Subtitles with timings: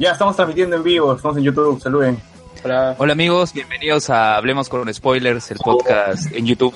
[0.00, 2.16] Ya estamos transmitiendo en vivo, estamos en YouTube, saluden.
[2.64, 2.96] Hola.
[2.96, 6.74] Hola amigos, bienvenidos a Hablemos con Spoilers, el podcast en YouTube.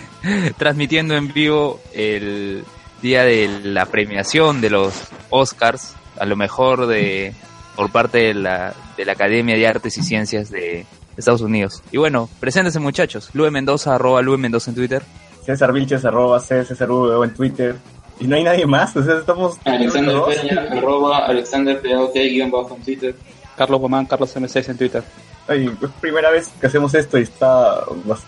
[0.56, 2.64] Transmitiendo en vivo el
[3.02, 4.94] día de la premiación de los
[5.28, 7.34] Oscars, a lo mejor de
[7.76, 10.86] por parte de la, de la Academia de Artes y Ciencias de
[11.18, 11.82] Estados Unidos.
[11.92, 13.28] Y bueno, preséntense muchachos.
[13.34, 15.02] Lue Mendoza, arroba Lue Mendoza en Twitter.
[15.44, 17.76] César Vilches, arroba C, César V en Twitter.
[18.20, 19.58] Y no hay nadie más, o sea, estamos...
[19.64, 20.16] Alexander.
[20.26, 21.80] Peña, arroba Alexander
[22.14, 23.14] guion bajo en Twitter.
[23.56, 25.02] Carlos Guamán, Carlos M6 en Twitter.
[25.48, 27.80] Ay, es primera vez que hacemos esto y está,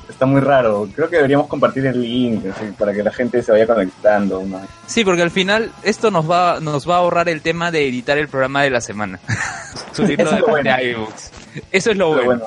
[0.08, 0.88] está muy raro.
[0.94, 4.42] Creo que deberíamos compartir el link así, para que la gente se vaya conectando.
[4.44, 4.60] ¿no?
[4.86, 8.18] Sí, porque al final esto nos va, nos va a ahorrar el tema de editar
[8.18, 9.20] el programa de la semana.
[9.92, 10.76] Subirlo Eso es bueno.
[11.70, 12.24] Eso es lo bueno.
[12.24, 12.44] bueno,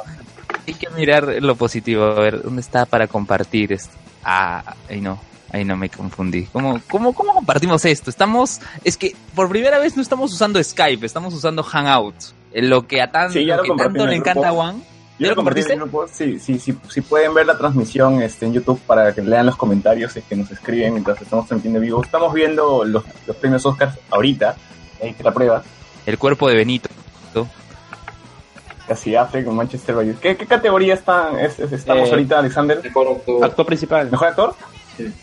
[0.67, 3.95] Hay que mirar lo positivo, a ver, ¿dónde está para compartir esto?
[4.23, 5.17] Ah, ahí no,
[5.51, 6.43] ahí no me confundí.
[6.51, 8.09] ¿Cómo, cómo, cómo compartimos esto?
[8.09, 12.33] Estamos, es que por primera vez no estamos usando Skype, estamos usando Hangouts.
[12.53, 14.47] En lo que a, tan, Sí, ya lo lo que compartí tanto en le encanta
[14.49, 14.51] a.
[14.51, 14.77] Juan.
[14.79, 14.83] yo
[15.19, 16.39] ¿Ya lo lo compartí en el compartiste?
[16.39, 19.55] Sí, sí, sí, sí pueden ver la transmisión este, en YouTube para que lean los
[19.55, 22.03] comentarios y que nos escriben mientras estamos transmitiendo en vivo.
[22.03, 24.55] Estamos viendo los, los premios Oscars ahorita,
[25.03, 25.63] ahí te la prueba.
[26.05, 26.89] El cuerpo de Benito.
[28.87, 30.15] Casi Affleck con Manchester United.
[30.19, 32.79] ¿Qué, qué categoría están, es- es- estamos Eh, ahorita, Alexander?
[32.81, 33.43] Mejor actor.
[33.43, 34.09] Actor principal.
[34.09, 34.55] ¿Mejor actor?
[34.95, 35.13] Sí.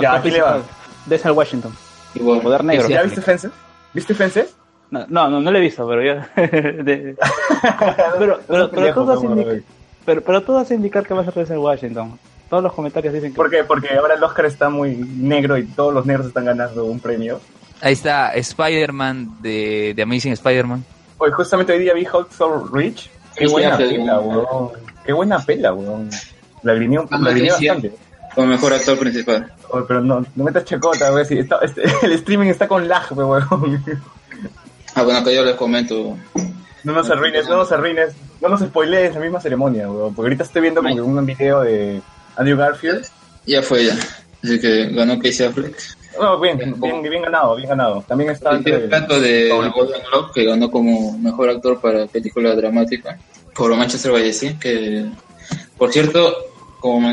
[0.00, 0.60] Ya, aquí le va.
[1.06, 1.72] Denzel Washington.
[2.14, 2.40] Igual.
[2.40, 2.88] Poder negro.
[2.88, 3.50] ¿Ya viste Fences?
[3.92, 4.54] ¿Viste Fences?
[4.90, 6.28] No, no, no, no lo he visto, pero ya.
[6.36, 7.16] de-
[8.18, 9.66] pero, pero, pero, todo hace indica-
[10.04, 12.18] pero, pero todo hace indicar que va a ser Denzel Washington.
[12.50, 13.36] Todos los comentarios dicen que.
[13.36, 13.64] ¿Por qué?
[13.64, 17.40] Porque ahora el Oscar está muy negro y todos los negros están ganando un premio.
[17.80, 20.84] Ahí está Spider-Man de, de Amazing Spider-Man.
[21.18, 23.10] Hoy justamente hoy día vi Hulk So Rich.
[23.34, 24.70] Qué Sí, buena pela, weón.
[25.04, 26.08] Qué buena pela, weón.
[26.62, 27.06] Lagrimeé sí,
[27.58, 27.68] sí.
[27.68, 27.92] bastante.
[28.34, 29.52] Como mejor actor principal.
[29.70, 31.26] Oye, pero no, no metas chacota, weón.
[31.26, 33.46] Si está- este- el streaming está con lag, weón.
[34.94, 36.16] Ah, bueno, acá yo les comento.
[36.84, 38.14] No nos arruines, no nos arruines.
[38.40, 40.14] No nos spoilees la misma ceremonia, weón.
[40.14, 42.00] Porque ahorita estoy viendo como que un video de
[42.36, 43.06] Andrew Garfield.
[43.46, 43.96] Ya fue ya.
[44.42, 45.76] Así que ganó Casey Affleck.
[46.20, 48.04] No, bien, bien, bien ganado, bien ganado.
[48.06, 49.70] También está el de Paul.
[49.72, 53.18] Golden Globe que ganó como mejor actor para película dramática
[53.54, 55.06] por Manchester by the Sea, que
[55.76, 56.32] por cierto,
[56.80, 57.08] como,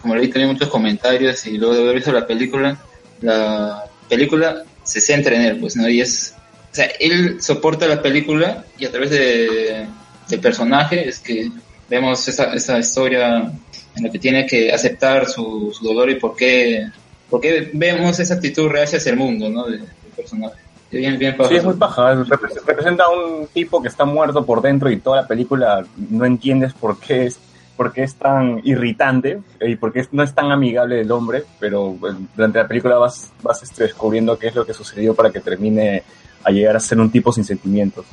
[0.00, 2.76] como leí también muchos comentarios y luego de haber visto la película,
[3.20, 6.34] la película se centra en él, pues no y es,
[6.72, 9.86] o sea, él soporta la película y a través de
[10.28, 11.50] del personaje es que
[11.88, 13.50] vemos esa, esa historia
[13.96, 16.86] en la que tiene que aceptar su, su dolor y por qué,
[17.28, 19.64] por qué vemos esa actitud real hacia el mundo, ¿no?
[19.66, 20.54] de- del personaje.
[20.92, 21.96] Bien, bien Sí, es muy paja.
[21.96, 22.14] paja.
[22.24, 26.24] Repre- Representa a un tipo que está muerto por dentro y toda la película no
[26.24, 27.38] entiendes por qué es,
[27.80, 31.96] por qué es tan irritante y por qué no es tan amigable el hombre, pero
[31.98, 35.40] pues, durante la película vas, vas este, descubriendo qué es lo que sucedió para que
[35.40, 36.02] termine
[36.44, 38.04] a llegar a ser un tipo sin sentimientos.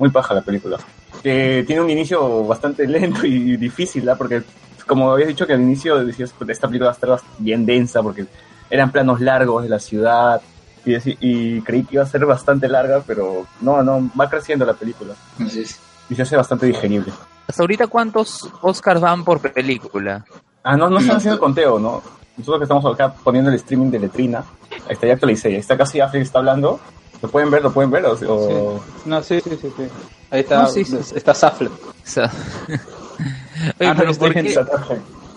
[0.00, 0.78] Muy paja la película.
[1.22, 4.16] Que tiene un inicio bastante lento y difícil, ¿ah?
[4.16, 4.42] Porque
[4.84, 8.02] como habías dicho que al inicio decías que esta película va a estar bien densa
[8.02, 8.26] porque
[8.68, 10.42] eran planos largos de la ciudad,
[10.84, 14.74] y, y creí que iba a ser bastante larga, pero no, no, va creciendo la
[14.74, 15.78] película Así es.
[16.10, 17.12] y se hace bastante digerible.
[17.46, 20.24] Hasta ahorita, ¿cuántos Oscars van por película?
[20.62, 22.02] Ah, no, no están haciendo conteo, ¿no?
[22.36, 25.76] Nosotros que estamos acá poniendo el streaming de Letrina, ahí está, ya actualicé, ahí está
[25.76, 26.80] casi Affleck está hablando,
[27.22, 27.62] ¿lo pueden ver?
[27.62, 28.04] ¿Lo pueden ver?
[28.06, 29.72] O, o- No, sí, sí, sí.
[29.76, 29.82] sí.
[30.30, 30.96] Ahí está, No, sí, sí.
[31.14, 31.68] está Safle.
[32.08, 34.58] Oye, Ah, no, pero ¿por qué,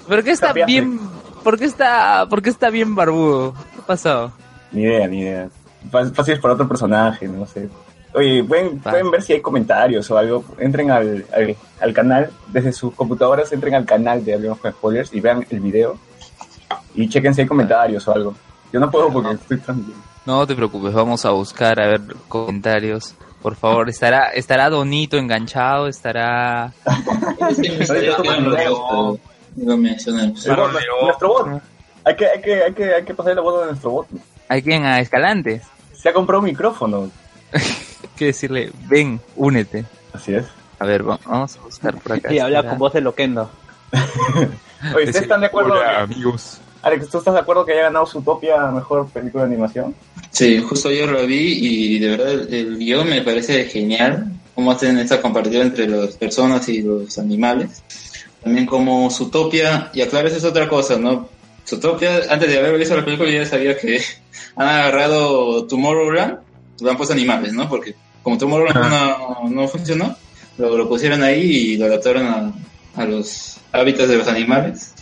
[0.07, 1.00] por qué está Está bien,
[1.44, 3.53] por qué está, por qué está bien barbudo?
[3.75, 4.31] ¿Qué ha pasado?
[4.72, 5.50] Ni idea, ni idea.
[5.91, 7.69] Fá- Fácil es para otro personaje, no sé.
[8.13, 8.81] Oye, pueden,
[9.12, 10.44] ver si hay comentarios o algo.
[10.59, 15.13] Entren al, al, al canal, desde sus computadoras, entren al canal de Hablemos con Spoilers
[15.13, 15.97] y vean el video.
[16.95, 18.35] Y chequen si hay comentarios o algo.
[18.72, 20.03] Yo no puedo porque estoy transmitiendo.
[20.25, 23.15] No te preocupes, vamos a buscar a ver comentarios.
[23.42, 26.74] Por favor, estará, estará Donito enganchado, estará.
[29.56, 30.71] Bot,
[31.01, 31.62] nuestro bot.
[32.04, 34.07] Hay que, hay, que, hay, que, hay que pasar la voz de nuestro bot.
[34.50, 35.62] ¿Hay quien a Escalante?
[35.94, 37.09] Se ha comprado un micrófono.
[38.18, 39.86] Hay que decirle, ven, únete.
[40.12, 40.46] Así es.
[40.80, 42.34] A ver, va- vamos a buscar por acá.
[42.34, 43.48] Y habla con voz de Loquendo.
[44.96, 45.74] Oye, ¿ustedes están de acuerdo?
[45.74, 46.60] "Hola, amigos.
[46.81, 49.94] Alex, ¿tú estás de acuerdo que haya ganado Zootopia mejor película de animación?
[50.31, 54.31] Sí, justo ayer lo vi y de verdad el, el guion me parece genial.
[54.56, 57.84] Cómo hacen esta comparativa entre las personas y los animales.
[58.44, 61.30] También como Zootopia, y aclaro, eso es otra cosa, ¿no?
[61.68, 64.02] Zootopia, antes de haber visto la película, ya sabía que
[64.56, 66.40] han agarrado Tomorrowland,
[66.80, 67.68] lo han puesto animales, ¿no?
[67.68, 67.96] Porque
[68.27, 70.13] como Tomorrowland no, no funcionó,
[70.57, 72.51] lo, lo pusieron ahí y lo adaptaron a,
[73.01, 74.94] a los hábitats de los animales.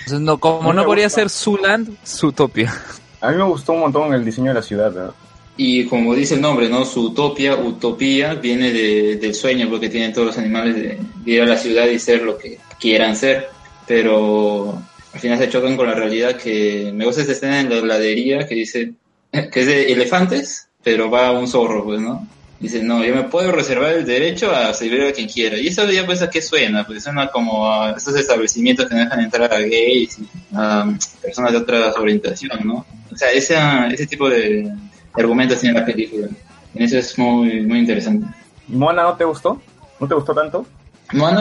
[0.00, 2.74] Entonces, no, como No podría ser Zuland, Zootopia.
[3.20, 4.92] A mí me gustó un montón el diseño de la ciudad.
[4.92, 5.12] ¿verdad?
[5.56, 6.84] Y como dice el nombre, ¿no?
[6.84, 11.42] Su utopia, utopía, viene de- del sueño, porque tienen todos los animales de, de ir
[11.42, 13.48] a la ciudad y ser lo que quieran ser.
[13.86, 14.82] Pero
[15.14, 18.44] al final se chocan con la realidad que me gusta esta escena en la heladería
[18.48, 18.92] que dice
[19.30, 22.26] que es de elefantes, pero va un zorro, pues, ¿no?
[22.58, 25.58] Dice, no, yo me puedo reservar el derecho a servir a quien quiera.
[25.58, 29.00] Y eso ya pues a qué suena, pues suena como a esos establecimientos que no
[29.00, 30.86] dejan entrar a gays y a
[31.20, 32.86] personas de otra orientación, ¿no?
[33.12, 33.56] O sea, ese,
[33.92, 34.72] ese tipo de,
[35.22, 36.28] argumentos tiene la película.
[36.74, 38.26] En eso es muy, muy interesante.
[38.68, 39.60] ¿Moana no te gustó?
[40.00, 40.66] ¿No te gustó tanto?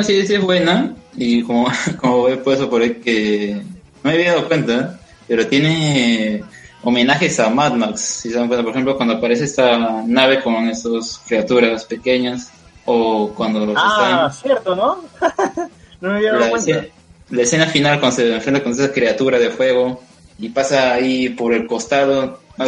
[0.03, 1.67] Sí, sí es buena y como,
[1.99, 3.61] como he puesto por ahí que
[4.03, 6.43] no me había dado cuenta, pero tiene
[6.85, 10.69] homenajes a Mad Max, si se dan cuenta, por ejemplo, cuando aparece esta nave con
[10.69, 12.49] estas criaturas pequeñas
[12.85, 15.03] o cuando Ah, cierto, ¿no?
[16.01, 16.71] no me había dado la, cuenta.
[16.71, 16.87] escena,
[17.31, 20.01] la escena final cuando se enfrenta con esa criatura de fuego
[20.39, 22.65] y pasa ahí por el costado, me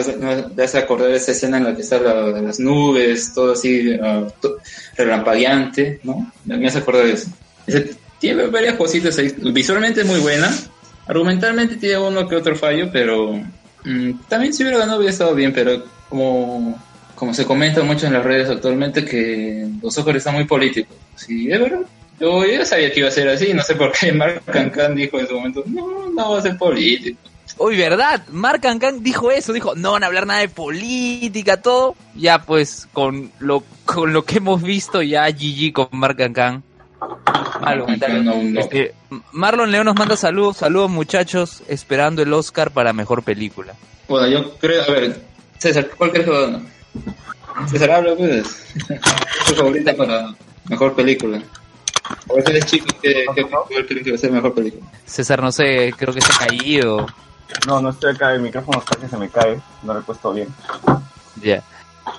[0.63, 4.57] hace- acordar esa escena en la que están la- las nubes, todo así ah, to-
[4.97, 6.31] relampagueante, ¿no?
[6.45, 7.29] Me hace acordar de eso.
[8.19, 9.31] Tiene varias cositas ahí.
[9.53, 10.51] Visualmente es muy buena.
[11.05, 13.39] Argumentalmente tiene uno que otro fallo, pero
[14.27, 16.81] también si hubiera ganado hubiera estado bien, pero como,
[17.15, 20.95] como se comenta mucho en las redes actualmente que los Oscars están muy políticos.
[21.15, 21.81] Sí, es verdad.
[22.19, 25.27] Yo sabía que iba a ser así, no sé por qué Mark Cancan dijo en
[25.27, 27.19] su momento, no, no va a ser político.
[27.59, 28.23] Uy, ¿verdad?
[28.31, 31.95] Mark Cancan dijo eso, dijo, no van a hablar nada de política, todo.
[32.15, 36.63] Ya pues, con lo, con lo que hemos visto, ya GG con Mark Cancan.
[36.99, 38.59] No.
[38.59, 38.93] Este,
[39.31, 43.73] Marlon León nos manda saludos, saludos muchachos, esperando el Oscar para mejor película.
[44.07, 45.21] Bueno, yo creo, a ver,
[45.57, 46.61] César, ¿cuál crees que va a ganar?
[47.67, 48.73] César, habla pues.
[49.47, 50.33] ¿Tu favorita para
[50.69, 51.41] mejor película?
[52.27, 54.89] O eres chico, ¿qué, qué, cuál crees que va a ser mejor película?
[55.05, 57.05] César, no sé, creo que se ha caído.
[57.67, 60.31] No, no estoy acá, el micrófono está que se me cae, no lo he puesto
[60.33, 60.47] bien.
[61.41, 61.63] Ya,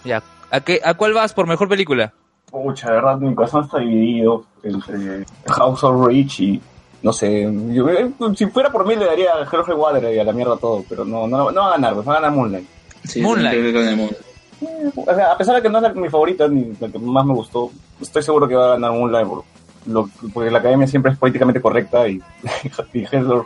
[0.04, 0.22] ya.
[0.50, 2.12] ¿A, qué, ¿A cuál vas por mejor película?
[2.50, 6.60] Pucha, de verdad, mi corazón está dividido entre House of Rich y,
[7.02, 10.24] no sé, yo- eh, si fuera por mí le daría a Jorge Water y a
[10.24, 12.66] la mierda todo, pero no, no, no va a ganar, pues va a ganar Moonlight.
[13.04, 13.76] Sí, Moonlight.
[13.76, 16.98] Eh, O sea, a pesar de que no es la- mi favorita ni la que
[16.98, 19.44] más me gustó, estoy seguro que va a ganar Moonlight por-
[19.86, 22.20] lo- porque la academia siempre es políticamente correcta y,
[22.94, 23.04] y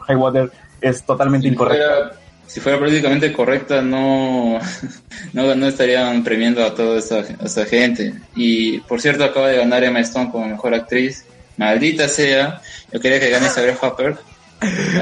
[0.08, 0.50] Highwater
[0.80, 1.84] es totalmente Si incorrecta.
[1.86, 2.12] fuera,
[2.52, 4.58] si fuera políticamente correcta, no,
[5.32, 8.12] no, no estarían premiando a toda esa, a esa gente.
[8.36, 11.24] Y por cierto, acaba de ganar Emma Stone como mejor actriz.
[11.56, 12.60] Maldita sea,
[12.92, 14.16] yo quería que gane Sabrina Hopper.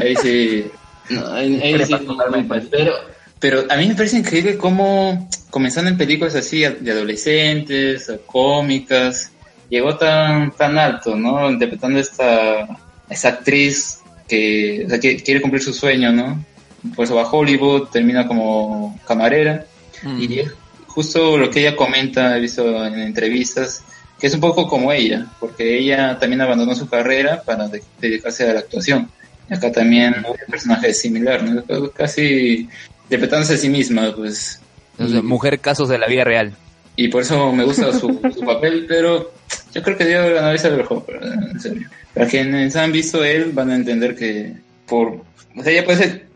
[0.01, 0.71] Ahí sí.
[1.11, 2.93] No, ahí, ahí sí, no, no, pero,
[3.41, 9.33] pero a mí me parece increíble cómo, comenzando en películas así de adolescentes, cómicas,
[9.69, 11.51] llegó tan, tan alto, ¿no?
[11.51, 12.65] Interpretando esta,
[13.09, 13.99] esta actriz
[14.29, 16.45] que, o sea, que quiere cumplir su sueño, ¿no?
[16.97, 19.67] Por eso va a Hollywood, termina como camarera.
[20.19, 20.53] Y es
[20.87, 23.85] justo lo que ella comenta, he visto en entrevistas,
[24.19, 28.49] que es un poco como ella, porque ella también abandonó su carrera para de- dedicarse
[28.49, 29.11] a la actuación.
[29.51, 31.63] Y acá también el personaje es similar, ¿no?
[31.91, 32.69] Casi
[33.05, 34.61] interpretándose a sí misma, pues.
[34.93, 36.55] Entonces, Y- mujer casos de la vida real.
[36.97, 39.33] y por eso me gusta su, su papel, pero
[39.75, 41.21] yo creo que debe ganado Isabel Hopper,
[41.53, 41.89] en serio.
[42.15, 44.55] Para quienes han visto él van a entender que
[44.87, 45.23] por...
[45.57, 46.30] O sea, ella puede ser...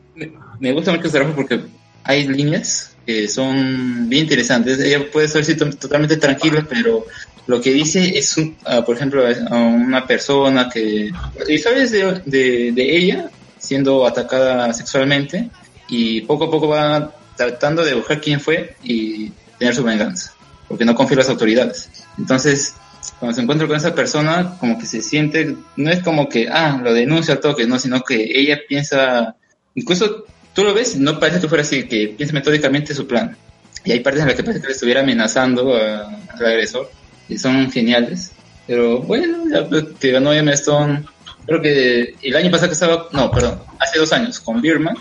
[0.61, 1.61] Me, gusta mucho su trabajo porque
[2.05, 4.79] hay líneas que son bien interesantes.
[4.81, 7.07] Ella puede ser sí, to- totalmente tranquila, pero
[7.47, 11.11] lo que dice es, un- ah, por ejemplo, a una persona que...
[11.49, 15.51] Historias de, de, de ella siendo atacada sexualmente
[15.89, 20.33] y poco a poco va tratando de buscar quién fue y tener su venganza
[20.69, 21.91] porque no confía en las autoridades.
[22.19, 22.75] Entonces,
[23.19, 26.81] cuando se encuentra con esa persona, como que se siente, no es como que, ah,
[26.83, 29.37] lo denuncia al toque, no, sino que ella piensa,
[29.75, 33.37] incluso tú lo ves, no parece que fuera así, que piensa metódicamente su plan.
[33.85, 36.91] Y hay partes en las que parece que le estuviera amenazando al agresor,
[37.29, 38.33] y son geniales.
[38.67, 39.69] Pero bueno, ya
[40.01, 41.05] que ganó Emma Stone,
[41.47, 44.97] creo que el año pasado que estaba, no, perdón, hace dos años, con Birman,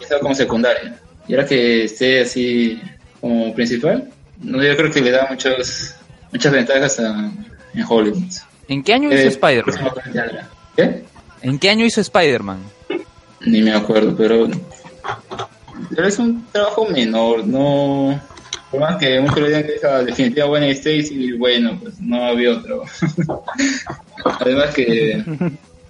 [0.00, 0.98] estaba como secundaria.
[1.26, 2.80] Y ahora que esté así
[3.20, 4.08] como principal,
[4.40, 5.94] no, yo creo que le da muchos,
[6.32, 7.30] muchas ventajas a,
[7.74, 8.22] en Hollywood.
[8.68, 9.64] ¿En qué año hizo Eh, Spider-Man?
[9.64, 10.38] próximamente algo.
[10.76, 11.04] ¿Qué?
[11.42, 12.60] ¿En qué año hizo Spider-Man?
[13.46, 14.48] Ni me acuerdo, pero,
[15.88, 18.20] pero es un trabajo menor, no...
[18.70, 22.24] Por más que muchos le digan que es la definitiva buena Stacy, bueno, pues no
[22.24, 22.84] había otro.
[24.24, 25.24] además que...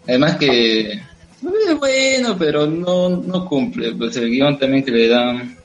[0.08, 0.92] Además que...
[0.92, 3.92] Es bueno, pero no, no cumple.
[3.94, 5.56] Pues el guion también que le dan...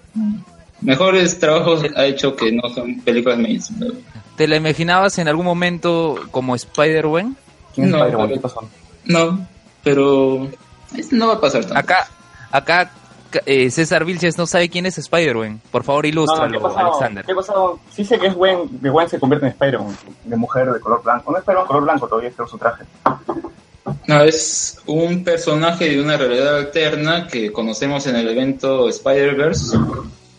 [0.81, 3.93] Mejores trabajos ha hecho que no son películas mainstream.
[4.35, 7.37] ¿Te la imaginabas en algún momento como Spider-Man?
[7.73, 8.69] ¿Quién es No, pasó?
[9.05, 9.47] No,
[9.83, 10.49] pero...
[11.11, 11.77] no va a pasar tanto.
[11.79, 12.07] Acá,
[12.51, 12.91] acá
[13.45, 15.61] eh, César Vilches no sabe quién es Spider-Man.
[15.71, 16.77] Por favor, No, no, ilústralo.
[16.77, 17.25] Alexander.
[17.91, 21.03] Sí sé que es Gwen, que Gwen se convierte en Spider-Man, de mujer de color
[21.03, 21.31] blanco.
[21.31, 22.83] No es Spider-Man color blanco todavía, es su traje.
[24.07, 29.77] No, es un personaje de una realidad alterna que conocemos en el evento Spider-Verse.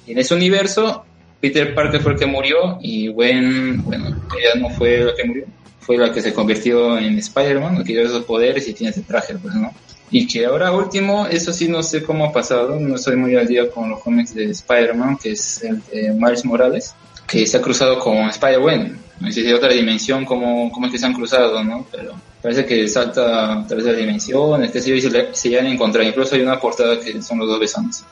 [0.07, 1.05] Y en ese universo,
[1.41, 5.45] Peter Parker fue el que murió y Gwen, bueno, ella no fue la que murió,
[5.81, 9.03] fue la que se convirtió en Spider-Man, la que dio esos poderes y tiene ese
[9.03, 9.73] traje, pues, ¿no?
[10.11, 13.47] Y que ahora último, eso sí no sé cómo ha pasado, no estoy muy al
[13.49, 16.95] día con los cómics de Spider-Man, que es el de Miles Morales,
[17.27, 18.99] que se ha cruzado con Spider-Gwen.
[19.19, 21.87] No sé si otra dimensión, cómo, cómo es que se han cruzado, ¿no?
[21.91, 25.67] Pero parece que salta a través de las dimensiones, que se, se, le- se llegan
[25.67, 26.05] a encontrar.
[26.05, 28.05] Incluso hay una portada que son los dos besándose.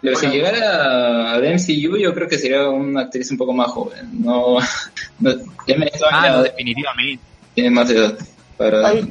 [0.00, 4.08] Pero si llegara al MCU, yo creo que sería una actriz un poco más joven.
[4.20, 4.58] No,
[5.20, 5.30] no
[5.66, 7.22] ya me Ah, no, definitivamente.
[7.54, 8.18] tiene más edad
[8.56, 9.08] para Ay.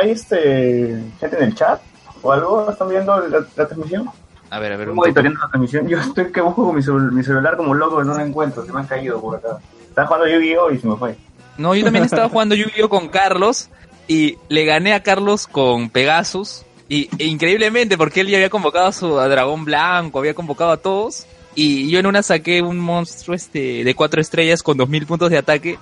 [0.00, 1.80] ¿Hay este gente en el chat
[2.22, 2.70] o algo?
[2.70, 4.08] ¿Están viendo la, la transmisión?
[4.50, 4.88] A ver, a ver.
[4.90, 5.06] un ¿Están poco.
[5.06, 5.88] monitoreando la transmisión?
[5.88, 8.72] Yo estoy que busco con mi, cel- mi celular como loco, no lo encuentro, se
[8.72, 9.58] me han caído por acá.
[9.88, 10.70] Estaba jugando Yu-Gi-Oh!
[10.72, 11.16] y se me fue.
[11.58, 13.68] No, yo también estaba jugando Yu-Gi-Oh con Carlos
[14.08, 18.86] y le gané a Carlos con Pegasus y e increíblemente porque él ya había convocado
[18.86, 22.78] a su a dragón blanco, había convocado a todos y yo en una saqué un
[22.78, 25.78] monstruo este de cuatro estrellas con 2000 puntos de ataque,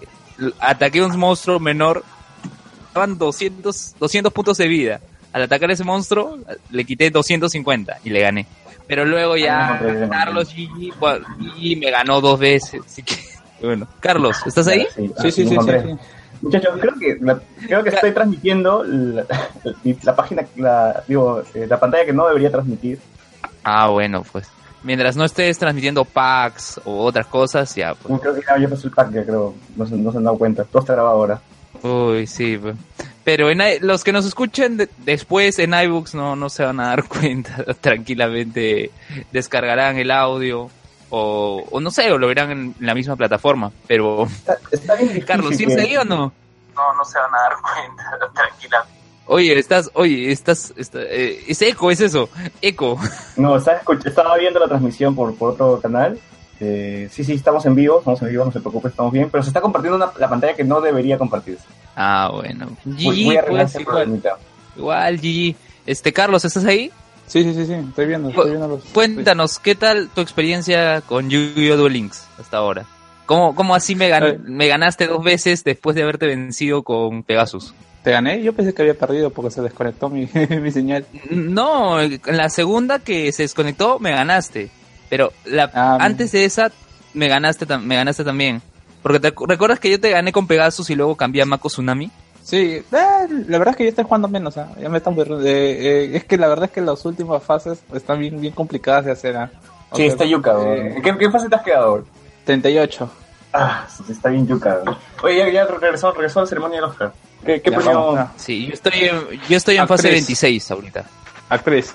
[0.61, 2.05] ataqué a un monstruo menor,
[2.99, 5.01] estaban 200 200 puntos de vida.
[5.33, 6.39] Al atacar a ese monstruo
[6.71, 8.47] le quité 250 y le gané.
[8.87, 10.09] Pero luego Ah, ya no, no.
[10.09, 13.15] Carlos Gigi, bueno, Gigi me ganó dos veces, así que
[13.63, 13.87] bueno.
[14.01, 14.87] Carlos, ¿estás ahí?
[14.97, 15.97] Sí, ah, Sí, sí, sí, sí, sí.
[16.41, 19.25] Muchachos, creo que la- creo que estoy transmitiendo la,
[20.05, 22.99] la página, la, digo, eh, la pantalla que no debería transmitir.
[23.65, 24.49] Ah, bueno, pues.
[24.85, 28.21] Mientras no estés transmitiendo packs o otras cosas, ya, pues.
[28.21, 30.39] Creo que ya, ya pasó el pack, ya creo, no se, no se han dado
[30.39, 30.63] cuenta.
[30.65, 31.41] Todo está grabado ahora.
[31.83, 32.77] Uy, sí, pues.
[33.25, 36.89] Pero en, los que nos escuchen de- después en iBooks no, no se van a
[36.89, 37.65] dar cuenta.
[37.81, 38.91] Tranquilamente
[39.33, 40.71] descargarán el audio
[41.11, 43.71] o, o no sé, o lo verán en la misma plataforma.
[43.87, 45.21] Pero, Está, está bien.
[45.27, 46.33] Carlos, ¿sigues que- ahí o no?
[46.75, 48.33] No, no se van a dar cuenta.
[48.35, 48.99] Tranquilamente.
[49.31, 52.31] Oye, estás, oye, estás, está- eh, es eco, es eso,
[52.63, 52.99] eco.
[53.37, 56.19] No, estaba, estaba viendo la transmisión por, por otro canal.
[56.61, 59.29] Eh, sí, sí, estamos en vivo, estamos en vivo, no se preocupe, estamos bien.
[59.31, 61.65] Pero se está compartiendo una- la pantalla que no debería compartirse.
[61.97, 62.69] Ah, bueno.
[62.85, 64.23] Voy, GG, voy a arreglar pues, ese igual,
[64.77, 65.57] igual, GG.
[65.87, 66.91] Este, Carlos, ¿estás ahí?
[67.27, 68.85] Sí, sí, sí, sí, estoy viendo, estoy viendo los...
[68.85, 71.77] Cuéntanos, ¿qué tal tu experiencia con Yu-Gi-Oh!
[71.77, 72.87] Duel Links hasta ahora?
[73.27, 74.39] ¿Cómo, cómo así me, gan- Eh.
[74.45, 77.75] me ganaste dos veces después de haberte vencido con Pegasus?
[78.03, 78.43] ¿Te gané?
[78.43, 80.27] Yo pensé que había perdido porque se desconectó mi,
[80.63, 81.05] mi señal.
[81.31, 84.71] No, en la segunda que se desconectó me ganaste,
[85.09, 86.71] pero la, Ah, antes de esa
[87.15, 88.63] me ganaste, me ganaste también.
[89.03, 92.11] Porque te recuerdas que yo te gané con Pegasus y luego cambié a Mako Tsunami.
[92.43, 92.85] Sí, eh,
[93.47, 95.15] la verdad es que yo estoy jugando menos, ah, ya me están.
[95.19, 99.05] Eh, eh, es que la verdad es que las últimas fases están bien, bien complicadas
[99.05, 99.37] de hacer.
[99.37, 99.51] ah.
[99.93, 100.53] Sí, sea, está yuca.
[100.67, 102.05] eh, ¿En ¿Qué, ¿Qué fase te has quedado?
[102.45, 103.11] 38.
[103.53, 104.81] Ah, sí, está bien yuca.
[105.23, 107.13] Oye, ya, ya regresó, regresó a la ceremonia del Oscar.
[107.45, 108.29] ¿Qué, qué premio?
[108.37, 110.27] Sí, yo estoy en, yo estoy en fase Actriz.
[110.27, 111.05] 26 ahorita.
[111.49, 111.95] Actriz.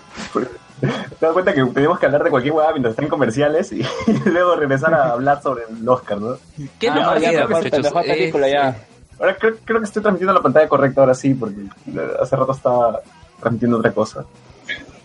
[1.19, 3.85] ¿Te das cuenta que tenemos que hablar de cualquier hueá mientras están comerciales y,
[4.25, 6.37] luego regresar a hablar sobre el Oscar, ¿no?
[6.79, 8.77] ¿Qué Ah, no, ya, mejor, mejor película ya.
[9.19, 11.55] Ahora creo, creo que estoy transmitiendo la pantalla correcta ahora sí, porque
[12.19, 12.99] hace rato estaba
[13.39, 14.25] transmitiendo otra cosa.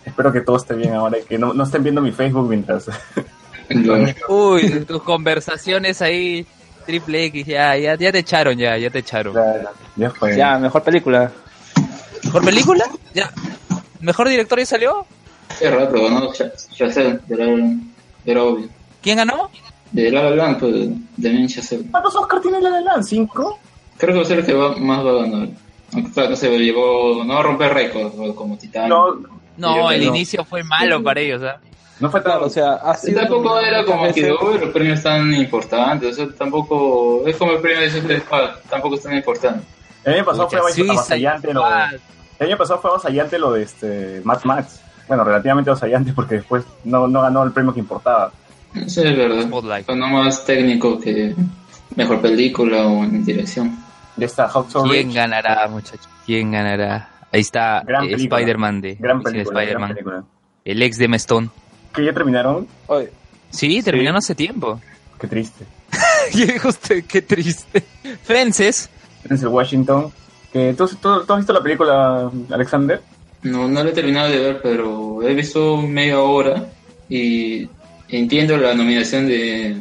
[0.03, 2.87] Espero que todo esté bien ahora y que no, no estén viendo mi Facebook mientras...
[4.27, 6.45] Uy, tus conversaciones ahí,
[6.87, 9.33] triple X, ya, ya, ya te echaron, ya, ya te echaron.
[9.35, 10.35] ya, ya fue.
[10.35, 11.31] Ya, mejor película.
[12.23, 12.85] ¿Mejor película?
[13.13, 13.31] Ya.
[14.01, 15.05] ¿Mejor director ya salió?
[15.59, 17.19] Es raro, pero no, ya, ya sé,
[18.25, 18.67] era, obvio.
[19.01, 19.49] ¿Quién ganó?
[19.91, 20.73] De La La Land, pues,
[21.17, 21.81] de sé.
[21.91, 23.03] ¿Cuántos Oscar tiene la Land?
[23.03, 23.59] ¿Cinco?
[23.97, 25.49] Creo que va a ser el que va, más va a ganar.
[25.93, 28.89] Aunque claro, no se llevó, no va a romper récords como Titanic.
[28.89, 29.15] No,
[29.57, 30.07] No, el no.
[30.15, 31.59] inicio fue malo para ellos, ¿ah?
[31.99, 32.41] no fue tan...
[32.43, 36.15] O sea, ha Sí, sido tampoco era como que "Uy, los premios tan importantes, o
[36.15, 39.65] sea, tampoco es como el premio de Espada, tampoco es tan importante.
[40.05, 41.99] El año pasado fue avasallante lo de...
[42.39, 44.81] El año pasado fue avasallante lo de este Mad Max.
[45.09, 48.31] Bueno, relativamente avasallante porque después no, no ganó el premio que importaba.
[48.73, 49.41] Eso es verdad.
[49.41, 49.85] Spotlight.
[49.85, 51.35] Fue no más técnico que
[51.95, 53.77] mejor película o en dirección.
[54.15, 54.89] Ya está, Sorry.
[54.89, 56.07] ¿Quién ganará, muchachos?
[56.25, 57.09] ¿Quién ganará?
[57.31, 58.13] Ahí está Gran eh.
[58.13, 59.89] Spider-Man de Gran película, gran Spider-Man.
[59.93, 60.23] película.
[60.63, 61.51] El ex de Mestón.
[61.93, 62.67] Que ya terminaron.
[62.87, 63.11] Oye,
[63.49, 64.79] Sí, terminaron hace tiempo.
[65.19, 65.65] Qué triste.
[66.61, 67.83] Justo, qué triste.
[68.23, 68.89] Fences.
[69.27, 70.11] Es el Washington.
[70.51, 73.01] ¿tú, tú, tú has visto la película, Alexander?
[73.43, 76.67] No, no lo he terminado de ver, pero he visto media hora
[77.09, 77.67] y
[78.09, 79.77] entiendo la nominación de,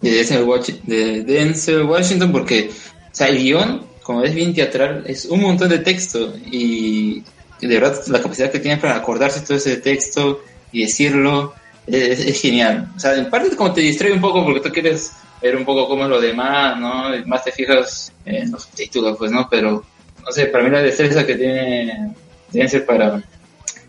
[0.00, 5.02] de, Denzel, Washi- de Denzel Washington porque, o sea, el guion, como es bien teatral,
[5.06, 7.22] es un montón de texto y
[7.60, 10.40] de verdad la capacidad que tiene para acordarse todo ese texto
[10.72, 11.54] y decirlo
[11.86, 12.88] es, es genial.
[12.96, 15.88] O sea, en parte como te distrae un poco porque tú quieres ver un poco
[15.88, 17.14] cómo es lo demás, ¿no?
[17.16, 19.48] Y más te fijas en los títulos, pues, ¿no?
[19.50, 19.84] Pero,
[20.24, 22.12] no sé, para mí la destreza que tiene,
[22.68, 23.22] ser para,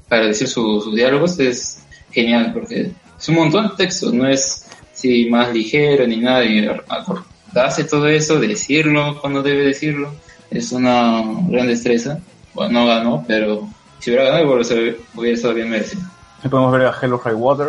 [0.07, 4.65] para decir su- sus diálogos es genial porque es un montón de textos, no es
[4.93, 6.43] sí, más ligero ni nada.
[6.45, 10.13] Y acordarse todo eso, decirlo cuando debe decirlo,
[10.51, 12.19] es una gran destreza.
[12.53, 13.67] Bueno, no ganó, pero
[13.99, 16.03] si hubiera ganado, igual se hubiera estado bien merecido.
[16.43, 17.67] Ahí podemos ver a Hello High Water,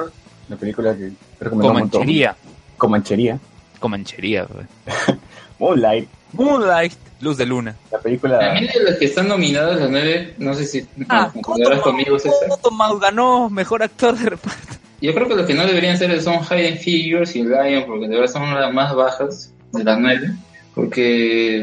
[0.49, 1.91] la película que recomendamos.
[1.91, 2.37] Comanchería.
[2.77, 3.39] Comanchería.
[3.79, 4.45] Comanchería.
[4.53, 4.67] güey.
[5.59, 6.93] Moonlight, Moonlight.
[7.21, 7.75] Luz de luna.
[7.91, 8.39] la película...
[8.39, 12.49] También de las que están nominadas, las nueve, no sé si Ah, concordarás conmigo, César.
[12.49, 14.75] Cottonmouth ganó mejor actor de reparto.
[15.01, 18.17] Yo creo que los que no deberían ser son Hidden Figures y Lion, porque de
[18.17, 20.31] verdad son las más bajas de las nueve.
[20.75, 21.59] Porque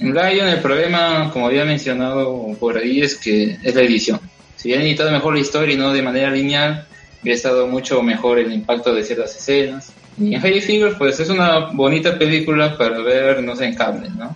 [0.00, 4.20] en Lion el problema, como había mencionado por ahí, es que es la edición.
[4.56, 6.86] Si hubieran editado mejor la historia y no de manera lineal,
[7.22, 9.92] hubiera estado mucho mejor el impacto de ciertas escenas.
[10.18, 14.08] Y en Hidden Figures, pues es una bonita película para ver, no sé, en cable,
[14.10, 14.34] ¿no?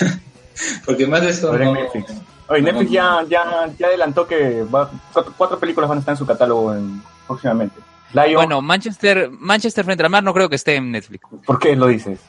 [0.86, 2.12] porque más de eso Ahora en no- Netflix.
[2.46, 3.44] Oye, Netflix ya, ya,
[3.78, 7.76] ya adelantó que va- cuatro, cuatro películas van a estar en su catálogo en- próximamente.
[8.12, 11.26] Lion, Bueno, Manchester, Manchester frente al mar no creo que esté en Netflix.
[11.46, 12.20] ¿por qué lo dices?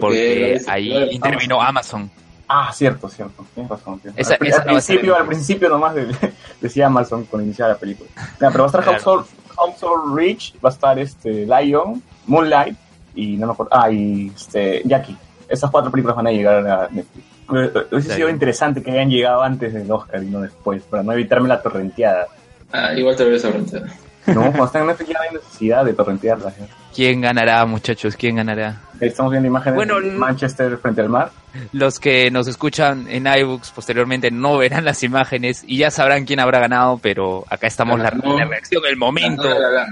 [0.00, 2.10] Porque ahí la- intervino Amazon.
[2.48, 3.44] Ah, cierto, cierto.
[3.54, 4.00] Tienes razón.
[4.16, 6.06] Esa- al, esa no principio, al principio nomás de-
[6.60, 8.08] decía Amazon cuando iniciaba la película.
[8.38, 9.26] Pero va a estar Claro.
[9.56, 12.76] Household Reach, va a estar este, Lion, Moonlight
[13.14, 13.70] y no me acuerdo.
[13.74, 15.16] Ah, y este, Jackie.
[15.48, 17.26] Esas cuatro películas van a llegar a Netflix.
[17.54, 21.12] Eh, Hubiese sido interesante que hayan llegado antes del Oscar y no después, para no
[21.12, 22.26] evitarme la torrenteada.
[22.72, 23.82] Ah, igual te lo ves ahorita.
[24.26, 26.56] No, Netflix ya no hay necesidad de torrentearlas.
[26.58, 26.66] ya.
[26.94, 28.16] ¿Quién ganará, muchachos?
[28.16, 28.76] ¿Quién ganará?
[29.00, 31.30] Estamos viendo imágenes Bueno, de Manchester frente al mar.
[31.72, 36.40] Los que nos escuchan en iBooks posteriormente no verán las imágenes y ya sabrán quién
[36.40, 39.48] habrá ganado, pero acá estamos la, la reacción, el momento.
[39.48, 39.86] Ah,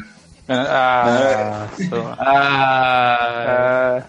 [0.48, 1.68] Ah,
[2.18, 4.00] ah,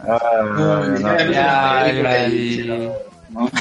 [3.36, 3.54] Ah,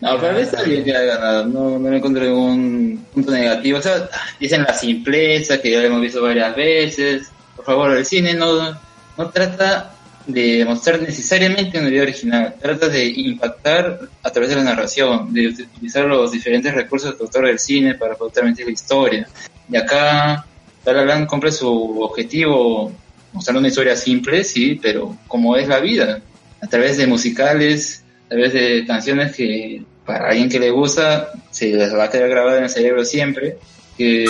[0.00, 3.78] no, pero está bien que haya ganado, no, no le encontré un punto negativo.
[3.78, 4.08] O sea,
[4.38, 7.28] dicen la simpleza, que ya lo hemos visto varias veces.
[7.56, 8.78] Por favor, el cine no,
[9.16, 9.92] no trata
[10.28, 15.48] de mostrar necesariamente una idea original, trata de impactar a través de la narración, de
[15.48, 19.28] utilizar los diferentes recursos del autor del cine para poder transmitir la historia.
[19.70, 20.46] Y acá,
[20.84, 22.92] La La Land cumple su objetivo
[23.32, 26.20] mostrando una historia simple, sí, pero como es la vida,
[26.60, 31.72] a través de musicales, a través de canciones que para alguien que le gusta se
[31.72, 33.56] les va a quedar grabada en el cerebro siempre,
[33.96, 34.26] que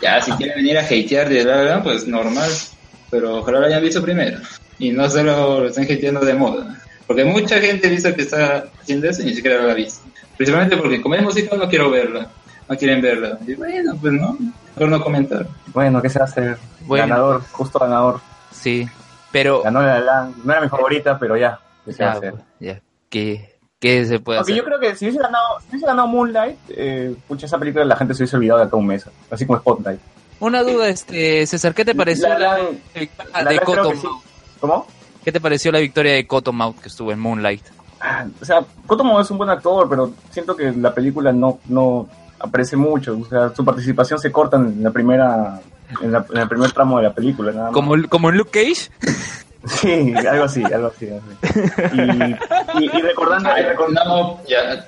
[0.00, 2.50] ya si quieren venir a hatear de Land, pues normal,
[3.10, 4.38] pero ojalá lo hayan visto primero
[4.78, 9.08] y no solo lo estén hateando de moda, porque mucha gente dice que está haciendo
[9.08, 10.00] eso y ni siquiera lo ha visto,
[10.36, 12.28] principalmente porque como es música no quiero verla,
[12.68, 14.38] no quieren verla, y bueno, pues no,
[14.74, 15.46] mejor no comentar.
[15.72, 16.56] Bueno, ¿qué se va a hacer?
[16.82, 17.08] Bueno.
[17.08, 18.20] Ganador, justo ganador.
[18.52, 18.88] Sí,
[19.32, 20.30] pero Ganó la.
[20.44, 21.58] No era mi favorita, pero ya.
[21.84, 22.20] ¿Qué se va a
[22.60, 22.80] ya,
[23.14, 24.54] ¿qué, qué se puede hacer?
[24.56, 27.96] yo creo que si hubiese ganado, si hubiese ganado Moonlight, eh, pucha, esa película la
[27.96, 29.06] gente se hubiese olvidado de acá un mes.
[29.30, 30.00] Así como Spotlight.
[30.40, 32.56] Una duda, este César, ¿qué te pareció La la,
[32.94, 33.08] victoria
[33.44, 34.00] La de que Cottonmouth?
[34.00, 34.08] sí.
[34.60, 34.86] ¿Cómo?
[35.24, 37.62] ¿Qué te pareció la victoria de Cottonmouth que estuvo en Moonlight?
[38.00, 42.08] Ah, O sea, Kotomo es un buen actor, pero siento que la película no, no
[42.40, 43.16] aparece mucho.
[43.18, 45.60] O sea, su participación se corta en la primera,
[46.02, 47.52] en, la- en el primer tramo de la película.
[47.52, 47.72] Nada más.
[47.72, 48.90] Como, como en Luke Cage.
[49.66, 51.08] Sí, algo así, algo así.
[51.08, 51.94] algo así.
[51.94, 53.62] Y, y- y recordando, y
[54.08, 54.86] No, ya,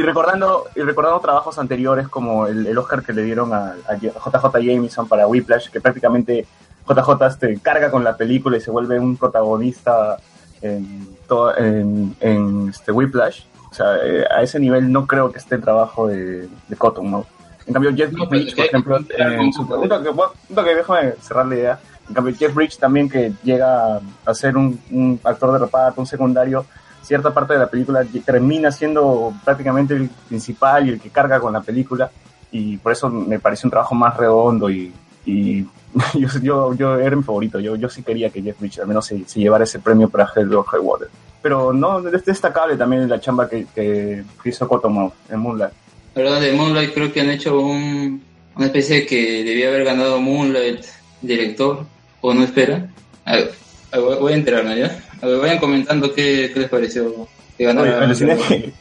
[0.00, 4.60] recordando, y recordando trabajos anteriores como el, el Oscar que le dieron a, a JJ
[4.62, 6.46] Jameson para Whiplash, que prácticamente
[6.88, 10.16] JJ este, carga con la película y se vuelve un protagonista
[10.62, 11.08] en,
[11.56, 13.42] en, en este Whiplash.
[13.70, 17.10] O sea, eh, a ese nivel no creo que esté el trabajo de, de Cotton,
[17.10, 17.26] ¿no?
[17.66, 21.46] En cambio, Jeff No, por ejemplo, en su- un toque, bueno, un toque, déjame cerrar
[21.46, 21.78] la idea.
[22.08, 26.66] En cambio, Jeff Bridge también que llega a ser un, actor de reparto, un secundario,
[27.02, 31.52] cierta parte de la película termina siendo prácticamente el principal y el que carga con
[31.52, 32.10] la película
[32.50, 34.92] y por eso me parece un trabajo más redondo y,
[35.26, 35.62] y
[36.14, 39.06] yo, yo, yo era mi favorito, yo, yo sí quería que Jeff Bridges al menos
[39.06, 41.08] se, se llevara ese premio para High Water.
[41.42, 45.72] Pero no, es destacable también la chamba que, que hizo Cottonmouth en Moonlight.
[46.16, 48.22] Hablando de Moonlight, creo que han hecho un,
[48.56, 50.84] una especie de que debía haber ganado Moonlight
[51.20, 51.84] director,
[52.26, 52.88] o no espera.
[53.26, 53.52] A ver,
[53.92, 54.98] a ver, voy a enterarme ya.
[55.20, 57.82] A ver, vayan comentando qué, qué les pareció que ganó.
[57.82, 58.72] Oye, la- me aluciné que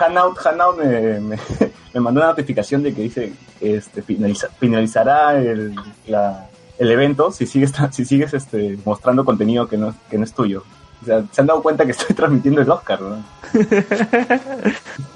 [0.00, 1.38] Hanout, Hanout me, me,
[1.94, 5.74] me mandó una notificación de que dice que este, finaliza- finalizará el,
[6.06, 6.46] la-
[6.78, 10.34] el evento si sigues, tra- si sigues este, mostrando contenido que no, que no es
[10.34, 10.62] tuyo.
[11.02, 13.24] O sea, se han dado cuenta que estoy transmitiendo el Oscar, ¿no?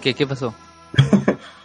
[0.00, 0.54] ¿Qué, qué pasó?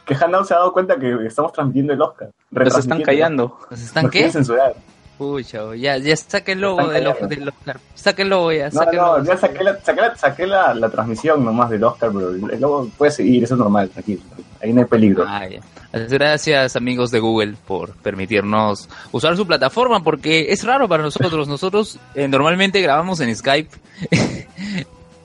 [0.06, 2.30] que Hanau se ha dado cuenta que estamos transmitiendo el Oscar.
[2.52, 3.58] Los están callando.
[3.72, 4.30] ¿Nos están Nos qué?
[4.30, 4.76] censurar.
[5.18, 7.28] Pucha, ya, ya saque el logo del, callando.
[7.28, 7.80] del Oscar.
[7.94, 9.26] Saque el logo ya, No, saque el no, logo.
[9.26, 12.90] ya saqué la, saqué la, saqué la, la transmisión nomás del Oscar, pero el logo
[12.98, 14.22] puede seguir, eso es normal, tranquilo.
[14.62, 15.24] Ahí no hay peligro.
[15.28, 15.60] Ah, ya.
[15.92, 21.48] Gracias amigos de Google por permitirnos usar su plataforma porque es raro para nosotros.
[21.48, 23.70] Nosotros eh, normalmente grabamos en Skype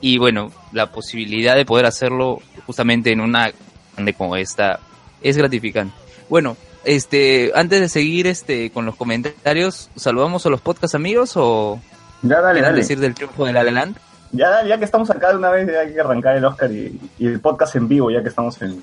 [0.01, 3.51] y bueno, la posibilidad de poder hacerlo justamente en una
[3.95, 4.79] grande como esta
[5.23, 5.95] es gratificante.
[6.29, 6.57] Bueno,
[6.95, 11.81] este, antes de seguir este con los comentarios, saludamos a los podcast amigos o
[12.23, 12.79] Ya dale, dale.
[12.79, 13.97] decir del triunfo de La La Land.
[14.33, 16.71] Ya, dale, ya que estamos acá de una vez, ya hay que arrancar el Oscar
[16.71, 18.83] y, y el podcast en vivo, ya que estamos en...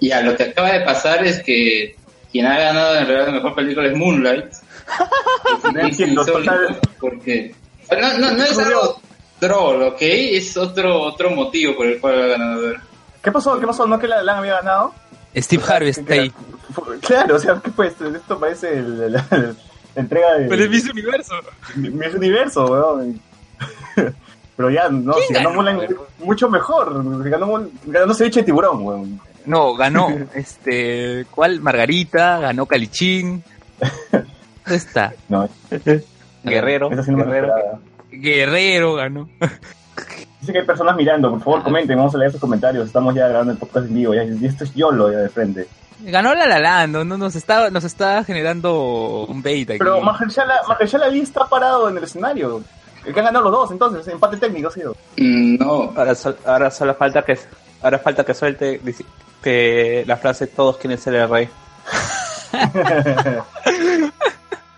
[0.00, 1.96] Ya, lo que acaba de pasar es que
[2.30, 4.46] quien ha ganado en realidad la mejor película es Moonlight.
[5.72, 6.78] No entiendo, total.
[7.00, 7.54] Porque
[7.90, 9.00] no, no, no es algo
[9.38, 9.98] troll, ¿ok?
[10.00, 12.60] Es otro otro motivo por el cual ha ganado.
[13.22, 13.58] ¿Qué pasó?
[13.60, 13.86] ¿Qué pasó?
[13.86, 14.92] ¿No que la, la había ganado?
[15.36, 16.32] Steve Harvey está ahí.
[17.02, 17.94] Claro, o sea, ¿qué pues?
[18.00, 19.54] Esto parece el- la, la
[19.94, 20.48] entrega de...
[20.48, 21.34] Pero es Miss Universo.
[21.76, 23.20] Miss Universo, weón.
[24.56, 25.86] Pero ya, no, si ganó ganó, Mulan,
[26.20, 27.28] mucho mejor.
[27.28, 29.20] Ganó, ganó ceviche de tiburón, weón.
[29.44, 31.60] No, ganó, este, ¿cuál?
[31.60, 33.42] Margarita, ganó Calichín.
[34.10, 34.26] ¿Dónde
[34.76, 35.12] está?
[35.28, 35.48] No,
[36.44, 37.54] Guerrero, sí no Guerrero.
[38.10, 39.28] Guerrero ganó.
[40.42, 42.86] Dice que hay personas mirando, por favor comenten, vamos a leer sus comentarios.
[42.88, 45.68] Estamos ya grabando el podcast en vivo, ya, y esto es YOLO ya de frente.
[46.00, 49.78] Ganó la La Land, no, no, nos está, nos está generando un bait aquí.
[49.78, 52.60] Pero Mahershala, Mahershala Ali está parado en el escenario.
[53.06, 54.96] El que han ganado los dos, entonces, empate técnico ha sido.
[55.16, 57.38] Mm, No, Ahora, sol- ahora solo falta que
[57.80, 58.80] ahora falta que suelte
[59.40, 61.48] que la frase todos quieren ser el rey.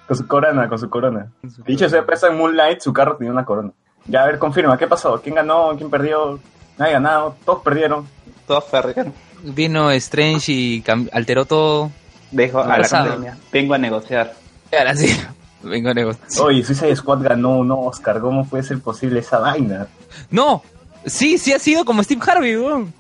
[0.07, 1.29] con su corona, con su corona.
[1.67, 3.71] Dicho sea, presa en Moonlight, su carro tenía una corona.
[4.07, 5.21] Ya, a ver, confirma, ¿qué pasó?
[5.23, 5.75] ¿Quién ganó?
[5.77, 6.39] ¿Quién perdió?
[6.79, 8.07] Nadie ganado, todos perdieron.
[8.47, 9.13] Todos perdieron.
[9.43, 11.91] Vino Strange y alteró todo.
[12.31, 13.05] Dijo a la Pasado.
[13.05, 14.35] academia, vengo a negociar.
[14.77, 15.17] Ahora sí,
[15.63, 16.47] vengo a negociar.
[16.47, 19.87] Oye, Suicide Squad ganó un Oscar, ¿cómo puede ser posible esa vaina?
[20.31, 20.63] No,
[21.07, 22.93] sí, sí ha sido como Steve Harvey, weón.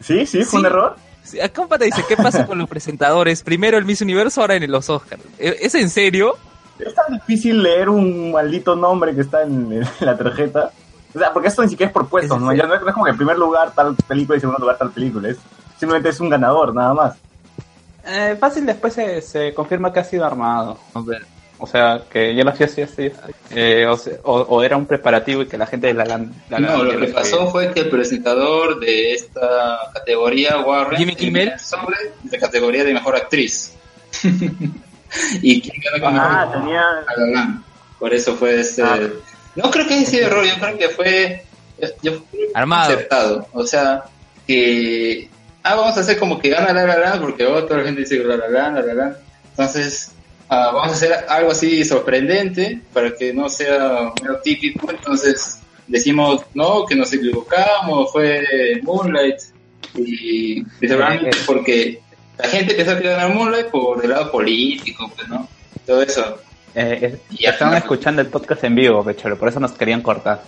[0.00, 0.26] ¿Sí?
[0.26, 0.44] ¿Sí?
[0.44, 0.56] ¿Fue Sí.
[0.58, 0.96] un error?
[1.22, 3.42] Sí, Acá dice, ¿qué pasa con los presentadores?
[3.42, 5.22] Primero el Miss Universo, ahora en los Oscars.
[5.38, 6.36] ¿E- ¿Es en serio?
[6.78, 10.70] Es tan difícil leer un maldito nombre que está en, en la tarjeta.
[11.14, 12.52] O sea, porque esto ni siquiera es por puestos, ¿no?
[12.52, 14.90] Ya no es, como que en primer lugar tal película y en segundo lugar tal
[14.90, 15.28] película.
[15.28, 15.38] Es,
[15.78, 17.16] simplemente es un ganador, nada más.
[18.06, 20.78] Eh, fácil después se, se confirma que ha sido armado.
[20.94, 21.24] A ver.
[21.58, 23.10] O sea, que ya lo hacía así, así.
[23.54, 26.82] Eh, o, o- o era un preparativo y que la gente de la, la no,
[26.82, 31.42] lo que pasó fue que el presentador de esta categoría, Warren, Jimmy Kimmel.
[31.44, 33.72] tenía sobre de categoría de mejor actriz.
[35.42, 36.82] y quién ganó con Ah, tenía...
[37.16, 37.62] La La.
[37.98, 38.82] Por eso fue este.
[38.82, 38.98] Ah.
[39.56, 41.44] No creo que haya sido error, yo creo que fue.
[42.02, 42.92] Yo, creo Armado.
[42.92, 43.48] acertado.
[43.52, 44.04] O sea,
[44.46, 45.28] que.
[45.62, 48.22] Ah, vamos a hacer como que gana La La porque oh, toda la gente dice
[48.22, 49.16] La La La La Land.
[49.50, 50.12] Entonces,
[50.48, 54.90] ah, vamos a hacer algo así sorprendente para que no sea medio típico.
[54.90, 59.40] Entonces, decimos, no, que nos equivocamos, fue Moonlight.
[59.94, 62.00] Y principalmente porque
[62.38, 65.48] la gente pensó que iba a Moonlight por el lado político, pues, ¿no?
[65.86, 66.38] Todo eso.
[66.74, 70.42] Eh, Y estaban final- escuchando el podcast en vivo, Pecholo, por eso nos querían cortar.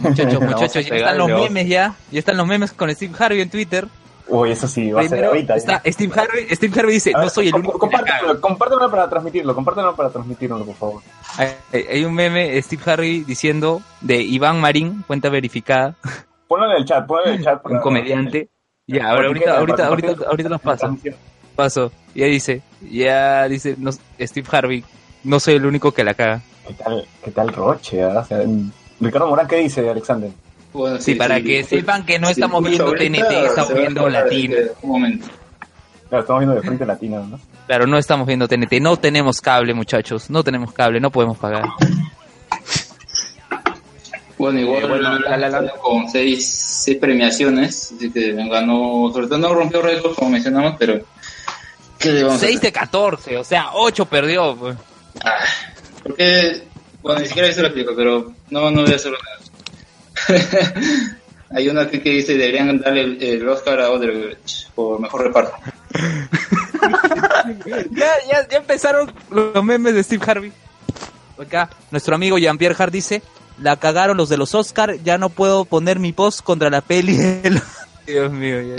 [0.00, 1.94] Muchachos, a muchachos, ya están los memes ya.
[2.10, 3.86] Ya están los memes con Steve Harvey en Twitter.
[4.28, 5.56] Uy, eso sí, va a ser ahorita.
[5.56, 8.02] está Steve Harvey, Steve Harvey dice, A ver, no soy el único que la caga".
[8.02, 11.02] compártemelo, compártemelo para transmitirlo, compártemelo para transmitirlo, por favor.
[11.38, 11.54] Hay,
[11.90, 15.94] hay un meme, Steve Harvey diciendo de Iván Marín, cuenta verificada,
[16.46, 17.60] Ponlo en el chat, ponlo en el chat.
[17.64, 18.48] un comediante.
[18.88, 20.96] Ya, ahora, ahorita, ahorita, ahorita, ahorita los paso.
[21.54, 21.92] Paso.
[22.14, 24.82] Y ahí dice, ya dice, no, Steve Harvey,
[25.24, 26.40] no soy el único que la caga.
[26.66, 28.04] ¿Qué tal, qué tal Roche?
[28.04, 30.30] O sea, en- Ricardo Morán, ¿qué dice, Alexander?
[30.72, 34.54] Bueno, Sí, para que sepan que no estamos viendo TNT, estamos viendo Latino.
[34.56, 35.26] de- Un momento.
[36.08, 37.38] Claro, estamos viendo de frente latino, ¿no?
[37.66, 41.64] Claro, no estamos viendo TNT, no tenemos cable, muchachos, no tenemos cable, no podemos pagar.
[44.38, 46.48] Bueno, igual Eh, bueno, La La La La Land con seis,
[46.84, 51.00] seis premiaciones, así que ganó, sobre todo no rompió récords como mencionamos, pero
[51.98, 52.72] ¿qué le vamos a 6 hacer?
[52.72, 54.56] de 14, o sea, 8 perdió.
[54.56, 54.76] pues.
[55.24, 55.44] Ah,
[56.04, 56.62] porque,
[57.02, 59.18] bueno, ni siquiera visto la película, pero no, no voy a hacerlo.
[61.50, 65.52] Hay una aquí que dice deberían darle el, el Oscar a Odebrecht por mejor reparto.
[67.90, 70.52] Ya, ya, ya empezaron los memes de Steve Harvey.
[71.40, 73.22] Acá, nuestro amigo Jean-Pierre Hart dice,
[73.60, 77.16] la cagaron los de los Oscar, ya no puedo poner mi post contra la peli.
[77.16, 77.62] de los-".
[78.06, 78.76] Dios mío, ya.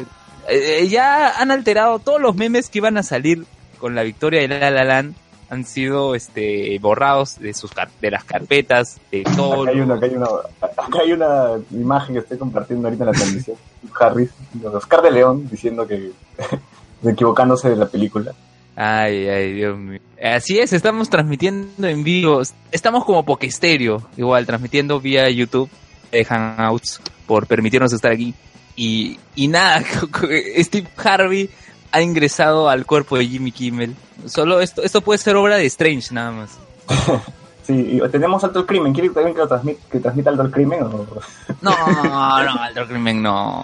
[0.52, 3.46] Eh, eh, ya han alterado todos los memes que iban a salir
[3.78, 5.14] con la victoria de La La Land.
[5.52, 9.96] han sido este borrados de sus car- de las carpetas de todo Acá hay, una,
[9.96, 10.26] acá, hay una,
[10.62, 13.58] acá hay una imagen que estoy compartiendo ahorita en la transmisión.
[14.00, 16.12] Harris, de Oscar de León, diciendo que
[17.04, 18.34] equivocándose de la película.
[18.82, 20.00] Ay, ay, Dios mío.
[20.24, 22.42] Así es, estamos transmitiendo en vivo.
[22.72, 25.70] Estamos como Pokestereo, igual, transmitiendo vía YouTube,
[26.14, 28.34] eh, Hangouts, por permitirnos estar aquí.
[28.78, 29.84] Y, y nada,
[30.60, 31.50] Steve Harvey
[31.92, 33.98] ha ingresado al cuerpo de Jimmy Kimmel.
[34.28, 36.58] Solo esto, esto puede ser obra de Strange, nada más.
[37.64, 38.92] Sí, y tenemos alto el crimen.
[38.94, 40.82] ¿Quiere también que, lo transmit, que transmita alto el crimen?
[40.82, 41.06] O...
[41.62, 41.72] No,
[42.04, 43.64] no, Alto Crimen no.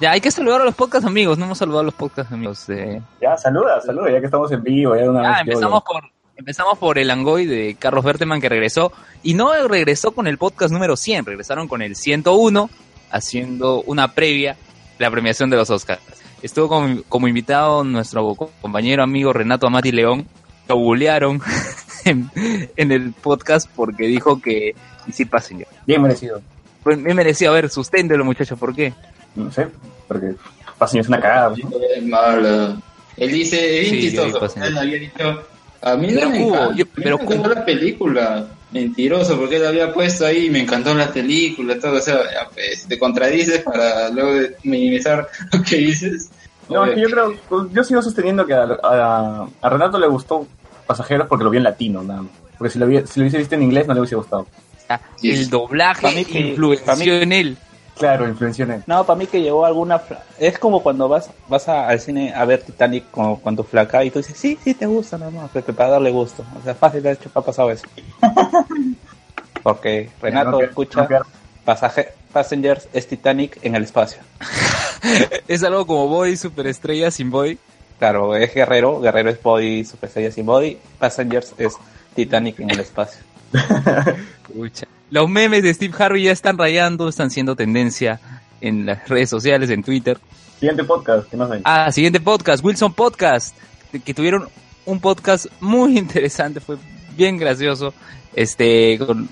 [0.00, 1.38] Ya, hay que saludar a los podcast amigos.
[1.38, 2.66] No hemos saludado a los podcast amigos.
[2.66, 4.96] de Ya, saluda, saluda, ya que estamos en vivo.
[4.96, 6.02] Ya una Ah, vez empezamos por,
[6.36, 8.92] empezamos por el Angoy de Carlos Berteman que regresó.
[9.22, 12.70] Y no regresó con el podcast número 100, regresaron con el 101,
[13.10, 14.56] haciendo una previa
[14.98, 16.00] la premiación de los Oscars.
[16.42, 20.26] Estuvo como, como invitado nuestro co- compañero amigo Renato Amati León.
[20.68, 21.40] Lo bulearon
[22.04, 22.30] en,
[22.76, 24.74] en el podcast porque dijo que
[25.06, 25.66] y sí Passenger.
[25.86, 26.40] Bien merecido.
[26.82, 28.92] Pues me merecía, a ver, susténtelo muchachos, ¿por qué?
[29.34, 29.66] No sé,
[30.08, 30.34] porque
[30.78, 31.54] Pasión es una cagada.
[31.56, 32.82] ¿no?
[33.16, 34.40] Él dice, es bien Sí, chistoso.
[34.40, 34.66] pasa.
[34.66, 35.42] Él había dicho,
[35.82, 38.46] a mí Pero no me Cubo, yo- pero me encantó Cubo- la película.
[38.72, 42.18] Mentiroso, porque él había puesto ahí, me encantó la película, todo, o sea,
[42.52, 46.28] pues, te contradices para luego de minimizar lo que dices.
[46.68, 50.08] No, es que yo creo, pues, yo sigo sosteniendo que a, a- a Renato le
[50.08, 50.48] gustó
[50.88, 52.32] Pasajeros porque lo vi en latino, nada más.
[52.58, 54.48] Porque si lo, vi- si lo hubiese visto en inglés no le hubiese gustado.
[54.88, 55.00] Ah.
[55.22, 57.56] El doblaje Pa' mí que- influenció en él.
[57.98, 58.82] Claro, influenció en él.
[58.86, 60.00] No, para mí que llegó alguna...
[60.00, 63.62] fla- Es como cuando vas vas a- al cine a ver Titanic con, con tu
[63.62, 66.44] flaca y tú dices, sí, sí, te gusta, no, no, pero para darle gusto.
[66.58, 67.86] O sea, fácil, de hecho, ha pasado eso.
[69.62, 71.20] Porque Renato No, escucha no,
[71.64, 74.20] pasaje, Passengers es Titanic en el espacio.
[75.48, 77.58] Es algo como Boy, superestrella sin Boy.
[77.98, 81.74] Claro, es Guerrero, Guerrero es Body, Super Saiyan sin Body, Passengers es
[82.14, 83.20] Titanic en el espacio.
[84.54, 84.86] Pucha.
[85.10, 88.20] Los memes de Steve Harvey ya están rayando, están siendo tendencia
[88.60, 90.18] en las redes sociales, en Twitter.
[90.58, 91.60] Siguiente podcast, que no sé.
[91.64, 93.56] Ah, siguiente podcast, Wilson Podcast,
[94.04, 94.48] que- tuvieron
[94.86, 96.76] un podcast muy interesante, fue
[97.16, 97.92] bien gracioso.
[98.34, 99.28] Este, con-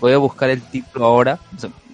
[0.00, 1.38] voy a buscar el título ahora,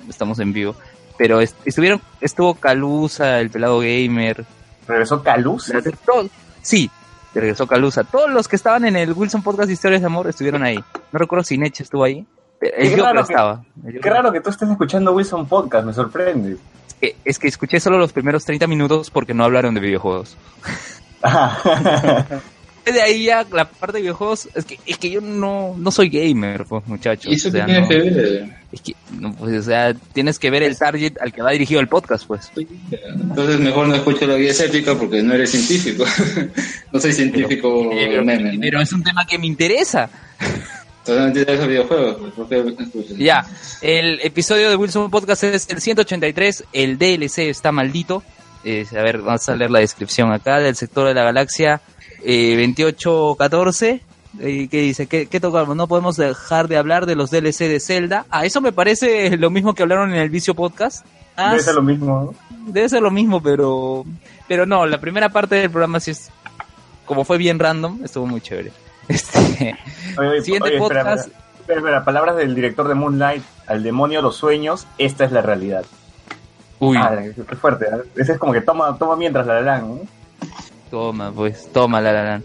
[0.09, 0.75] estamos en vivo.
[1.19, 4.45] Pero est- estuvieron, estuvo Calusa, el pelado gamer,
[4.87, 5.99] Regresó.
[6.07, 6.31] Todo-
[6.63, 6.91] sí,
[7.35, 8.05] regresó Calusa.
[8.05, 10.77] Todos los que estaban en el Wilson Podcast Historias de Amor estuvieron ahí.
[11.13, 12.25] No recuerdo si Neche estuvo ahí.
[12.61, 16.57] El Qué raro que- Qué raro que tú estés escuchando Wilson Podcast, me sorprende.
[16.89, 20.37] Es que, es que escuché solo los primeros 30 minutos porque no hablaron de videojuegos.
[21.23, 22.27] Ah,
[22.85, 26.09] De ahí ya la parte de videojuegos, es que, es que yo no, no soy
[26.09, 27.31] gamer, pues muchachos.
[27.31, 28.57] ¿Y eso o sea, tiene no- que ver?
[28.73, 31.81] es que, no, pues, o sea, tienes que ver el target al que va dirigido
[31.81, 32.51] el podcast, pues.
[32.57, 36.05] Entonces mejor no escucho la guía escéptica porque no eres científico.
[36.93, 38.55] no soy científico Pero, meme.
[38.55, 38.61] ¿no?
[38.61, 40.09] pero es un tema que me interesa.
[41.09, 42.17] Solamente te esos videojuegos.
[42.93, 43.09] pues.
[43.17, 43.47] Ya,
[43.81, 48.23] el episodio de Wilson Podcast es el 183, el DLC está maldito.
[48.63, 51.81] Eh, a ver, vamos a leer la descripción acá del sector de la galaxia
[52.23, 54.03] eh, 2814.
[54.41, 55.07] Eh, ¿Qué dice?
[55.07, 55.75] ¿Qué, ¿Qué tocamos?
[55.75, 58.27] No podemos dejar de hablar de los DLC de Zelda.
[58.29, 61.07] Ah, eso me parece lo mismo que hablaron en el Vicio Podcast.
[61.37, 62.35] Ah, debe ser lo mismo.
[62.51, 62.71] ¿no?
[62.71, 64.05] debe ser lo mismo, pero
[64.47, 66.29] pero no, la primera parte del programa sí es
[67.07, 68.73] como fue bien random, estuvo muy chévere.
[69.09, 69.77] Este,
[70.19, 71.29] Oye, oye, Siguiente oye, espera, podcast.
[71.29, 75.43] espera, espera, espera, palabras del director de Moonlight, al demonio los sueños, esta es la
[75.43, 75.85] realidad.
[76.79, 77.87] uy, Ah, qué fuerte.
[77.87, 78.03] ¿eh?
[78.17, 80.01] Ese es como que toma, toma mientras la la ¿no?
[80.91, 82.43] toma, pues, toma la la.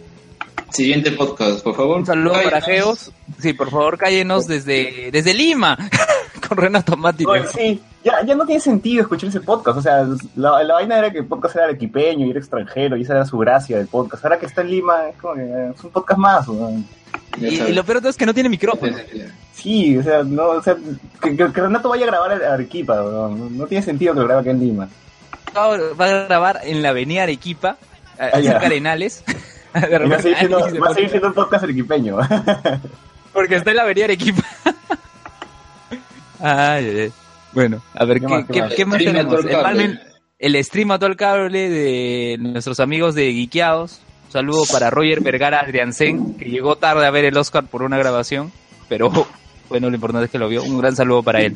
[0.72, 1.98] Siguiente podcast, por favor.
[1.98, 2.60] Un saludo Ay, para.
[2.62, 3.12] Geos.
[3.40, 5.78] Sí, por favor, cállenos desde, desde Lima.
[6.48, 7.26] Con Renato Mati.
[7.26, 9.78] Oye, sí, ya, ya no tiene sentido escuchar ese podcast.
[9.78, 13.04] O sea, la, la vaina era que el podcast era arequipeño y era extranjero, y
[13.04, 14.24] esa era su gracia del podcast.
[14.26, 16.48] Ahora que está en Lima, es como que eh, es un podcast más.
[17.38, 18.96] Y, lo peor es que no tiene micrófono.
[19.54, 20.76] Sí, o sea, no, o sea
[21.22, 24.50] que, Renato vaya a grabar a Arequipa, no, no tiene sentido que lo grabe aquí
[24.50, 24.90] en Lima.
[25.56, 27.78] Va a grabar en la avenida Arequipa,
[28.20, 29.24] a- Ah, Arenales.
[29.76, 30.38] Va a seguir
[31.10, 32.18] siendo un podcast arequipeño.
[33.34, 34.44] Porque está en la avenida Arequipa.
[36.44, 37.12] Ay, ay, ay.
[37.54, 38.74] Bueno, a ver, ¿Qué ¿qué, más, qué qué- más?
[38.74, 39.30] qué más Stream a
[39.74, 40.00] tenemos?
[40.40, 44.02] El, stream a todo el cable de nuestros amigos de Geekeados.
[44.28, 47.98] Un saludo para Roger Vergara Adriansen, que llegó tarde a ver el Oscar por una
[47.98, 48.52] grabación,
[48.90, 49.10] pero
[49.70, 50.64] bueno, lo importante es que lo vio.
[50.64, 51.56] Un gran saludo para él.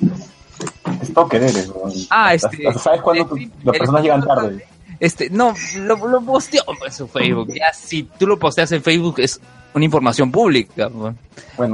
[1.01, 1.91] es todo querer, weón.
[2.09, 4.65] Ah, este- ¿Sabes cuándo tu- las personas llegan tarde?
[4.99, 7.53] Este, no, lo, lo posteó en su Facebook.
[7.53, 9.39] Ya, si tú lo posteas en Facebook es
[9.77, 10.89] una información pública.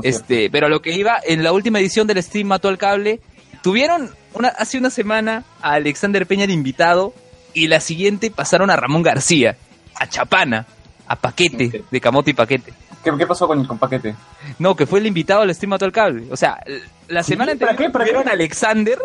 [0.04, 3.20] Este, pero a lo que iba, en la última edición del stream Mató al Cable,
[3.62, 7.14] tuvieron una, hace una semana a Alexander Peña de invitado
[7.54, 9.58] y la siguiente pasaron a Ramón García,
[9.96, 10.66] a Chapana,
[11.08, 12.74] a Paquete, de Camote y Paquete.
[13.04, 14.16] ¿Qué, qué pasó con, con Paquete?
[14.60, 16.28] No, que fue el invitado al stream Mató al Cable.
[16.32, 16.64] O sea,
[17.10, 17.90] la semana ¿Para anterior qué?
[17.92, 18.12] ¿Para qué?
[18.12, 18.98] tuvieron a Alexander,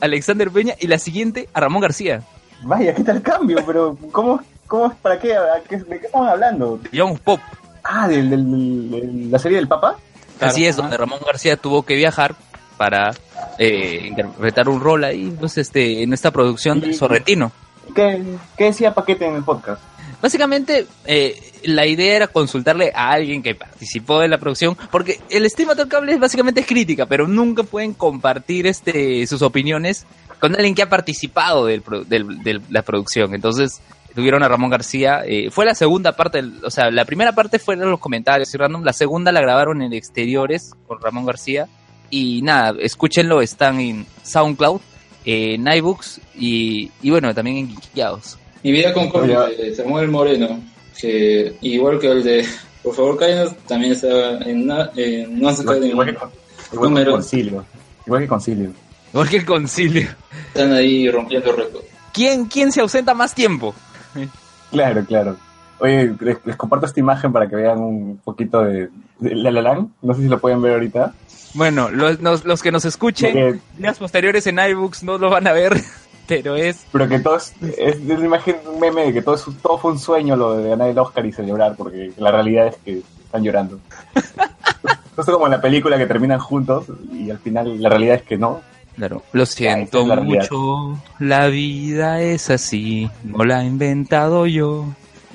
[0.00, 2.22] Alexander Peña, y la siguiente a Ramón García.
[2.62, 3.58] Vaya, ¿qué tal cambio?
[3.66, 5.34] Pero, ¿cómo, cómo, para qué?
[5.34, 6.78] ¿A qué- ¿De qué estaban hablando?
[6.92, 7.40] Young Pop.
[7.90, 8.22] Ah, ¿de
[9.30, 9.96] la serie del Papa?
[10.40, 12.36] Así es, donde Ramón García tuvo que viajar
[12.76, 13.12] para
[13.58, 17.50] eh, interpretar un rol ahí, pues, este, en esta producción de Y- Sorrentino.
[17.94, 18.22] ¿Qué,
[18.56, 19.82] qué decía Paquete en el podcast?
[20.20, 25.48] Básicamente, eh, la idea era consultarle a alguien que participó de la producción, porque el
[25.48, 30.06] stream Mató al Cable es básicamente es crítica, pero nunca pueden compartir este sus opiniones
[30.40, 33.34] con alguien que ha participado del, pro- del- de la producción.
[33.34, 33.80] Entonces,
[34.14, 35.22] tuvieron a Ramón García.
[35.26, 38.56] eh, fue la segunda parte, del- o sea, la primera parte fueron los comentarios y
[38.58, 41.66] random, la segunda la grabaron en exteriores con Ramón García.
[42.10, 44.80] Y nada, escúchenlo, están en SoundCloud,
[45.24, 48.38] en iBooks y, y bueno, también en Geekiados.
[48.62, 50.60] Mi vida con de Samuel Moreno,
[50.98, 52.46] que igual que el de
[52.82, 56.70] Por favor, cállanos, también está en, en No se Igual, cae igual que, con- igual
[56.70, 57.12] que Número.
[57.12, 57.64] Concilio.
[58.06, 58.72] Igual que Concilio.
[59.12, 60.08] Igual que el concilio.
[60.48, 61.86] Están ahí rompiendo récords.
[62.12, 63.74] ¿Quién, ¿Quién se ausenta más tiempo?
[64.70, 65.36] Claro, claro.
[65.80, 69.62] Oye, les, les comparto esta imagen para que vean un poquito de, de La La
[69.62, 69.88] Land.
[70.02, 71.14] No sé si lo pueden ver ahorita.
[71.54, 75.46] Bueno, los, los, los que nos escuchen, Que- días posteriores en iBooks no lo van
[75.46, 75.74] a ver,
[76.28, 76.84] pero es...
[76.92, 79.92] pero que todo es, es, una imagen, un meme de que todo, es, todo fue
[79.92, 83.42] un sueño lo de ganar el Oscar y celebrar, porque la realidad es que están
[83.42, 83.78] llorando.
[84.14, 88.22] Esto es como en la película que terminan juntos y al final la realidad es
[88.22, 88.60] que no.
[88.98, 90.40] Claro, lo siento la realidad.
[90.50, 94.86] mucho, la vida es así, no la he inventado yo.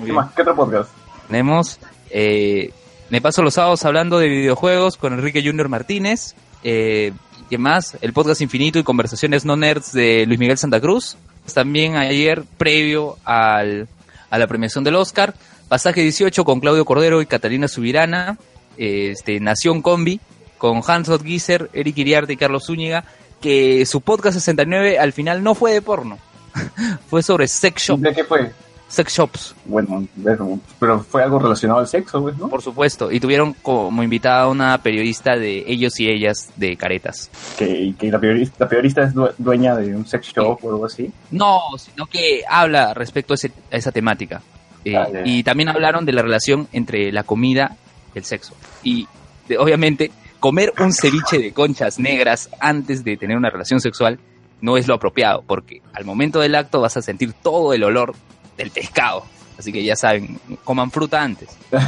[0.04, 0.32] ¿Qué más?
[0.34, 0.90] ¿Qué otro podcast?
[1.28, 2.70] Tenemos, eh,
[3.10, 6.34] me paso los sábados hablando de videojuegos con Enrique Junior Martínez.
[6.62, 7.12] Eh,
[7.48, 7.96] ¿Qué más?
[8.02, 11.16] El podcast Infinito y conversaciones no nerds de Luis Miguel Santa Cruz.
[11.54, 13.88] También ayer, previo al,
[14.30, 15.34] a la premiación del Oscar,
[15.68, 18.36] pasaje 18 con Claudio Cordero y Catalina Subirana.
[18.76, 20.20] eh, Este, Nación Combi
[20.58, 23.04] con Hans Gizer, Eric Iriarte y Carlos Zúñiga.
[23.44, 26.18] Que su podcast 69 al final no fue de porno.
[27.10, 28.50] fue sobre sex, shop, ¿De qué fue?
[28.88, 29.54] sex shops.
[29.64, 30.06] Bueno,
[30.78, 32.48] pero fue algo relacionado al sexo, pues, ¿no?
[32.48, 37.28] Por supuesto, y tuvieron como invitada a una periodista de ellos y ellas de Caretas.
[37.58, 40.86] Que, que la, periodista, la periodista es due- dueña de un sex shop o algo
[40.86, 41.10] así.
[41.32, 44.40] No, sino que habla respecto a, ese- a esa temática.
[44.86, 47.76] Eh, Ah, y también hablaron de la relación entre la comida
[48.14, 48.54] y el sexo.
[48.84, 49.06] Y
[49.48, 50.12] de- obviamente,
[50.44, 54.18] comer un ceviche de conchas negras antes de tener una relación sexual
[54.60, 58.14] no es lo apropiado, porque al momento del acto vas a sentir todo el olor
[58.58, 59.24] del pescado.
[59.58, 61.48] Así que ya saben, coman fruta antes.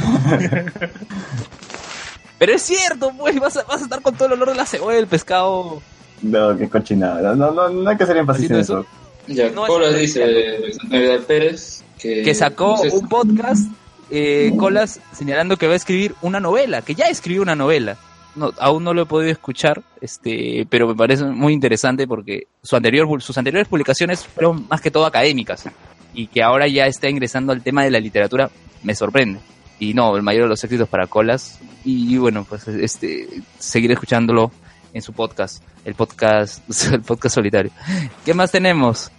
[2.39, 4.65] Pero es cierto, pues vas a, vas a estar con todo el olor de la
[4.65, 5.79] cebolla del pescado.
[6.23, 7.35] No, qué cochinada.
[7.35, 8.89] No, no, no hay que hacer énfasis en ¿Haciendo eso.
[9.27, 13.69] Ya, No, Colas es- dice Alexander Vidal Pérez que, que sacó no sé, un podcast,
[14.09, 17.97] eh, Colas, señalando que va a escribir una novela, que ya escribió una novela.
[18.37, 22.75] No, aún no lo he podido escuchar, este, pero me parece muy interesante porque su
[22.75, 25.65] anterior, sus anteriores publicaciones fueron más que todo académicas
[26.13, 28.49] y que ahora ya está ingresando al tema de la literatura
[28.83, 29.39] me sorprende.
[29.79, 33.27] Y no, el mayor de los éxitos para Colas y, bueno, pues este,
[33.59, 34.51] seguir escuchándolo
[34.93, 37.71] en su podcast, el podcast, el podcast solitario.
[38.25, 39.11] ¿Qué más tenemos?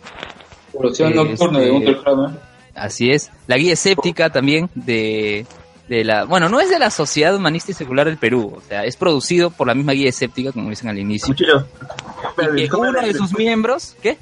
[0.72, 2.30] producción este- nocturna de Gunter Kramer.
[2.74, 3.30] Así es.
[3.46, 5.46] La guía escéptica también de,
[5.88, 6.24] de la...
[6.24, 8.54] Bueno, no es de la Sociedad Humanista y Secular del Perú.
[8.56, 11.34] O sea, es producido por la misma guía escéptica, como dicen al inicio.
[11.34, 13.96] Espera, Y que uno de sus miembros...
[14.02, 14.18] ¿Qué?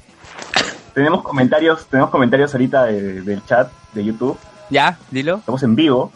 [0.93, 4.37] tenemos comentarios, tenemos comentarios ahorita de- del chat de YouTube.
[4.71, 5.35] Ya, dilo.
[5.37, 6.11] Estamos en vivo.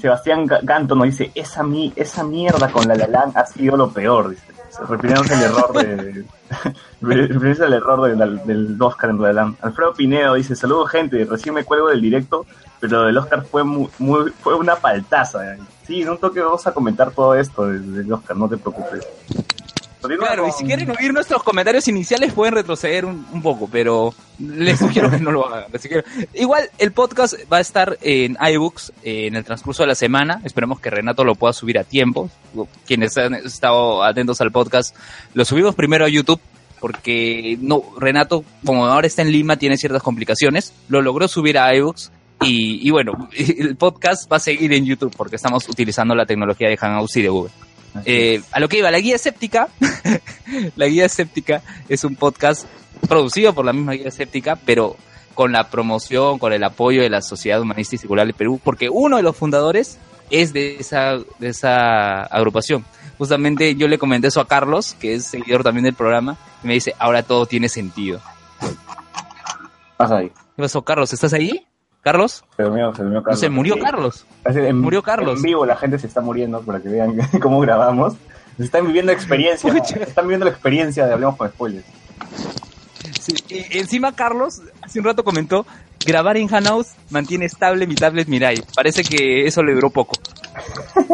[0.00, 3.92] Sebastián Ga- Ganto nos dice, esa, mi, esa mierda con la Lalan ha sido lo
[3.92, 4.42] peor, dice.
[4.88, 6.24] Refiriéndose al error de...
[7.02, 9.56] al error de la- del Oscar en Lalan.
[9.60, 12.46] Alfredo Pinedo dice, saludos gente, recién me cuelgo del directo,
[12.80, 13.88] pero el Oscar fue muy,
[14.40, 15.40] fue una paltaza.
[15.86, 19.06] Sí, en un toque vamos a comentar todo esto del, del Oscar, no te preocupes.
[20.08, 24.78] Claro, y si quieren oír nuestros comentarios iniciales pueden retroceder un, un poco, pero les
[24.78, 25.64] sugiero que no lo hagan.
[25.74, 26.04] Así que,
[26.34, 30.40] igual el podcast va a estar en iBooks eh, en el transcurso de la semana.
[30.44, 32.30] Esperemos que Renato lo pueda subir a tiempo.
[32.86, 34.96] Quienes han estado atentos al podcast,
[35.34, 36.40] lo subimos primero a YouTube
[36.80, 40.74] porque no Renato, como ahora está en Lima, tiene ciertas complicaciones.
[40.88, 42.12] Lo logró subir a iBooks.
[42.42, 46.68] Y, y bueno, el podcast va a seguir en YouTube porque estamos utilizando la tecnología
[46.68, 47.52] de Hangouts y de Google.
[48.04, 49.68] Eh, a lo que iba, la guía escéptica,
[50.76, 52.66] la guía escéptica es un podcast
[53.08, 54.96] producido por la misma guía escéptica, pero
[55.34, 58.88] con la promoción, con el apoyo de la Sociedad Humanista y Secular del Perú, porque
[58.88, 59.98] uno de los fundadores
[60.30, 62.84] es de esa, de esa agrupación.
[63.18, 66.74] Justamente yo le comenté eso a Carlos, que es seguidor también del programa, y me
[66.74, 68.20] dice, ahora todo tiene sentido.
[69.98, 70.28] Ahí.
[70.28, 71.12] ¿Qué pasó, Carlos?
[71.12, 71.66] ¿Estás ahí?
[72.04, 72.44] ¿Carlos?
[72.56, 73.40] Se durmió, se durmió No Carlos.
[73.40, 73.78] se murió.
[73.78, 74.26] Carlos.
[74.44, 75.36] En- Murió Carlos.
[75.38, 78.14] En vivo la gente se está muriendo para que vean cómo grabamos.
[78.58, 79.72] Están viviendo experiencia.
[79.72, 79.96] Pucha.
[79.96, 81.84] están viviendo la experiencia de Hablemos con Spoilers.
[83.20, 85.66] Sí, y encima Carlos hace un rato comentó,
[86.06, 88.62] grabar en Hanaus mantiene estable mi tablet Mirai.
[88.76, 90.12] Parece que eso le duró poco.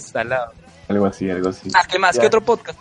[0.00, 0.52] Salado.
[0.88, 1.68] Algo así, algo así.
[1.74, 2.16] Ah, ¿qué más?
[2.16, 2.22] Ya.
[2.22, 2.78] ¿Qué otro podcast?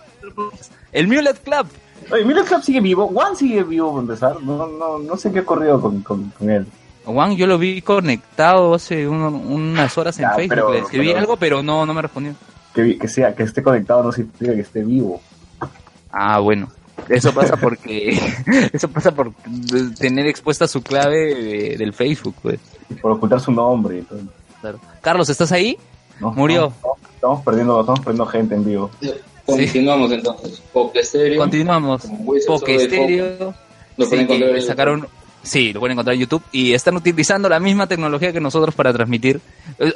[0.91, 1.67] El Mulet Club.
[2.11, 3.07] Oye, Miller Club sigue vivo.
[3.07, 4.41] Juan sigue vivo para empezar.
[4.41, 6.65] No, no, no sé qué ha ocurrido con, con, con él.
[7.05, 10.49] Juan, yo lo vi conectado hace un- unas horas en Ya, Facebook.
[10.49, 12.33] pero- Le escribí pero- algo, pero no, no me respondió.
[12.73, 15.21] Que, vi- que sea, que esté conectado no significa que esté vivo.
[16.11, 16.69] Ah, bueno.
[17.09, 18.19] Eso pasa porque
[18.73, 19.31] eso pasa por
[19.99, 22.59] tener expuesta su clave de- del Facebook, pues.
[23.01, 23.99] Por ocultar su nombre.
[23.99, 24.19] y todo.
[24.61, 24.79] Claro.
[25.01, 25.77] Carlos, ¿estás ahí?
[26.19, 26.73] No, Murió.
[26.83, 28.89] no, no, estamos perdiendo, estamos perdiendo gente en vivo.
[29.47, 30.61] Continuamos entonces.
[30.73, 31.39] Poke Stereo.
[31.39, 32.01] Continuamos.
[32.01, 33.55] Como Wizards of Poke the Stereo.
[33.95, 35.07] Lo Sí, pueden encontrar sacaron,
[35.41, 38.93] sí, lo pueden encontrar en YouTube y están utilizando la misma tecnología que nosotros para
[38.93, 39.39] transmitir.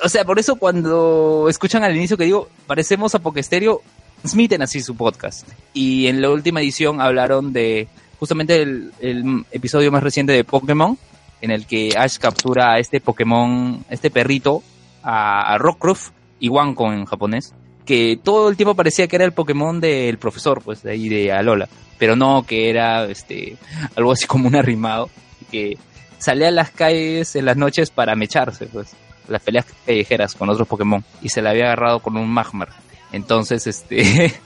[0.03, 3.81] O sea, por eso cuando escuchan al inicio que digo, parecemos a Pokestereo,
[4.21, 5.47] transmiten así su podcast.
[5.73, 7.89] Y en la última edición hablaron de
[8.19, 10.97] justamente el, el episodio más reciente de Pokémon,
[11.41, 14.63] en el que Ash captura a este Pokémon, este perrito,
[15.03, 17.53] a, a Rockruff, Iwanko en japonés,
[17.91, 21.29] que todo el tiempo parecía que era el Pokémon del profesor, pues de ahí de
[21.33, 21.67] Alola,
[21.99, 23.57] pero no que era este
[23.97, 25.09] algo así como un arrimado,
[25.51, 25.77] que
[26.17, 28.93] salía a las calles en las noches para mecharse, pues,
[29.27, 32.69] las peleas callejeras con otros Pokémon, y se la había agarrado con un Magmar.
[33.11, 34.39] Entonces, este,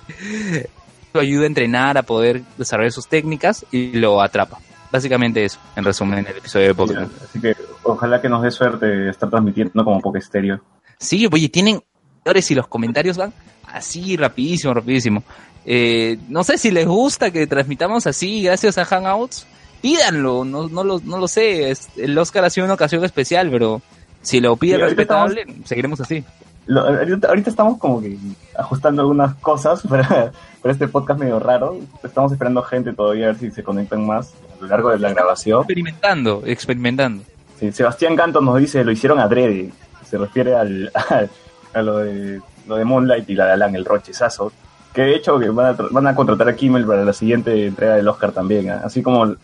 [1.14, 4.58] lo ayuda a entrenar, a poder desarrollar sus técnicas y lo atrapa.
[4.92, 7.12] Básicamente eso, en resumen, en el episodio de Pokémon.
[7.24, 10.62] Así que ojalá que nos dé suerte estar transmitiendo como Poke Stereo.
[10.98, 11.84] Sí, oye, tienen
[12.28, 13.34] y los comentarios van
[13.72, 15.24] así rapidísimo, rapidísimo.
[15.64, 19.46] Eh, no sé si les gusta que transmitamos así gracias a Hangouts.
[19.82, 21.70] Pídanlo, no, no, lo, no lo sé.
[21.70, 23.82] es- el Oscar ha sido una ocasión especial, pero
[24.24, 26.24] si lo pide Sí, respetable, seguiremos así.
[26.66, 28.18] Lo- ahorita, ahorita estamos como que
[28.58, 31.78] ajustando algunas cosas para, para este podcast medio raro.
[32.04, 35.14] Estamos esperando gente todavía a ver si se conectan más a lo largo de la
[35.14, 35.60] grabación.
[35.60, 37.24] Experimentando, experimentando.
[37.60, 39.70] Sí, Sebastián Canto nos dice lo hicieron adrede.
[40.10, 41.30] Se refiere al, al-
[41.76, 44.52] a lo de, lo de Moonlight y la de Alan, el rochezazo.
[44.94, 47.96] Que de hecho que van a, van a contratar a Kimmel para la siguiente entrega
[47.96, 48.70] del Oscar también.
[48.70, 48.82] ¿ah?
[48.86, 49.36] Así como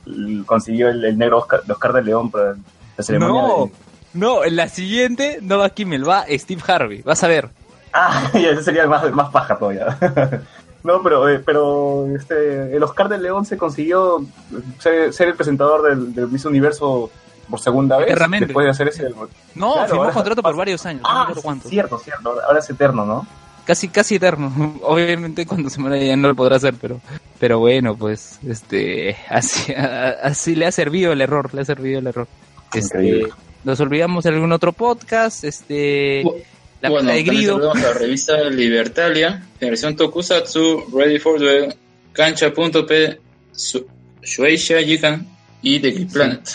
[0.45, 2.55] consiguió el, el negro Oscar, el Oscar de León para
[2.97, 3.71] la ceremonia No, de...
[4.13, 7.01] no, en la siguiente no va Kimmel, va Steve Harvey.
[7.01, 7.49] Vas a ver.
[7.91, 9.97] Ah, ya, ese sería más, más paja todavía.
[10.84, 14.25] no, pero, eh, pero este, el Oscar de León se consiguió
[14.79, 17.11] ser, ser el presentador del, del Miss Universo
[17.52, 18.08] por segunda vez.
[18.08, 18.47] Eternamente.
[18.47, 19.04] Después de hacer ese...
[19.54, 21.04] No, Claro, firmó ahora- contrato por varios años.
[21.06, 21.70] Ah, cuánto.
[21.70, 22.34] cierto, cierto.
[22.47, 23.28] Ahora es eterno, ¿no?
[23.64, 24.80] casi casi eterno.
[24.84, 26.99] Obviamente cuando se muera ya no lo podrá hacer, pero
[27.39, 31.99] pero bueno, pues este así a- así le ha servido el error, le ha servido
[31.99, 32.28] el error.
[32.74, 33.34] Este, Increíble.
[33.64, 36.41] nos olvidamos de algún otro podcast, este Bu-
[36.82, 37.74] la bueno, de Grido.
[37.76, 41.78] la revista Libertalia, versión Tokusatsu, Ready for the
[42.14, 43.20] Cancha.p,
[43.52, 43.86] Su-
[44.24, 45.28] Shueisha, Jikan
[45.62, 46.49] y The Planet.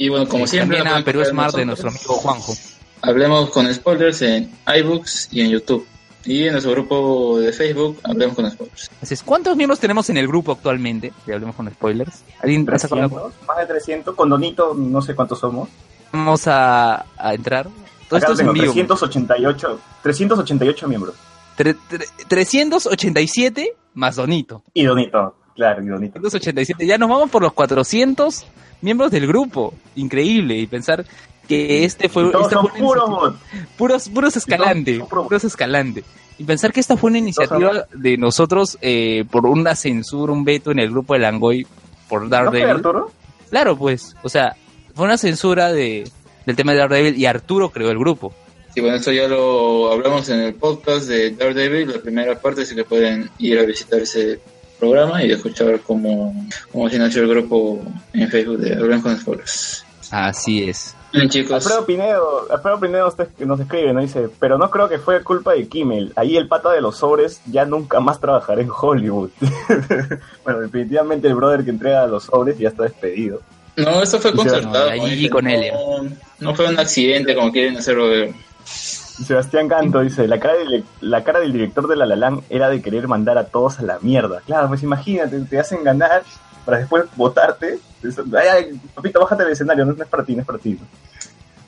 [0.00, 2.54] Y bueno, como Sí, siempre, también a Perú Smart de nuestro amigo Juanjo.
[3.02, 5.86] Hablemos con spoilers en iBooks y en YouTube.
[6.24, 8.90] Y en nuestro grupo de Facebook, Hablemos con spoilers.
[9.02, 11.12] Así es, ¿cuántos miembros tenemos en el grupo actualmente?
[11.26, 12.24] Si hablemos con spoilers.
[12.42, 14.14] ¿Alguien ha sacado la- 300, más de 300.
[14.16, 15.68] Con Donito no sé cuántos somos.
[16.12, 17.66] Vamos a, a entrar.
[18.08, 18.72] Todo Acá esto es en vivo.
[18.72, 21.14] 388, 388 miembros.
[21.58, 24.62] Tre- tre- 387 más Donito.
[24.72, 26.14] Y Donito, claro, y Donito.
[26.20, 26.86] 387.
[26.86, 28.46] Ya nos vamos por los 400
[28.82, 29.74] miembros del grupo.
[29.96, 30.56] Increíble.
[30.58, 31.04] Y pensar
[31.48, 33.34] que este fue, Y todos esta son fue puros
[33.76, 34.98] puros, puros escalante.
[34.98, 36.04] son puros- escalante.
[36.38, 40.70] Y pensar que esta fue una iniciativa de nosotros eh, por una censura, un veto
[40.70, 41.66] en el grupo de Langoy
[42.08, 42.70] por ¿No Daredevil.
[42.70, 43.10] Arturo?
[43.50, 44.14] Claro, pues.
[44.22, 44.56] O sea,
[44.94, 46.08] fue una censura de,
[46.46, 48.32] del tema de Daredevil y Arturo creó el grupo.
[48.74, 52.74] Y bueno, esto ya lo hablamos en el podcast de Daredevil, la primera parte, así
[52.76, 54.40] que pueden ir a visitar ese
[54.80, 56.34] programa y escuchar cómo,
[56.72, 57.80] cómo se nació el grupo
[58.12, 59.84] en Facebook de con Spoilers.
[60.10, 60.96] Así es.
[61.12, 61.54] Bien, chicos.
[61.66, 65.52] Alfredo Pinedo, Alfredo Pinedo usted- nos escribe, nos dice, pero no creo que fue culpa
[65.54, 66.12] de Kimmel.
[66.16, 69.30] Ahí el pata de los sobres ya nunca más trabajará en Hollywood.
[70.44, 73.40] bueno, definitivamente el brother que entrega los sobres ya está despedido.
[73.76, 74.90] No, esto fue concertado.
[74.94, 75.74] no, con no- Elia.
[76.40, 78.32] No fue un accidente como quieren hacerlo ver.
[79.24, 82.68] Sebastián Canto dice, la cara, del, la cara del director de La La Land era
[82.68, 84.40] de querer mandar a todos a la mierda.
[84.46, 86.22] Claro, pues imagínate, te hacen ganar
[86.64, 87.78] para después votarte.
[88.02, 90.78] Ay, ay, papito, bájate del escenario, no, no es para ti, no es para ti.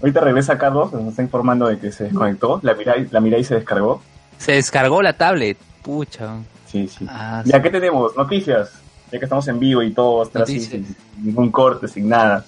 [0.01, 3.55] Ahorita regresa Carlos, nos está informando de que se desconectó, la Mirai, la Mirai se
[3.55, 4.03] descargó.
[4.39, 5.59] Se descargó la tablet.
[5.83, 6.37] Pucha.
[6.67, 7.07] Sí, sí.
[7.09, 8.17] Ah, Ya, ¿qué tenemos?
[8.17, 8.71] Noticias.
[9.13, 12.45] Ya que estamos en vivo y todo, está así, sin ningún corte, sin nada.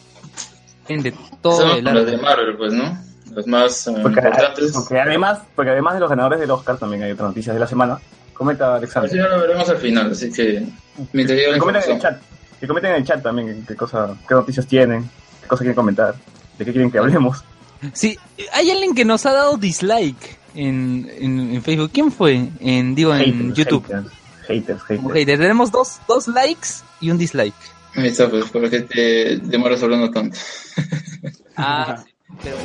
[0.88, 2.98] de todo el los de Marvel, pues, ¿no?
[3.34, 4.72] Los más eh, Porque, importantes.
[4.72, 7.66] porque además, porque además de los ganadores del Oscar también hay otras noticias de la
[7.66, 7.98] semana.
[8.32, 9.10] Comenta Al Alexander.
[9.10, 10.66] final lo veremos al final, así que
[11.12, 12.20] mientras Que comenten en el chat.
[12.60, 15.08] Que comenten en el chat también qué cosa, qué noticias tienen,
[15.42, 16.14] qué cosas quieren comentar,
[16.58, 17.44] de qué quieren que hablemos.
[17.92, 18.18] Sí,
[18.52, 21.90] hay alguien que nos ha dado dislike en, en, en Facebook.
[21.92, 22.48] ¿Quién fue?
[22.60, 23.84] En, digo, en Haters, YouTube.
[23.86, 25.38] Haters, haters, haters.
[25.40, 26.68] Tenemos dos, dos likes
[27.00, 27.54] y un dislike.
[27.96, 30.38] Ahí está, pues, por que te demoras hablando tanto.
[31.56, 32.12] Ah, sí,
[32.42, 32.56] pero...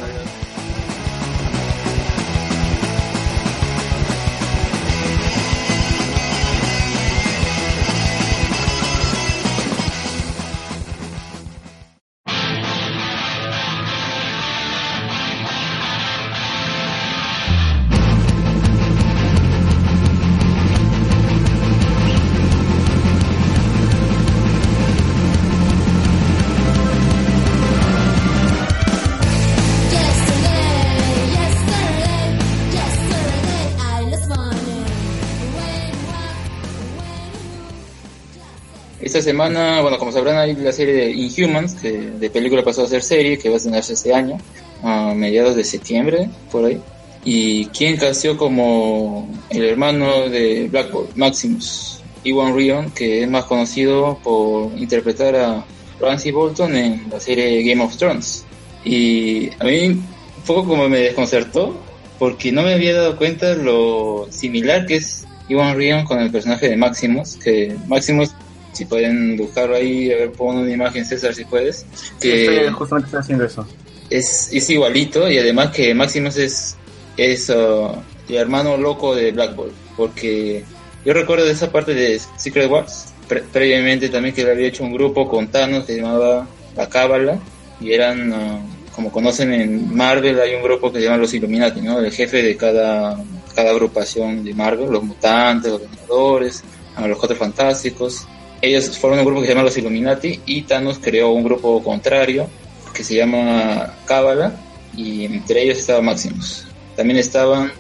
[39.10, 42.88] Esta semana, bueno, como sabrán, hay la serie de Inhumans, que de película pasó a
[42.88, 44.38] ser serie, que va a estrenarse este año,
[44.84, 46.80] a mediados de septiembre, por ahí.
[47.26, 54.20] Y quien casteó como el hermano de Blackboard, Maximus, Iwan Rion, que es más conocido
[54.24, 55.66] por interpretar a
[56.00, 58.46] Ramsey Bolton en la serie Game of Thrones.
[58.86, 60.06] Y a mí un
[60.46, 61.76] poco como me desconcertó,
[62.20, 66.70] porque no me había dado cuenta lo similar que es Iwan Rion con el personaje
[66.70, 68.36] de Maximus, que Maximus,
[68.74, 71.86] si pueden buscarlo ahí, a ver, pon una imagen César si puedes,
[72.20, 73.68] que Estoy- justamente haciendo eso.
[74.10, 76.76] es, es igualito y además que Maximus es,
[77.18, 77.90] es uh,
[78.28, 80.64] el hermano loco de Black Bolt, porque
[81.06, 84.94] yo recuerdo de esa parte de Secret Wars, pre- previamente también que había hecho un
[84.94, 87.40] grupo con Thanos que se llamaba La Cábala
[87.82, 88.60] y eran, uh,
[88.96, 92.00] como conocen en Marvel, hay un grupo que se llama los Illuminati, ¿no?
[92.00, 93.18] El jefe de cada,
[93.56, 96.64] cada agrupación de Marvel, los mutantes, los vengadores,
[97.08, 98.28] los cuatro fantásticos.
[98.62, 102.48] Ellos forman un grupo que se llama los Illuminati y Thanos creó un grupo contrario
[102.94, 104.54] que se llama Cábala
[104.96, 106.66] y entre ellos estaba Maximus.
[106.96, 107.72] También estaban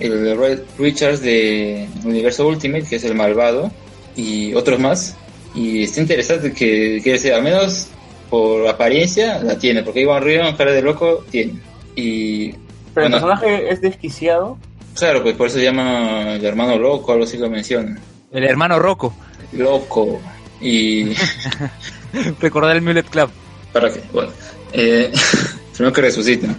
[0.00, 3.70] el Red Richards de Universo Ultimate, que es el malvado,
[4.16, 5.16] y otros más.
[5.54, 7.88] Y está interesante que, quiere decir, al menos
[8.28, 11.54] por apariencia la tiene, porque Ivan Río, cara de loco, tiene.
[11.94, 12.50] Y
[12.92, 13.16] Pero Bueno.
[13.16, 14.58] el personaje es desquiciado.
[14.96, 17.96] claro, pues por eso se llama el hermano loco, algo así lo menciona.
[18.32, 19.14] El hermano Rocco.
[19.56, 20.20] Loco.
[20.60, 21.14] Y
[22.40, 23.30] Recordar el Mulet Club.
[23.72, 24.00] ¿Para qué?
[24.12, 24.30] Bueno,
[24.72, 25.12] eh,
[25.72, 26.56] primero que resuciten.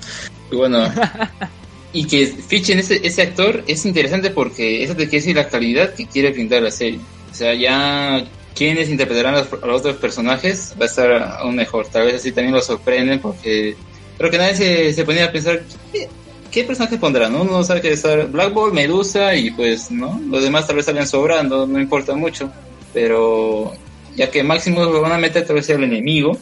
[0.52, 0.92] Y bueno,
[1.94, 5.94] y que fichen ese, ese actor es interesante porque eso te quiere decir la calidad
[5.94, 7.00] que quiere pintar la serie.
[7.32, 11.56] O sea, ya quienes interpretarán a los, a los otros personajes va a estar aún
[11.56, 11.88] mejor.
[11.88, 13.76] Tal vez así también lo sorprenden porque
[14.18, 16.08] creo que nadie se, se ponía a pensar ¿qué,
[16.52, 17.34] qué personaje pondrán?
[17.34, 17.42] ¿no?
[17.42, 20.20] Uno sabe que estar Black Ball, Medusa y pues, ¿no?
[20.30, 22.52] Los demás tal vez salen sobrando, no importa mucho.
[22.96, 23.74] Pero
[24.16, 26.38] ya que Máximo lo van a meter tal vez sea el enemigo.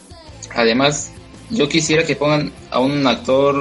[0.54, 1.10] Además,
[1.50, 3.56] yo quisiera que pongan a un actor,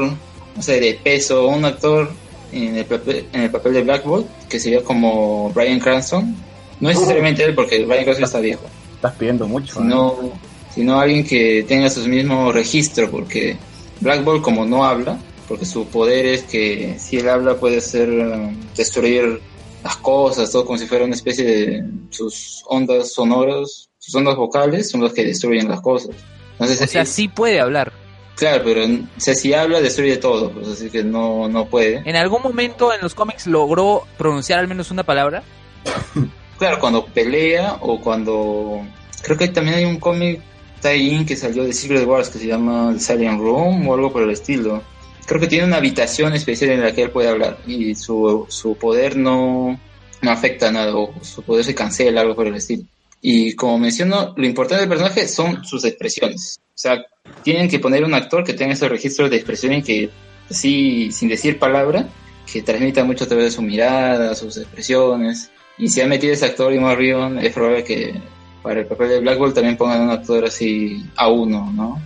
[0.56, 2.12] no sé, de peso, un actor
[2.52, 6.36] en el papel, en el papel de Black Bolt, que sería como Brian Cranston.
[6.80, 8.64] No necesariamente él, porque Brian Cranston está viejo,
[8.96, 9.82] Estás pidiendo mucho.
[9.82, 10.16] ¿no?
[10.16, 10.32] sino,
[10.74, 13.58] sino alguien que tenga sus mismos registros, porque
[14.02, 15.18] Black Bolt como no habla,
[15.48, 19.42] porque su poder es que si él habla puede ser um, destruir
[19.84, 24.90] las cosas, todo como si fuera una especie de sus ondas sonoras, sus ondas vocales
[24.90, 26.16] son los que destruyen las cosas.
[26.54, 27.92] Entonces, O sea, sí puede hablar.
[28.36, 32.02] Claro, pero o sea, si habla destruye todo, pues así que no, no puede.
[32.06, 35.44] ¿En algún momento en los cómics logró pronunciar al menos una palabra?
[36.56, 38.80] Claro, cuando pelea o cuando...
[39.24, 40.40] Creo que también hay un cómic
[40.82, 44.22] tie-in que salió de Secret Wars que se llama The Silent Room o algo por
[44.22, 44.82] el estilo.
[45.26, 48.76] Creo que tiene una habitación especial en la que él puede hablar y su, su
[48.76, 49.80] poder no,
[50.22, 52.84] no afecta nada o su poder se cancela, algo por el estilo.
[53.22, 56.60] Y como menciono, lo importante del personaje son sus expresiones.
[56.70, 57.06] O sea,
[57.42, 60.10] tienen que poner un actor que tenga esos registros de expresión y que,
[60.50, 62.06] así, sin decir palabra,
[62.52, 65.52] que transmita mucho a través de su mirada, sus expresiones.
[65.78, 68.14] Y si han metido ese actor y Rion, es probable que
[68.62, 72.02] para el papel de Black Bolt también pongan un actor así a uno, ¿no?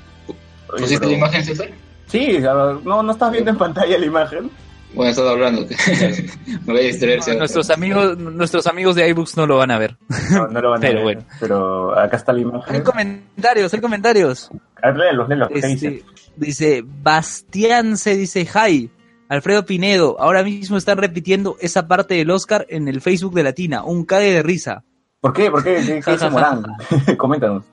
[0.68, 1.70] ¿Pusiste la imagen, César?
[2.08, 4.50] Sí, no, no estás viendo en pantalla la imagen.
[4.94, 5.68] Bueno, he estado hablando.
[5.68, 5.76] que
[6.66, 7.22] Me voy a distraer.
[7.22, 9.98] si- nuestros amigos, nuestros amigos de iBooks no lo van a ver.
[10.32, 11.22] No, no lo van a Pero ver, bueno.
[11.40, 12.84] Pero acá está la Hay imagen.
[12.84, 14.50] comentarios, hay comentarios.
[14.82, 15.50] A ver, léelos, léelos.
[15.50, 16.04] ¿Qué Este, dice?
[16.38, 18.90] dice, Bastián se dice, hi,
[19.28, 23.84] Alfredo Pinedo, ahora mismo están repitiendo esa parte del Oscar en el Facebook de Latina,
[23.84, 24.84] un cague de risa.
[25.20, 25.52] ¿Por qué?
[25.52, 25.82] ¿Por qué?
[25.86, 26.64] ¿Qué, qué dice Morán?
[27.18, 27.66] Coméntanos.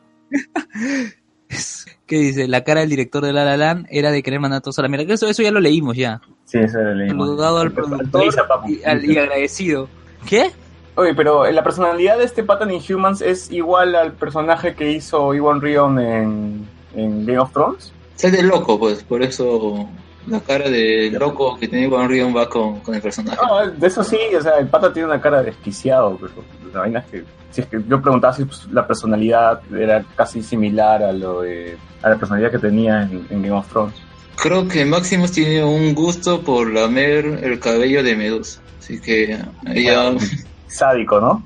[2.06, 2.48] ¿Qué dice?
[2.48, 4.82] La cara del director de La La Land era de querer mandar a todos a
[4.82, 5.12] la mierda.
[5.14, 6.20] Eso, eso ya lo leímos ya.
[6.44, 7.26] Sí, eso lo leímos.
[7.28, 8.24] Saludado al productor
[8.68, 9.88] y, al- y agradecido.
[10.28, 10.50] ¿Qué?
[10.96, 15.34] Oye, pero la personalidad de este pata en Inhumans es igual al personaje que hizo
[15.34, 17.92] Iwan Rion en, en Game of Thrones.
[18.20, 19.88] Es de loco, pues, por eso
[20.28, 23.36] la cara de loco que tiene Juan Rion va con, con el personaje.
[23.44, 26.32] No, de eso sí, o sea, el pata tiene una cara desquiciado, pero
[26.74, 30.42] la vaina es que, si es que yo preguntaba si pues, la personalidad era casi
[30.42, 33.94] similar a lo de, a la personalidad que tenía en, en Game of Thrones.
[34.36, 38.60] Creo que Maximus tiene un gusto por lamer el cabello de Medusa.
[38.78, 40.12] Así que ella,
[40.66, 41.42] Sádico, ¿no?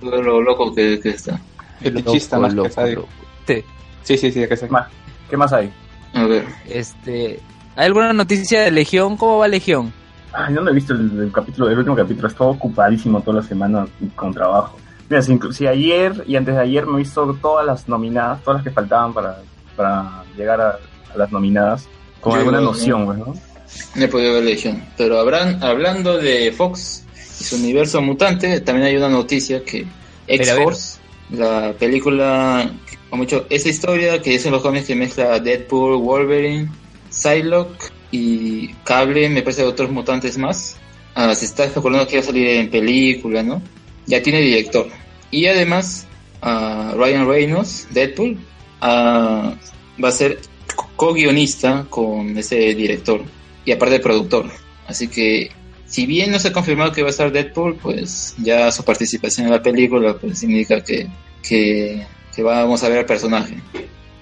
[0.00, 1.38] todo lo loco que, que está.
[1.80, 3.06] Fetichista más que sádico.
[3.46, 3.64] Sí.
[4.02, 4.68] Sí, sí, sí, que sé.
[4.68, 4.88] Más.
[5.28, 5.70] ¿Qué más hay?
[6.14, 7.40] A ver, Este,
[7.76, 9.16] ¿Hay alguna noticia de Legión?
[9.16, 9.92] ¿Cómo va Legión?
[10.32, 13.86] Ay, no he visto el, el capítulo, el último capítulo, estaba ocupadísimo toda la semana
[14.14, 14.78] con trabajo.
[15.08, 18.64] Mira, si, ayer y antes de ayer me he visto todas las nominadas, todas las
[18.64, 19.42] que faltaban para,
[19.76, 20.78] para llegar a,
[21.12, 21.86] a las nominadas,
[22.20, 23.34] con Yo alguna noción, pues, ¿no?
[23.94, 24.82] no he podido ver Legion.
[24.96, 27.04] Pero habrán, hablando de Fox
[27.40, 29.86] y su universo mutante, también hay una noticia que.
[30.28, 30.98] X-Force,
[31.30, 32.70] la película,
[33.10, 36.70] como mucho, esa historia que es en los cómics que mezcla Deadpool, Wolverine,
[37.10, 40.76] Psylocke y Cable, me parece otros mutantes más.
[41.14, 43.60] Ah, se está especulando que va a salir en película, ¿no?
[44.06, 44.88] Ya tiene director.
[45.30, 46.06] Y además,
[46.42, 48.38] ah, Ryan Reynolds, Deadpool,
[48.80, 49.54] ah,
[50.02, 50.38] va a ser
[50.96, 53.22] co-guionista con ese director
[53.64, 54.50] y aparte productor.
[54.86, 55.50] Así que,
[55.86, 59.46] si bien no se ha confirmado que va a estar Deadpool, pues ya su participación
[59.46, 61.08] en la película pues indica que,
[61.42, 63.56] que, que vamos a ver al personaje.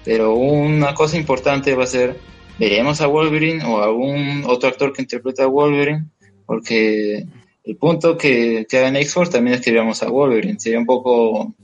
[0.03, 2.19] Pero una cosa importante va a ser,
[2.61, 6.05] veremos a Wolverine o a algún otro actor que interpreta a Wolverine,
[6.45, 7.25] porque
[7.63, 10.59] el punto que, que hagan X-Force también es que veamos a Wolverine.
[10.59, 11.55] Sería un poco,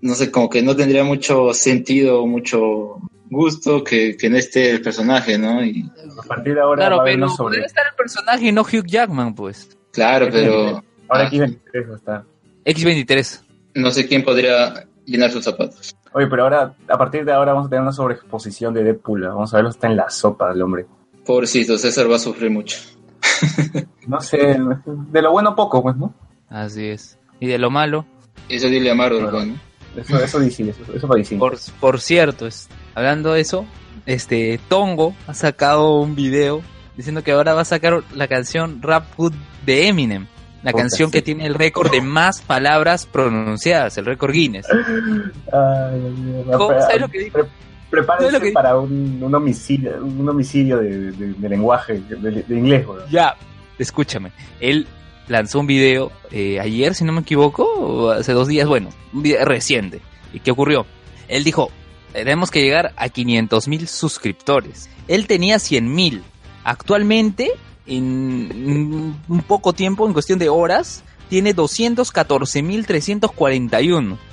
[0.00, 2.96] no sé, como que no tendría mucho sentido, mucho
[3.30, 5.64] gusto que, que no esté el personaje, ¿no?
[5.64, 5.88] Y,
[6.22, 7.56] A partir de ahora Claro, va pero sobre...
[7.56, 9.68] debe estar el personaje y no Hugh Jackman, pues.
[9.92, 11.26] claro, pero Ahora Ah.
[11.28, 12.24] aquí 23 va a estar.
[12.64, 13.40] X23.
[13.74, 15.94] no sé quién podría llenar sus zapatos.
[16.14, 19.22] Oye, pero ahora, a partir de ahora vamos a tener una sobreexposición de Deadpool.
[19.28, 20.86] Vamos a verlo está en la sopa del hombre.
[21.24, 22.78] Pobrecito, César va a sufrir mucho.
[24.06, 26.12] No sé, de lo bueno poco, pues, ¿no?
[26.48, 27.18] Así es.
[27.38, 28.04] Y de lo malo,
[28.48, 29.22] Eso dile a Marvel.
[29.22, 29.54] ¿no?
[30.00, 31.46] Eso, eso dice, eso, eso va diciendo.
[31.46, 33.64] por, por cierto, es- hablando de eso,
[34.06, 36.62] este Tongo ha sacado un video
[36.96, 39.34] diciendo que ahora va a sacar la canción Rap Good
[39.64, 40.26] de Eminem.
[40.62, 41.12] La Puta, canción sí.
[41.12, 44.66] que tiene el récord de más palabras pronunciadas, el récord Guinness.
[44.70, 46.44] Ay, Dios mío.
[46.56, 46.68] ¿Cómo?
[46.68, 47.32] Pre- ¿Sabes lo que dijo?
[47.32, 47.48] pre-
[47.90, 52.42] prepárense ¿Sabes lo que- para un, un homicidio, un homicidio de, de- de lenguaje, de,
[52.42, 52.86] de inglés.
[53.10, 53.34] Ya,
[53.78, 54.30] escúchame.
[54.60, 54.86] Él
[55.28, 59.22] lanzó un video eh, ayer, si no me equivoco, o hace dos días, bueno, un
[59.22, 60.00] video reciente.
[60.32, 60.86] ¿Y qué ocurrió?
[61.28, 61.70] Él dijo,
[62.12, 64.88] tenemos que llegar a 500 mil suscriptores.
[65.08, 66.22] Él tenía 100 mil.
[66.64, 67.50] Actualmente,
[67.86, 74.18] en un poco tiempo, en cuestión de horas, tiene 214 mil 341.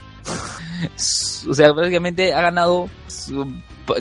[1.49, 2.89] O sea, prácticamente ha ganado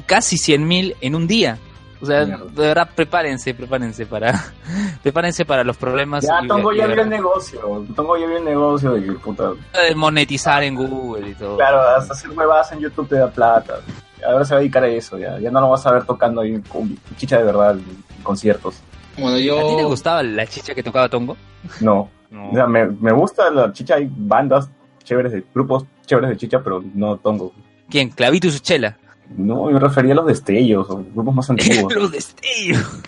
[0.07, 1.59] casi 100 mil en un día.
[2.01, 4.53] O sea, de verdad, prepárense, prepárense para,
[5.03, 6.25] prepárense para los problemas.
[6.25, 7.85] Ya, Tongo y- ya vio el negocio.
[7.97, 9.51] Tongo ya vio el negocio de que, puta,
[9.89, 11.57] de monetizar en Google y todo.
[11.57, 13.81] claro, hasta hacer huevadas en YouTube te da plata.
[14.25, 15.39] Ahora se va a dedicar a eso, ya.
[15.41, 18.77] Ya no lo vas a ver tocando ahí con chicha de verdad en conciertos.
[19.19, 19.89] Bueno, ¿A ti te yo...
[19.89, 21.37] gustaba la chicha que tocaba Tongo?
[21.81, 22.11] No.
[22.31, 22.51] No.
[22.51, 24.69] O sea, me, me gusta la chicha, hay bandas
[25.03, 27.53] chéveres, de, grupos chéveres de chicha, pero no Tongo.
[27.89, 28.11] ¿Quién?
[28.11, 28.99] Clavito y su chela.
[29.37, 31.95] No, me refería a los destellos, o grupos más antiguos.
[31.95, 33.03] Los destellos.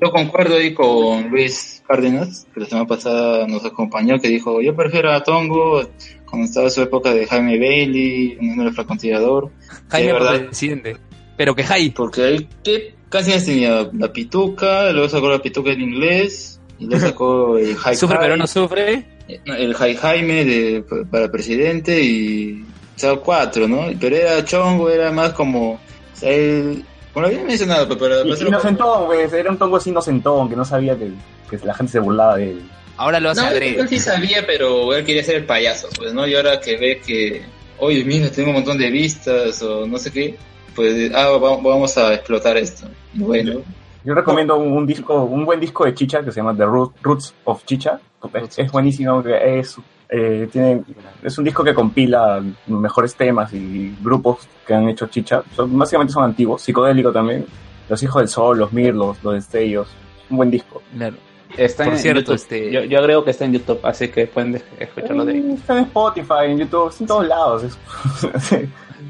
[0.00, 4.76] Yo concuerdo ahí con Luis Cárdenas, que la semana pasada nos acompañó, que dijo, yo
[4.76, 5.82] prefiero a Tongo
[6.24, 9.50] cuando estaba su época de Jaime Bailey, un número francotirador,
[9.88, 10.46] Jaime ¿verdad?
[10.46, 10.96] presidente.
[11.38, 11.88] Pero que Jai.
[11.90, 13.88] porque él ¿qué canciones tenía?
[13.94, 18.36] La Pituca, luego sacó la Pituca en inglés, y luego sacó el High Sufre pero
[18.36, 19.06] no sufre.
[19.28, 22.62] el High Jaime de, para presidente y
[22.96, 23.86] o sea, cuatro, ¿no?
[24.00, 25.80] Pero era chongo, era más como, o
[26.14, 30.48] sea, él, como lo había mencionado, pero Y- Inocentón, pues, era un Tongo así inocentón,
[30.50, 31.12] que no sabía que,
[31.48, 32.62] que la gente se burlaba de él.
[32.96, 36.26] Ahora lo hace No, él sí sabía, pero él quería ser el payaso, pues, ¿no?
[36.26, 37.42] Y ahora que ve que,
[37.78, 40.34] oye, mira, tengo un montón de vistas o no sé qué,
[40.74, 42.86] pues, ah, va- vamos a explotar esto.
[43.14, 43.60] Bueno,
[44.04, 46.94] Yo recomiendo un, un disco, un buen disco de chicha que se llama The Root-
[47.02, 48.00] Roots of Chicha.
[48.34, 49.76] Es, es buenísimo, que es,
[50.08, 50.82] eh, tiene,
[51.22, 55.42] es un disco que compila mejores temas y grupos que han hecho chicha.
[55.54, 57.44] Son, básicamente son antiguos, psicodélico también.
[57.88, 59.88] Los Hijos del Sol, Los Mirlos, Los Destellos.
[60.30, 60.82] Un buen disco.
[60.96, 61.16] Claro.
[61.56, 62.34] Está Por en cierto, YouTube.
[62.34, 65.38] este- Yo, yo agrego que está en YouTube, así que pueden de- escucharlo de ahí.
[65.38, 67.62] Eh, Está en Spotify, en YouTube, está en todos lados.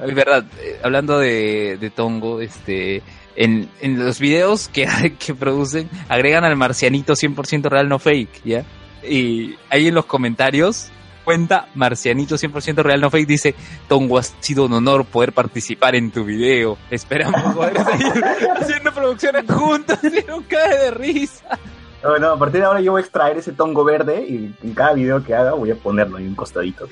[0.07, 3.03] Es- verdad, eh, hablando de, de Tongo, este,
[3.37, 4.87] en, en los videos que,
[5.19, 8.65] que producen, agregan al marcianito 100% real no fake, ¿ya?
[9.03, 10.89] Y ahí en los comentarios,
[11.25, 13.55] cuenta marcianito 100% real no fake, dice,
[13.89, 16.79] Tongo, ha sido un honor poder participar en tu video.
[16.91, 18.25] Esperamos poder seguir
[18.61, 21.59] haciendo producciones juntos, y no cae de risa.
[22.03, 24.93] Bueno, a partir de ahora yo voy a extraer ese tongo verde y en cada
[24.93, 26.89] video que haga voy a ponerlo ahí un costadito.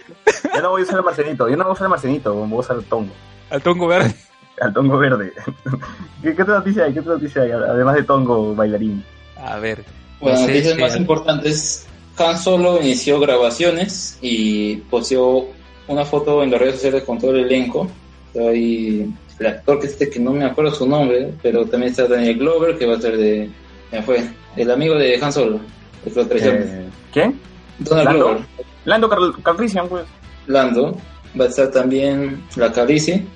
[0.52, 2.52] Ya no voy a usar el marcenito, yo no voy a usar el marcenito, voy
[2.52, 3.12] a usar el tongo.
[3.50, 4.14] Al Tongo verde.
[4.61, 5.32] Al tongo verde.
[6.22, 6.92] ¿Qué, qué otra noticia hay?
[6.92, 7.52] ¿Qué otra noticia hay?
[7.52, 9.04] Además de tongo bailarín.
[9.36, 9.84] A ver.
[10.20, 11.86] Bueno, no sé noticias más importantes.
[12.18, 15.48] Han Solo inició grabaciones y posteó
[15.86, 17.90] una foto en las redes sociales con todo el elenco.
[18.32, 22.09] Está ahí el actor que este que no me acuerdo su nombre, pero también está
[22.09, 23.50] Daniel Glover, que va a ser de.
[23.97, 25.59] Ya fue, el amigo de Han Solo,
[26.05, 26.59] el que lo traicionó.
[26.59, 27.40] Eh, ¿Quién?
[27.78, 28.24] Donald ¿Lando?
[28.26, 28.44] Glover,
[28.84, 30.05] Lando Cal- Calrissian, pues.
[30.47, 30.97] Lando.
[31.38, 33.26] Va a estar también la Calici,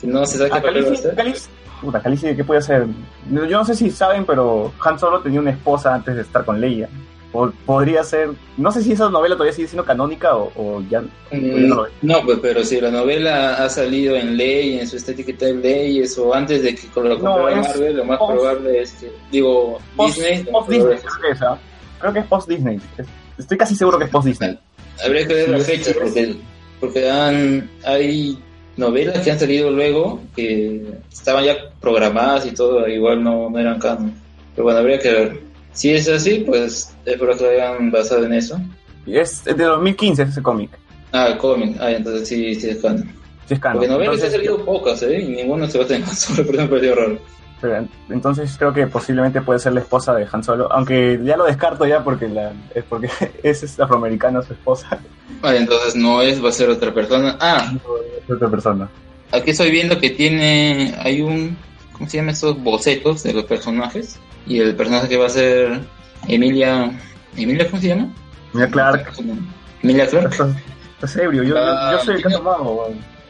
[0.00, 1.14] que no se sabe qué papel va a Calici, hacer.
[1.14, 1.46] Calici,
[1.80, 2.86] puta, Calici, ¿qué puede hacer?
[3.30, 6.60] Yo no sé si saben, pero Han Solo tenía una esposa antes de estar con
[6.60, 6.88] Leia.
[7.32, 11.38] Podría ser, no sé si esa novela todavía sigue siendo canónica o, o ya, ya
[11.40, 11.82] no.
[11.82, 15.54] Mm, No, pues, pero si la novela ha salido en ley, en su estética de
[15.54, 18.92] leyes, o antes de que con lo No, es Marvel, lo más post- probable es
[18.92, 21.58] que, digo, Post, Disney, lo post más Disney, probable creo que es, ¿ah?
[22.00, 22.80] Creo que es post Disney.
[22.98, 23.06] Es-
[23.38, 24.58] Estoy casi seguro que es post Disney.
[25.04, 26.36] habría que ver las Sí, fechas, sí, porque,
[26.80, 28.38] porque han, hay
[28.76, 33.78] novelas que han salido luego que estaban ya programadas y todo, igual no, no eran
[33.80, 34.12] canon.
[34.54, 35.51] Pero bueno, habría que ver.
[35.72, 38.60] Si es así, pues espero que lo hayan basado en eso.
[39.06, 40.70] Y Es de 2015 ese cómic.
[41.12, 43.10] Ah, el cómic, ah, entonces sí, sí es canon.
[43.46, 43.78] Sí es canon.
[43.78, 45.20] Porque novelas Entonces, han salido pocas, ¿eh?
[45.20, 47.18] Y ninguna se va a tener solo, por ejemplo, el raro.
[47.60, 50.70] pero, entonces creo que posiblemente puede ser la esposa de Han Solo.
[50.72, 53.08] Aunque ya lo descarto ya porque la es porque
[53.42, 54.98] es, es afroamericana su esposa.
[55.40, 57.36] Vale, entonces no es, va a ser otra persona.
[57.40, 57.72] Ah,
[58.24, 58.88] Es otra persona.
[59.32, 61.56] aquí estoy viendo que tiene, hay un,
[61.92, 64.18] ¿cómo se llama estos bocetos de los personajes?
[64.46, 65.80] Y el personaje que va a ser
[66.28, 66.90] Emilia,
[67.36, 68.08] ¿Emilia cómo se llama?
[68.52, 69.12] Mira, Clark.
[69.82, 70.32] Emilia Clark.
[70.94, 71.42] Estás, ebrio.
[71.42, 72.88] Yo, Ah, yo, yo soy el que tomado.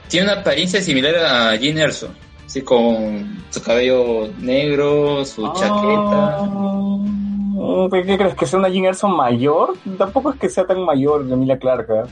[0.08, 2.08] Tiene una apariencia similar a Jean Erso.
[2.46, 6.38] Así con su cabello negro, su chaqueta.
[6.40, 8.34] Ah, ¿Qué, qué crees?
[8.34, 9.74] ¿Que sea una Jean Erson mayor?
[9.96, 11.86] Tampoco es que sea tan mayor Emilia Clark.
[11.90, 12.02] ¿eh?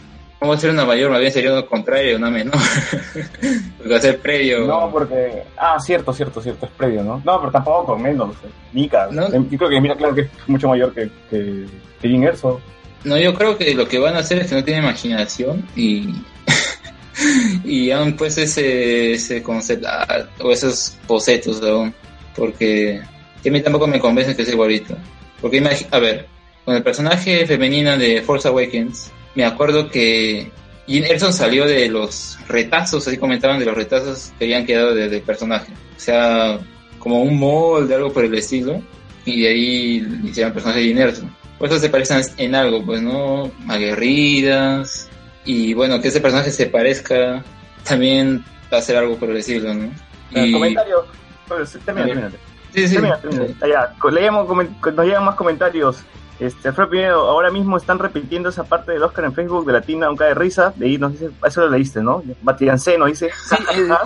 [0.40, 1.10] ¿Cómo va a ser una mayor?
[1.10, 2.54] Más bien sería lo contrario, una menor.
[3.76, 4.66] Porque va a ser previo.
[4.66, 5.42] No, porque.
[5.56, 7.20] Ah, cierto, cierto, cierto, es previo, ¿no?
[7.24, 8.30] No, pero tampoco, menos.
[8.36, 8.48] eh.
[8.72, 9.08] Mika.
[9.10, 9.30] No.
[9.30, 11.66] Yo creo que Emilia Clark es mucho mayor que, que,
[12.00, 12.58] que Jean Erso.
[13.04, 16.08] No, yo creo que lo que van a hacer es que no tienen imaginación y
[17.64, 21.94] y han puesto ese, ese concepto art o esos bocetos aún
[22.34, 23.00] porque
[23.42, 24.96] que a mí tampoco me convencen que es igualito
[25.40, 26.26] porque a ver
[26.64, 30.50] con el personaje femenina de Force Awakens me acuerdo que
[30.86, 35.08] Jean Erson salió de los retazos así comentaban de los retazos que habían quedado de-
[35.08, 36.58] del personaje o sea
[36.98, 38.82] como un molde algo por el estilo
[39.24, 43.02] y de ahí hicieron el personaje de Erson por eso se parecen en algo, pues,
[43.02, 43.50] ¿no?
[43.68, 45.08] Aguerridas.
[45.44, 47.44] Y bueno, que ese personaje se parezca
[47.84, 49.84] también va a ser algo por el estilo, ¿no?
[50.34, 51.04] Eh, Y- Comentarios.
[51.48, 52.30] Pues, termina, termina.
[52.74, 52.94] Sí, sí.
[52.94, 53.44] Termina, termina.
[53.60, 54.48] Allá, leemos
[54.94, 55.98] nos llegan más comentarios.
[56.40, 60.06] Este, Alfredo Pineda, ahora mismo están repitiendo esa parte del Oscar en Facebook de Latina,
[60.06, 60.72] aunque de risa.
[60.74, 62.22] De ahí nos dice, eso lo leíste, ¿no?
[62.42, 63.56] Batiancé nos dice, Sí,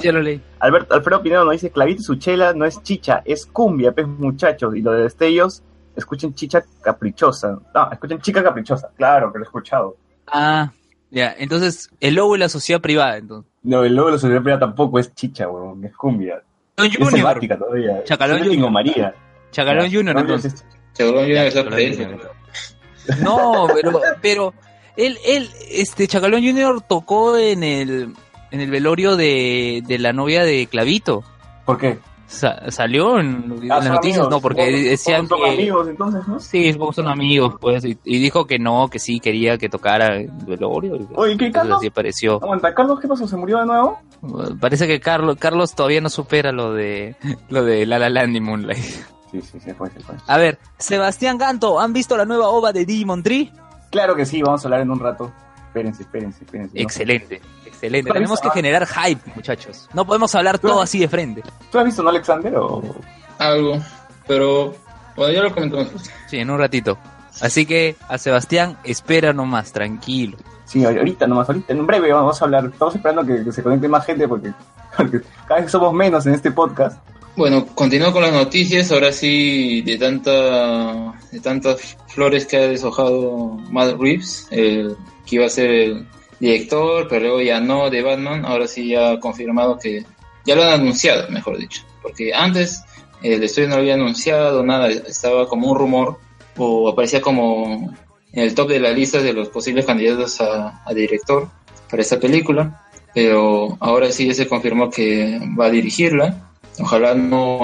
[0.02, 0.42] ya lo leí.
[0.58, 4.08] Alberto, Alfredo Pinedo nos dice, Clavito y su chela no es chicha, es cumbia, pues
[4.08, 4.74] muchachos.
[4.74, 5.62] Y lo de destellos,
[5.94, 7.56] escuchen chicha caprichosa.
[7.72, 8.90] No, escuchen chica caprichosa.
[8.96, 9.96] Claro, que lo he escuchado.
[10.26, 10.72] Ah,
[11.12, 11.34] ya.
[11.38, 13.48] Entonces, el lobo y la sociedad privada, entonces.
[13.62, 16.42] No, el logo de la sociedad privada tampoco es chicha, weón, es cumbia.
[16.76, 17.38] Don Es Junior.
[17.58, 18.02] todavía.
[18.02, 18.70] Chacalón Junior.
[18.72, 19.14] María.
[19.52, 20.66] Chacalón Junior, entonces.
[20.94, 21.20] Seguro.
[23.22, 24.54] No, pero, pero,
[24.96, 28.14] él, él, este, Chacalón Junior tocó en el,
[28.50, 31.22] en el velorio de, de la novia de Clavito.
[31.66, 31.98] ¿Por qué?
[32.26, 34.30] Sa- salió en, en Ah, las noticias, amigos.
[34.30, 35.50] no, porque decían son que...
[35.50, 36.40] amigos entonces, ¿no?
[36.40, 40.30] Sí, son amigos, pues, y, y dijo que no, que sí quería que tocara el
[40.46, 40.96] velorio.
[40.96, 41.76] y- Oye, ¿qué, entonces Carlos?
[41.78, 42.34] así apareció.
[42.42, 43.28] Aguanta, Carlos, ¿qué pasó?
[43.28, 43.98] ¿Se murió de nuevo?
[44.58, 47.14] Parece que Carlos, Carlos todavía no supera lo de,
[47.50, 48.84] lo de La La Land y Moonlight.
[49.40, 50.14] Sí, sí, se fue, se fue.
[50.28, 53.52] A ver, Sebastián Ganto, ¿han visto la nueva ova de Digimon Tree?
[53.90, 55.32] Claro que sí, vamos a hablar en un rato.
[55.66, 56.76] Espérense, espérense, espérense.
[56.76, 56.82] ¿no?
[56.82, 58.06] Excelente, excelente.
[58.08, 59.88] ¿Tú has Tenemos que generar hype, muchachos.
[59.92, 61.42] No podemos hablar ¿Tú todo has- así de frente.
[61.72, 62.54] ¿Tú has visto, no, Alexander?
[62.56, 62.80] O...
[63.38, 63.78] Algo.
[64.28, 64.74] Pero,
[65.16, 65.88] bueno, ya lo comentamos.
[66.28, 66.96] Sí, en un ratito.
[67.40, 70.36] Así que a Sebastián, espera nomás, tranquilo.
[70.64, 72.66] Sí, ahorita nomás, ahorita, en breve vamos a hablar.
[72.66, 74.52] Estamos esperando que, que se conecte más gente porque,
[74.96, 76.98] porque cada vez somos menos en este podcast.
[77.36, 78.92] Bueno, continúo con las noticias.
[78.92, 85.46] Ahora sí, de tanta de tantas flores que ha deshojado Matt Reeves, el, que iba
[85.46, 86.06] a ser el
[86.38, 88.44] director, pero luego ya no de Batman.
[88.44, 90.04] Ahora sí ya ha confirmado que
[90.46, 91.82] ya lo han anunciado, mejor dicho.
[92.02, 92.84] Porque antes
[93.20, 96.18] el estudio no lo había anunciado, nada, estaba como un rumor
[96.56, 97.92] o aparecía como
[98.32, 101.48] en el top de la lista de los posibles candidatos a, a director
[101.90, 102.86] para esta película.
[103.12, 106.43] Pero ahora sí ya se confirmó que va a dirigirla.
[106.78, 107.60] Ojalá no,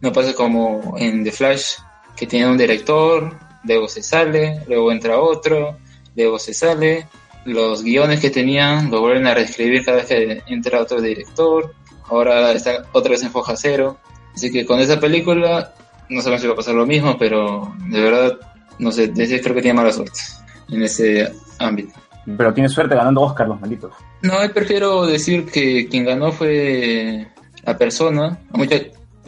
[0.00, 1.74] no pase como en The Flash,
[2.16, 5.78] que tiene un director, luego se sale, luego entra otro,
[6.14, 7.06] luego se sale.
[7.44, 11.74] Los guiones que tenían lo vuelven a reescribir cada vez que entra otro director.
[12.08, 13.98] Ahora está otra vez en foja cero.
[14.34, 15.72] Así que con esa película
[16.08, 18.38] no sabemos si va a pasar lo mismo, pero de verdad,
[18.78, 20.20] no sé, creo que tiene mala suerte
[20.68, 21.94] en ese ámbito.
[22.36, 23.92] Pero tiene suerte ganando Oscar, los malditos.
[24.22, 27.28] No, prefiero decir que quien ganó fue
[27.66, 28.38] la persona.
[28.52, 28.76] A mucha-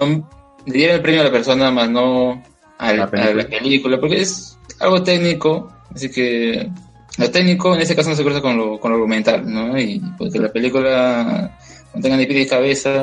[0.01, 0.29] no-
[0.67, 2.43] le dieron el premio a la persona, más no
[2.79, 3.33] a La la, película.
[3.33, 5.73] a la película, porque es algo técnico.
[5.95, 6.71] Así que
[7.17, 9.79] lo técnico en ese caso no se cruza con lo, con lo argumental, ¿no?
[9.79, 11.57] Y porque la película
[11.95, 13.03] no tenga ni pie ni cabeza,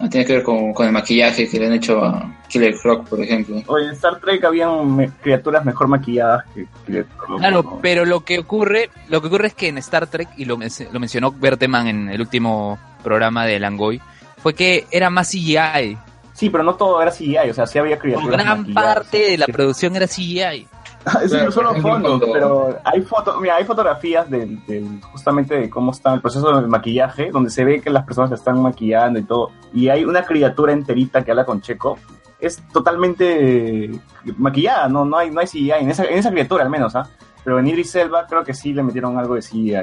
[0.00, 3.08] no tiene que ver con, con el maquillaje que le han hecho a Killer Croc,
[3.08, 3.60] por ejemplo.
[3.66, 6.66] Oye, en Star Trek habían me- criaturas mejor maquilladas que...
[6.86, 7.04] que-
[7.38, 7.78] Claro, ¿no?
[7.82, 10.70] pero lo que ocurre, lo que ocurre es que en Star Trek, y lo, men-
[10.92, 14.00] lo mencionó Berteman en el último programa de Langoy,
[14.42, 15.96] fue que era más CGI.
[16.34, 19.46] Sí, pero no todo era CGI, o sea, sí había criaturas Gran parte de la
[19.46, 20.66] producción era CGI.
[21.22, 25.92] Sí, Claro, solo fondos, pero hay foto, mira, hay fotografías del, del- justamente de cómo
[25.92, 29.22] está el proceso del maquillaje, donde se ve que las personas se están maquillando y
[29.22, 31.98] todo, y hay una criatura enterita que habla con Checo,
[32.40, 33.90] es totalmente
[34.36, 37.08] maquillada, no, no hay, no hay CGI, en esa, en esa criatura al menos, ¿ah?
[37.44, 39.76] Pero en Idris Elba creo que sí le metieron algo de CGI.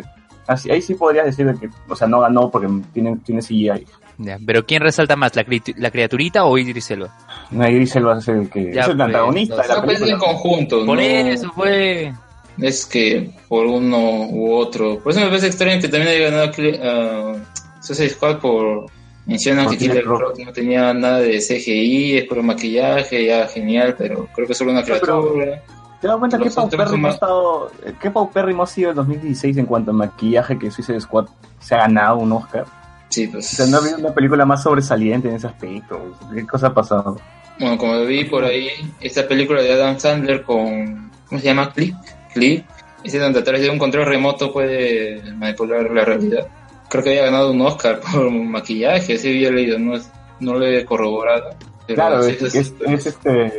[0.46, 3.88] Así, ahí sí podrías decir de que, o sea, no ganó porque tiene, tiene CGI.
[4.18, 7.10] Ya, Pero ¿quién resalta más, la, cri- la criaturita o Idris Elba?
[7.52, 9.84] No, Idris Elba es el que Ya, es el pues, antagonista no, de la No,
[9.84, 10.28] pues, en película.
[10.32, 11.02] conjunto, Por ¿no?
[11.02, 12.14] eso fue.
[12.62, 13.98] es que por uno
[14.30, 15.00] u otro.
[15.00, 16.52] Por eso me parece extraño que también haya ganado
[16.84, 17.34] ah,
[17.82, 18.86] Suicide Squad por
[19.26, 20.20] mencionan que Killer Croc.
[20.20, 24.58] Croc no tenía nada de CGI, es por maquillaje, ya genial, pero creo que es
[24.58, 25.62] solo una pero- criatura.
[26.02, 29.90] ¿Te das cuenta qué paupérrimo ha estado, qué paupérrimo ha sido el 2016 en cuanto
[29.92, 31.26] a maquillaje que Suicide Squad
[31.60, 32.66] se ha ganado un Oscar?
[33.16, 33.54] Sí, pues.
[33.54, 36.18] O sea, no ha habido una película más sobresaliente en ese aspecto.
[36.34, 37.18] ¿Qué cosa ha pasado?
[37.60, 38.68] Bueno, como vi por ahí,
[39.00, 41.10] esta película de Adam Sandler con.
[41.30, 41.72] ¿Cómo se llama?
[41.72, 41.96] Click.
[42.34, 42.66] Click.
[43.06, 46.48] Ese donde a través de un control remoto puede manipular la realidad.
[46.90, 50.12] Creo que había ganado un Oscar por maquillaje, así había leído, no, es-
[50.42, 51.52] no lo he corroborado.
[51.88, 53.54] pero claro, es este...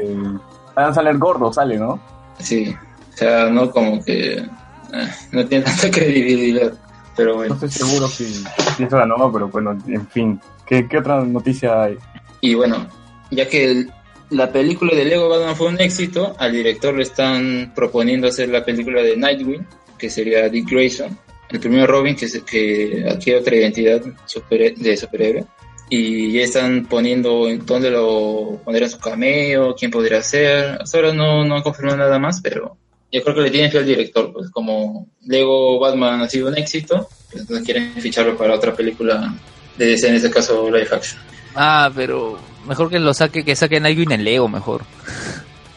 [0.74, 1.98] Adam Sandler gordo sale, ¿no?
[2.38, 2.74] Sí,
[3.14, 4.46] o sea, no como que eh,
[5.32, 6.72] no tiene tanta credibilidad,
[7.16, 8.24] pero No estoy seguro si,
[8.76, 10.40] si eso ganó, pero bueno, en fin.
[10.66, 11.96] ¿Qué, qué otra noticia hay?
[12.40, 12.86] Y bueno,
[13.30, 13.90] ya que el-
[14.30, 18.64] la película de Lego Batman fue un éxito, al director le están proponiendo hacer la
[18.64, 19.64] película de Nightwing,
[19.96, 21.16] que sería Dick Grayson,
[21.50, 25.44] el primer Robin que, se, que adquiere otra identidad super- de superhéroe.
[25.88, 30.78] Y ya están poniendo en dónde lo pondrán su cameo, quién podría ser.
[30.82, 32.76] Hasta ahora no, no han confirmado nada más, pero
[33.16, 36.56] yo creo que le tienen fe al director, pues como Lego Batman ha sido un
[36.58, 39.34] éxito, pues entonces quieren ficharlo para otra película
[39.76, 41.20] de DC, en este caso live action.
[41.54, 44.82] Ah, pero mejor que lo saque, que saque Nightwing en Lego, mejor.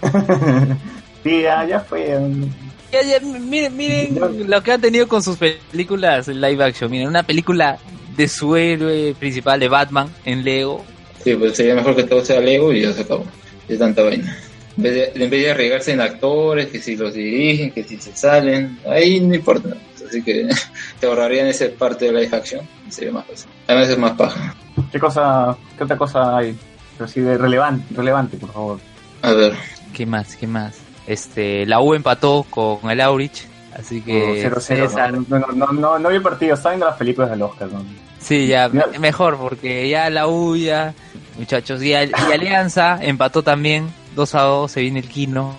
[1.24, 2.18] sí, ya, ya fue.
[2.18, 2.50] um,
[2.92, 6.90] Ya, ya, miren, miren lo que han tenido con sus películas en live action.
[6.92, 7.78] Miren, una película
[8.18, 10.84] de su héroe principal de Batman en Lego.
[11.24, 13.26] Sí, pues sería mejor que todo sea Lego y ya se acabó.
[13.68, 14.36] Es tanta vaina.
[14.80, 17.98] En vez, de, en vez de arriesgarse en actores, que si los dirigen, que si
[17.98, 19.70] se salen, ahí no importa.
[20.08, 20.48] Así que
[21.00, 22.62] te ahorrarían esa parte de live action.
[22.90, 23.50] Sería más fácil.
[23.68, 24.56] Además es más paja.
[24.92, 26.56] ¿Qué cosa, qué otra cosa hay?
[26.98, 28.80] Pero sí, de relevante, relevante, por favor.
[29.22, 29.54] A ver.
[29.94, 30.36] ¿Qué más?
[30.38, 30.78] ¿Qué más?
[31.08, 33.46] Este, la U empató con el Aurich.
[33.78, 34.60] Así que 0-0.
[34.62, 37.70] César- no, no, no, no, no vi el partido, estaba viendo las películas del Oscar.
[37.72, 37.84] ¿no?
[38.20, 38.88] Sí, ya, Ya.
[38.88, 40.94] me- mejor, porque ya la U ya,
[41.38, 45.56] muchachos, y, y Alianza empató también, 2 a 2, se viene el Quino.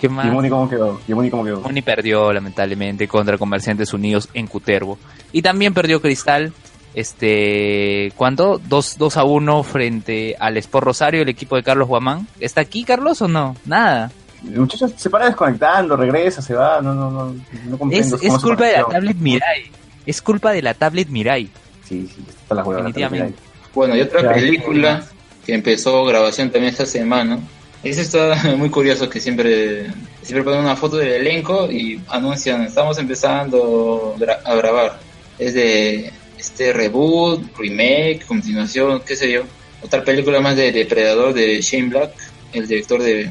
[0.00, 0.26] ¿Qué más?
[0.26, 1.00] ¿Y Muni cómo quedó?
[1.06, 1.60] ¿Y Muni cómo quedó?
[1.60, 4.98] Muni perdió lamentablemente contra Comerciantes Unidos en Cutervo.
[5.32, 6.52] Y también perdió Cristal,
[6.94, 8.60] este, ¿cuánto?
[8.66, 12.26] 2, 2 a 1 frente al Sport Rosario, el equipo de Carlos Guamán.
[12.40, 13.56] ¿Está aquí Carlos o no?
[13.66, 14.10] Nada.
[14.44, 18.16] El muchacho se para desconectando, regresa, se va, no, no, no, no Es, comprendo.
[18.16, 19.70] es su culpa de la tablet Mirai.
[20.06, 21.50] Es culpa de la tablet Mirai.
[21.84, 22.86] Sí, sí, está la huevada.
[22.86, 23.38] Definitivamente.
[23.74, 25.04] Bueno, y otra película
[25.44, 27.38] que empezó grabación también esta semana.
[27.82, 29.86] Eso está muy curioso que siempre,
[30.22, 34.98] siempre ponen una foto del elenco y anuncian, estamos empezando gra- a grabar.
[35.38, 39.42] Es de este reboot, remake, continuación, qué sé yo.
[39.82, 42.12] Otra película más de Depredador de Shane Black,
[42.52, 43.30] el director de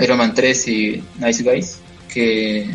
[0.00, 1.78] Iron Man 3 y Nice Guys,
[2.12, 2.66] que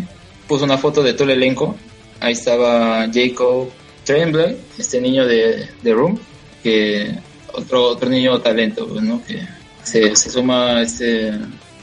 [0.48, 1.76] puso una foto de todo el elenco
[2.20, 3.70] ahí estaba Jacob
[4.06, 6.18] Tremblay, este niño de, de Room,
[6.64, 7.12] que
[7.54, 9.24] otro otro niño talento, pues, ¿no?
[9.24, 9.48] Que
[9.84, 11.34] se, se suma a este,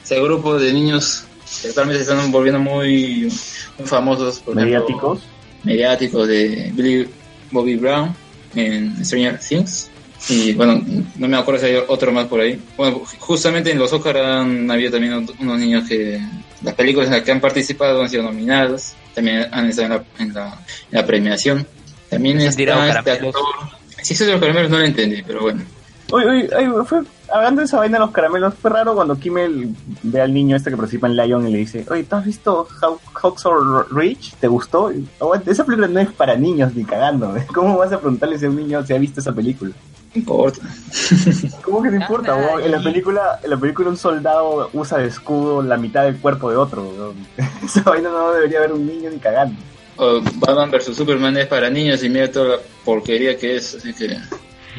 [0.02, 1.24] este grupo de niños
[1.60, 3.32] que actualmente se están volviendo muy,
[3.78, 5.20] muy famosos, por ejemplo, Mediáticos.
[5.64, 7.08] mediático de Billy
[7.50, 8.14] Bobby Brown
[8.54, 9.90] en Stranger Things.
[10.28, 10.82] Y bueno,
[11.16, 12.60] no me acuerdo si hay otro más por ahí.
[12.76, 16.20] Bueno, justamente en los Oscar han habido también unos niños que
[16.62, 18.92] las películas en las que han participado han sido nominados.
[19.14, 21.66] También han estado en la, en la, en la premiación.
[22.10, 23.34] También está este actor.
[24.02, 25.62] Si eso de los caramelos no lo entendí, pero bueno.
[26.12, 29.74] Uy, uy, ay, fue, hablando de esa vaina de los caramelos, fue raro cuando Kimmel
[30.02, 32.66] ve al niño este que participa en Lion y le dice, oye, ¿tú has visto
[32.82, 34.34] How- Hacksaw Ridge?
[34.40, 34.90] ¿Te gustó?
[35.20, 37.32] "Aguanta, esa película no es para niños ni cagando.
[37.54, 39.70] ¿Cómo vas a preguntarle si a un niño si ha visto esa película?
[40.12, 40.58] No importa.
[41.64, 42.34] ¿Cómo que te importa?
[42.34, 42.64] Weón?
[42.64, 46.50] En la película, en la película un soldado usa de escudo la mitad del cuerpo
[46.50, 46.82] de otro.
[46.82, 47.14] weón.
[47.64, 49.54] Esa vaina no debería haber un niño ni cagando.
[50.36, 53.74] Batman vs Superman es para niños y mira toda la porquería que es.
[53.74, 54.16] Así que.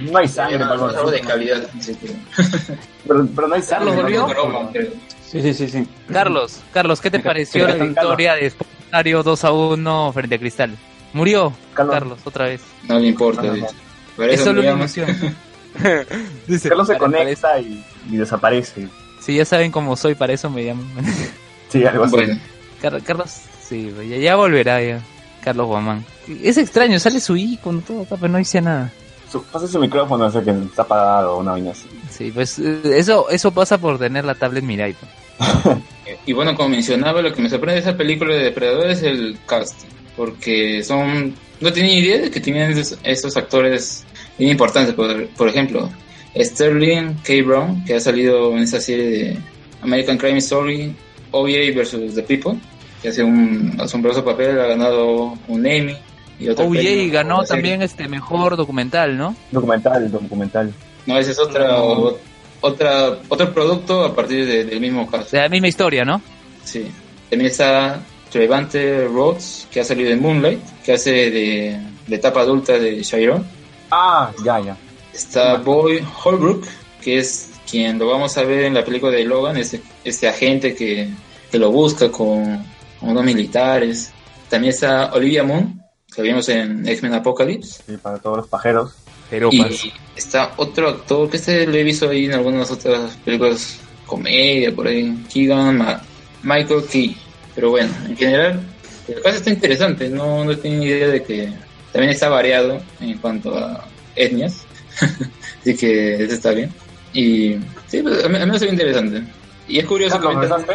[0.01, 1.69] No hay sangre, es para algo de calidad.
[1.77, 2.07] Así que.
[3.07, 3.95] pero, pero no hay sangre.
[3.95, 4.87] Carlos.
[5.29, 5.87] Sí, sí, sí, sí.
[6.11, 10.35] Carlos, Carlos, ¿qué te Me- pareció me- la victoria de Sportario 2 a 1 frente
[10.35, 10.77] a Cristal?
[11.13, 11.93] Murió Carlos.
[11.93, 12.61] Carlos, otra vez.
[12.87, 13.41] No le importa.
[13.43, 13.67] No.
[14.17, 14.85] Para Es eso solo me una.
[16.47, 18.87] Dice, Carlos se conecta y, y desaparece.
[19.21, 20.85] Si ya saben cómo soy, para eso me llaman.
[21.69, 22.11] Sí, algo así.
[22.15, 22.39] Bueno,
[22.81, 23.41] Car- Carlos,
[23.71, 25.01] sí, ya, ya volverá ya.
[25.41, 26.05] Carlos Guamán.
[26.43, 28.91] Es extraño, sale su icono todo acá, pero no dice nada.
[29.31, 31.87] Su, pasa su micrófono, sea que está apagado o una vaina así.
[32.09, 34.93] Sí, pues eh, eso eso pasa por tener la tablet Mirai.
[34.93, 35.77] pues.
[36.25, 39.37] y bueno, como mencionaba, lo que me sorprende de esa película de Depredador es el
[39.45, 39.87] casting.
[40.15, 41.33] Porque son.
[41.61, 44.03] No tenía idea de que tenían esos, esos actores
[44.37, 44.93] bien importantes.
[44.93, 45.89] Por, por ejemplo,
[46.35, 47.33] Sterling K.
[47.45, 49.37] Brown, que ha salido en esa serie de
[49.81, 50.93] American Crime Story,
[51.31, 52.15] OVA vs.
[52.15, 52.59] The People,
[53.01, 55.95] que hace un asombroso papel, ha ganado un Emmy.
[56.39, 57.47] Y otro OJ premio ganó serie.
[57.49, 59.35] también este mejor documental, ¿no?
[59.51, 60.73] Documental, documental.
[61.05, 61.77] No, ese es otra,
[62.61, 65.29] otra, otro producto a partir de- del mismo caso.
[65.35, 66.21] De la misma historia, ¿no?
[66.63, 66.85] Sí.
[67.29, 67.99] También está
[68.31, 73.45] Trevante Rhodes, que ha salido en Moonlight, que hace de, de etapa adulta de Chiron.
[73.91, 74.77] Ah, ya, ya.
[75.13, 76.65] Está Boy Holbrook,
[77.01, 80.73] que es quien lo vamos a ver en la película de Logan, este, este agente
[80.75, 81.09] que,
[81.51, 82.63] que lo busca con,
[83.01, 84.11] con unos militares.
[84.49, 85.81] También está Olivia Moon,
[86.15, 87.83] que vimos en X-Men Apocalypse.
[87.85, 88.93] Sí, para todos los pajeros.
[89.29, 93.17] Pero pues, Y está otro actor que este lo he visto ahí en algunas otras
[93.25, 96.01] películas comedia por ahí, Keegan Ma-
[96.43, 97.17] Michael Key.
[97.55, 98.61] Pero bueno, en general,
[99.07, 101.53] el caso está interesante, no, no tenía idea de que
[101.91, 103.85] también está variado en cuanto a
[104.15, 104.65] etnias,
[105.61, 106.71] así que eso está bien.
[107.13, 107.55] Y
[107.87, 109.23] sí, pues, a mí, a mí me interesante.
[109.67, 110.73] Y es curioso ¿besaste?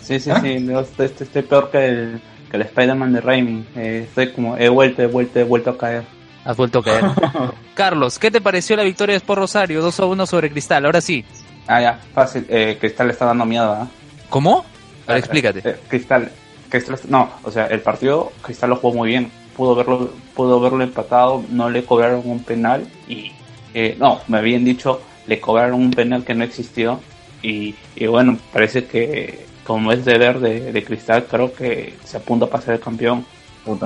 [0.00, 0.40] Sí, sí, ¿Ah?
[0.40, 0.58] sí.
[0.60, 2.20] no, estoy, estoy- estoy peor que el,
[2.50, 3.64] que el Spider-Man de Raimi.
[3.76, 6.04] Eh, estoy como, he vuelto, he vuelto, he vuelto a caer.
[6.44, 7.04] has vuelto a caer.
[7.74, 10.84] Carlos, ¿qué te pareció la victoria de Sport Rosario 2 a 1 sobre Cristal?
[10.86, 11.24] Ahora sí.
[11.66, 12.46] Ah, ya, fácil.
[12.48, 13.88] Eh, Cristal estaba nominado, ¿ah?
[14.28, 14.64] ¿Cómo?
[15.06, 15.60] A ver, explícate.
[15.68, 16.30] Eh, Cristal,
[16.68, 19.30] Cristal, no, o sea, el partido Cristal lo jugó muy bien.
[19.56, 23.32] Pudo verlo, pudo verlo empatado, no le cobraron un penal y
[23.74, 26.98] eh, no, me habían dicho le cobraron un penal que no existió
[27.42, 32.46] y, y bueno, parece que como es deber de, de Cristal, creo que se apunta
[32.46, 33.24] para ser el campeón.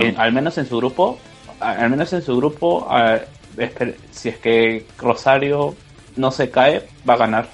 [0.00, 1.18] En- al menos en su grupo,
[1.60, 3.18] al menos en su grupo, a-
[3.56, 5.74] esper- si es que Rosario
[6.16, 7.48] no se cae, va a ganar.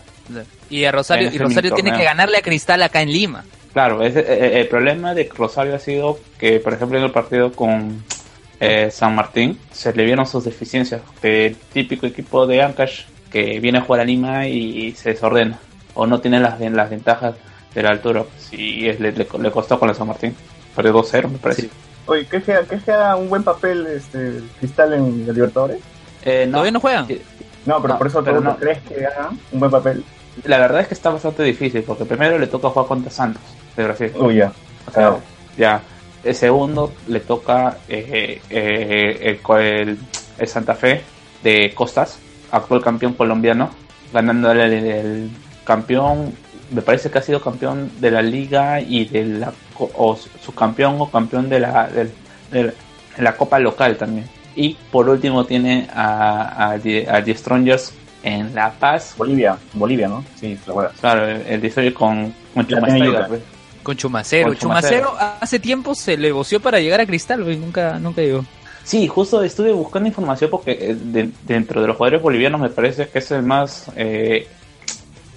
[0.68, 3.44] Y a Rosario, y ese Rosario tiene que ganarle a Cristal acá en Lima.
[3.72, 4.24] Claro, ese- eh,
[4.56, 8.04] eh, el problema de Rosario ha sido que, por ejemplo, en el partido con
[8.62, 11.00] eh, San Martín se le vieron sus deficiencias.
[11.22, 15.58] El típico equipo de Ancash que viene a jugar a Lima y se desordena
[15.94, 17.36] o no tiene las, las ventajas
[17.74, 18.24] de la altura.
[18.38, 20.34] Sí, es- le, le, le costó con el San Martín.
[20.74, 21.62] Perdió 2-0, me parece.
[21.62, 21.70] Sí.
[22.06, 25.78] Oye, ¿crees que, crees que haga un buen papel este Cristal en la Libertadores?
[26.24, 27.06] Eh, no, ¿Todavía no juegan?
[27.66, 28.56] No, pero No, por eso pero no.
[28.56, 30.04] ¿crees que haga un buen papel?
[30.44, 33.42] La verdad es que está bastante difícil porque primero le toca jugar contra Santos
[33.76, 34.12] de Brasil.
[34.16, 34.52] Uy, ya.
[34.92, 35.20] Claro.
[35.56, 35.82] Ya.
[36.24, 39.98] El segundo le toca eh, eh, el, el-
[40.38, 41.02] el Santa Fe
[41.42, 42.18] de Costas,
[42.50, 43.70] actual campeón colombiano,
[44.12, 45.30] ganándole el, el
[45.64, 46.32] campeón,
[46.70, 50.96] me parece que ha sido campeón de la liga y de la co- o subcampeón
[51.00, 52.12] o campeón de la, del-
[52.50, 52.72] de la-
[53.16, 54.26] de la copa local también.
[54.56, 57.92] Y por último tiene a, a, The- a The Strongers
[58.22, 59.14] en La Paz.
[59.16, 60.24] Bolivia, Bolivia, ¿no?
[60.38, 60.92] Sí, la juegas.
[61.00, 62.34] Claro, el, Strongers con,
[63.28, 63.40] pues.
[63.82, 64.48] Con Chumacero.
[64.48, 65.06] Con Chumacero.
[65.08, 65.36] Chumacero.
[65.40, 67.56] hace tiempo se le voció para llegar a Cristal, güey.
[67.56, 68.44] Nunca, nunca llegó.
[68.84, 73.08] Sí, justo estuve buscando información porque eh, de- dentro de los jugadores bolivianos me parece
[73.08, 74.46] que es el más eh,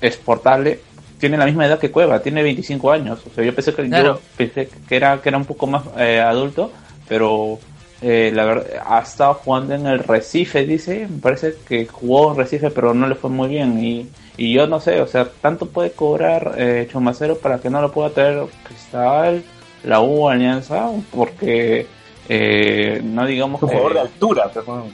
[0.02, 0.80] exportable.
[1.24, 3.17] Tiene la misma edad que Cueva, tiene 25 años.
[3.26, 4.15] O sea, yo pensé que, Claro.
[4.15, 6.69] yo pensé que era que era un poco más eh, adulto,
[7.07, 7.59] pero
[8.01, 12.39] eh, la verdad ha estado jugando en el Recife, dice, me parece que jugó en
[12.39, 15.67] Recife, pero no le fue muy bien y, y yo no sé, o sea, tanto
[15.67, 19.43] puede cobrar eh, Chumacero para que no lo pueda traer Cristal,
[19.86, 21.88] la U, Alianza, porque
[22.28, 24.88] eh, no digamos Un que jugador de altura, bueno.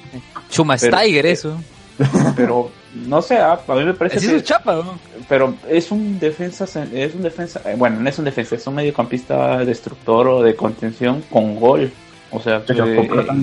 [0.52, 1.58] Chuma Pero- Tiger, eso.
[2.36, 2.70] pero
[3.06, 4.98] no sé, ah, a mí me parece que es chapa, ¿no?
[5.28, 8.76] pero es un defensa es un defensa eh, bueno no es un defensa es un
[8.76, 11.92] mediocampista destructor o de contención con gol.
[12.32, 12.96] O sea eh,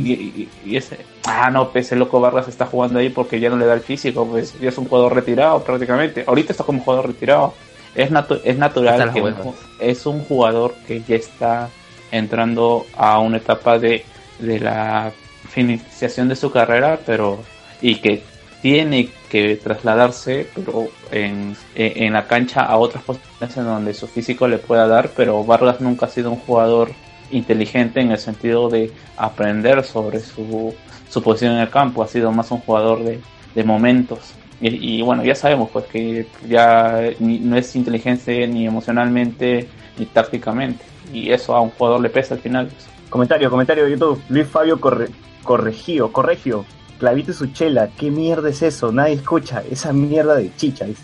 [0.04, 3.50] y, y- y ese ah no pues el loco Vargas está jugando ahí porque ya
[3.50, 6.24] no le da el físico pues ya es un jugador retirado prácticamente.
[6.26, 7.54] Ahorita está como jugador retirado.
[7.96, 11.68] Es natu- es natural que un es un jugador que ya está
[12.12, 14.04] entrando a una etapa de,
[14.38, 15.12] de la
[15.50, 17.38] finalización de su carrera pero
[17.80, 18.22] y que
[18.62, 24.48] tiene que trasladarse pero en, en la cancha a otras posiciones en donde su físico
[24.48, 26.90] le pueda dar, pero Vargas nunca ha sido un jugador
[27.30, 30.74] inteligente en el sentido de aprender sobre su,
[31.08, 33.20] su posición en el campo, ha sido más un jugador de,
[33.54, 34.18] de momentos.
[34.58, 40.82] Y, bueno, ya sabemos pues que ya ni- no es inteligente ni emocionalmente ni tácticamente.
[41.12, 42.70] Y eso a un jugador le pesa al final.
[43.10, 44.22] Comentario, comentario de YouTube.
[44.30, 45.08] Luis Fabio corre,
[45.42, 46.64] corregio, corregio.
[46.98, 48.90] Clavito y su chela, ¿qué mierda es eso?
[48.92, 49.62] Nadie escucha.
[49.70, 51.02] Esa mierda de chicha, dice.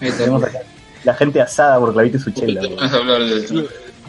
[1.04, 2.60] La gente asada por Clavito y su chela.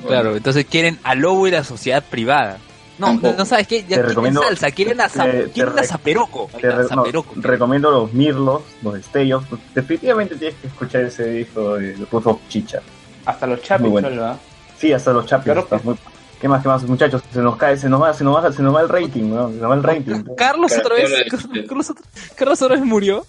[0.05, 2.57] Claro, entonces quieren a Lobo y la sociedad privada.
[2.97, 5.83] No, no sabes qué, ya Te quieren recomiendo- salsa, quieren a, te- te quieren a
[5.83, 6.49] Zaperoco.
[6.59, 7.33] Te re- no, Zaperoco.
[7.35, 9.43] recomiendo los mirlos, los destellos.
[9.75, 12.79] Definitivamente tienes que escuchar ese disco de, de puso chicha.
[13.25, 14.39] Hasta los chapis, bueno.
[14.79, 15.43] Sí, hasta los chapis.
[15.45, 15.97] Claro está que- muy-
[16.39, 17.21] ¿Qué más, qué más, muchachos?
[17.33, 19.49] Se nos cae, se nos va, se nos va, se nos va el rating, ¿no?
[19.49, 20.23] Se nos va el rating.
[20.37, 21.11] Carlos otra vez,
[21.67, 22.03] Carlos, otra-
[22.35, 23.25] Carlos otra vez murió.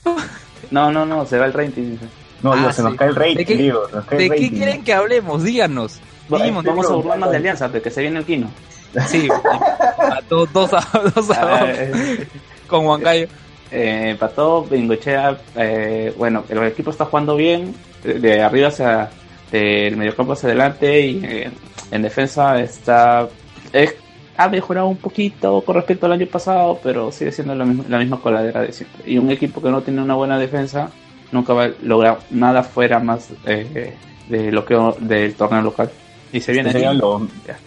[0.71, 1.97] No, no, no, se va el rating.
[2.43, 2.99] No, digo, Ah, se nos sí.
[2.99, 4.57] cae el rating, ¿De qué- digo, se nos cae ¿De el qué rating.
[4.57, 5.43] quieren que hablemos?
[5.43, 5.99] Díganos.
[6.29, 8.51] Bueno, Vamos a burlarnos de Alianza, porque se viene el Kino.
[9.07, 10.81] Sí, a dos, dos a
[11.15, 12.29] dos a Ah, dos eh,
[12.67, 13.27] con Huancayo.
[13.71, 19.11] eh, Pato, Bengochea, eh, bueno, el equipo está jugando bien, de, de arriba hacia
[19.51, 21.51] del mediocampo hacia adelante y eh,
[21.91, 23.29] en defensa está
[23.73, 23.95] es-
[24.37, 27.99] ha mejorado un poquito con respecto al año pasado, pero sigue siendo la misma, la
[27.99, 29.03] misma coladera de siempre.
[29.11, 30.91] Y un equipo que no tiene una buena defensa
[31.33, 33.95] nunca va a lograr nada fuera más eh,
[34.29, 35.91] de lo que del torneo local.
[36.33, 37.23] Y se viene salieron, los,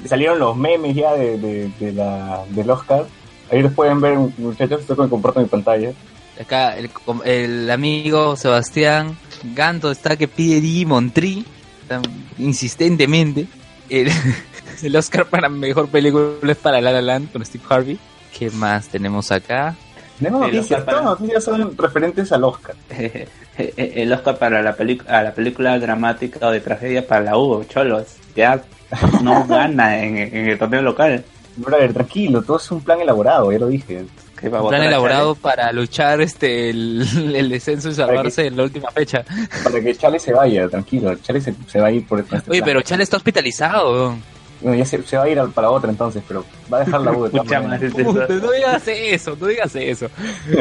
[0.05, 3.05] salieron los memes ya de, de, de la, del Oscar.
[3.51, 5.91] Ahí los pueden ver, muchachos, estoy con el comparto mi pantalla.
[6.39, 9.17] Acá el, com- el amigo Sebastián
[9.53, 11.43] Ganto está que pide Digimon Tree
[11.91, 12.01] tan
[12.37, 13.47] insistentemente.
[13.89, 14.09] El,
[14.83, 17.99] el Oscar para mejor película es para La La Land con Steve Harvey.
[18.37, 19.75] ¿Qué más tenemos acá?
[20.17, 22.75] Tenemos noticias, todas las noticias son referentes al Oscar.
[23.57, 24.75] el Oscar para la,
[25.07, 28.15] a la película dramática o de tragedia para la U, Cholos.
[28.35, 28.63] Ya
[29.21, 31.25] no gana en, en el torneo local.
[31.57, 34.05] Brother, tranquilo, todo es un plan elaborado, ya lo dije.
[34.41, 37.93] Que va a Un votar plan a elaborado para luchar este el, el descenso y
[37.93, 39.23] salvarse en la última fecha.
[39.63, 41.15] Para que Chale se vaya, tranquilo.
[41.17, 42.61] Chale se, se va a ir por este Oye, plan.
[42.65, 44.15] pero Chale está hospitalizado.
[44.61, 47.01] Bueno, ya se, se va a ir al- para otra entonces, pero va a dejar
[47.01, 47.31] la U de
[48.41, 50.07] no digas eso, no digas eso.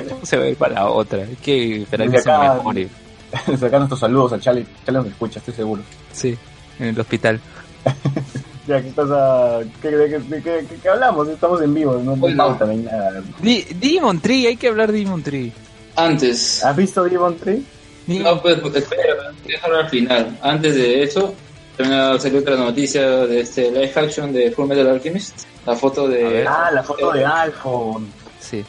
[0.08, 1.22] ¿Cómo se va a ir para la otra?
[1.22, 2.88] Hay que esperar que se acá- mejore.
[3.46, 4.66] Desde acá nuestros saludos a Chale.
[4.86, 5.82] Chale nos escucha, estoy seguro.
[6.12, 6.36] Sí,
[6.78, 7.40] en el hospital.
[8.70, 9.58] Ya, ¿qué cosa?
[9.82, 11.26] ¿Qué, qué- qué- qué- qué hablamos?
[11.28, 13.20] Estamos en vivo, no hay nada.
[13.42, 15.52] Digimon Tree, hay que hablar de Digimon Tree.
[15.96, 16.64] Antes.
[16.64, 17.62] ¿Has visto Demon Tree?
[18.06, 20.38] No, pues, espera, déjalo al final.
[20.40, 21.34] Antes de eso,
[21.76, 25.40] también salió otra noticia de este live action de Full Metal Alchemist.
[25.66, 26.22] La foto de.
[26.24, 26.46] ver.
[26.48, 28.06] Ah, la foto de Alphon.
[28.38, 28.64] Sí.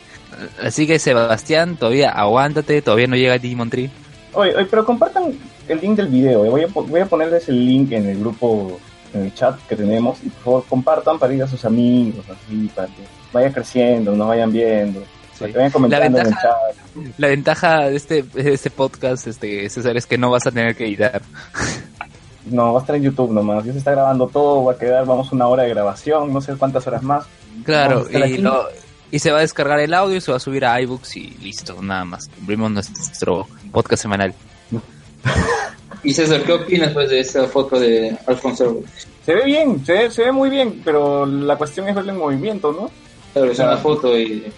[0.61, 3.89] Así que Sebastián, todavía aguántate, todavía no llega Digimon Tree.
[4.33, 5.33] Oye, oye, pero compartan
[5.67, 6.45] el link del video.
[6.45, 6.49] eh.
[6.49, 8.79] Voy, a, voy a ponerles el link en el grupo,
[9.13, 10.19] en el chat que tenemos.
[10.23, 14.27] Y por favor, compartan para ir a sus amigos, así, para que vaya creciendo, nos
[14.27, 15.01] vayan viendo.
[15.39, 16.75] Vayan en el ventaja- chat.
[17.17, 20.75] La ventaja de este, de este podcast, este, César, es que no vas a tener
[20.75, 21.21] que editar.
[22.43, 23.63] No, va a estar en YouTube nomás.
[23.63, 26.55] Ya se está grabando todo, va a quedar, vamos, una hora de grabación, no sé
[26.55, 27.25] cuántas horas más.
[27.63, 28.65] Claro, y, lo-
[29.11, 31.29] y se va a descargar el audio y se va a subir a iBooks y
[31.39, 32.29] listo, nada más.
[32.29, 34.33] Cumplimos nuestro podcast semanal.
[36.03, 38.79] Y César, ¿qué opinas pues, de esta foto de Alfonso?
[39.25, 42.17] Se ve bien, se ve, se ve muy bien, pero la cuestión es verlo en
[42.17, 42.89] movimiento, ¿no?
[43.33, 44.51] Claro, es una foto y.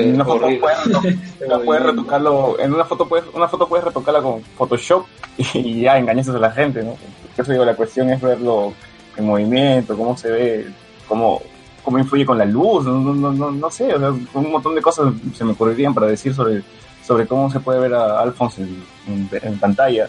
[0.00, 4.22] En una foto puedes, no, puedes retocarlo, en una foto puedes, una foto puedes retocarla
[4.22, 5.06] con Photoshop
[5.54, 6.96] y ya engañas a la gente, ¿no?
[7.36, 8.72] Eso digo, la cuestión es verlo
[9.16, 10.66] en movimiento, cómo se ve,
[11.08, 11.42] cómo,
[11.82, 14.76] cómo influye con la luz, no, no, no, no, no sé, o sea, un montón
[14.76, 16.62] de cosas se me ocurrirían para decir sobre,
[17.04, 20.06] sobre cómo se puede ver a Alphonse en, en- en pantalla,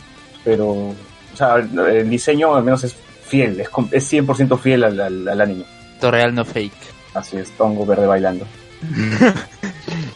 [0.47, 0.95] pero, o
[1.35, 2.95] sea, el diseño al menos es
[3.25, 5.65] fiel, es, com- es 100% fiel al, al, al anime.
[6.01, 6.71] Real no fake.
[7.13, 8.45] Así es, Tongo verde bailando.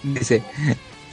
[0.04, 0.42] Dice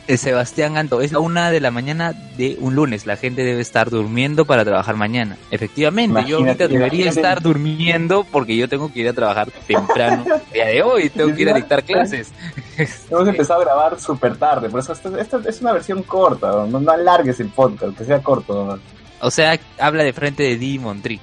[0.07, 3.05] eh, Sebastián Anto, es la una de la mañana de un lunes.
[3.07, 5.36] La gente debe estar durmiendo para trabajar mañana.
[5.51, 7.09] Efectivamente, yo ahorita debería imagínate.
[7.20, 11.11] estar durmiendo porque yo tengo que ir a trabajar temprano el día de hoy.
[11.11, 12.31] Tengo que ir a dictar clases.
[13.11, 16.78] Hemos empezado a grabar súper tarde, por eso esta, esta es una versión corta, no,
[16.81, 18.55] no alargues el podcast, que sea corto.
[18.55, 18.78] nomás.
[19.20, 21.20] O sea, habla de frente de Digimon Tree.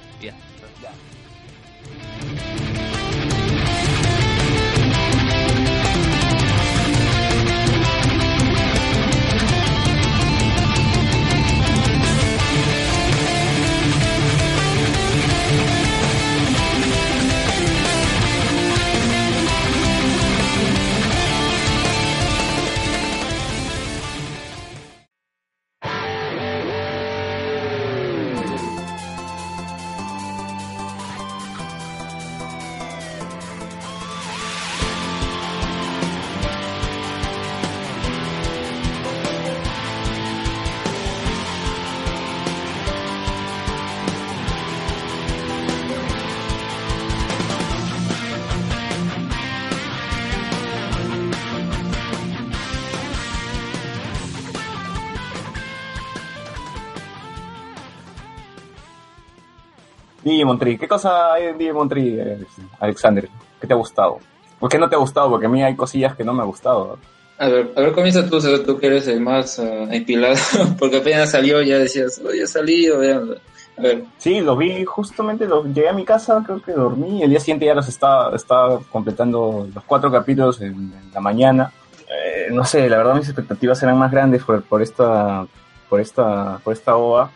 [60.46, 62.46] Digimon Tree, ¿qué cosa hay en Digimon Tree, eh,
[62.78, 63.28] Alexander?
[63.60, 64.18] ¿Qué te ha gustado?
[64.60, 65.28] ¿Por qué no te ha gustado?
[65.28, 66.98] Porque a mí hay cosillas que no me ha gustado.
[67.38, 70.36] A ver, a ver, comienza tú, tú que eres el más ah, empilado,
[70.78, 73.34] porque apenas salió ya decías, oye, ha salido, vean.
[73.76, 77.30] A ver, Sí, lo vi justamente, lo, llegué a mi casa, creo que dormí, el
[77.30, 81.72] día siguiente ya los estaba, estaba completando los cuatro capítulos en, en la mañana.
[82.08, 85.44] Eh, no sé, la verdad mis expectativas eran más grandes por, por esta
[85.88, 87.30] por esta por esta OVA,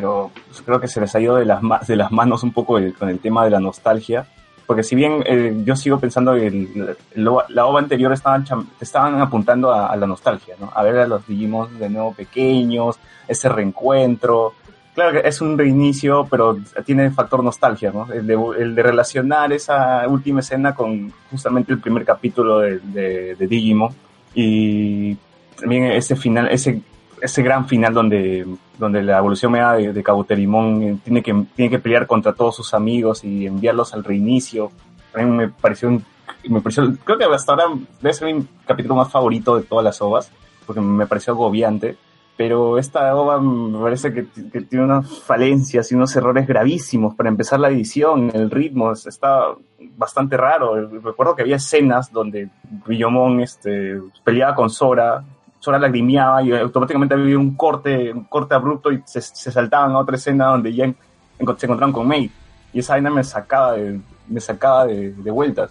[0.00, 2.78] pero pues, creo que se les ha ido de las, de las manos un poco
[2.78, 4.26] el- con el tema de la nostalgia.
[4.66, 8.44] Porque si bien eh, yo sigo pensando que el- la OVA anterior estaban,
[8.80, 10.70] estaban apuntando a, a la nostalgia, ¿no?
[10.74, 12.96] A ver a los Digimon de nuevo pequeños,
[13.28, 14.54] ese reencuentro,
[14.94, 16.56] Claro que es un reinicio, pero
[16.86, 18.06] tiene factor nostalgia, ¿no?
[18.12, 23.34] El de, el de relacionar esa última escena con justamente el primer capítulo de, de,
[23.34, 23.90] de Digimon.
[24.36, 25.16] Y
[25.58, 26.80] también ese final, ese,
[27.20, 28.46] ese gran final donde,
[28.78, 32.56] donde la evolución mega de, de Kabuterimon eh, tiene que, tiene que pelear contra todos
[32.56, 34.70] sus amigos y enviarlos al reinicio.
[35.14, 36.04] A mí me pareció, un-
[36.48, 37.64] me pareció, creo que hasta ahora
[38.00, 40.30] debe ser mi capítulo más favorito de todas las ovas,
[40.66, 41.96] porque me pareció agobiante
[42.36, 47.28] pero esta OVA me parece que, que tiene unas falencias y unos errores gravísimos para
[47.28, 49.54] empezar la edición, el ritmo es- está
[49.96, 50.88] bastante raro.
[51.00, 52.48] Recuerdo que había escenas donde
[52.88, 55.22] Billomon este, peleaba con Sora,
[55.64, 59.98] Sora lagrimeaba y automáticamente había un corte, un corte abrupto y se, se saltaban a
[59.98, 60.96] otra escena donde ya en-
[61.38, 62.30] en- se encontraban con May.
[62.72, 65.70] Y esa vaina me sacaba de, me sacaba de, de vueltas.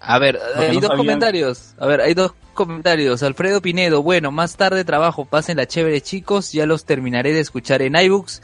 [0.00, 1.74] A ver, Porque hay no dos sabían- comentarios.
[1.78, 3.22] A ver, hay dos comentarios.
[3.22, 7.80] Alfredo Pinedo, bueno, más tarde trabajo, pasen la chévere chicos, ya los terminaré de escuchar
[7.82, 8.42] en iBooks.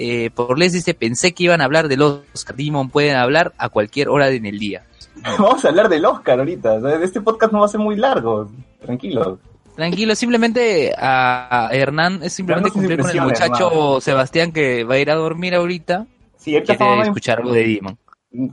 [0.00, 2.20] Eh, por les dice, pensé que iban a hablar de los
[2.56, 4.84] Demon, pueden hablar a cualquier hora en el día.
[5.38, 6.78] Vamos a hablar del Oscar ahorita.
[7.02, 8.48] Este podcast no va a ser muy largo.
[8.80, 9.38] Tranquilo.
[9.78, 15.08] Tranquilo, simplemente a, Hernán es simplemente cumplir con el muchacho Sebastián que va a ir
[15.08, 16.04] a dormir ahorita.
[16.36, 17.96] Sí, Quiere escuchar algo de Demon.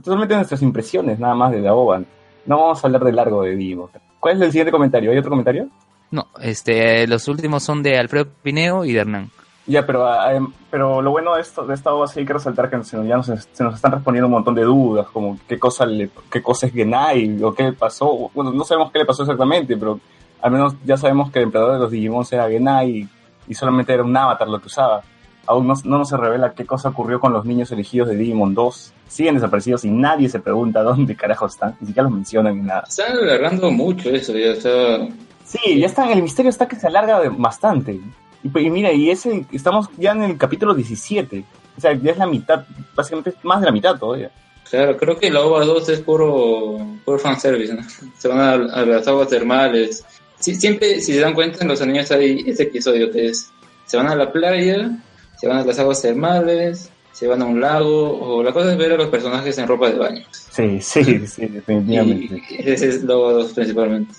[0.04, 1.70] solamente nuestras impresiones nada más de la.
[1.70, 2.06] No
[2.46, 3.90] vamos a hablar de largo de Digimon.
[4.20, 5.10] ¿Cuál es el siguiente comentario?
[5.10, 5.68] ¿Hay otro comentario?
[6.12, 9.30] No, este, los últimos son de Alfredo Pinedo y de Hernán.
[9.66, 12.34] Ya, pero, ah, em, pero lo bueno de, esto, de esta OVA sí hay que
[12.34, 15.58] resaltar que se, ya nos, se nos están respondiendo un montón de dudas, como qué
[15.58, 18.30] cosa, le, qué cosa es Genai o qué le pasó.
[18.32, 19.98] Bueno, no sabemos qué le pasó exactamente, pero
[20.42, 23.08] al menos ya sabemos que el emperador de los Digimon era Genai y,
[23.48, 25.02] y solamente era un avatar lo que usaba.
[25.46, 28.54] Aún no, no nos se revela qué cosa ocurrió con los niños elegidos de Digimon
[28.54, 28.92] 2.
[29.08, 32.84] Siguen desaparecidos y nadie se pregunta dónde carajo están, ni siquiera los mencionan ni nada.
[32.88, 35.06] están alargando mucho eso, ya está.
[35.44, 38.00] Sí, ya está, el misterio está que se alarga bastante.
[38.42, 41.44] Y, pues, y mira, y ese, estamos ya en el capítulo 17.
[41.76, 42.64] O sea, ya es la mitad,
[42.96, 44.30] básicamente es más de la mitad todavía.
[44.68, 47.82] Claro, creo que la OVA 2 es puro, puro fanservice, ¿no?
[48.18, 50.04] Se van a, a las aguas termales.
[50.38, 53.50] Sí, siempre, si se dan cuenta, en los animes hay este episodio que es,
[53.86, 54.90] se van a la playa,
[55.38, 58.78] se van a las aguas termales, se van a un lago, o la cosa es
[58.78, 60.22] ver a los personajes en ropa de baño.
[60.30, 62.42] Sí, sí, sí, definitivamente.
[62.50, 64.12] Y ese es 2 principalmente.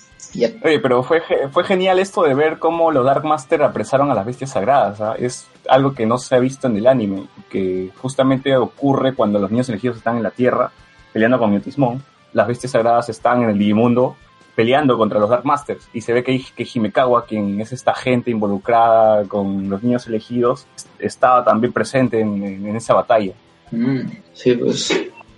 [0.62, 1.22] Oye, pero fue,
[1.52, 5.00] fue genial esto de ver cómo los Dark Master apresaron a las bestias sagradas.
[5.00, 5.14] ¿ah?
[5.18, 9.50] Es algo que no se ha visto en el anime, que justamente ocurre cuando los
[9.50, 10.70] niños elegidos están en la Tierra
[11.12, 12.02] peleando con Mutismon.
[12.32, 14.16] Las bestias sagradas están en el Digimundo
[14.58, 15.88] peleando contra los Dark Masters.
[15.92, 20.66] Y se ve que, que Himekawa, quien es esta gente involucrada con los niños elegidos,
[20.98, 23.34] estaba también presente en, en- esa batalla.
[23.70, 24.00] Mm,
[24.32, 24.90] sí, pues.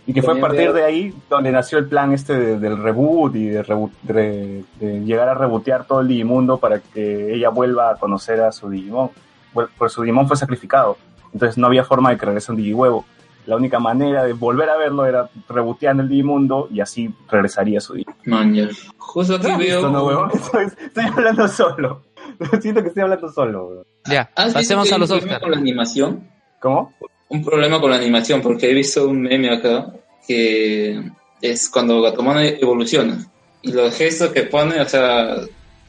[0.07, 3.37] Y que fue a partir de ahí donde nació el plan este de- del reboot
[3.37, 7.91] y de, reboot- de- de llegar a rebotear todo el Digimundo para que ella vuelva
[7.91, 9.11] a conocer a su Digimon.
[9.53, 10.97] Bueno, Pues su Digimon fue sacrificado,
[11.35, 13.05] entonces no había forma de que regrese un Digihuevo.
[13.51, 17.95] La única manera de volver a verlo era reboteando el Digimundo y así regresaría su
[17.95, 18.17] Digimon.
[18.27, 18.69] Man, ya.
[18.97, 19.91] Justo aquí ¿No has veo.
[19.91, 20.31] no?
[20.33, 22.03] Estoy, estoy hablando solo.
[22.61, 23.85] Siento que estoy hablando solo.
[24.09, 25.43] Ya, ¿Has visto pasemos a los un problema Oscars.
[25.43, 26.31] con la animación?
[26.61, 26.95] ¿Cómo?
[27.29, 29.95] Un problema con la animación, porque he visto un meme acá
[30.29, 31.11] que
[31.43, 33.19] es cuando Gatomon evoluciona.
[33.63, 35.39] Y los gestos que pone, o sea,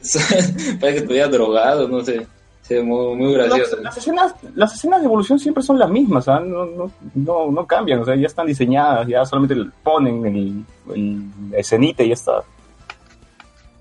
[0.00, 2.26] parece que estuviera drogado, no sé.
[2.68, 3.76] Ve muy, muy gracioso.
[3.76, 6.40] Las, las escenas, las escenas de evolución siempre son las mismas, ¿ah?
[6.40, 10.64] no, no, no, no cambian, o sea, ya están diseñadas, ya solamente ponen el,
[10.94, 11.22] el,
[11.52, 12.42] escenita y ya está.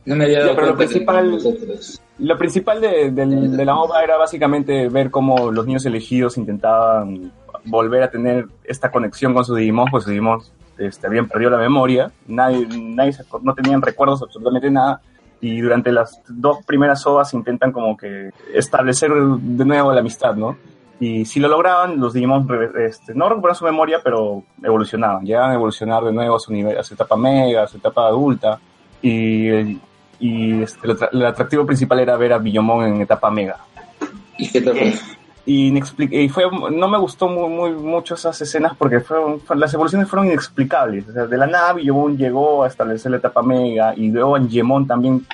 [0.06, 1.40] No me había dado Ya, pero lo principal-
[2.20, 7.32] Lo principal de, del- de la obra era básicamente ver cómo los niños elegidos intentaban
[7.66, 10.40] volver a tener esta conexión con su Digimon, pues su Digimon
[10.80, 13.14] este, habían perdido la memoria, nadie, nadie
[13.44, 15.00] no tenían recuerdos absolutamente nada,
[15.42, 20.56] y durante las dos primeras ovas intentan como que establecer de nuevo la amistad, ¿no?
[21.00, 22.48] Y si lo lograban, los Digimon
[22.88, 26.78] este, no recuperaban su memoria, pero evolucionaban, llegaban a evolucionar de nuevo a su, nivel,
[26.78, 28.60] a su etapa mega, a su etapa adulta,
[29.02, 29.82] y, el-
[30.20, 33.58] y este, el, atra- el atractivo principal era ver a Billomon en etapa mega.
[34.38, 34.78] ¿Y qué tal?
[34.78, 34.94] fue?
[35.46, 35.74] Y,
[36.12, 40.08] y fue, no me gustó muy, muy mucho esas escenas porque fueron, fue- las evoluciones
[40.08, 41.08] fueron inexplicables.
[41.10, 44.86] O sea, de la nada Billomon llegó a establecer la etapa mega y luego Angemon
[44.86, 45.26] también,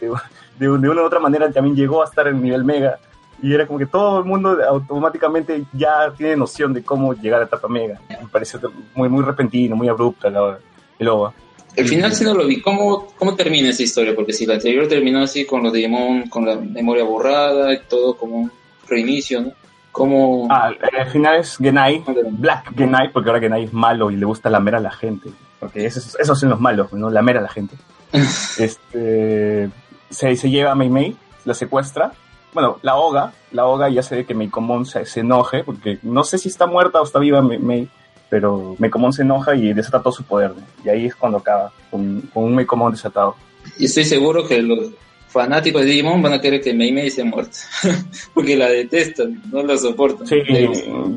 [0.00, 0.10] de,
[0.58, 2.98] de, una u otra manera, también llegó a estar en nivel mega.
[3.40, 7.44] Y era como que todo el mundo automáticamente ya tiene noción de cómo llegar a
[7.44, 8.00] etapa mega.
[8.08, 8.60] Me pareció
[8.94, 10.58] muy, muy repentino, muy abrupta la,
[10.98, 11.32] el OVA.
[11.76, 12.60] El final sí no lo vi.
[12.60, 14.12] ¿Cómo, ¿Cómo termina esa historia?
[14.14, 18.16] Porque si la anterior terminó así con los Digimon, con la memoria borrada y todo
[18.16, 18.50] como
[18.88, 19.52] reinicio, ¿no?
[19.92, 20.46] ¿Cómo...?
[20.50, 24.50] Ah, al final es Genai, Black Genai, porque ahora Genai es malo y le gusta
[24.50, 25.30] lamer a la gente.
[25.58, 27.10] Porque esos, esos son los malos, ¿no?
[27.10, 27.76] Lamer a la gente.
[28.12, 29.68] este,
[30.08, 32.12] se, se lleva a Mei Mei, la secuestra.
[32.52, 36.38] Bueno, la ahoga, la ahoga y hace que Meikomon se, se enoje, porque no sé
[36.38, 37.88] si está muerta o está viva Mei, Mei,
[38.30, 40.50] pero Meikomon se enoja y desata todo su poder.
[40.50, 40.62] ¿no?
[40.84, 43.34] Y ahí es cuando acaba, con, con un Meikomon desatado.
[43.78, 44.90] Y estoy seguro que los
[45.28, 47.58] fanáticos de Digimon van a querer que Mei Mei esté muerta.
[48.34, 50.26] Porque la detestan, no la soportan.
[50.26, 50.42] Sí,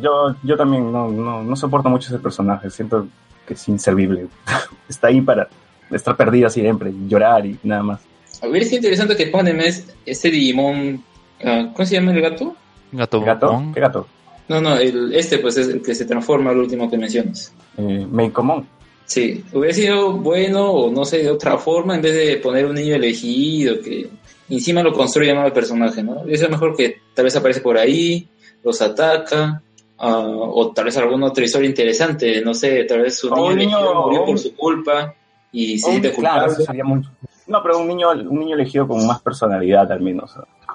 [0.02, 2.70] yo, yo también no, no, no soporto mucho ese personaje.
[2.70, 3.08] Siento
[3.48, 4.28] que es inservible.
[4.90, 5.48] Está ahí para
[5.90, 8.02] estar perdida siempre, llorar y nada más.
[8.42, 11.04] Hubiera sido interesante que ponen es ese Digimon...
[11.44, 12.56] ah, ¿Cómo se llama el gato?
[12.92, 13.64] Gato, ¿Gato?
[13.74, 14.08] ¿Qué gato?
[14.48, 17.54] No, no, el, este pues es el que se transforma, el último que mencionas.
[17.78, 18.68] Eh, Meikomon.
[19.06, 22.76] Sí, hubiera sido bueno o no sé, de otra forma, en vez de poner un
[22.76, 24.08] niño elegido que
[24.50, 26.24] encima lo construye mal el personaje, ¿no?
[26.28, 28.28] Eso es mejor que tal vez aparece por ahí,
[28.64, 29.62] los ataca,
[29.98, 33.56] ah, o tal vez alguna otra historia interesante, no sé, tal vez su niño un
[33.58, 35.14] niño- elegido murió o por su culpa
[35.52, 36.54] y se siente claro, culpable.
[36.54, 37.10] eso sería mucho.
[37.48, 40.32] No, pero un niño, un niño elegido con más personalidad al menos.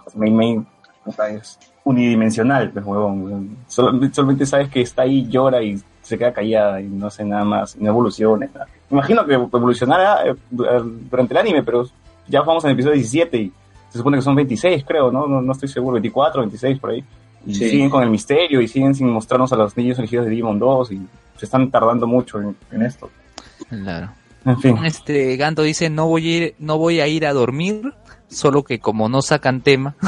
[0.07, 3.57] Es unidimensional, pues, huevón.
[3.69, 7.77] Solamente sabes que está ahí, llora y se queda callada y no hace nada más,
[7.77, 8.47] no evoluciona.
[8.53, 8.66] nada.
[8.91, 11.87] Imagino que evolucionará eh, durante el anime, pero
[12.28, 13.53] ya vamos en el episodio 17 y
[13.91, 15.27] se supone que son 26, creo, ¿no?
[15.27, 17.05] No, no estoy seguro, 24, 26 por ahí.
[17.47, 17.69] Y Sí.
[17.70, 20.93] siguen con el misterio y siguen sin mostrarnos a los niños elegidos de Digimon 2
[20.93, 21.07] y
[21.37, 23.09] se están tardando mucho en, en esto.
[23.69, 24.11] Claro.
[24.45, 24.77] En fin.
[24.85, 27.93] Este Ganto dice no voy a ir, no voy a ir a dormir,
[28.28, 29.95] solo que como no sacan tema,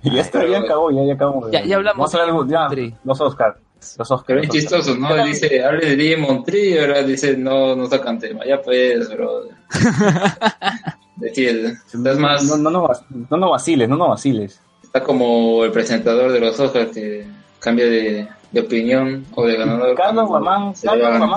[0.00, 1.50] Y ya está, ya acabó, ya, ya acabamos.
[1.50, 3.56] Ya- ya hablamos Vamos a hablar ya, de- los Oscar.
[3.98, 4.36] Los Oscar.
[4.36, 5.24] Pero es chistoso, ¿no?
[5.24, 8.44] Dice, hable de Digimon Tree y ahora dice, no, no sacan tema.
[8.44, 9.44] Ya pues, bro.
[11.16, 11.78] Defiende.
[11.92, 12.44] Estás más...
[12.44, 12.88] No, no, no,
[13.30, 14.60] no, no vaciles, no, no vaciles.
[14.82, 17.26] Está como el presentador de los Oscars que
[17.58, 19.96] cambia de, de opinión o de ganador.
[19.96, 20.88] Carlos Guamán, se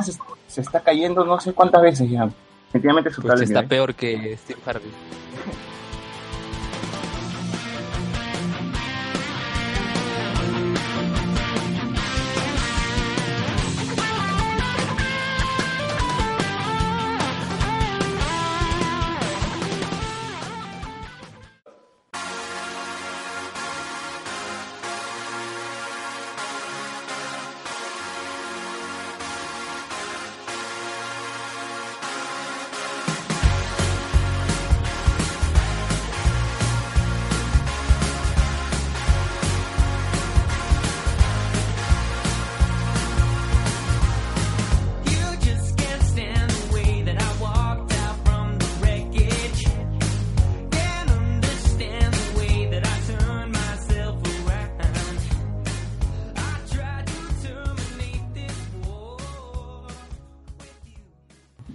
[0.03, 2.29] se, se está cayendo no sé cuántas veces ya.
[2.67, 3.67] Definitivamente su pues está ¿eh?
[3.67, 4.91] peor que Steve Harvey.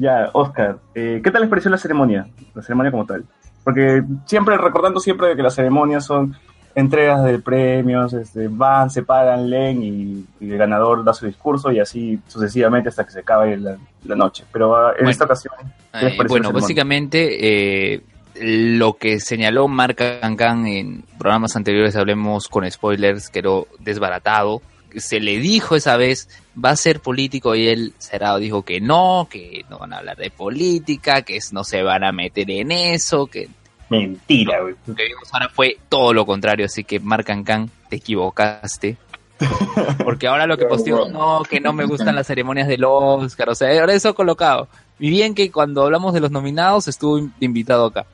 [0.07, 2.29] Ya, Oscar, eh, ¿qué tal les pareció la ceremonia?
[2.55, 3.25] La ceremonia como tal.
[3.65, 6.37] Porque siempre, recordando siempre de que las ceremonias son
[6.77, 11.73] entregas de premios, este, van, se pagan, leen y, y el ganador da su discurso
[11.73, 14.45] y así sucesivamente hasta que se acabe la, la noche.
[14.53, 15.11] Pero ah, en Bueno.
[15.11, 15.55] esta ocasión,
[15.93, 18.03] ¿qué les Eh, bueno, básicamente eh,
[18.79, 24.63] lo que señaló Mark Cancan en programas anteriores, hablemos con spoilers, quedó desbaratado.
[24.95, 26.29] Se le dijo esa vez,
[26.63, 30.17] va a ser político y él, Cerrado, dijo que no, que no van a hablar
[30.17, 33.49] de política, que no se van a meter en eso, que
[33.89, 34.75] Mentira, güey.
[34.87, 38.97] lo que vimos ahora fue todo lo contrario, así que Mark Cancan, te equivocaste.
[40.05, 43.55] Porque ahora lo que posteó, no, que no me gustan las ceremonias del Oscar, o
[43.55, 44.69] sea, ahora eso colocado.
[44.99, 48.07] Y bien que cuando hablamos de los nominados estuvo in- invitado acá.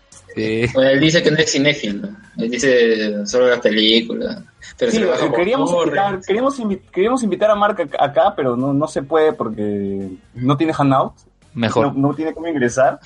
[0.75, 2.09] Bueno, él dice que no es cinéfilo.
[2.39, 4.43] Él dice solo las películas.
[4.79, 8.57] Pero Sí, se lo queríamos, invitar, queríamos, invi- queríamos invitar a Mark ac- acá, pero
[8.57, 11.13] no, no se puede porque no tiene handout,
[11.55, 11.95] mejor.
[11.97, 12.99] no, no tiene cómo ingresar.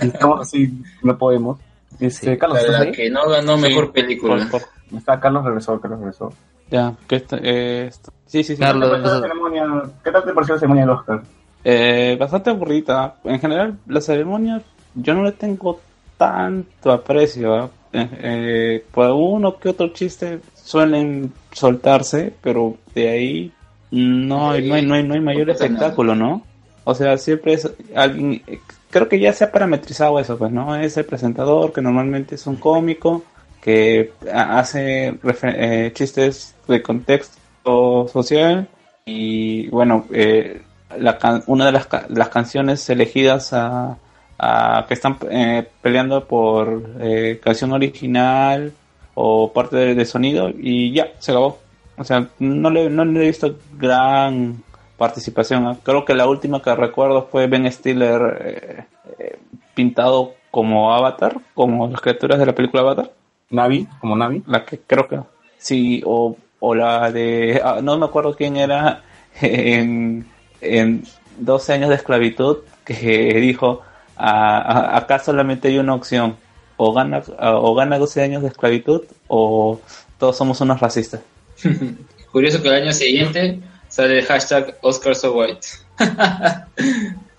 [0.00, 1.58] Estamos así, no podemos.
[2.00, 2.58] Este, Sí, Carlos,
[2.94, 4.48] que no ganó mejor película.
[4.50, 6.32] Por- por- Está Carlos regresó, Carlos regresó.
[6.70, 7.90] ya, que esto- eh,
[8.26, 8.56] sí, sí, sí.
[8.56, 9.82] ¿Qué tal te Carlos, pareció la ceremonia?
[10.02, 11.22] ¿Qué tal te pareció la ceremonia del Oscar?
[11.64, 13.16] Eh, bastante aburrida.
[13.24, 14.60] En general, la ceremonia
[14.94, 15.80] yo no le tengo
[16.16, 17.70] tanto aprecio.
[17.92, 23.52] Eh, eh, por uno que otro chiste suelen soltarse, pero de ahí
[23.92, 26.42] no hay, no hay, no hay, no hay mayor espectáculo, ¿no?
[26.82, 28.42] O sea, siempre es alguien,
[28.90, 30.74] creo que ya se ha parametrizado eso, pues, ¿no?
[30.76, 33.22] Es el presentador, que normalmente es un cómico,
[33.62, 35.14] que ha- hace
[35.44, 38.68] eh, chistes de contexto social
[39.06, 40.62] y bueno, eh,
[40.98, 43.96] la can- una de las, ca- las canciones elegidas a,
[44.38, 48.72] a- que están eh, peleando por eh, canción original
[49.14, 51.58] o parte de, de sonido y ya, se acabó.
[51.96, 54.62] O sea, no le, no le he visto gran
[54.98, 55.76] participación.
[55.82, 58.84] Creo que la última que recuerdo fue Ben Stiller eh,
[59.18, 59.38] eh,
[59.74, 63.12] pintado como Avatar, como las criaturas de la película Avatar.
[63.50, 64.42] Navi, como Navi.
[64.46, 65.20] La que creo que
[65.58, 67.60] sí, o, o la de.
[67.64, 69.02] ah, no me acuerdo quién era
[69.40, 70.26] en,
[70.60, 71.04] en
[71.38, 73.82] 12 años de esclavitud que dijo:
[74.16, 76.36] "A- a- acá solamente hay una opción,
[76.76, 79.80] o gana, o gana 12 años de esclavitud, o
[80.18, 81.20] todos somos unos racistas.
[82.32, 85.66] Curioso que el año siguiente sale el hashtag Oscar So White.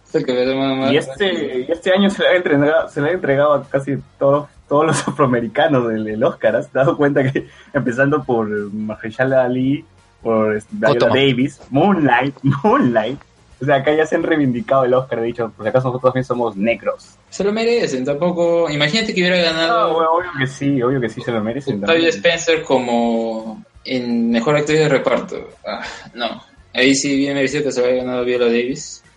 [0.07, 2.35] Es el que me da más- más- Y este, y este año se le ha
[2.37, 6.55] entregado, se le ha entregado a casi todos, todos los afroamericanos del, del Oscar.
[6.55, 9.83] ¿Has dado cuenta que empezando por Mahershala Ali,
[10.21, 11.07] por este, Viola.
[11.07, 13.19] Davis, Moonlight, Moonlight.
[13.61, 16.11] O sea, acá ya se han reivindicado el Oscar, he dicho, por si acaso nosotros
[16.11, 17.15] también somos negros.
[17.29, 18.69] Se lo merecen, tampoco.
[18.69, 21.81] Imagínate que hubiera No, ganado bueno, obvio que sí, obvio que sí se lo merecen.
[21.81, 22.09] También.
[22.09, 25.49] Spencer como en mejor actriz de reparto.
[25.65, 25.81] Ah,
[26.13, 26.41] no.
[26.73, 29.01] Ahí sí bien merecido que se lo haya ganado Viola Davis.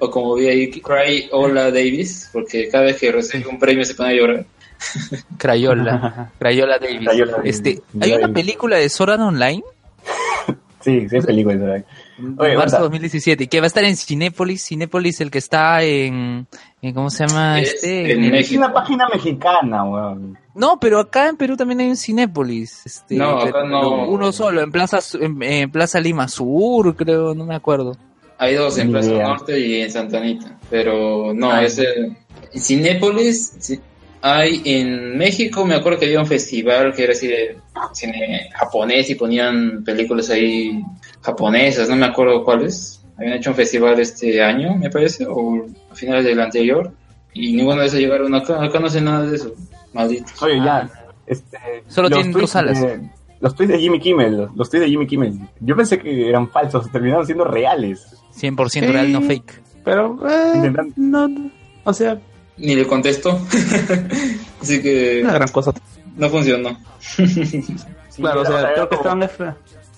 [0.00, 3.94] O, como vi ahí, Cry Ola Davis, porque cada vez que recibe un premio se
[3.94, 4.44] pone a llorar.
[5.38, 6.32] Crayola.
[6.38, 7.04] Crayola Davis.
[7.04, 7.54] Crayola Davis.
[7.56, 9.62] Este, hay una película de Sword Art Online,
[10.80, 11.54] Sí, sí, es película.
[11.54, 11.84] ¿verdad?
[12.18, 12.78] Oye, marzo aguanta.
[12.80, 14.64] 2017, que va a estar en Cinépolis.
[14.66, 16.46] Cinépolis, el que está en,
[16.82, 18.12] en ¿cómo se llama Es este?
[18.12, 20.38] en En- Es una página mexicana, weón.
[20.54, 22.84] No, pero acá en Perú también hay un Cinépolis.
[22.84, 24.06] Este, No, acá no.
[24.08, 27.96] Uno solo, en Plaza, en, en Plaza Lima Sur, creo, no me acuerdo.
[28.38, 29.12] Hay dos en Plaza.
[29.12, 30.58] Norte y en Santa Anita.
[30.68, 31.64] Pero no, Ah.
[31.64, 32.16] es el.
[32.54, 33.80] Cinépolis sí,
[34.20, 37.56] hay en México, me acuerdo que había un festival que era así de
[37.92, 40.80] cine japonés y ponían películas ahí
[41.22, 42.98] japonesas, no me acuerdo cuáles.
[43.16, 46.92] Habían hecho un festival este año, me parece, o a finales del anterior.
[47.34, 48.62] Y ninguno de esos llegaron acá.
[48.62, 49.52] Acá no sé nada de eso.
[49.92, 50.42] Malditos.
[50.42, 50.76] Oye, ya.
[50.78, 50.90] Ah.
[51.26, 51.56] Este,
[51.88, 52.80] Solo los tienen tweets dos salas.
[52.80, 55.38] de- los tweets de Jimmy Kimmel, los, los tweets de Jimmy Kimmel.
[55.60, 58.06] Yo pensé que eran falsos, terminaron siendo reales.
[58.38, 58.80] 100% Sí.
[58.92, 59.62] real, no fake.
[59.84, 61.50] Pero, eh, Intentan- no, no.
[61.84, 62.18] o sea,
[62.56, 63.40] Ni le contesto.
[64.60, 65.72] así que una gran cosa.
[66.16, 66.78] no funcionó.
[67.00, 67.24] Sí,
[68.16, 69.28] claro, o sea, creo que estaban,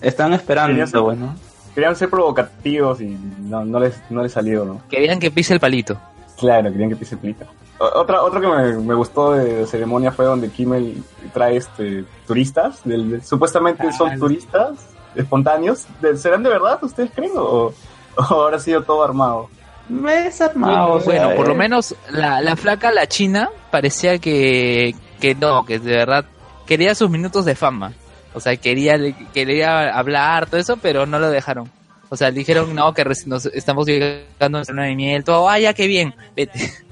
[0.01, 1.35] estaban esperando, Querían ser- bueno.
[1.73, 4.81] Querían ser provocativos y no, no, les, no les salió, ¿no?
[4.89, 5.99] Querían que pise el palito.
[6.37, 7.45] Claro, querían que pise plita.
[7.79, 11.03] O- Otra, otro que me, me gustó de ceremonia fue donde Kimmel
[11.33, 14.71] trae este turistas, del, supuestamente son turistas
[15.15, 15.85] espontáneos.
[16.01, 17.73] ¿De- ¿Serán de verdad ustedes creen o,
[18.15, 19.49] o habrá sido todo armado?
[19.89, 23.49] Me es armado, o sea, Bueno, por lo eh, menos la, la flaca, la china,
[23.69, 26.25] parecía que, que no, que de verdad
[26.65, 27.91] quería sus minutos de fama.
[28.35, 28.99] O sea, quería,
[29.33, 31.71] quería hablar, todo eso, pero no lo dejaron.
[32.09, 35.73] O sea, dijeron, no, que nos estamos llegando a luna de miel, todo, ah, ya,
[35.73, 36.71] qué bien, vete.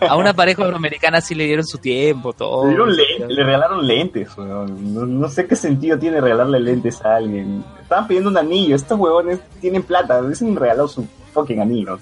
[0.00, 2.64] A una pareja afroamericana sí le dieron su tiempo, todo.
[2.64, 4.94] Le, dieron le, le regalaron lentes, weón.
[4.94, 7.62] No, no sé qué sentido tiene regalarle lentes a alguien.
[7.82, 11.98] Estaban pidiendo un anillo, estos huevones tienen plata, hubiesen regalado su fucking anillo.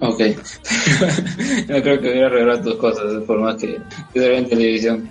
[0.00, 0.20] Ok.
[1.68, 3.78] no creo que hubiera revelado tus cosas, por más que,
[4.14, 5.10] que en televisión.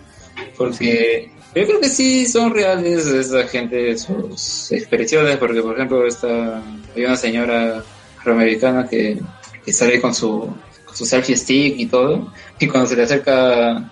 [0.57, 6.61] Porque yo creo que sí son reales esa gente, sus expresiones, porque por ejemplo esta,
[6.95, 7.83] hay una señora
[8.19, 9.19] afroamericana que,
[9.65, 10.53] que sale con su,
[10.85, 13.91] con su selfie stick y todo, y cuando se le acerca A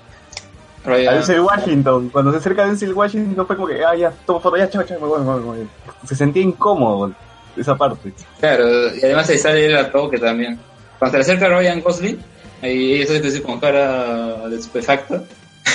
[0.85, 4.39] Ryan, Denzel Washington, cuando se acerca a Denzel Washington fue como que, ah, ya, tomo
[4.39, 5.67] foto, ya, chao, chao, me voy, me voy.
[6.05, 7.11] Se sentía incómodo
[7.55, 8.13] esa parte.
[8.39, 10.59] claro, y además ahí sale el toque también.
[10.99, 12.19] Cuando se le acerca Ryan Gosling,
[12.61, 15.23] ahí ella así con cara de estupefacta.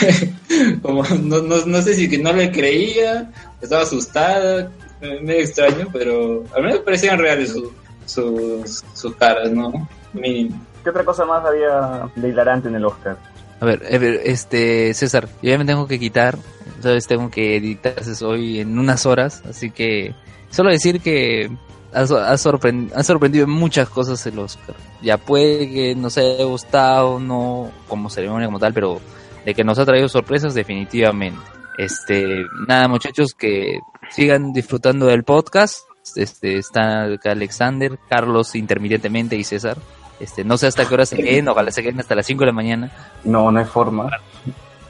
[0.82, 4.70] como no, no, no sé si que no le creía, estaba asustada,
[5.00, 7.72] medio extraño, pero al menos parecían reales su-
[8.06, 9.88] sus, sus caras, ¿no?
[10.12, 10.60] Mínimo.
[10.82, 13.16] ¿Qué otra cosa más había de hilarante en el Oscar?
[13.60, 13.82] A ver,
[14.24, 16.36] este, César, yo ya me tengo que quitar,
[16.76, 20.14] entonces tengo que editar hoy en unas horas, así que
[20.50, 21.48] solo decir que
[21.92, 24.74] ha, sor- ha sorpren- ha sorprendido en muchas cosas el Oscar.
[25.00, 29.00] Ya puede que nos haya gustado, no como ceremonia como tal, pero
[29.44, 31.40] de que nos ha traído sorpresas definitivamente.
[31.78, 33.78] Este, nada muchachos, que
[34.10, 35.80] sigan disfrutando del podcast.
[36.16, 39.78] Este, está Alexander, Carlos intermitentemente y César.
[40.20, 42.46] Este, no sé hasta qué hora se queden, ojalá se queden hasta las 5 de
[42.46, 42.90] la mañana.
[43.24, 44.10] No, no hay forma.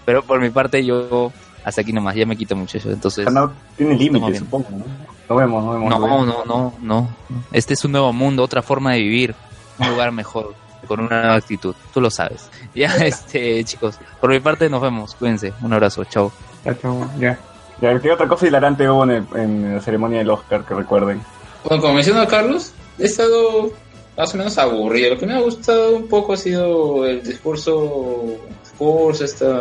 [0.05, 1.33] Pero por mi parte yo
[1.65, 2.93] hasta aquí nomás, ya me quito muchachos.
[2.93, 4.37] Entonces, no, No tiene bien.
[4.37, 4.85] supongo, ¿no?
[5.29, 5.91] Nos vemos, nos vemos.
[5.91, 6.47] no, vemos.
[6.47, 7.09] no, no,
[7.53, 9.35] Este es un nuevo mundo, otra forma de vivir,
[9.79, 10.55] un lugar mejor,
[10.87, 11.75] con una nueva actitud.
[11.93, 12.49] Tú lo sabes.
[12.75, 15.15] Ya, este, chicos, por mi parte nos vemos.
[15.15, 15.53] Cuídense.
[15.63, 16.05] Un abrazo.
[16.05, 16.33] Chao.
[16.65, 17.39] Ya, chao, ya.
[17.81, 21.21] Ya, ¿Qué otra cosa hilarante hubo en, el- en la ceremonia del Oscar que recuerden?
[21.65, 23.71] Bueno, como mencionó Carlos, he estado
[24.17, 25.15] más o menos aburrido.
[25.15, 29.61] Lo que me ha gustado un poco ha sido el discurso, discurso esta,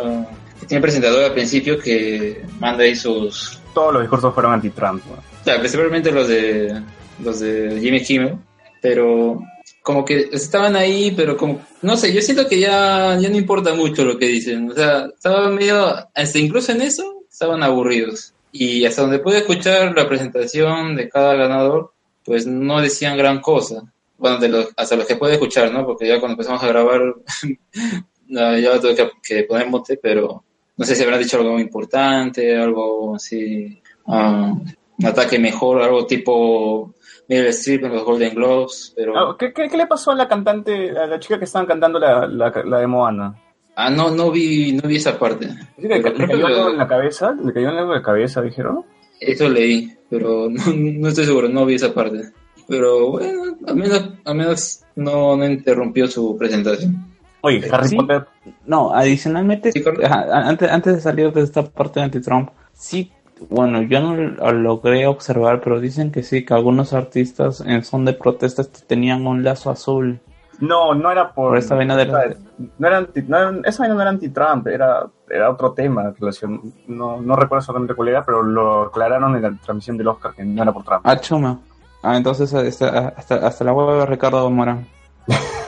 [0.60, 5.02] que tiene el presentador al principio que manda ahí sus, Todos los discursos fueron anti-Trump.
[5.06, 5.14] ¿no?
[5.14, 6.80] o sea, principalmente los de
[7.22, 8.36] los de Jimmy Kimmel,
[8.80, 9.40] pero
[9.82, 13.74] como que estaban ahí, pero como no sé, yo siento que ya ya no importa
[13.74, 18.34] mucho lo que dicen, o sea, estaban medio hasta incluso en eso estaban aburridos.
[18.52, 21.92] Y hasta donde pude escuchar la presentación de cada ganador,
[22.24, 23.82] pues no decían gran cosa.
[24.18, 25.84] Bueno, de los, hasta los que pude escuchar, ¿no?
[25.84, 27.00] Porque ya cuando empezamos a grabar,
[28.28, 30.44] ya tuve que, que poner mote, pero
[30.76, 34.52] no sé si habrán dicho algo importante, algo así, ah,
[34.98, 36.94] un ataque mejor, algo tipo
[37.28, 39.16] Meryl Streep en los Golden Globes, pero...
[39.16, 41.98] Ah, ¿Qué, qué, qué le pasó a la cantante, a la chica que estaban cantando
[41.98, 43.34] la, la, la de Moana?
[43.74, 45.48] Ah, no, no vi, no vi esa parte.
[45.76, 47.32] ¿Sí ¿Le, le cayó algo en la cabeza?
[47.42, 48.84] ¿Le cayó algo en la cabeza, dijeron?
[49.20, 52.32] Eso leí, pero no, no estoy seguro, no vi esa parte.
[52.68, 57.06] Pero bueno, al menos, al menos no, no interrumpió su presentación.
[57.40, 57.96] Oye, Harry Sí.
[57.96, 58.26] Potter...
[58.66, 63.10] No, adicionalmente, Sí, ajá, antes, antes de salir de esta parte de anti-Trump, sí,
[63.50, 68.04] bueno, yo no lo logré observar, pero dicen que sí, que algunos artistas en son
[68.04, 70.20] de protestas tenían un lazo azul.
[70.60, 71.50] No, no era por...
[71.50, 72.34] Por esta vaina de la-
[72.78, 76.12] No era anti, no era- esa vaina no era anti-Trump, era, era otro tema.
[76.18, 80.34] Relación, no, no recuerdo exactamente cuál era, pero lo aclararon en la transmisión del Oscar
[80.34, 81.00] que no era por Trump.
[81.04, 81.58] Ah, chuma.
[82.02, 84.86] Ah, entonces hasta, hasta, hasta la hueva de Ricardo Morán.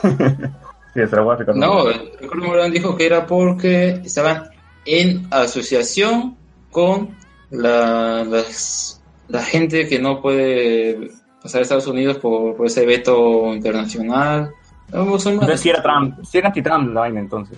[0.93, 1.55] Sí, se la voy a explicar.
[1.57, 1.83] No,
[2.21, 4.43] Ricardo Morán dijo que era porque estaban
[4.85, 6.37] en asociación
[6.71, 7.09] con
[7.51, 11.09] la, las- la gente que no puede
[11.41, 14.51] pasar a Estados Unidos por, por ese veto internacional.
[14.93, 17.57] No, son Entonces sí era Trump, sí era anti-Trump la vaina entonces.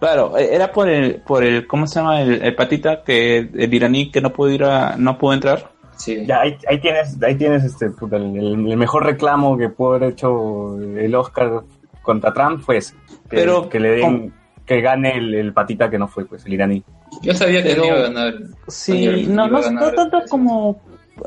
[0.00, 2.22] Claro, eh, era por el, por el, ¿cómo se llama?
[2.22, 5.70] El, el patita que, el iraní que no pudo ir a, no pudo entrar.
[5.96, 6.24] Sí.
[6.26, 8.34] Ya, ahí, ahí tienes, ahí tienes este, puta, el,
[8.70, 11.62] el mejor reclamo que pudo haber hecho el Oscar
[12.00, 12.94] contra Trump fue ese.
[13.28, 14.32] Que, Pero, que le den,
[14.64, 16.82] que gane el, el patita que no fue, pues, el iraní.
[17.22, 18.34] Yo sabía que Pero- iba a ganar.
[18.68, 20.28] Sí, Ayer no, no, no tanto ese.
[20.28, 20.80] como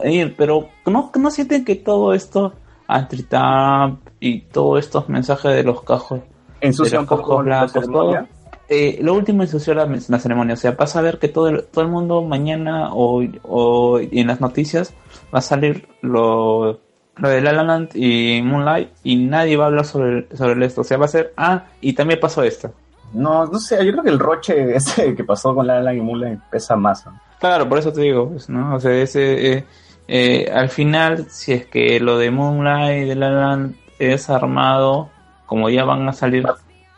[0.04, 2.54] ir, pero no, no sienten que todo esto
[2.88, 6.22] anti-Trump y todos estos mensajes de los cajos,
[6.62, 8.20] Ensucia de un los poco cajos la blancos, ceremonia.
[8.20, 8.36] todo.
[8.68, 11.66] Eh, lo último ensució la, la ceremonia, o sea, pasa a ver que todo el,
[11.66, 14.94] todo el mundo mañana o, o en las noticias
[15.34, 16.80] va a salir lo,
[17.18, 20.82] lo de La La Land y Moonlight y nadie va a hablar sobre, sobre esto,
[20.82, 22.72] o sea, va a ser, ah, y también pasó esto.
[23.16, 26.44] No, no sé, yo creo que el roche ese que pasó con la y Mulan
[26.50, 27.06] pesa más.
[27.06, 27.20] ¿no?
[27.40, 28.76] Claro, por eso te digo, pues, ¿no?
[28.76, 29.66] O sea, ese, eh,
[30.08, 34.30] eh, al final, si es que lo de Moonlight y de La La Land es
[34.30, 35.10] armado,
[35.46, 36.46] como ya van a salir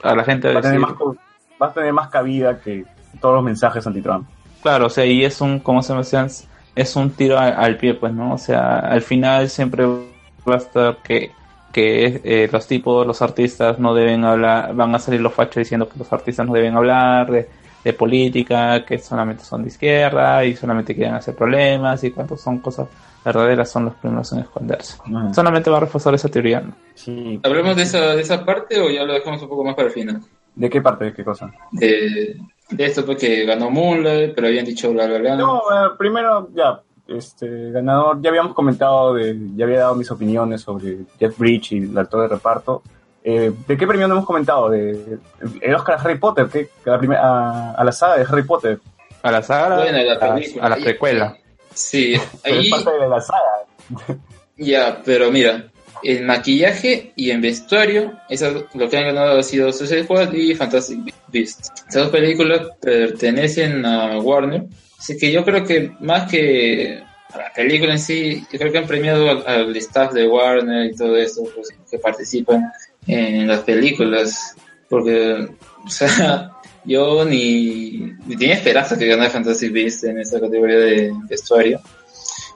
[0.04, 1.18] a la gente a Va tener decir, más,
[1.62, 2.86] va a tener más cabida que
[3.20, 4.28] todos los mensajes anti-Trump.
[4.62, 6.02] claro, o sea, y es un, como se me
[6.76, 8.34] es un tiro al pie, pues, ¿no?
[8.34, 11.32] O sea, al final siempre va a estar que,
[11.78, 15.88] que eh, los tipos, los artistas no deben hablar, van a salir los fachos diciendo
[15.88, 17.48] que los artistas no deben hablar de,
[17.84, 22.58] de política, que solamente son de izquierda y solamente quieren hacer problemas y cuántos son
[22.62, 22.88] cosas
[23.24, 24.98] verdaderas son los primeros en esconderse.
[25.06, 25.32] Mm.
[25.36, 26.62] Solamente va a reforzar esa teoría.
[26.62, 26.74] ¿no?
[26.96, 27.40] Sí.
[27.44, 29.94] ¿Hablemos de esa, de esa parte o ya lo dejamos un poco más para el
[29.94, 30.20] final?
[30.56, 31.06] ¿De qué parte?
[31.06, 31.54] ¿De qué cosa?
[31.74, 32.38] De,
[32.72, 35.36] de esto porque ganó Moonlight, pero habían dicho bla bla bla.
[35.36, 40.62] No, eh, primero, ya, este, ganador, ya habíamos comentado, de, ya había dado mis opiniones
[40.62, 42.82] sobre Jeff Bridge y el actor de reparto.
[43.24, 44.70] Eh, ¿De qué premio no hemos comentado?
[44.70, 45.18] De,
[45.62, 46.70] el Oscar a Harry Potter, ¿qué?
[46.86, 48.80] A la, primer- a, a la saga de Harry Potter.
[49.24, 51.38] A la saga, Bueno, la a, la precuela.
[51.74, 54.18] Sí, Pero ahí es parte de la saga.
[54.58, 55.68] ya, pero mira,
[56.04, 60.56] en maquillaje y en vestuario, esas, lo que han ganado ha sido Suicide Squad y
[60.56, 61.70] Fantastic Beasts.
[61.90, 64.66] Esas dos películas pertenecen a Warner,
[64.98, 67.02] así que yo creo que más que
[67.34, 70.96] a la película en sí, yo creo que han premiado al, staff de Warner y
[70.96, 72.72] todo eso, pues, que participan
[73.06, 74.56] en las películas,
[74.90, 75.48] porque,
[75.86, 76.52] o sea,
[76.86, 81.82] yo ni, ni tenía esperanza que ganara Fantastic Beasts en esa categoría de vestuario,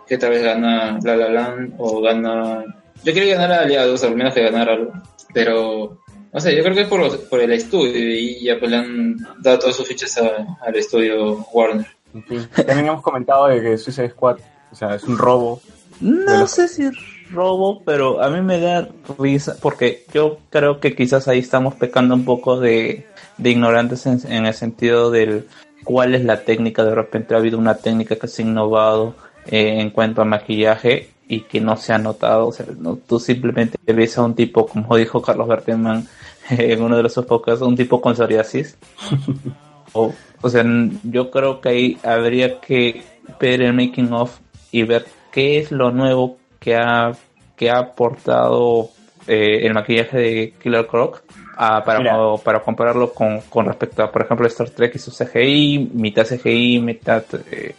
[0.07, 2.63] que tal vez gana La La Land o gana...
[3.03, 4.93] Yo quería ganar a Aliados, al menos que ganara algo,
[5.34, 5.99] pero...
[6.34, 9.18] No sé, yo creo que es por, por el estudio y ya pues le han
[9.41, 11.85] dado todas sus fichas a- al estudio Warner.
[12.27, 14.38] Fin, también hemos comentado de que Suicide Squad,
[14.71, 15.61] o sea, es un robo.
[15.99, 16.89] No sé si
[17.31, 18.89] robo, pero a mí me da
[19.19, 23.07] risa porque yo creo que quizás ahí estamos pecando un poco de,
[23.38, 25.47] de ignorantes en, en el sentido del
[25.83, 26.83] cuál es la técnica.
[26.83, 29.15] De repente ha habido una técnica que se ha innovado
[29.45, 32.47] eh, en cuanto a maquillaje y que no se ha notado.
[32.47, 36.07] O sea, no, tú simplemente ves a un tipo, como dijo Carlos Berteman
[36.49, 38.77] en uno de los podcasts, un tipo con psoriasis.
[39.93, 40.63] o, o sea,
[41.03, 43.03] yo creo que ahí habría que
[43.39, 44.38] ver el making of
[44.72, 47.11] y ver qué es lo nuevo que ha,
[47.55, 48.89] que ha aportado
[49.27, 51.22] eh, el maquillaje de Killer Croc
[51.57, 51.99] ah, para,
[52.43, 56.80] para compararlo con, con respecto a, por ejemplo, Star Trek y su CGI, mitad CGI,
[56.80, 57.76] mitad eh,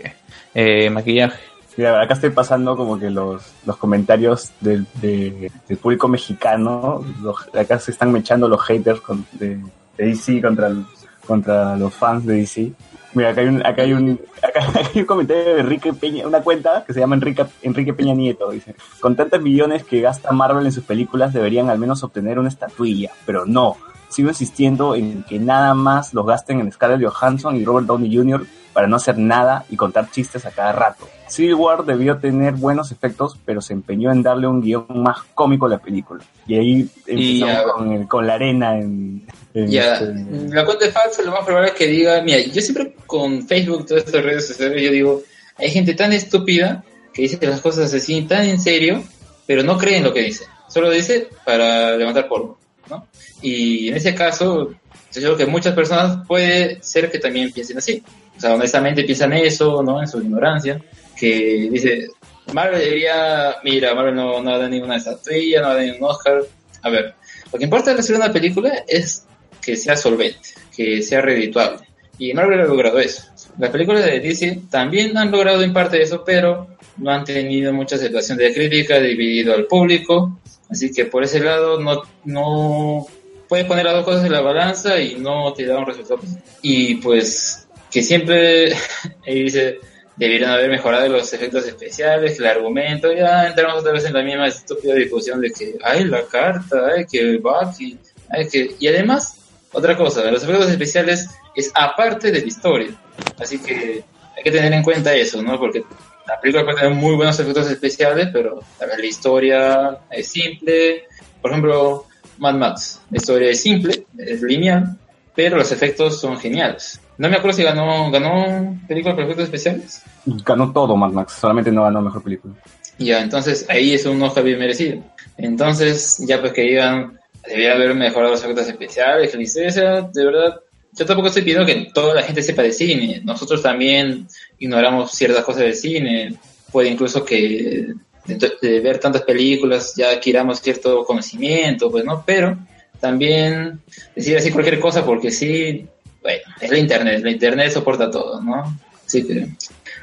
[0.55, 1.41] eh, maquillaje.
[1.77, 7.03] Mira, acá estoy pasando como que los, los comentarios del, de- del público mexicano.
[7.23, 9.57] Los- acá se están mechando los haters con- de,
[9.97, 10.85] de DC contra, el-
[11.27, 12.73] contra los fans de DC.
[13.15, 14.61] Mira, acá hay un, acá hay un, acá
[14.95, 18.51] hay un comentario de Enrique Peña, una cuenta que se llama Enrique, Enrique Peña Nieto.
[18.51, 22.49] Dice, con tantos millones que gasta Marvel en sus películas deberían al menos obtener una
[22.49, 23.77] estatuilla, pero no.
[24.09, 28.47] Sigo insistiendo en que nada más los gasten en Scarlett Johansson y Robert Downey Jr.
[28.73, 31.09] para no hacer nada y contar chistes a cada rato.
[31.29, 35.67] Civil War debió tener buenos efectos, pero se empeñó en darle un guion más cómico
[35.67, 36.23] a la película.
[36.47, 39.27] Y ahí Y empezamos ya- con, el- con la arena en...
[39.55, 40.15] en Ya, este-
[40.55, 43.87] la cuenta es falsa, lo más probable es que diga, mira, yo siempre con Facebook,
[43.87, 45.23] todas estas redes sociales, yo digo,
[45.57, 46.85] hay gente tan estúpida
[47.15, 49.03] que dice las cosas así tan en serio,
[49.47, 50.45] pero no cree en lo que dice.
[50.69, 52.59] Solo dice para levantar polvo,
[52.89, 53.07] ¿no?
[53.43, 54.71] Y en ese caso,
[55.13, 58.03] yo creo que muchas personas puede ser que también piensen así.
[58.37, 60.01] O sea, honestamente piensan eso, ¿no?
[60.01, 60.81] En su ignorancia,
[61.17, 62.09] que dice,
[62.53, 66.43] Marvel debería, mira, Marvel no, no da ninguna estatuilla, no da ningún Oscar.
[66.83, 67.15] A ver,
[67.53, 69.27] lo que importa de hacer una película es
[69.61, 71.87] que sea solvente, que sea redituable.
[72.19, 73.25] Y Marvel ha logrado eso.
[73.59, 77.97] Las películas de DC también han logrado en parte eso, pero no han tenido mucha
[77.97, 80.39] aceptación de crítica, dividido al público.
[80.71, 83.07] Así que por ese lado no, no
[83.49, 86.21] puedes poner las dos cosas en la balanza y no te da un resultado.
[86.63, 87.62] Y pues
[87.93, 88.73] que siempre
[89.27, 89.79] ahí dice
[90.17, 94.47] deberían haber mejorado los efectos especiales, el argumento, ya entramos otra vez en la misma
[94.47, 97.99] estúpida discusión de que hay la carta, hay que Bucky,
[98.29, 98.75] hay que...
[98.79, 99.39] Y además,
[99.73, 102.91] otra cosa, los efectos especiales es aparte de la historia,
[103.39, 104.05] así que
[104.37, 105.59] hay que tener en cuenta eso, ¿no?
[105.59, 105.83] Porque
[106.27, 111.05] la película puede tener muy buenos efectos especiales, pero la historia es simple.
[111.41, 112.07] Por ejemplo,
[112.39, 114.97] Mad Max, la historia es simple, es lineal,
[115.35, 117.01] pero los efectos son geniales.
[117.23, 120.03] No me acuerdo si ganó, ganó película por efectos especiales.
[120.27, 122.53] Ganó todo Mad Max, solamente no ganó mejor película.
[122.99, 125.05] Ya, entonces ahí es un Oscar bien merecido.
[125.37, 130.57] Entonces, ya pues que digan, debería haber mejorado los efectos especiales, que licencia, de verdad.
[130.95, 133.21] Yo tampoco estoy pidiendo que toda la gente sepa de cine.
[133.23, 134.27] Nosotros también
[134.59, 136.35] ignoramos ciertas cosas del cine.
[136.73, 137.95] Puede incluso que
[138.27, 142.25] de, de ver tantas películas ya adquiramos cierto conocimiento, pues, ¿no?
[142.27, 142.59] Pero
[142.99, 143.81] también
[144.17, 145.87] decir así cualquier cosa porque sí,
[146.23, 148.79] bueno, es la internet, la internet soporta todo, ¿no?
[149.07, 149.49] Así que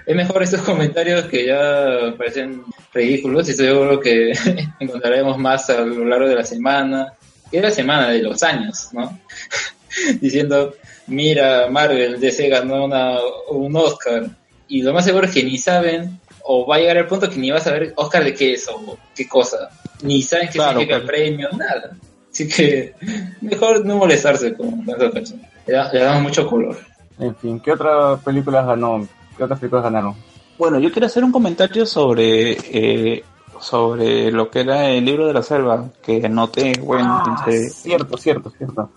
[0.06, 2.64] es mejor estos comentarios que ya parecen
[2.94, 4.34] ridículos y estoy seguro que
[4.80, 7.14] encontraremos más a lo largo de la semana,
[7.50, 9.20] que es la semana de los años, ¿no?
[10.22, 10.76] Diciendo,
[11.08, 13.18] mira, Marvel, DC ganó una,
[13.50, 14.28] un Oscar
[14.68, 17.38] y lo más seguro es que ni saben o va a llegar el punto que
[17.38, 19.70] ni vas a saber Oscar de qué es o qué cosa,
[20.02, 21.18] ni saben qué Claro, significa el claro.
[21.18, 21.96] premio, nada.
[22.32, 22.94] Así que
[23.42, 25.49] mejor no molestarse con tantas personas.
[25.70, 26.76] Le, da- le damos mucho color.
[27.20, 29.08] En fin, ¿qué otras películas ganó?
[29.38, 30.16] ¿Qué otras películas ganaron?
[30.58, 33.24] Bueno, yo quiero hacer un comentario sobre eh,
[33.60, 38.18] sobre lo que era el libro de la selva, que noté, bueno, Ah, entre- cierto,
[38.18, 38.90] cierto, cierto.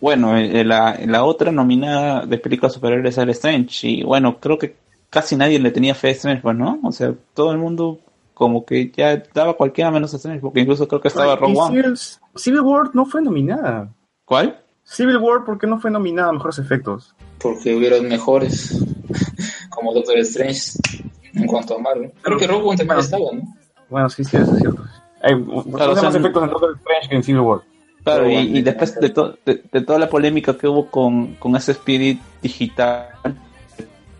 [0.00, 4.58] bueno, eh, la, la otra nominada de película superior es el Strange, y bueno, creo
[4.58, 4.76] que
[5.10, 6.78] casi nadie le tenía fe a Strange, pues, ¿no?
[6.82, 7.98] O sea, todo el mundo
[8.34, 11.58] como que ya daba cualquiera menos a Strange, porque incluso creo que estaba Ay, Rogue
[11.58, 11.68] One.
[11.82, 11.98] Civil,
[12.34, 13.88] Civil War no fue nominada.
[14.24, 14.58] ¿Cuál?
[14.86, 17.14] Civil War, ¿por qué no fue nominada a mejores efectos?
[17.38, 18.78] Porque hubieron mejores,
[19.70, 20.78] como Doctor Strange,
[21.34, 22.12] en cuanto a Marvel.
[22.22, 23.42] Creo que Rogue One también estaba, ¿no?
[23.90, 24.82] Bueno, sí, sí, eso es cierto.
[25.22, 27.60] Hay Claro, más o sea, efectos en Doctor Strange que en Civil War.
[28.04, 28.58] Claro, Pero y, bueno.
[28.58, 32.20] y después de, to- de, de toda la polémica que hubo con, con ese Spirit
[32.40, 33.08] digital,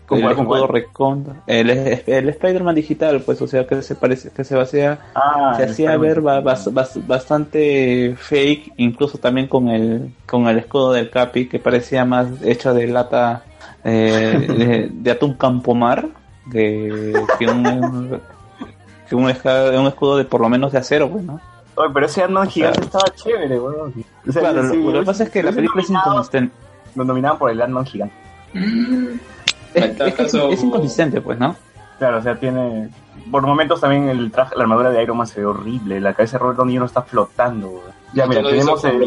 [0.07, 0.67] ¿Con el cuál?
[0.69, 5.53] recontra, el, el Spider-Man digital, pues, o sea, que se parece, que se basea Ah,
[5.57, 10.93] se hacía ver ba- bas- bas- bastante fake, incluso también con el con el escudo
[10.93, 13.43] del Capi, que parecía más hecho de lata
[13.83, 16.07] eh, de, de atún campomar
[16.51, 18.19] que, que un
[19.09, 19.29] que un, un
[19.87, 21.39] escudo de por lo menos de acero, pues, ¿no?
[21.75, 23.93] Oye, pero ese Ant-Man gigante estaba chévere, weón.
[24.27, 26.55] O sea, Claro, sí, lo, lo que pasa es que la película es inconsistente.
[26.95, 28.15] Lo nominaban por el Ant-Man gigante.
[29.77, 31.55] Es, que es- caso- es inconsistente, pues, ¿no?
[31.99, 32.89] Claro, o sea, tiene...
[33.31, 35.99] Por momentos también el traje, la armadura de Iron Man se ve horrible.
[35.99, 36.85] La cabeza de Robert Downey Jr.
[36.87, 37.83] está flotando.
[38.13, 38.99] Ya, mira, tenemos el,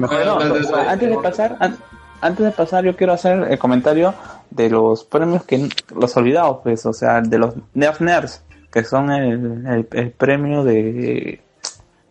[0.00, 0.16] mejor...
[0.26, 1.76] No, no, Antes de pasar, an-
[2.20, 4.14] antes de pasar, yo quiero hacer el comentario
[4.50, 9.10] de los premios que los olvidados, pues, o sea, de los Nerf Nerds, que son
[9.12, 11.40] el, el- el premio de,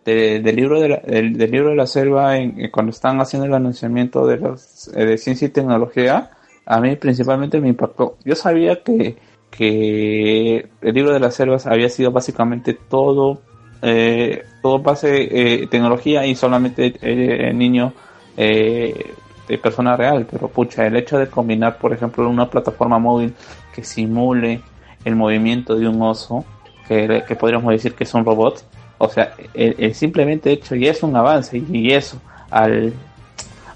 [0.04, 3.20] de- del libro de la, del, del libro de la selva en- en cuando están
[3.20, 6.30] haciendo el anunciamiento de los eh, de ciencia y tecnología.
[6.66, 8.16] A mí principalmente me impactó.
[8.24, 9.16] Yo sabía que
[9.50, 13.40] que el libro de las selvas había sido básicamente todo
[13.82, 17.92] eh, todo base eh, tecnología y solamente eh, niño
[18.36, 19.14] eh,
[19.48, 23.34] de persona real, pero pucha, el hecho de combinar, por ejemplo, una plataforma móvil
[23.74, 24.60] que simule
[25.04, 26.44] el movimiento de un oso,
[26.88, 28.64] que, que podríamos decir que es un robot,
[28.98, 32.20] o sea, el, el simplemente hecho ya es un avance y eso,
[32.50, 32.92] al,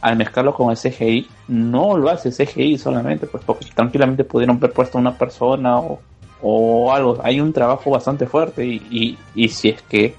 [0.01, 4.73] al mezclarlo con el CGI, no lo hace CGI solamente, pues porque tranquilamente pudieron haber
[4.73, 6.01] puesto una persona o,
[6.43, 10.15] o algo, hay un trabajo bastante fuerte y, y, y si es que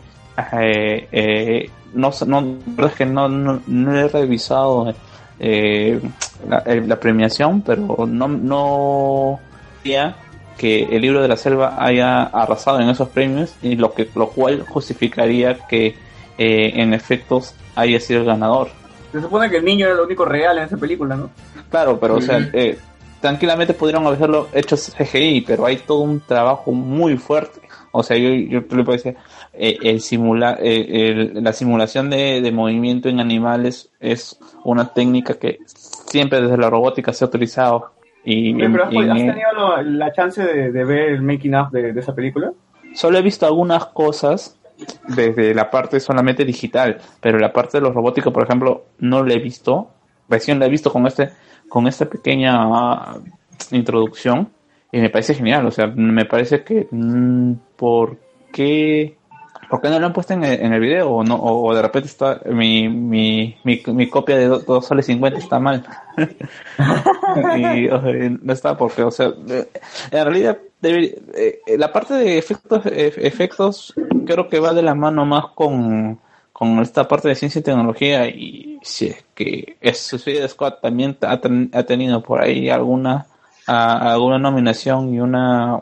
[0.53, 4.93] eh, eh, no, no, es que no, no, no he revisado
[5.39, 5.99] eh,
[6.47, 9.39] la, la premiación, pero no, no
[9.83, 10.15] diría
[10.57, 14.29] que el libro de la selva haya arrasado en esos premios y lo que lo
[14.29, 15.95] cual justificaría que
[16.37, 18.69] eh, en efectos haya sido el ganador.
[19.11, 21.29] Se supone que el niño era lo único real en esa película, ¿no?
[21.69, 22.77] Claro, pero o sea, eh,
[23.19, 27.59] tranquilamente pudieron haberlo hecho CGI, pero hay todo un trabajo muy fuerte.
[27.91, 29.15] O sea, yo, yo le puedo decir,
[29.53, 30.85] eh, el simula, eh,
[31.33, 36.69] el- la simulación de, de movimiento en animales es una técnica que siempre desde la
[36.69, 37.91] robótica se ha utilizado.
[38.23, 41.55] Y, Oye, pero has, en- has tenido lo- la chance de, de ver el making
[41.55, 42.53] of de, de esa película?
[42.93, 44.57] Solo he visto algunas cosas
[45.07, 49.33] desde la parte solamente digital, pero la parte de los robóticos, por ejemplo, no la
[49.33, 49.89] he visto.
[50.29, 51.29] Recién la he visto con este,
[51.69, 53.17] con esta pequeña ah,
[53.71, 54.49] introducción
[54.91, 55.65] y me parece genial.
[55.65, 58.17] O sea, me parece que mm, ¿por
[58.51, 59.17] qué,
[59.71, 62.41] por qué no lo han puesto en el, video o no o, de repente está
[62.45, 65.83] mi, mi, mi, copia de 2 soles 50 está mal.
[67.57, 67.87] y
[68.41, 69.69] no está porque, o sea, eh,
[70.11, 73.93] en realidad eh, la parte de efectos eh, efectos
[74.25, 76.19] creo que va de la mano más con
[76.51, 78.27] con esta parte de ciencia y tecnología.
[78.27, 83.25] Y si es que es Suicide Squad también ha, ten- ha tenido por ahí alguna
[83.67, 85.81] a- alguna nominación y una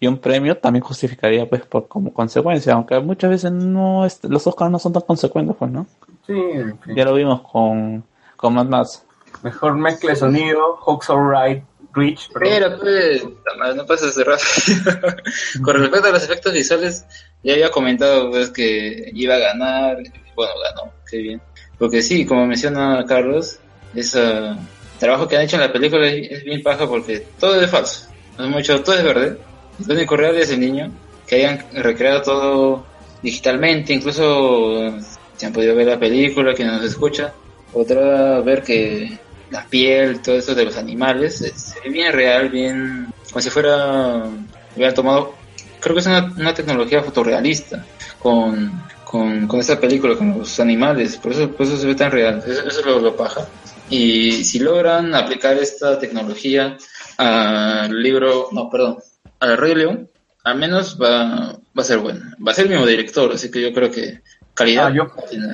[0.00, 4.46] y un premio también justificaría pues por como consecuencia aunque muchas veces no es- los
[4.46, 5.86] Oscars no son tan consecuentes pues no
[6.26, 6.94] Sí, en fin.
[6.96, 8.04] ya lo vimos con
[8.36, 9.04] con Mad Max
[9.42, 11.62] Mejor mezcla de sonido, Hawks Alright,
[11.92, 12.30] Rich.
[12.40, 13.24] Pero, pues,
[13.76, 15.12] no pases de rápido.
[15.62, 17.04] Con respecto a los efectos visuales,
[17.44, 19.98] ya había comentado pues que iba a ganar.
[20.34, 21.42] Bueno, ganó, qué bien.
[21.78, 23.60] Porque sí, como menciona Carlos,
[23.94, 24.56] ese
[24.98, 28.07] trabajo que han hecho en la película es, es bien paja porque todo es falso.
[28.38, 29.38] No es mucho, todo es verde.
[29.86, 30.90] Lo único real es el niño.
[31.26, 32.86] Que hayan recreado todo
[33.22, 34.94] digitalmente, incluso
[35.36, 37.32] si han podido ver la película, que nos escucha,
[37.72, 39.18] podrá ver que
[39.50, 44.24] la piel, todo eso de los animales, se ve bien real, bien como si fuera,
[44.74, 45.34] hubieran tomado,
[45.80, 47.84] creo que es una, una tecnología fotorrealista
[48.18, 52.10] con, con, con esta película, con los animales, por eso, por eso se ve tan
[52.10, 53.46] real, eso, eso es lo, lo paja.
[53.90, 56.76] Y si logran aplicar esta tecnología
[57.18, 58.98] al libro, no, perdón,
[59.40, 60.08] al Rey León,
[60.44, 62.20] al menos va, va a ser bueno.
[62.46, 64.20] Va a ser el mismo director, así que yo creo que
[64.54, 65.06] calidad Ah, yo,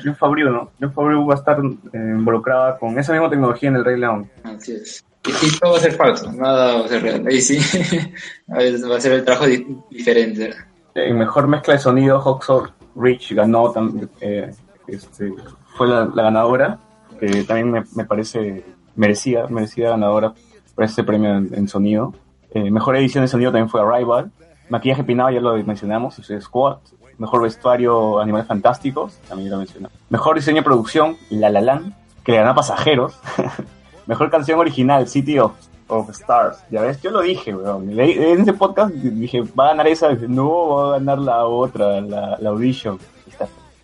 [0.05, 0.71] yo Fabriu, ¿no?
[0.79, 4.31] Yo Fabriu va a estar eh, involucrada con esa misma tecnología en el Rey León.
[4.45, 5.05] Así es.
[5.27, 7.27] Y, y todo va a ser falso, nada va a ser real.
[7.27, 7.59] Ahí sí,
[8.49, 10.55] va a ser el trabajo di- diferente.
[10.95, 12.67] En mejor mezcla de sonido, Hawksaw
[12.97, 14.51] Rich ganó, tam- eh,
[14.87, 15.33] este,
[15.77, 16.79] fue la, la ganadora,
[17.19, 18.65] que también me, me parece
[18.97, 20.33] merecida, merecida ganadora
[20.75, 22.15] por este premio en, sonido.
[22.53, 24.31] Eh, mejor edición de sonido también fue Arrival.
[24.69, 26.79] Maquillaje peinado ya lo mencionamos, Squad.
[27.19, 29.97] Mejor vestuario, Animales Fantásticos, también lo mencionamos.
[30.09, 31.93] Mejor diseño de producción, La La Land,
[32.25, 33.19] que le ganó Pasajeros.
[34.07, 35.53] Mejor canción original, City of,
[35.87, 36.59] of Stars.
[36.71, 37.89] Ya ves, yo lo dije, weón.
[37.99, 40.13] En este podcast dije, va a ganar esa.
[40.13, 42.99] No, va a ganar la otra, la, la Audition.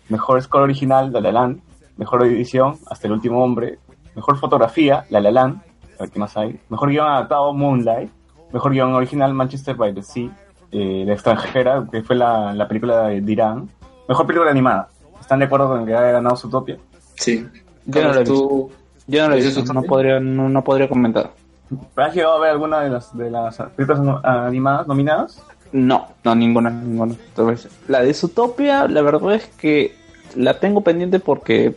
[0.09, 1.61] Mejor score original, La La Land.
[1.95, 3.79] Mejor edición, Hasta el último hombre.
[4.13, 5.61] Mejor fotografía, La La Land.
[6.01, 6.59] A ver qué más hay.
[6.69, 8.09] Mejor guion adaptado, Moonlight.
[8.51, 10.31] Mejor guion original, Manchester by the Sea.
[10.71, 13.69] Eh, la extranjera, que fue la, la película de, de Irán.
[14.09, 14.89] Mejor película animada.
[15.19, 16.79] ¿Están de acuerdo con que haya ganado Zootopia?
[17.13, 17.47] Sí.
[17.85, 18.71] Yo no lo he tú,
[19.05, 21.29] Yo no lo he ¿Dices visto, eso no podría, no, no podría comentar.
[21.95, 25.43] ¿Has llegado a ver alguna de las, de las películas animadas nominadas?
[25.71, 27.13] No, no, ninguna, ninguna.
[27.87, 29.95] La de Zootopia, la verdad es que
[30.35, 31.75] la tengo pendiente porque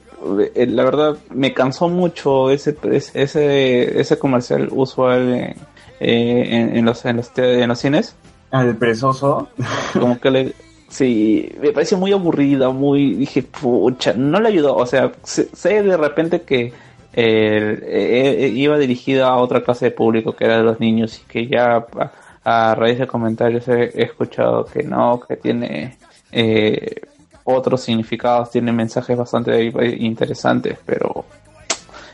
[0.54, 5.54] la verdad me cansó mucho ese ese ese, comercial usual en,
[6.00, 8.16] eh, en, en los en los te- en los cines.
[8.52, 9.48] El perezoso.
[9.92, 10.52] Como que le
[10.88, 15.82] sí, me pareció muy aburrida, muy dije, pucha, no le ayudó, o sea, sé, sé
[15.82, 16.72] de repente que eh,
[17.82, 21.24] eh, eh, iba dirigida a otra clase de público que era de los niños y
[21.26, 21.84] que ya
[22.44, 25.96] a, a raíz de comentarios he, he escuchado que no, que tiene
[26.32, 27.00] eh,
[27.44, 31.24] otros significados, tiene mensajes bastante interesantes, pero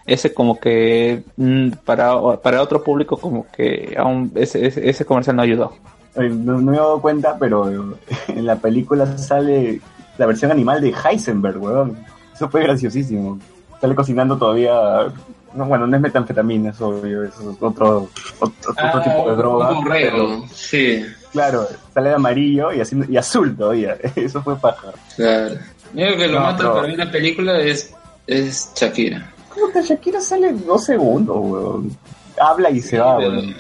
[0.07, 5.37] ese como que mm, para, para otro público como que aún ese, ese, ese comercial
[5.37, 5.73] no ayudó.
[6.17, 7.71] No, no me he dado cuenta, pero
[8.29, 9.81] en la película sale
[10.19, 11.97] la versión animal de Heisenberg, weón.
[12.35, 13.39] Eso fue graciosísimo.
[13.81, 15.13] Sale cocinando todavía.
[15.55, 18.09] No, bueno, no es metanfetamina, es obvio, eso es otro,
[18.39, 19.69] otro, otro tipo de droga.
[19.69, 23.97] Ah, Un pero, sí, claro, sale de amarillo y, haciendo, y azul todavía.
[24.17, 24.89] Eso fue paja.
[25.17, 25.55] claro.
[25.93, 27.93] Creo que lo No, mata pero- para mí la película es,
[28.27, 29.33] es Shakira.
[29.49, 31.97] ¿Cómo que Shakira sale dos segundos, weón?
[32.41, 33.49] Habla y se va, Pero, weón.
[33.51, 33.55] eh,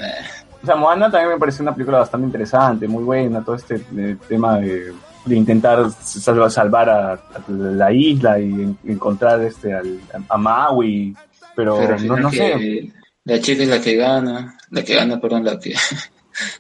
[0.62, 4.16] O sea, Moana también me pareció una película bastante interesante, muy buena, todo este eh,
[4.28, 4.92] tema de,
[5.24, 7.18] de intentar salvar, salvar a, a
[7.48, 9.98] la isla y en- encontrar este al,
[10.28, 11.16] a Maui,
[11.56, 12.92] pero, no, sé,
[13.24, 15.74] la chica es la que gana, la que gana, perdón, la que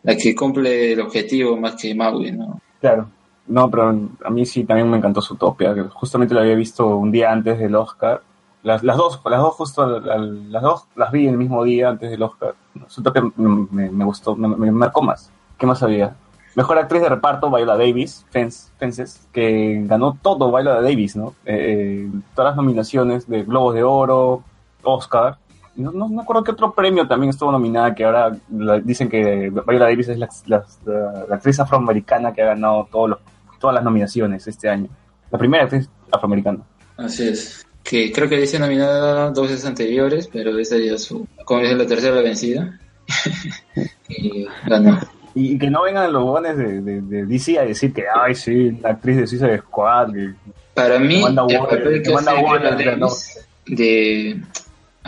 [0.02, 2.60] la que cumple el objetivo más que Maui, ¿no?
[2.80, 3.08] claro.
[3.46, 3.88] No, pero
[4.24, 7.58] a mí sí también me encantó Zootopia, que justamente lo había visto un día antes
[7.58, 8.22] del Oscar.
[8.62, 12.22] Las, las dos, las dos justo, las dos las vi el mismo día antes del
[12.22, 12.54] Oscar.
[12.88, 15.32] Zootopia me, me- gustó, me, me marcó más.
[15.58, 16.14] ¿Qué más había?
[16.54, 21.34] Mejor actriz de reparto, Viola Davis, Fence, Fences, que ganó todo Viola Davis, ¿no?
[21.44, 24.44] Eh, eh, todas las nominaciones de Globos de Oro,
[24.84, 25.38] Oscar.
[25.76, 29.08] No, no, no me acuerdo qué otro premio también estuvo nominada, que ahora la- dicen
[29.08, 33.18] que Viola Davis es la, la- la- la actriz afroamericana que ha ganado todos los,
[33.60, 34.88] todas las nominaciones este año.
[35.30, 36.58] La primera actriz afroamericana.
[36.96, 37.66] Así es.
[37.82, 41.72] Que creo que dice nominada dos veces anteriores, pero esa ya es su, como es
[41.76, 42.78] la tercera la vencida.
[44.08, 44.98] y ganó.
[45.34, 48.34] Y, y que no vengan los jóvenes de, de, de DC a decir que, ay,
[48.34, 50.30] sí, la actriz de Suicide Squad, que
[50.74, 52.32] Para mí, el papel que Viola
[52.76, 53.06] ganó.
[53.06, 54.42] Davis de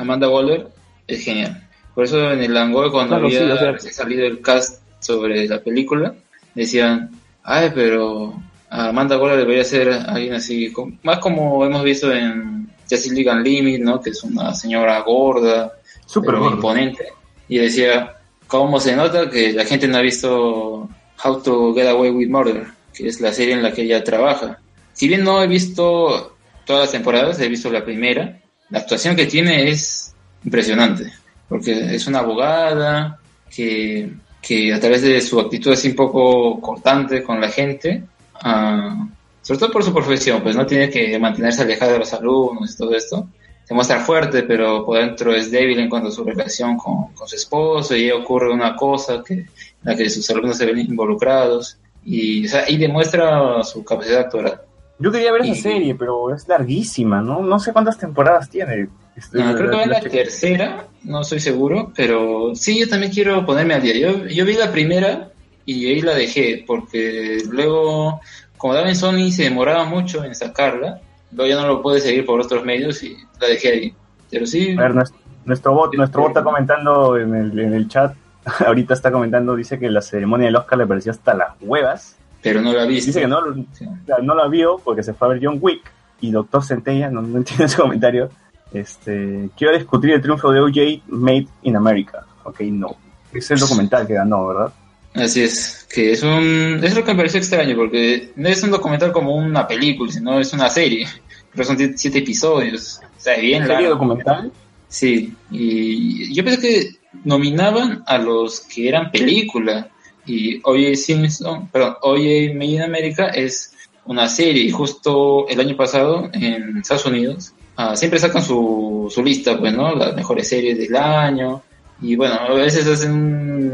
[0.02, 0.68] Amanda Waller
[1.06, 1.68] es genial.
[1.94, 5.46] Por eso en el Langoy, cuando Claro, había sí, o sea- salido el cast sobre
[5.48, 6.14] la película,
[6.54, 7.10] decían,
[7.42, 8.34] ay, pero
[8.70, 10.72] Amanda Waller debería ser alguien así,
[11.02, 14.00] más como hemos visto en Justice League Unlimited, ¿no?
[14.00, 15.72] Que es una señora gorda,
[16.06, 17.08] súper imponente.
[17.48, 18.16] Y decía,
[18.46, 20.88] ¿cómo se nota que la gente no ha visto
[21.24, 22.66] How to Get Away with Murder?
[22.94, 24.58] Que es la serie en la que ella trabaja.
[24.94, 28.38] Si bien no he visto todas las temporadas, he visto la primera,
[28.72, 31.12] la actuación que tiene es impresionante.
[31.48, 33.20] Porque es una abogada
[33.54, 38.02] que, que a través de su actitud así un poco cortante con la gente,
[38.42, 39.06] ah,
[39.42, 42.78] sobre todo por su profesión, pues no tiene que mantenerse alejada de los alumnos y
[42.78, 43.28] todo esto.
[43.64, 47.28] Se muestra fuerte, pero por dentro es débil en cuanto a su relación con, con
[47.28, 49.48] su esposo y ocurre una cosa que, en
[49.82, 54.62] la que sus alumnos se ven involucrados y, y demuestra su capacidad actoral.
[55.02, 57.40] Yo quería ver esa serie, pero es larguísima, ¿no?
[57.42, 58.88] No sé cuántas temporadas tiene.
[59.16, 63.12] Este, No, creo que va la la- tercera, no estoy seguro, pero sí, yo también
[63.12, 63.94] quiero ponerme al día.
[63.98, 65.28] Yo, yo vi la primera
[65.66, 68.20] y ahí la dejé, porque luego,
[68.56, 71.00] como daba en Sony, se demoraba mucho en sacarla,
[71.32, 73.94] luego ya no lo pude seguir por otros medios y la dejé ahí.
[74.30, 77.88] Pero sí, A ver, nuestro, nuestro bot, nuestro bot está comentando en el, en el
[77.88, 78.14] chat,
[78.66, 82.16] ahorita está comentando, dice que la ceremonia del Oscar le pareció hasta las huevas.
[82.42, 82.96] Pero no la vi.
[82.96, 83.38] Dice que no,
[83.72, 83.86] Sí.
[84.22, 85.82] no la vio porque se fue a ver John Wick
[86.20, 88.30] y Doctor Centella, no, no entiendo ese comentario,
[88.72, 92.24] Este, quiero discutir el triunfo de OJ Made in America.
[92.44, 92.96] Ok, no.
[93.32, 94.72] Es el documental que ganó, ¿verdad?
[95.14, 96.80] Así es, que es un...
[96.82, 100.38] Es lo que me pareció extraño, porque no es un documental como una película, sino
[100.40, 101.06] es una serie.
[101.52, 103.00] Pero son siete- episodios.
[103.18, 104.50] O sea, es bien ¿Serie documental?
[104.88, 106.90] Sí, y yo pensé que
[107.24, 109.88] nominaban a los que eran película.
[110.26, 110.94] Y O.J.
[110.96, 112.54] Simpson, perdón, O.J.
[112.54, 113.72] Made in America es
[114.06, 114.62] una serie.
[114.64, 119.72] Y justo el año pasado en Estados Unidos ah, siempre sacan su, su lista, pues,
[119.74, 119.94] ¿no?
[119.94, 121.62] Las mejores series del año.
[122.00, 123.12] Y bueno, a veces hacen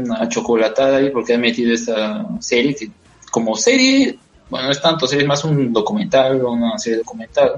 [0.05, 2.89] una chocolatada ahí porque han metido esta serie que,
[3.31, 4.17] como serie,
[4.49, 7.53] bueno, no es tanto serie, es más un documental o una serie documental.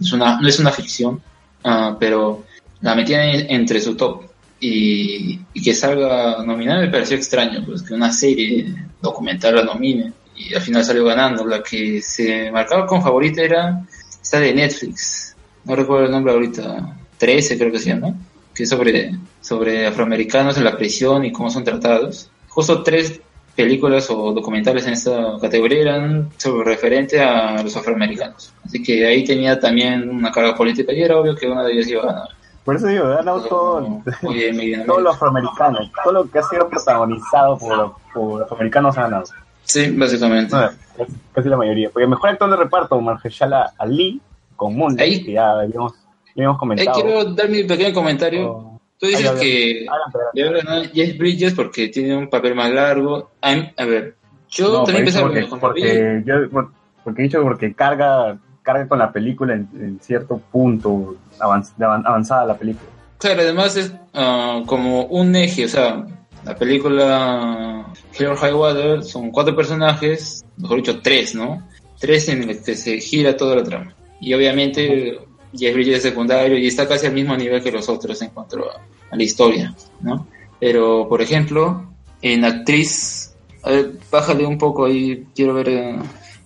[0.00, 1.20] Es una, no es una ficción,
[1.64, 2.44] ah, pero
[2.80, 4.22] la metían en- entre su top.
[4.66, 10.12] Y, y que salga nominada me pareció extraño, pues que una serie documental la nomine.
[10.36, 11.46] Y al final salió ganando.
[11.46, 13.84] La que se marcaba con favorita era
[14.22, 15.36] esta de Netflix.
[15.64, 16.96] No recuerdo el nombre ahorita.
[17.18, 18.14] 13 creo que se llama.
[18.54, 22.30] Que es sobre, sobre afroamericanos en la prisión y cómo son tratados.
[22.48, 23.20] Justo tres
[23.54, 28.52] películas o documentales en esta categoría eran sobre referente a los afroamericanos.
[28.64, 31.88] Así que ahí tenía también una carga política y era obvio que una de ellas
[31.88, 32.28] iba a ganar.
[32.64, 34.02] Por eso digo, ha ganado todo,
[34.86, 35.78] todo lo afroamericano.
[36.02, 39.24] Todo lo que ha sido protagonizado por, por afroamericanos ha ganado.
[39.64, 40.54] Sí, básicamente.
[40.56, 40.70] No,
[41.32, 41.90] casi la mayoría.
[41.90, 44.20] Porque mejor actor de reparto, Mahershala Ali,
[44.56, 45.92] con Ahí- que ya habíamos,
[46.34, 47.00] habíamos comentado.
[47.02, 48.50] quiero dar mi pequeño comentario.
[48.50, 49.86] Oh, Tú dices Ay, que
[50.32, 53.30] debe ganar Jeff Bridges porque tiene un papel más largo.
[53.42, 54.14] A, mí- a ver,
[54.48, 56.34] yo No, también pensaba porque, porque, yo,
[57.02, 62.46] porque he dicho porque carga, carga con la película en, en cierto punto avanz- avanzada
[62.46, 62.88] la película.
[63.18, 66.04] Claro, además es ah, como un eje, o sea,
[66.44, 67.86] la película
[68.18, 71.66] Hell or High Water son cuatro personajes, mejor dicho, tres, ¿no?
[71.98, 73.94] Tres en los que se gira toda la trama.
[74.20, 75.18] Y obviamente
[75.56, 78.58] Jeff Bridges es secundario y está casi al mismo nivel que los otros en cuanto
[78.58, 78.80] a,
[79.10, 80.26] a la historia, ¿no?
[80.60, 85.96] Pero, por ejemplo, en actriz, a ver, bájale un poco ahí, quiero ver eh,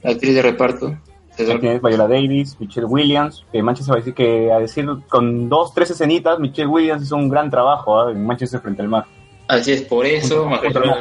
[0.03, 0.99] la actriz de reparto.
[1.45, 5.73] Tienes Viola Davis, Michelle Williams, que Manchester va a decir que a decir con dos,
[5.75, 8.11] tres escenitas, Michelle Williams hizo un gran trabajo ¿ah?
[8.11, 9.05] en Manchester frente al mar.
[9.47, 10.97] Así es, por eso ganó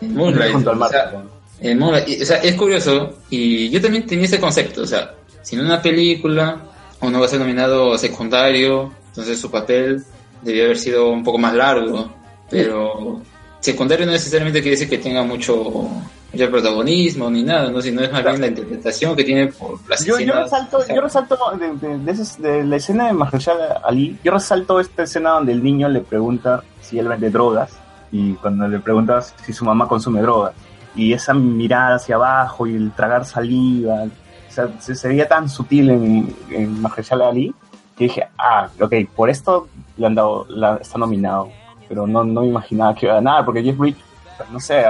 [0.00, 0.52] en Moonlight.
[0.52, 0.90] Junto al o mar.
[0.90, 1.22] sea,
[1.60, 5.56] En Moonlight, o sea, es curioso, y yo también tenía ese concepto, o sea, si
[5.56, 6.58] en una película
[7.00, 10.02] uno va a ser nominado secundario, entonces su papel
[10.42, 12.10] debió haber sido un poco más largo,
[12.50, 13.20] pero
[13.60, 15.88] secundario no necesariamente quiere decir que tenga mucho,
[16.34, 17.80] mucho protagonismo ni nada, ¿no?
[17.80, 21.36] sino es más bien la interpretación que tiene por las Yo, yo resalto, yo resalto
[21.58, 25.62] de, de- de de la escena de Mahershala Ali, yo resalto esta escena donde el
[25.62, 27.72] niño le pregunta si él vende drogas
[28.12, 30.52] y cuando le preguntas si su mamá consume drogas.
[30.96, 35.48] Y esa mirada hacia abajo y el tragar saliva, o sea, se, se veía tan
[35.48, 37.52] sutil en, en Mahershala Ali
[37.96, 39.66] que dije, ah, ok, por esto
[39.96, 41.48] le han dado, la, está nominado,
[41.88, 44.03] pero no, no me imaginaba que iba a ganar porque Jeff Bridges,
[44.50, 44.82] no sé,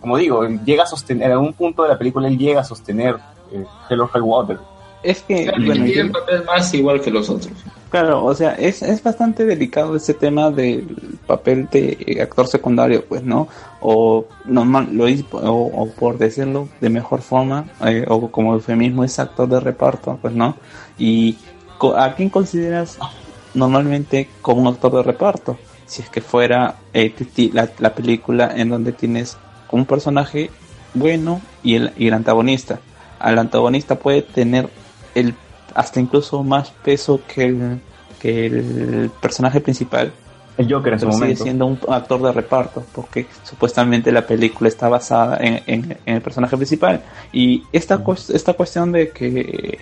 [0.00, 3.16] como digo, llega a sostener, en algún punto de la película él llega a sostener
[3.52, 4.58] eh, Hell or High Water.
[5.02, 7.52] Es que, claro, bueno, tiene un papel más igual que los otros.
[7.90, 13.04] Claro, o sea, es, es bastante delicado ese tema del papel de eh, actor secundario,
[13.04, 13.48] pues, ¿no?
[13.80, 19.18] O normal, lo o, o por decirlo de mejor forma, eh, o como eufemismo es
[19.18, 20.56] actor de reparto, pues, ¿no?
[20.98, 21.38] Y
[21.78, 22.98] co- ¿a quién consideras
[23.54, 25.56] normalmente como un actor de reparto?
[25.88, 27.12] Si es que fuera eh,
[27.52, 29.36] la, la película en donde tienes
[29.72, 30.50] un personaje
[30.94, 32.78] bueno y el, y el antagonista.
[33.18, 34.68] Al antagonista puede tener
[35.16, 35.34] el
[35.74, 37.80] hasta incluso más peso que el,
[38.20, 40.12] que el personaje principal,
[40.56, 41.44] El Joker en su pero sigue momento.
[41.44, 46.20] siendo un actor de reparto, porque supuestamente la película está basada en, en- en el
[46.22, 47.02] personaje principal.
[47.32, 49.78] Y esta, cues- esta cuestión de que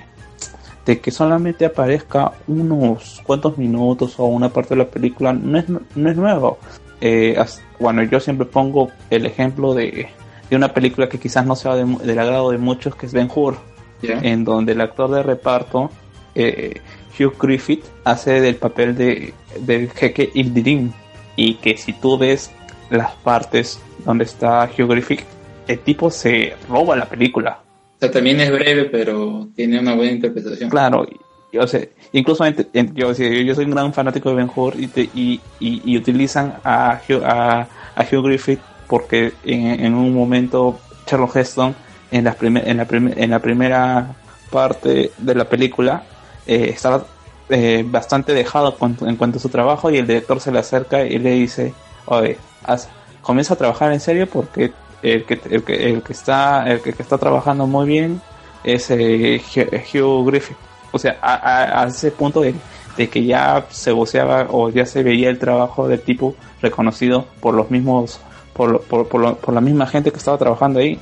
[0.86, 5.66] de que solamente aparezca unos cuantos minutos o una parte de la película no es,
[5.68, 6.58] no es nuevo.
[7.00, 7.36] Eh,
[7.78, 10.08] bueno, yo siempre pongo el ejemplo de,
[10.48, 13.28] de una película que quizás no sea de del agrado de muchos, que es Ben
[13.34, 13.56] Hur
[14.02, 15.90] en donde el actor de reparto,
[16.34, 16.80] eh,
[17.18, 20.92] Hugh Griffith, hace del papel de, del jeque Ildirim.
[21.34, 22.50] Y que si tú ves
[22.90, 25.22] las partes donde está Hugh Griffith,
[25.66, 27.60] el tipo se roba la película.
[27.98, 30.68] También es breve, pero tiene una buena interpretación.
[30.70, 31.06] Claro,
[31.52, 31.80] y- o sea,
[32.12, 37.00] incluso en- yo, soy un gran fanático de Ben Hur y, y, y- utilizan a
[37.24, 41.74] a, a Hugh Griffith porque en, un momento Charles Heston
[42.10, 44.14] en la, primer- en, la prim- en la primera
[44.50, 46.02] parte de la película
[46.46, 47.06] eh, estaba
[47.48, 51.18] eh, bastante dejado en cuanto a su trabajo y el director se le acerca y
[51.18, 51.72] le dice,
[52.06, 52.88] oye, haz-
[53.22, 54.72] comienza a trabajar en serio porque
[55.14, 58.20] el que, el que, el que está el que, está trabajando muy bien
[58.64, 60.56] es eh, Hugh Hugh Griffith.
[60.92, 65.38] O sea, a, ese punto de que ya se voceaba o ya se veía el
[65.38, 68.20] trabajo del tipo reconocido por los mismos,
[68.54, 70.98] por, por, por, por la misma gente que estaba trabajando ahí.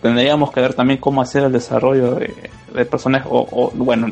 [0.00, 2.32] Tendríamos que ver también cómo hacer el desarrollo de,
[2.72, 2.88] de
[3.26, 4.08] o, o, bueno,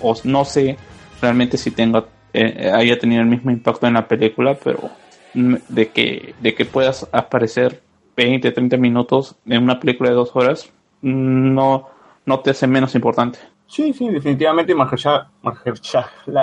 [0.00, 0.78] o no sé
[1.20, 4.90] realmente si tenga, eh, haya tenido el mismo impacto en la película, pero
[5.34, 7.82] mm, de que, de que puedas aparecer
[8.16, 11.88] 20, 30 minutos en una película de dos horas, no,
[12.26, 13.38] no te hace menos importante.
[13.66, 15.30] Sí, sí, definitivamente Mahershala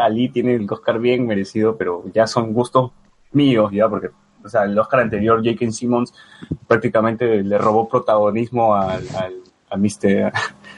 [0.03, 2.91] Ali tiene el Oscar bien merecido, pero ya son gustos
[3.31, 4.09] míos, ya, porque
[4.43, 5.71] o sea, el Oscar anterior, J.K.
[5.71, 6.13] Simmons
[6.67, 9.77] prácticamente le robó protagonismo al, al- a.
[9.77, 10.31] Mr.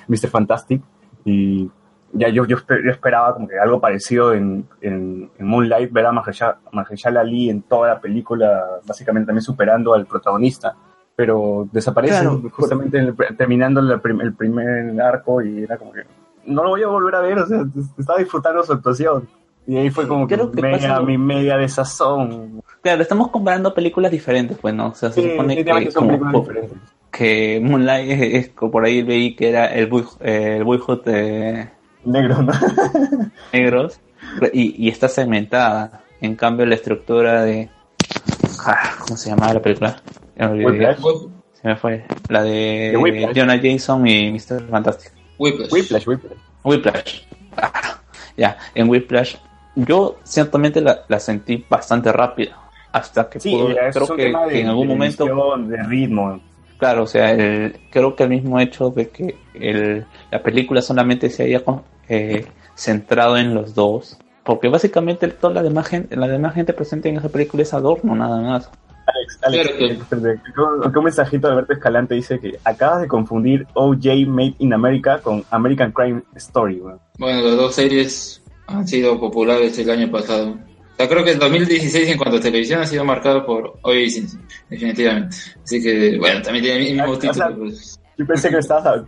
[0.29, 0.81] Fantastic
[1.23, 1.69] y
[2.13, 6.11] ya yo, yo, yo esperaba como que algo parecido en, en, en Moonlight, ver a
[6.11, 10.75] Mahershala, Mahershala Ali en toda la película, básicamente también superando al protagonista,
[11.15, 15.91] pero desaparece Claro, justamente en el- terminando el, prim- el primer arco y era como
[15.93, 16.01] que
[16.45, 17.63] no lo voy a volver a ver, o sea,
[17.97, 19.27] estaba disfrutando su actuación.
[19.67, 22.63] Y ahí fue como que, que media, mi media de sazón.
[22.81, 24.87] Claro, estamos comparando películas diferentes, pues, ¿no?
[24.87, 26.77] O sea, se Sí, supone que, son como- diferentes.
[27.11, 31.69] que Moonlight es, es- por ahí leí que era el, boy, eh, el boyhood de
[32.05, 32.51] Negro, ¿no?
[33.53, 33.99] negros
[34.53, 36.01] y, y está segmentada.
[36.21, 37.69] En cambio, la estructura de.
[38.65, 40.01] Ah, ¿Cómo se llamaba la película?
[40.37, 42.05] Se me fue.
[42.29, 43.35] La de De Whiplash.
[43.37, 44.67] Jonah Jason y Mr.
[44.69, 45.11] Fantastic.
[45.37, 45.71] Whiplash.
[45.71, 46.37] Whiplash, Whiplash.
[46.63, 47.21] Whiplash.
[47.57, 47.99] Ah,
[48.37, 49.35] ya, en Whiplash.
[49.75, 52.57] Yo ciertamente la, la sentí bastante rápida.
[52.91, 55.25] Hasta que Sí, pudo- creo que, que en algún de momento
[55.59, 56.41] de ritmo.
[56.81, 61.29] Claro, o sea, el- creo que el mismo hecho de que el, la película solamente
[61.29, 61.61] se haya
[62.09, 62.43] eh,
[62.73, 67.17] centrado en los dos, porque básicamente toda la demás gente, la demás gente presente en
[67.17, 68.71] esa película es adorno nada más.
[69.05, 70.41] Alex, Alex, Claro que- espérate,
[70.83, 75.19] acá un mensaje de Alberto Escalante dice que acabas de confundir OJ Made in America
[75.19, 76.81] con American Crime Story.
[77.19, 80.57] Bueno, las dos series han sido populares el año pasado.
[81.01, 83.73] Sea, creo que el 2016 en cuanto a televisión ha sido marcado por.
[84.09, 85.35] Simpson, definitivamente.
[85.63, 87.33] Así que, bueno, también tiene el mismo o título.
[87.33, 87.97] sea, pues.
[88.17, 89.01] Yo pensé que estabas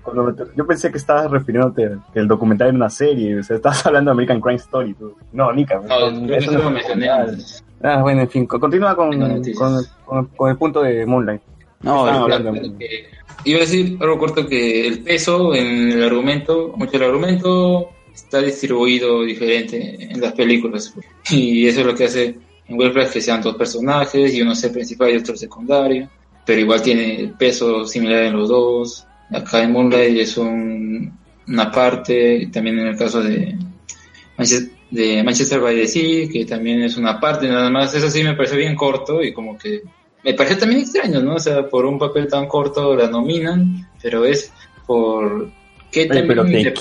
[0.55, 4.09] yo pensé que estabas refiriéndote que el documental era una serie, o sea, estabas hablando
[4.09, 5.15] de American Crime Story, tú.
[5.33, 7.63] No, Nika, No, eso no lo mencioné antes.
[7.83, 11.41] Ah, bueno, en fin, co- continúa con, con, con- con el punto de Moonlight.
[11.81, 12.77] No, Estaban el- hablando.
[12.79, 13.05] Que-
[13.45, 18.41] Iba a decir algo corto que el peso en el argumento, mucho del argumento está
[18.41, 20.93] distribuido diferente en las películas.
[21.29, 22.35] Y eso es lo que hace
[22.67, 26.09] en Whiplash que sean dos personajes y uno sea principal y otro secundario.
[26.45, 29.05] Pero igual tiene peso similar en los dos.
[29.31, 31.11] Acá en Moonlight es un-
[31.47, 33.55] una parte, también en el caso de
[34.37, 37.93] Manchester, de Manchester by the Sea, que también es una parte nada más.
[37.95, 39.81] Eso sí me pareció bien corto y como que
[40.23, 41.35] me pareció también extraño, ¿no?
[41.35, 44.51] O sea, por un papel tan corto la nominan, pero es
[44.85, 45.49] por
[45.91, 46.73] qué también pero te el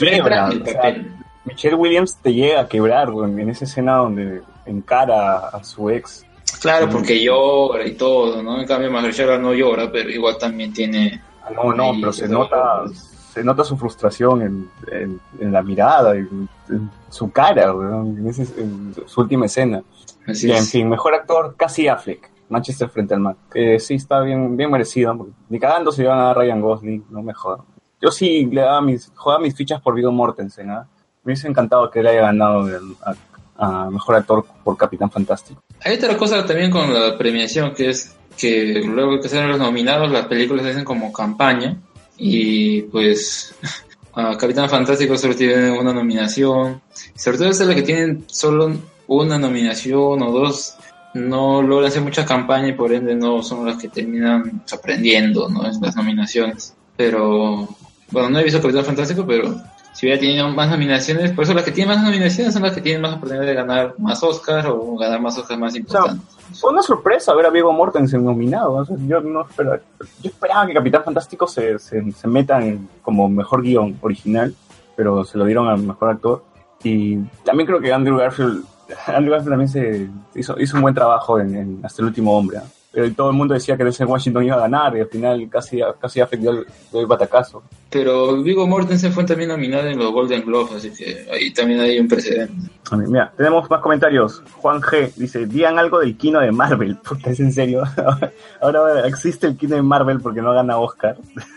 [0.62, 1.06] o sea, papel.
[1.44, 6.24] Michelle Williams te llega a quebrar, weón, en esa escena donde encara a su ex.
[6.60, 8.60] Claro, porque llora y todo, ¿no?
[8.60, 11.20] En cambio, Mahershala no llora, pero igual también tiene...
[11.44, 12.84] Ah, No, no, pero se nota,
[13.32, 17.74] se nota su frustración en, en- en la mirada, en, en su cara,
[18.28, 19.82] ese- en su última escena.
[20.26, 23.34] Así Y en fin, mejor actor, casi Affleck, Manchester frente al mar.
[23.52, 27.04] Que sí está bien, bien merecido, porque ni cagando se iban a dar Ryan Gosling,
[27.10, 27.62] no mejor.
[28.00, 30.86] Yo sí le daba mis, jugaba mis fichas por Viggo Mortensen, ¿ah?
[31.24, 32.96] Me hubiese encantado que él haya ganado el-
[33.56, 35.62] a, mejor actor por Capitán Fantástico.
[35.84, 40.10] Hay otra cosa también con la premiación, que es que luego que sean los nominados,
[40.10, 41.76] las películas se hacen como campaña
[42.16, 43.54] y pues
[44.38, 46.80] Capitán Fantástico solo tiene una nominación.
[47.14, 48.72] Sobre todo esas las que tienen solo
[49.06, 50.74] una nominación o dos,
[51.14, 55.66] no logran hacer mucha campaña y por ende no son las que terminan sorprendiendo, ¿no?
[55.68, 56.74] Es las nominaciones.
[56.96, 57.68] Pero,
[58.10, 59.54] bueno, no he visto Capitán Fantástico, pero
[59.92, 62.80] si hubiera tenido más nominaciones, por eso las que tienen más nominaciones son las que
[62.80, 66.20] tienen más oportunidad de ganar más Oscar o ganar más Oscar más importantes.
[66.60, 68.72] Fue una sorpresa ver a Viggo Mortensen nominado.
[68.74, 69.78] o sea, yo no esperaba,
[70.22, 74.54] yo esperaba que Capitán Fantástico se, se, se meta en- como mejor guion original,
[74.96, 76.44] pero se lo dieron al mejor actor.
[76.84, 78.64] Y también creo que Andrew Garfield,
[79.06, 82.58] Andrew Garfield también se hizo, hizo un buen trabajo en, en Hasta el último hombre.
[82.58, 82.64] ¿ah?
[82.92, 85.80] Pero todo el mundo decía que Denzel Washington iba a ganar y al final casi,
[85.98, 87.62] casi afectó el, el batacazo.
[87.88, 91.98] Pero Viggo Mortensen fue también nominado en los Golden Globes, así que ahí también hay
[91.98, 92.70] un precedente.
[93.08, 94.42] Mira, tenemos más comentarios.
[94.56, 96.96] Juan G dice, digan algo del kino de Marvel.
[97.08, 97.82] Puta, ¿es en serio?
[98.60, 101.16] Ahora existe el kino de Marvel porque no gana Oscar.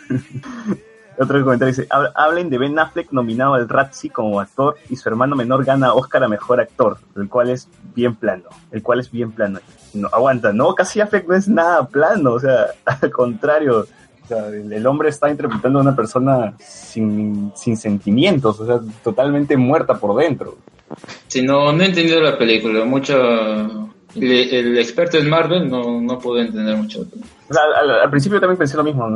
[1.18, 5.08] Otro comentario dice, "Hab- hablen de Ben Affleck nominado al Razzie como actor y su
[5.10, 9.12] hermano menor gana Oscar a mejor actor, el cual es bien plano, el cual es
[9.12, 9.60] bien plano.
[9.94, 13.88] No, aguanta, no, casi Affleck no es nada plano, o sea, al contrario,
[14.30, 20.16] el, hombre está interpretando a una persona sin, sin sentimientos, o sea, totalmente muerta por
[20.20, 20.58] dentro.
[21.28, 23.16] Si no, no he entendido la película, mucho...
[24.16, 27.06] El, el experto en Marvel no, no pudo entender mucho.
[27.50, 29.08] O sea, al, al principio también pensé lo mismo,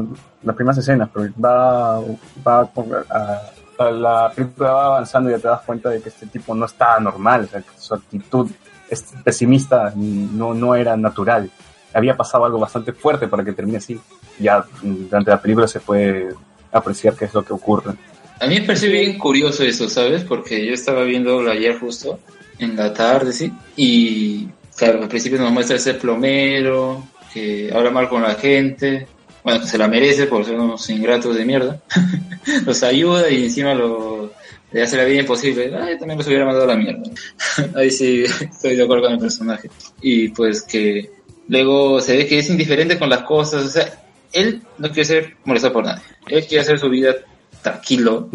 [0.44, 2.00] las primeras escenas, pero va,
[2.48, 2.62] va
[3.10, 3.42] a-
[3.80, 6.66] a la película va avanzando y ya te das cuenta de que este tipo no
[6.66, 8.50] está normal, o sea, que su actitud
[8.90, 11.50] es pesimista no, no era natural.
[11.94, 13.98] Había pasado algo bastante fuerte para que termine así.
[14.38, 16.30] Ya mm, durante la película se puede
[16.74, 17.94] apreciar qué es lo que ocurre.
[18.42, 20.24] A mí me pareció bien curioso eso, ¿sabes?
[20.26, 22.20] Porque yo estaba viendo ayer justo,
[22.60, 23.52] en la tarde, ¿sí?
[23.78, 27.02] Y, claro, al principio nos muestra ese plomero,
[27.34, 29.08] que habla mal con la gente,
[29.44, 31.82] bueno, que se la merece por ser unos ingratos de mierda.
[32.66, 34.32] los ayuda y encima lo,
[34.72, 35.72] le hace la vida imposible.
[35.76, 37.04] Ay, también los hubiera mandado a la mierda.
[37.76, 39.70] Ahí sí, estoy de acuerdo con el personaje.
[40.02, 41.10] Y pues que
[41.48, 45.36] luego se ve que es indiferente con las cosas, o sea, él no quiere ser
[45.46, 46.04] molestado por nadie.
[46.28, 47.16] Él quiere hacer su vida
[47.62, 48.30] tranquilo.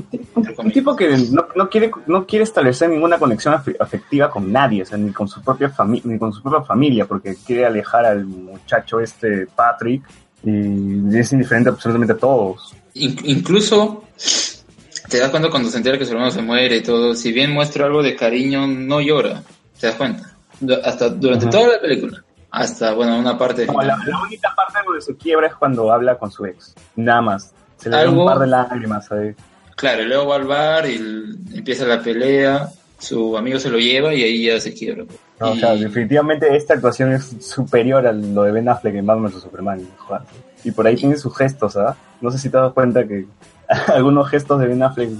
[0.58, 4.82] Un tipo que no, no quiere no quiere establecer ninguna conexión afe- afectiva con nadie,
[4.82, 8.04] o sea, ni con su propia familia, ni con su propia familia, porque quiere alejar
[8.06, 10.02] al muchacho este Patrick
[10.44, 12.74] y es indiferente absolutamente a todos.
[12.94, 14.04] In- incluso
[15.08, 17.14] te das cuenta cuando se entera que su hermano se muere y todo.
[17.14, 19.42] Si bien muestra algo de cariño, no llora.
[19.80, 20.34] ¿Te das cuenta?
[20.60, 22.22] Du- Hasta durante toda la película.
[22.50, 26.16] Hasta, bueno, una parte No, la, la única parte donde se quiebra es cuando habla
[26.16, 27.52] con su ex, nada más.
[27.84, 29.34] Se le da Algo- un par de lágrimas ahí.
[29.76, 30.94] Claro, y luego va al bar y
[31.54, 32.68] empieza la pelea.
[32.98, 35.04] Su amigo se lo lleva y ahí ya se quiebra.
[35.40, 39.04] No, o Y- sea, definitivamente esta actuación es superior a lo de Ben Affleck en
[39.06, 39.80] Batman vs Superman.
[40.64, 41.96] Y por ahí tiene sus gestos, ¿ah?
[42.20, 43.26] No sé si te das cuenta que
[43.88, 45.10] algunos gestos de Ben Affleck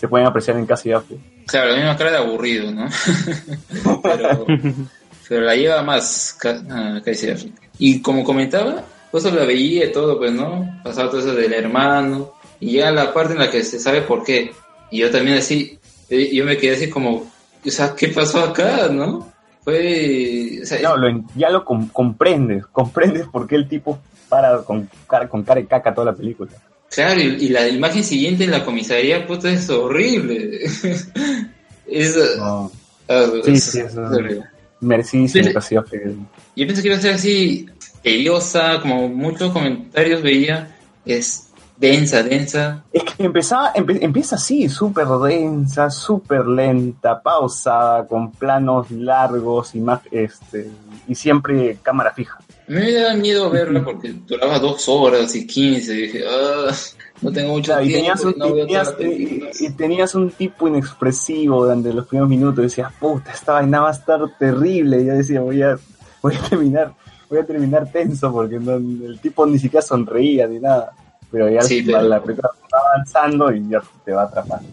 [0.00, 1.18] se pueden apreciar en Cassie Affleck.
[1.46, 2.86] Claro, la misma cara de aburrido, ¿no?
[4.02, 4.46] pero,
[5.28, 6.62] pero la lleva más Ca-
[7.04, 7.54] Casey Affleck.
[7.78, 8.82] Y como comentaba,
[9.22, 10.80] pues la veía y todo, pues, ¿no?
[10.82, 12.32] Pasaba todo eso del hermano.
[12.58, 14.52] Y llega la parte en la que se sabe por qué.
[14.90, 15.78] Y yo también así,
[16.10, 17.30] eh, yo me quedé así como,
[17.64, 19.32] o sea, ¿qué pasó acá, no?
[19.62, 24.58] Fue, o sea, No, lo ya lo com- comprendes, comprendes por qué el tipo para
[24.62, 26.50] con cara, con cara de caca toda la película.
[26.90, 30.60] Claro, y, y la imagen siguiente en la comisaría, puta, es horrible.
[31.86, 32.70] es, No,
[33.08, 34.44] ah, Sí, es- sí, es horrible.
[35.04, 35.40] Sí.
[35.52, 36.02] Cassie Affleck.
[36.56, 37.66] Yo pensé que iba a ser así,
[38.04, 42.84] tediosa, como muchos comentarios veía, es densa, densa.
[42.92, 49.80] Es que empezaba, empe- empieza así, súper densa, súper lenta, pausada, con planos largos y
[49.80, 50.70] más, este,
[51.08, 52.38] y siempre cámara fija.
[52.68, 55.92] Me daba miedo verla porque duraba dos horas y quince.
[55.92, 56.72] Dije, ah,
[57.20, 58.00] no tengo mucho Claro, y, tiempo.
[58.04, 59.50] tenías un, y no tenías- toda la película".
[59.60, 62.62] y- y tenías un tipo inexpresivo durante los primeros minutos.
[62.64, 65.02] Decías, puta, esta vaina va a estar terrible.
[65.02, 65.76] Y yo decía, voy a,
[66.22, 66.92] voy a terminar,
[67.28, 70.92] voy a terminar tenso porque no- el tipo ni siquiera sonreía ni nada.
[71.30, 74.68] Pero ya Sí, la- pero- la película va avanzando y ya te va atrapando.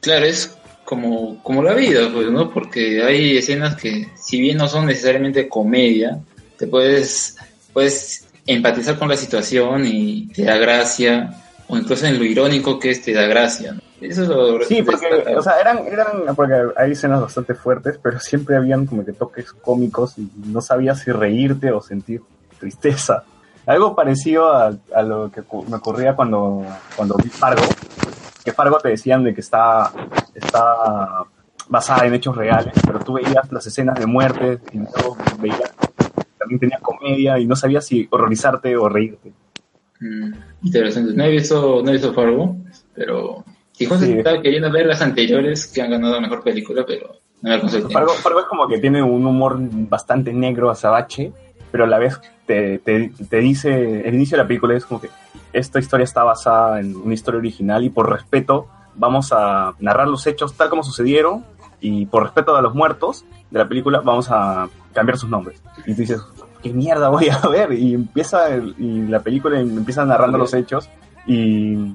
[0.00, 2.50] Claro, es como, como la vida, pues, ¿no?
[2.50, 6.18] Porque hay escenas que, si bien no son necesariamente comedia,
[6.58, 7.36] te puedes,
[7.72, 11.30] puedes empatizar con la situación y te da gracia,
[11.68, 13.80] o incluso en lo irónico que es, te da gracia, ¿no?
[14.00, 15.06] Eso es lo Sí, porque,
[15.36, 19.52] o sea, eran, eran, porque hay escenas bastante fuertes, pero siempre habían como que toques
[19.52, 22.22] cómicos y no sabías si reírte o sentir
[22.58, 23.24] tristeza.
[23.66, 26.64] Algo parecido a, a lo que me ocurría cuando,
[26.96, 27.62] cuando vi Fargo,
[28.44, 29.92] que Fargo te decían de que está,
[30.34, 31.24] está
[31.68, 35.72] basada en hechos reales, pero tú veías las escenas de muerte y luego veías,
[36.38, 39.32] también tenía comedia y no sabías si horrorizarte o reírte.
[40.00, 40.32] Mm,
[40.62, 41.12] interesante.
[41.14, 42.56] No he visto, no he visto Fargo,
[42.94, 43.44] pero
[43.80, 44.12] Quizás Sí.
[44.12, 47.06] estaba queriendo ver las anteriores que han ganado mejor película, pero
[47.42, 47.88] no me alcanzó.
[47.88, 51.32] Fargo, Fargo es como que tiene un humor bastante negro, azabache,
[51.72, 55.00] pero a la vez te, te, te dice, el inicio de la película es como
[55.00, 55.08] que
[55.54, 58.66] esta historia está basada en una historia original y por respeto
[58.96, 61.44] vamos a narrar los hechos tal como sucedieron
[61.80, 65.62] y por respeto a los muertos de la película vamos a cambiar sus nombres.
[65.86, 66.20] Y tú dices,
[66.62, 67.72] ¿qué mierda voy a ver?
[67.72, 70.90] Y empieza el- y la película empieza narrando los hechos
[71.26, 71.94] y,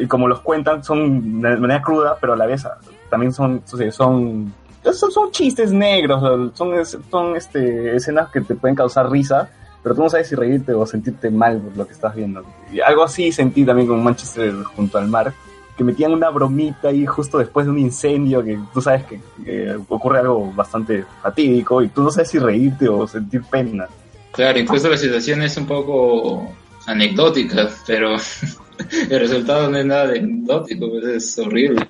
[0.00, 2.64] y como los cuentan son de manera cruda, pero a la vez
[3.08, 4.52] también son, son, son,
[4.82, 9.48] son chistes negros, son, son este, escenas que te pueden causar risa,
[9.82, 12.44] pero tú no sabes si reírte o sentirte mal por lo que estás viendo.
[12.72, 15.32] Y algo así sentí también con Manchester junto al mar,
[15.76, 19.76] que metían una bromita ahí justo después de un incendio, que tú sabes que eh,
[19.88, 23.86] ocurre algo bastante fatídico y tú no sabes si reírte o sentir pena.
[24.32, 26.50] Claro, incluso la situación es un poco
[26.86, 28.16] anecdótica, pero
[29.10, 31.86] el resultado no es nada de anecdótico, pues es horrible.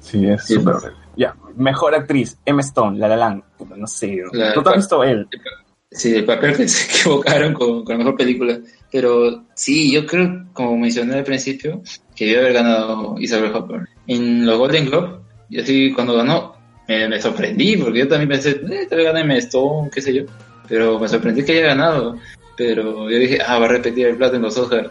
[0.00, 0.54] Sí, es Sí.
[0.54, 0.96] súper horrible.
[1.16, 3.42] Ya, mejor actriz, Emma Stone, La La Land.
[3.76, 5.26] No sé, La- ¿tú te has visto él?
[5.90, 8.58] Sí, el papel que se equivocaron con, con la mejor película.
[8.92, 11.82] Pero sí, yo creo, como mencioné al principio,
[12.14, 13.88] que debió haber ganado Isabel Hopper.
[14.06, 16.54] En los Golden Globe, y así cuando ganó,
[16.88, 20.12] me, me sorprendí, porque yo también pensé, eh, tal vez gane Emma Stone, qué sé
[20.14, 20.22] yo.
[20.68, 22.16] Pero me sorprendí que haya ganado.
[22.56, 24.88] Pero yo dije, ah, va a repetir el plato en los Oscars.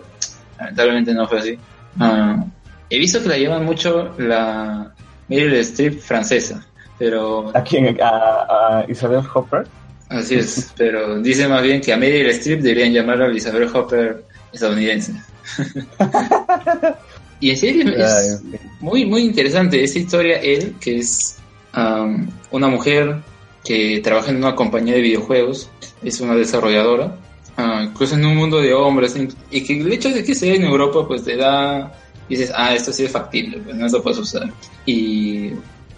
[0.58, 1.58] Lamentablemente no fue así.
[2.00, 2.44] Ah,
[2.90, 4.94] he visto que la llaman mucho la
[5.28, 6.66] Meryl Streep francesa,
[6.98, 7.98] pero ¿A quién?
[8.02, 9.68] ¿A, a Isabel Hopper?
[10.10, 10.72] así es.
[10.78, 14.24] pero dice más bien que a Meryl Streep deberían llamarla Elizabeth Hopper
[14.54, 15.14] estadounidense.
[17.40, 18.42] y en serio, es
[18.80, 21.38] muy, muy interesante esa historia, él, que es
[21.74, 23.18] am, una mujer
[23.64, 25.70] que trabaja en una compañía de videojuegos,
[26.04, 27.18] es una desarrolladora,
[27.58, 29.16] incluso en un mundo de hombres,
[29.52, 31.94] y que el hecho de que sea en Europa, pues te da,
[32.30, 34.52] dices, ah, esto sí es factible, pues no, esto puedes usar.
[34.86, 35.52] Y,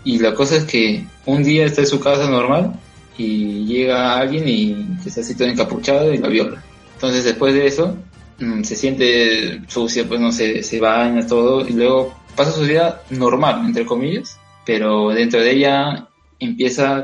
[0.03, 2.73] y la cosa es que un día está en su casa normal
[3.17, 6.63] y llega alguien y está así todo encapuchado y la viola.
[6.93, 7.97] Entonces después de eso,
[8.39, 13.01] mm, se siente sucia, pues no sé, se baña todo y luego pasa su vida
[13.09, 16.07] normal, entre comillas, pero dentro de ella
[16.39, 17.03] empieza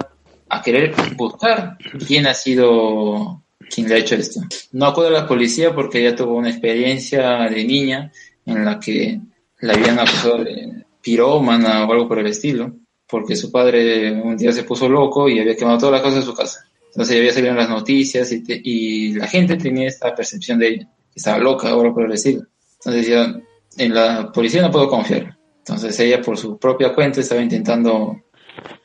[0.49, 1.77] a querer buscar
[2.07, 3.42] quién ha sido
[3.73, 4.41] quien le ha hecho esto.
[4.73, 8.11] No acude a la policía porque ella tuvo una experiencia de niña
[8.45, 9.19] en la que
[9.61, 12.71] la habían acusado de pirómana o algo por el estilo,
[13.07, 16.25] porque su padre un día se puso loco y había quemado todas las cosas de
[16.25, 16.65] su casa.
[16.87, 20.59] Entonces ya había salido en las noticias y, te- y la gente tenía esta percepción
[20.59, 22.43] de ella, que estaba loca o algo por el estilo.
[22.75, 23.35] Entonces ya
[23.77, 25.37] en la policía no puedo confiar.
[25.59, 28.21] Entonces ella por su propia cuenta estaba intentando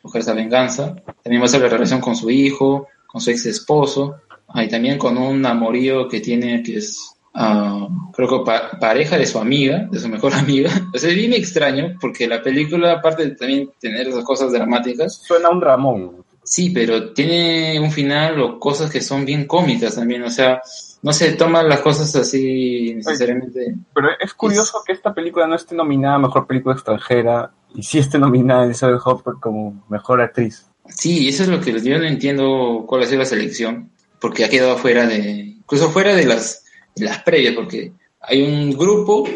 [0.02, 0.94] buscar esa venganza.
[1.23, 4.16] También muestra la relación con su hijo, con su ex esposo,
[4.54, 9.26] y también con un amorío que tiene que es, ah, creo que pa- pareja de
[9.26, 10.70] su amiga, de su mejor amiga.
[10.94, 15.14] O sea, es bien extraño porque la película, aparte de también tener esas cosas dramáticas,
[15.26, 16.24] Suena a un Ramón.
[16.42, 20.62] Sí, pero tiene un final o cosas que son bien cómicas también, o sea,
[21.02, 23.74] no se toman las cosas así necesariamente.
[23.94, 27.98] Pero es curioso que esta película no esté nominada a Mejor Película Extranjera y sí
[27.98, 30.64] esté nominada Elizabeth Hopper como Mejor Actriz.
[30.88, 34.48] Sí, eso es lo que yo no entiendo cuál ha sido la selección, porque ha
[34.48, 36.64] quedado fuera de, incluso fuera de las,
[36.96, 39.28] de las previas, porque hay un grupo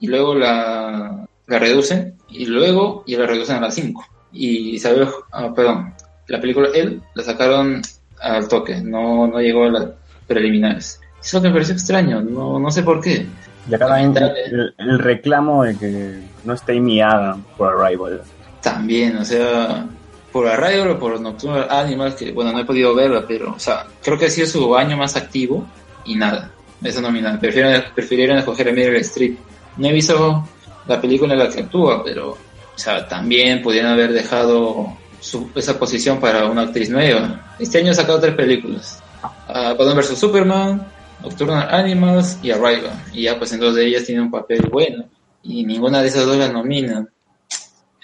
[0.00, 4.04] y luego la, la reducen y luego ya la reducen a las 5.
[4.32, 5.94] Y Isabel, ah, perdón,
[6.26, 7.82] la película Él la sacaron
[8.20, 9.88] al toque, no, no llegó a las
[10.26, 11.00] preliminares.
[11.20, 13.26] Eso me pareció extraño, no, no sé por qué.
[13.68, 14.14] Y acá también
[14.50, 18.22] el, el reclamo de que no esté Amy Adams por Arrival.
[18.62, 19.86] También, o sea,
[20.32, 23.86] por Arrival o por Nocturnal Animals, que bueno, no he podido verla, pero, o sea,
[24.02, 25.66] creo que ha sido su año más activo
[26.04, 26.50] y nada,
[26.82, 27.38] eso nominal.
[27.38, 29.38] Prefirieron, prefirieron escoger a Meryl Streep.
[29.76, 30.46] No he visto
[30.86, 32.38] la película en la que actúa, pero, o
[32.78, 37.54] sea, también podrían haber dejado su- esa posición para una actriz nueva.
[37.58, 40.86] Este año ha sacado tres películas: Ah, Batman vs Superman,
[41.22, 42.92] Nocturnal Animals y Arrival.
[43.12, 45.04] Y ya, pues en dos de ellas tiene un papel bueno,
[45.42, 47.08] y ninguna de esas dos las nominan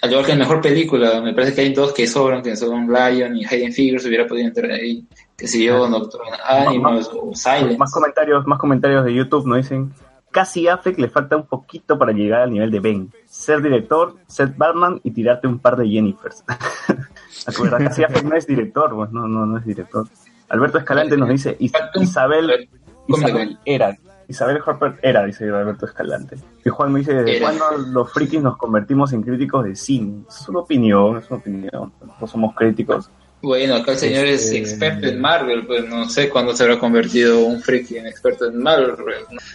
[0.05, 2.87] al igual que en mejor película, me parece que hay dos que sobran, que son
[2.87, 5.05] Lion y Hidden Figures, hubiera podido entrar ahí,
[5.37, 7.77] que si yo, Nocturnal Animals o Silence.
[7.77, 9.91] Más comentarios, más comentarios de YouTube nos dicen
[10.31, 13.11] casi Affleck le falta un poquito para llegar al nivel de Ben.
[13.25, 16.43] Ser director, ser Batman y tirarte un par de Jennifers.
[17.47, 20.07] Acuerda, casi Affleck no es director, pues no, no, no es director.
[20.49, 21.71] Alberto Escalante nos dice Is-
[22.01, 22.69] Isabel,
[23.07, 23.95] Isabel era.
[24.27, 26.37] Isabel Harper era, dice Alberto Escalante.
[26.63, 30.23] Y Juan me dice, ¿desde cuándo los frikis nos convertimos en críticos de cine?
[30.27, 31.93] Es una opinión, es una opinión.
[32.19, 33.09] No somos críticos.
[33.41, 36.79] Bueno, acá el señor es Este- experto en Marvel, pues no sé cuándo se habrá
[36.79, 38.95] convertido un friki en experto en Marvel,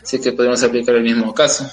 [0.01, 1.67] así que podemos aplicar el mismo caso.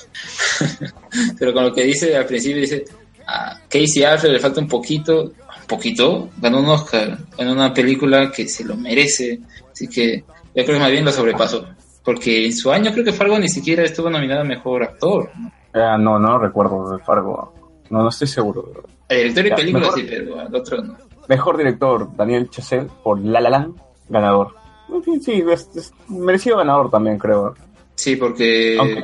[1.38, 2.86] Pero con lo que dice al principio, dice,
[3.28, 8.32] a Casey Affleck le falta un poquito, un poquito, ganó un Oscar en una película
[8.32, 9.40] que se lo merece,
[9.72, 10.18] así que
[10.56, 11.68] yo creo que más bien lo sobrepasó,
[12.08, 15.30] porque en su año creo que Fargo ni siquiera estuvo nominado a Mejor Actor.
[15.38, 15.52] ¿no?
[15.74, 17.54] Ah, no, no recuerdo de Fargo.
[17.90, 18.64] No, no estoy seguro.
[19.10, 20.96] El director Ya, película mejor- sí, pero al otro no.
[21.28, 23.76] Mejor director, Daniel Chazelle por La La Land,
[24.08, 24.54] ganador.
[24.88, 27.54] En fin, sí, es, es merecido ganador también, creo.
[27.96, 29.02] Sí, porque Aunque-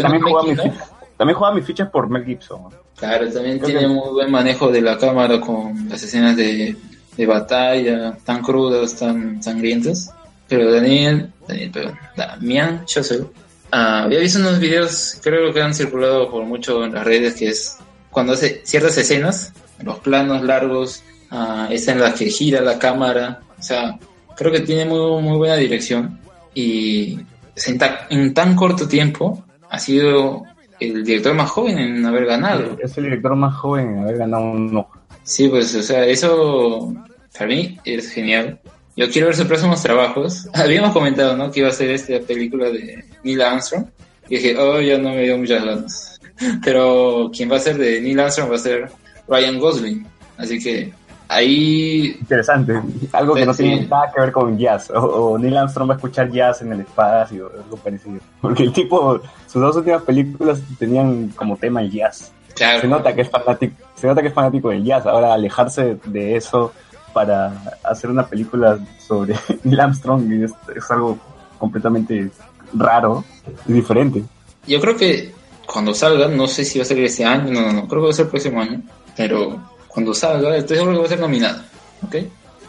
[0.00, 2.62] También me mis fichas, también juega mis fichas por Mel Gibson.
[2.96, 6.74] Claro, también Creo tiene que- muy buen manejo de la cámara con las escenas de,
[7.16, 10.10] de batalla tan crudas, tan sangrientas.
[10.48, 13.26] Pero Daniel, Daniel, perdón, Damián Chazelle,
[13.70, 17.48] ah, había visto unos videos, creo que han circulado por mucho en las redes, que
[17.48, 17.76] es
[18.10, 19.52] cuando hace ciertas escenas,
[19.82, 23.98] los planos largos, ah, esa en la que gira la cámara, o sea,
[24.36, 26.18] creo que tiene muy, muy buena dirección
[26.54, 27.18] y
[27.66, 30.44] en, ta- en tan corto tiempo ha sido
[30.80, 32.76] el director más joven en haber ganado.
[32.82, 35.02] Es el director más joven en haber ganado un Oscar.
[35.24, 36.94] Sí, pues, o sea, eso
[37.34, 38.58] para mí es genial.
[38.98, 40.48] Yo quiero ver sus próximos trabajos.
[40.54, 41.52] Habíamos comentado, ¿no?
[41.52, 43.86] Que iba a ser esta película de Neil Armstrong.
[44.28, 46.20] Y dije, oh, ya no me dio muchas ganas.
[46.64, 48.90] Pero quien va a ser de Neil Armstrong va a ser
[49.28, 50.04] Ryan Gosling.
[50.36, 50.92] Así que
[51.28, 52.72] ahí Interesante.
[53.12, 53.62] Algo que no sí.
[53.62, 54.90] tiene nada que ver con jazz.
[54.90, 58.18] O, o Neil Armstrong va a escuchar jazz en el espacio, algo parecido.
[58.40, 62.32] Porque el tipo, sus dos últimas películas tenían como tema el jazz.
[62.52, 65.06] claro, Se nota que es fanático, se nota que es fanático del jazz.
[65.06, 66.72] Ahora alejarse de eso
[67.12, 71.18] para hacer una película sobre Neil Armstrong es, es algo
[71.58, 72.30] completamente
[72.74, 73.24] raro
[73.66, 74.22] y diferente.
[74.66, 75.32] yo creo que
[75.66, 78.06] cuando salga, no sé si va a salir este año, no, no, no, creo que
[78.06, 78.82] va a ser el próximo año,
[79.16, 81.64] pero cuando salga, estoy seguro que va a ser nominada,
[82.06, 82.16] ¿ok?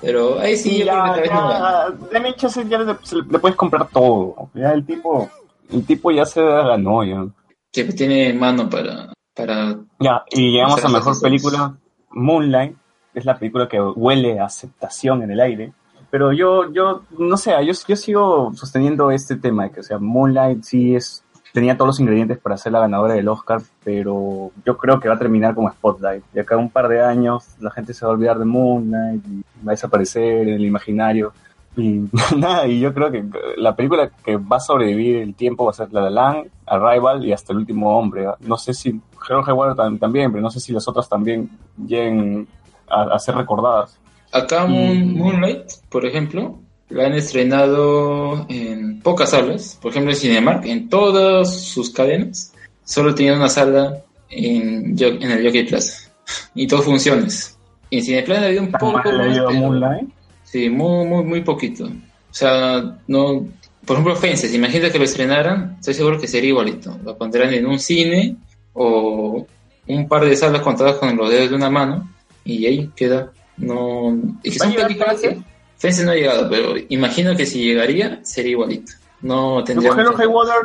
[0.02, 1.96] Pero ahí sí, yo creo que tal vez no gana.
[2.12, 4.50] ya, ya le, puedes comprar todo.
[4.54, 5.30] Ya el tipo,
[5.72, 7.26] el tipo ya se ganó ya.
[7.72, 11.76] que tiene mano para, para Ya, y llegamos a mejor película,
[12.12, 12.76] Moonlight,
[13.14, 15.74] es la película que huele a aceptación en el aire.
[16.12, 20.00] Pero yo, yo, no sé, yo, yo sigo sosteniendo este tema de que, o sea,
[20.00, 21.24] Moonlight sí es,
[21.54, 25.16] tenía todos los ingredientes para ser la ganadora del Oscar, pero yo creo que va
[25.16, 26.24] a terminar como Spotlight.
[26.34, 29.42] De acá un par de años la gente se va a olvidar de Moonlight y
[29.66, 31.32] va a desaparecer en el imaginario.
[31.78, 32.06] Y
[32.38, 33.24] nada, y yo creo que
[33.58, 37.24] la película que va a sobrevivir el tiempo va a ser La La Land, Arrival
[37.24, 38.26] y hasta El Último Hombre.
[38.40, 39.00] No sé si
[39.30, 42.48] Hero Water también, pero no sé si las otras también lleguen
[42.90, 43.98] a, a ser recordadas.
[44.32, 46.60] Acá Moon- Moonlight, por ejemplo,
[46.90, 52.54] la han estrenado en pocas salas, por ejemplo en Cinemark, en todas sus cadenas,
[52.84, 56.12] solo tenía una sala en, en el Jockey Plaza
[56.54, 57.58] y dos funciones.
[57.92, 60.02] En Cineplan había un ¿Tan poco más?
[60.44, 61.86] Sí, muy, muy, muy poquito.
[61.86, 63.48] O sea, no.
[63.86, 66.96] Por ejemplo, Fences, imagínate que lo estrenaran, estoy seguro que sería igualito.
[67.04, 68.36] Lo pondrán en un cine
[68.74, 69.46] o
[69.88, 72.08] un par de salas contadas con los dedos de una mano
[72.44, 73.32] y ahí queda.
[73.58, 74.18] No.
[74.44, 75.38] Y que ¿Va a son películas Fences?
[75.44, 78.92] que- Fences no ha llegado, pero imagino que si llegaría sería igualito.
[79.22, 79.92] No tendría.
[79.92, 80.56] Hero mucho- Water,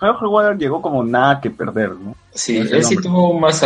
[0.00, 2.14] Hero Water llegó como nada que perder, ¿no?
[2.34, 3.62] Sí, él sí tuvo más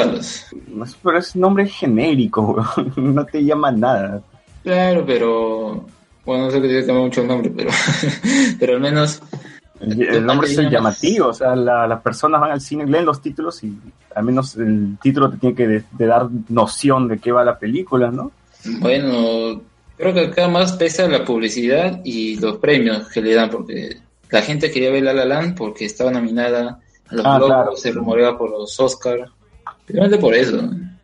[0.87, 2.65] sé, Pero es nombre genérico,
[2.97, 4.23] no te llama nada.
[4.63, 5.85] Claro, pero.
[6.25, 7.71] Bueno, no sé que tiene que mucho el nombre, pero.
[8.61, 9.21] pero al menos.
[9.83, 13.21] El, el nombre es llamativo, o sea, la- las personas van al cine, leen los
[13.21, 13.77] títulos y
[14.15, 17.59] al menos el título te tiene que de- de dar noción de qué va la
[17.59, 18.31] película, ¿no?
[18.81, 19.61] Bueno,
[19.97, 23.97] creo que acá más pesa la publicidad y los premios que le dan, porque
[24.31, 26.79] la gente quería ver La La Land porque estaba nominada
[27.09, 27.77] a los Ah, Globos, claro.
[27.77, 29.27] se rumoreaba por los Oscar,
[29.85, 30.61] principalmente por eso.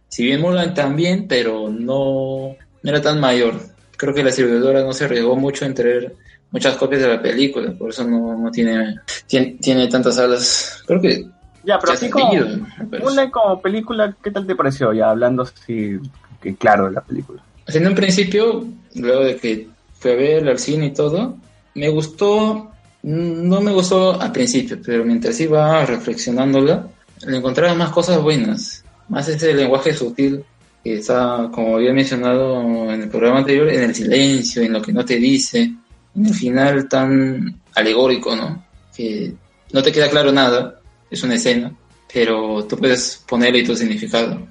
[0.08, 3.54] Si bien Mulan también, pero no, no era tan mayor.
[3.96, 6.14] Creo que la distribuidora no se arriesgó mucho en traer
[6.50, 8.96] muchas copias de la película, por eso no, no tiene,
[9.26, 10.82] tiene, tiene tantas salas.
[10.86, 11.26] Creo que
[11.64, 12.32] Ya, pero así como.
[13.00, 14.92] Moonlight como película, ¿qué tal te pareció?
[14.92, 15.98] Ya hablando así,
[16.40, 17.42] que claro de la película.
[17.66, 18.64] En un principio,
[18.94, 19.68] luego de que
[19.98, 21.36] fui a ver al cine y todo,
[21.74, 22.70] me gustó,
[23.02, 26.88] no me gustó al principio, pero mientras iba reflexionándola,
[27.26, 30.44] le encontraba más cosas buenas, más ese lenguaje sutil
[30.82, 34.92] que está, como había mencionado en el programa anterior, en el silencio, en lo que
[34.92, 35.72] no te dice,
[36.26, 38.64] el final tan alegórico, ¿no?
[38.94, 39.32] Que
[39.72, 40.80] no te queda claro nada,
[41.10, 41.72] es una escena,
[42.12, 44.46] pero tú puedes ponerle tu significado.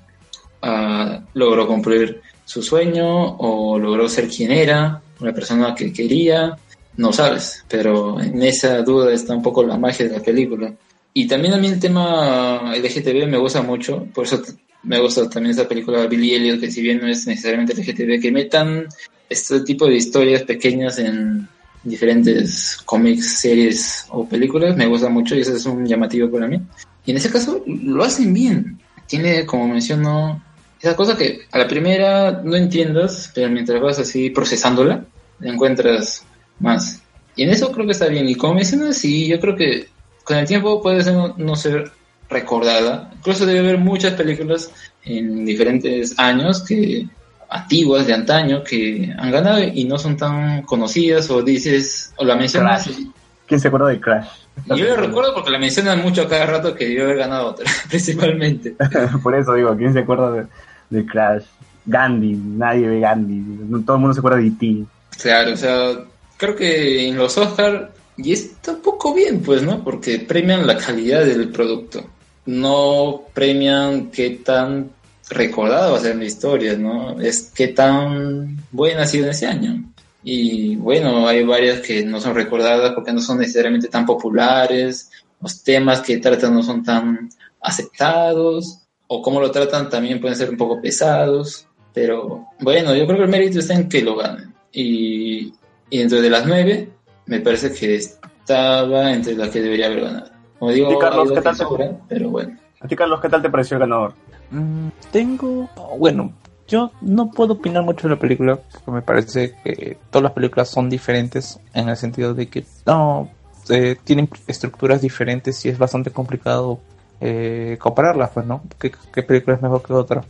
[0.62, 6.58] Ah, logró cumplir su sueño o logró ser quien era, una persona que quería,
[6.98, 10.74] no sabes, pero en esa duda está un poco la magia de la película.
[11.14, 14.42] Y también a mí el tema LGTB me gusta mucho, por eso
[14.84, 18.22] me gusta también esa película de Billy Elliot, que si bien no es necesariamente LGTB,
[18.22, 18.88] que metan
[19.30, 21.48] este tipo de historias pequeñas en
[21.90, 26.62] diferentes cómics, series o películas, me gusta mucho y eso es un llamativo para mí.
[27.06, 28.80] Y en ese caso lo hacen bien.
[29.08, 30.44] Tiene, como menciono,
[30.82, 35.06] esa cosa que a la primera no entiendas, pero mientras vas así procesándola,
[35.40, 36.26] la encuentras
[36.60, 37.02] más.
[37.36, 38.28] Y en eso creo que está bien.
[38.28, 39.88] Y como mencionas, sí, yo creo que
[40.24, 41.92] con el tiempo puede ser no ser
[42.30, 43.12] recordada.
[43.16, 44.72] Incluso debe haber muchas películas
[45.04, 47.08] en diferentes años que
[47.50, 52.36] antiguas de antaño que han ganado y no son tan conocidas o dices o la
[52.36, 53.06] mencionas Crash.
[53.46, 54.28] ¿Quién se acuerda de Crash?
[54.68, 57.70] yo lo recuerdo porque la mencionan mucho a cada rato que debió haber ganado otra,
[57.90, 58.76] principalmente.
[59.24, 60.46] Por eso digo, ¿quién se acuerda de,
[60.90, 61.44] de Crash?
[61.86, 64.86] Gandhi, nadie ve Gandhi, todo el mundo se acuerda de E E.T.
[65.22, 65.92] Claro, o sea,
[66.36, 69.84] creo que en los Oscar, y está un poco bien, pues, ¿no?
[69.84, 72.04] Porque premian la calidad del producto.
[72.46, 74.90] No premian qué tan
[75.30, 77.20] recordada va a ser la historia, ¿no?
[77.20, 79.84] Es qué tan buena ha sido ese año.
[80.24, 85.10] Y bueno, hay varias que no son recordadas porque no son necesariamente tan populares,
[85.42, 87.30] los temas que tratan no son tan
[87.62, 93.18] aceptados, o cómo lo tratan también pueden ser un poco pesados, pero bueno, yo creo
[93.18, 94.54] que el mérito está en que lo ganen.
[94.72, 95.54] Y,
[95.90, 96.90] y dentro de las nueve,
[97.26, 100.32] me parece que estaba entre las que debería haber ganado.
[100.60, 102.58] Como digo, Sí, Carlos, ¿qué tal te- sobran, pero bueno.
[102.80, 104.14] A ti, Carlos, ¿qué tal te pareció el ganador?
[104.52, 106.34] Mm, tengo, bueno,
[106.68, 110.70] yo no puedo opinar mucho de la película porque me parece que todas las películas
[110.70, 113.30] son diferentes en el sentido de que no
[113.70, 116.80] eh, tienen estructuras diferentes y es bastante complicado
[117.20, 118.62] eh, compararlas, pues, ¿no?
[118.80, 120.24] ¿Qué, película es mejor que otra?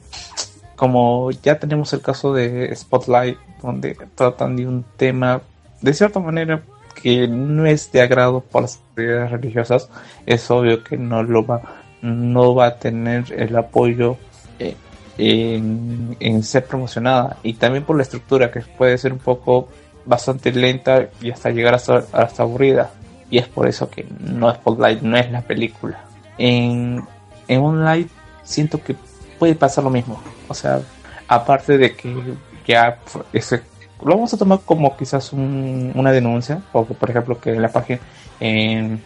[0.75, 5.41] Como ya tenemos el caso de Spotlight, donde tratan de un tema
[5.81, 6.61] de cierta manera
[7.01, 9.89] que no es de agrado por las autoridades religiosas,
[10.25, 11.61] es obvio que no lo va,
[12.01, 14.17] no va a tener el apoyo
[14.59, 14.75] eh,
[15.17, 17.37] en, ser promocionada.
[17.43, 19.69] Y también por la estructura que puede ser un poco
[20.05, 22.03] bastante lenta y hasta llegar hasta,
[22.43, 22.91] aburrida.
[23.29, 25.99] Y es por eso que no Spotlight no es la película.
[26.37, 27.03] En,
[27.47, 28.09] en Moonlight
[28.43, 28.95] siento que
[29.37, 30.21] puede pasar lo mismo.
[30.47, 30.79] O sea
[31.27, 32.15] aparte de que
[32.65, 32.99] ya
[33.33, 33.61] ese
[34.01, 37.69] lo vamos a tomar como quizás un- una denuncia, porque por ejemplo que en la
[37.69, 37.99] página,
[38.39, 39.01] en,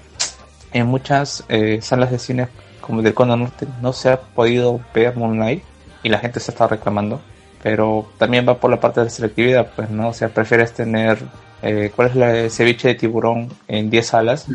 [0.74, 2.48] en muchas eh, salas de cine
[2.82, 5.64] como del Cono Norte no se ha podido ver Moonlight
[6.04, 7.22] y la gente se está reclamando,
[7.64, 11.20] pero también va por la parte de selectividad, pues no, o sea, prefieres tener,
[11.62, 14.48] eh, ¿cuál es la ceviche de tiburón en 10 salas?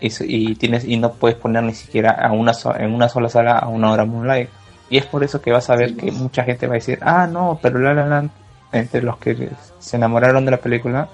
[0.00, 3.08] Y, se- y tienes y no puedes poner ni siquiera a una so- en una
[3.08, 4.48] sola sala a una hora Moonlight.
[4.88, 7.26] Y es por eso que vas a ver que mucha gente va a decir, ah,
[7.26, 8.30] no, pero La La Land
[8.72, 11.08] entre los que se enamoraron de la película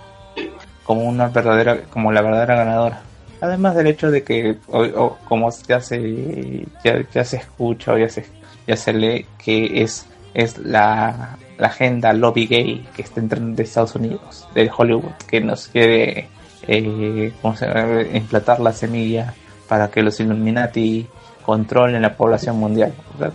[0.84, 3.00] como una verdadera como la verdadera ganadora
[3.40, 7.98] además del hecho de que o- o como ya se ya, ya se escucha o
[7.98, 8.26] ya se
[8.66, 13.62] ya se lee que es es la, la agenda lobby gay que está entrando de
[13.62, 16.28] Estados Unidos de Hollywood que nos quiere
[16.68, 18.02] eh, ¿cómo se llama?
[18.12, 19.32] implantar la semilla
[19.68, 21.06] para que los Illuminati
[21.44, 23.32] controlen la población mundial O sea,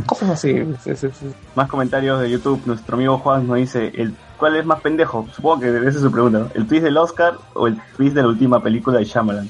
[0.06, 0.52] cosas así
[1.54, 2.60] Más comentarios de YouTube.
[2.66, 5.26] Nuestro amigo Juan nos dice, el, ¿cuál es más pendejo?
[5.34, 6.48] Supongo que esa es su pregunta.
[6.54, 9.48] ¿El twist del Oscar o el twist de la última película de Shyamalan?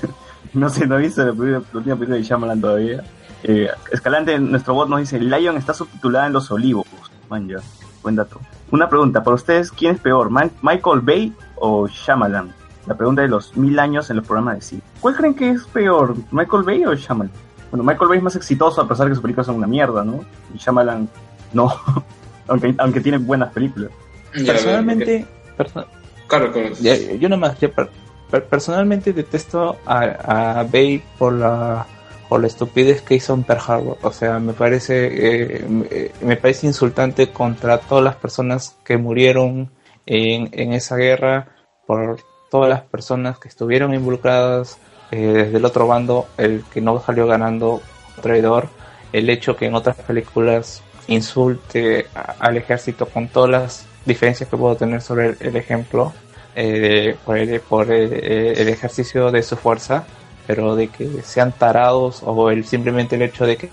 [0.54, 3.02] no sé, no he visto la, última película de Shyamalan todavía.
[3.42, 6.86] Eh, Escalante, nuestro bot nos dice, Lion está subtitulada en Los Olivos.
[7.28, 7.58] Man, ya,
[8.02, 8.40] buen dato.
[8.70, 12.52] Una pregunta, para ustedes, ¿quién es peor, Ma- Michael Bay o Shyamalan?
[12.86, 14.82] La pregunta de los mil años en los programas de cine.
[15.00, 17.30] ¿Cuál creen que es peor, Michael Bay o Shyamalan?
[17.70, 20.04] Bueno, Michael Bay es más exitoso a pesar de que sus películas son una mierda,
[20.04, 20.20] ¿no?
[20.54, 21.08] Y Shyamalan
[21.52, 21.72] no,
[22.48, 23.90] aunque, aunque tiene buenas películas.
[24.34, 25.26] Ya, personalmente
[25.56, 25.86] perso-
[26.26, 26.68] Claro, claro.
[26.80, 27.90] Ya, yo nomás, per-
[28.30, 31.86] per- personalmente detesto a, a Bay por la
[32.28, 33.98] por la estupidez que hizo en Pearl Harbor.
[34.00, 35.86] O sea, me parece eh, me,
[36.26, 39.70] me parece insultante contra todas las personas que murieron
[40.06, 41.48] en, en esa guerra,
[41.86, 42.16] por
[42.50, 44.78] todas las personas que estuvieron involucradas
[45.10, 47.82] eh, desde el otro bando, el que no salió ganando
[48.22, 48.68] traidor,
[49.12, 54.56] el hecho que en otras películas insulte a- al ejército con todas las diferencias que
[54.56, 56.12] puedo tener sobre el, el ejemplo
[56.54, 60.04] eh, por, el, por el, el ejercicio de su fuerza,
[60.46, 63.70] pero de que sean tarados o el simplemente el hecho de que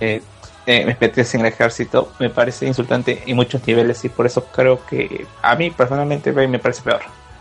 [0.00, 0.20] eh,
[0.66, 4.84] eh, me pertenecen al ejército me parece insultante en muchos niveles y por eso creo
[4.84, 7.00] que a mí personalmente me parece peor.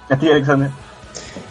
[0.10, 0.70] ¿A ti, Alexander?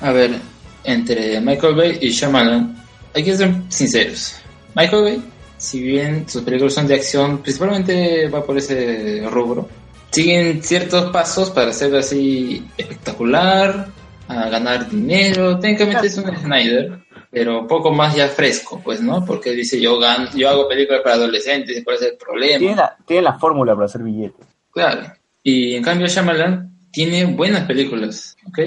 [0.01, 0.39] A ver,
[0.85, 2.74] entre Michael Bay y Shyamalan,
[3.15, 4.36] hay que ser sinceros.
[4.74, 5.24] Michael Bay,
[5.59, 9.69] si bien sus películas son de acción, principalmente va por ese rubro,
[10.10, 13.89] siguen ciertos pasos para ser así espectacular,
[14.28, 15.59] a ganar dinero.
[15.59, 19.24] Técnicamente es un Snyder, pero poco más ya fresco, pues, ¿no?
[19.24, 22.59] Porque dice yo gan yo hago películas para adolescentes y cuál es el problema.
[22.59, 24.47] Tiene la, tiene la fórmula para hacer billetes.
[24.72, 25.12] Claro.
[25.43, 28.59] Y en cambio Shyamalan tiene buenas películas, ¿ok?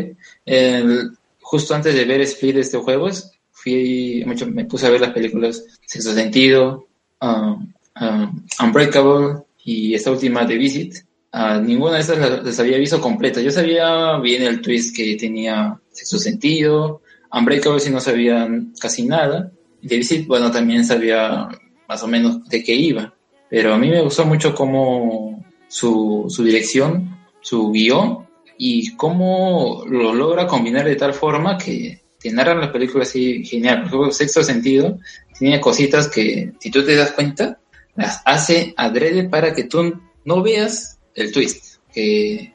[0.46, 1.12] El-
[1.42, 5.12] justo antes de ver Split de estos juegos, fui, mucho, me puse a ver las
[5.12, 6.88] películas Sexto Sentido,
[7.20, 10.96] um, um, Unbreakable y esta última de Visit.
[11.32, 13.42] Ah, ninguna de esas las, había visto completa.
[13.42, 17.02] Yo sabía bien el twist que tenía Sexto Sentido,
[17.32, 18.50] Unbreakable si no sabía
[18.80, 19.52] casi nada.
[19.82, 21.48] Y Visit, bueno, también sabía
[21.88, 23.14] más o menos de qué iba.
[23.50, 28.28] Pero a mí me gustó mucho cómo su, su dirección, su guion
[28.58, 33.80] y cómo lo logra combinar de tal forma que te narran la película así genial.
[33.80, 35.00] Por ejemplo, Sexto Sentido
[35.38, 37.60] tiene cositas que, si tú te das cuenta,
[37.96, 41.78] las hace adrede para que tú no veas el twist.
[41.94, 42.54] Que,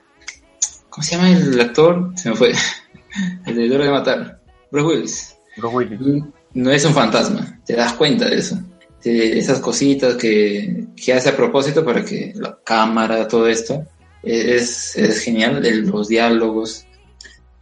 [0.88, 2.12] ¿Cómo se llama el actor?
[2.16, 2.52] Se me fue.
[3.46, 4.40] El de Duro de Matar.
[4.70, 6.24] Bruce Willis Bruce Willis.
[6.54, 8.58] no es un fantasma, te das cuenta de eso.
[9.02, 13.86] De esas cositas que, que hace a propósito para que la cámara, todo esto,
[14.22, 16.84] es, es genial, de los diálogos.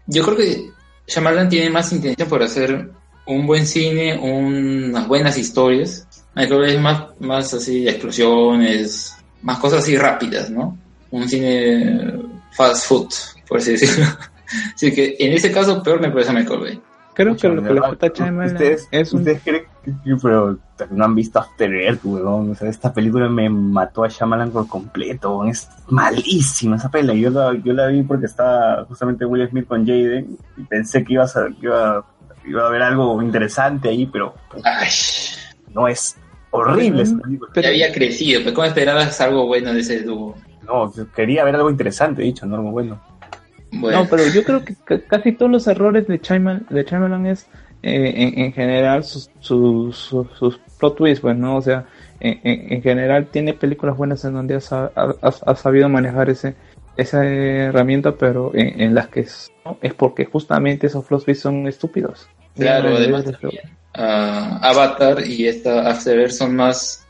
[0.06, 0.70] Yo creo que
[1.06, 2.90] Shyamalan tiene más intención por hacer
[3.26, 6.06] un buen cine, unas buenas historias.
[6.34, 10.78] Michael Bay es más, más así, explosiones, más cosas así rápidas, ¿no?
[11.14, 12.12] Un cine
[12.52, 13.08] fast food,
[13.48, 14.06] por así decirlo.
[14.74, 16.80] Así que en ese caso, peor me parece Michael Bay.
[17.14, 19.20] Creo que lo que le a Shyamalan ¿Ustedes, es un...
[19.20, 20.58] ¿Ustedes creen que, que- pero
[20.90, 22.50] no han visto After Earth, weón?
[22.50, 25.50] O sea, esta película me mató a Shyamalan por completo, weón.
[25.50, 27.14] Es malísima esa pela.
[27.14, 31.12] Yo la, yo la vi porque estaba justamente Will Smith con Jaden y pensé que
[31.12, 32.04] iba a, ser- que iba,
[32.44, 34.34] iba a haber algo interesante ahí, pero
[34.64, 34.88] Ay,
[35.72, 36.16] no es
[36.50, 37.50] horrible esa película.
[37.54, 40.34] Pero- ya había crecido, pero ¿cómo esperabas algo bueno de ese dúo?
[40.66, 42.98] No, quería ver algo interesante, dicho, no algo bueno.
[43.72, 47.26] Bueno, No, pero yo creo que ca- casi todos los errores de Shyamalan, de Shyamalan
[47.26, 47.46] es
[47.82, 51.56] eh, en, en general sus, sus, sus, sus plot twists, pues, ¿no?
[51.56, 51.84] O sea,
[52.20, 55.88] en, en, en general tiene películas buenas en donde ha, sa- ha- ha- ha sabido
[55.88, 56.54] manejar ese
[56.96, 59.76] esa herramienta, pero en, en las que es, ¿no?
[59.82, 62.28] es porque justamente esos plot twists son estúpidos.
[62.54, 63.24] claro, además
[63.94, 67.03] ah, Avatar y esta After Earth son más,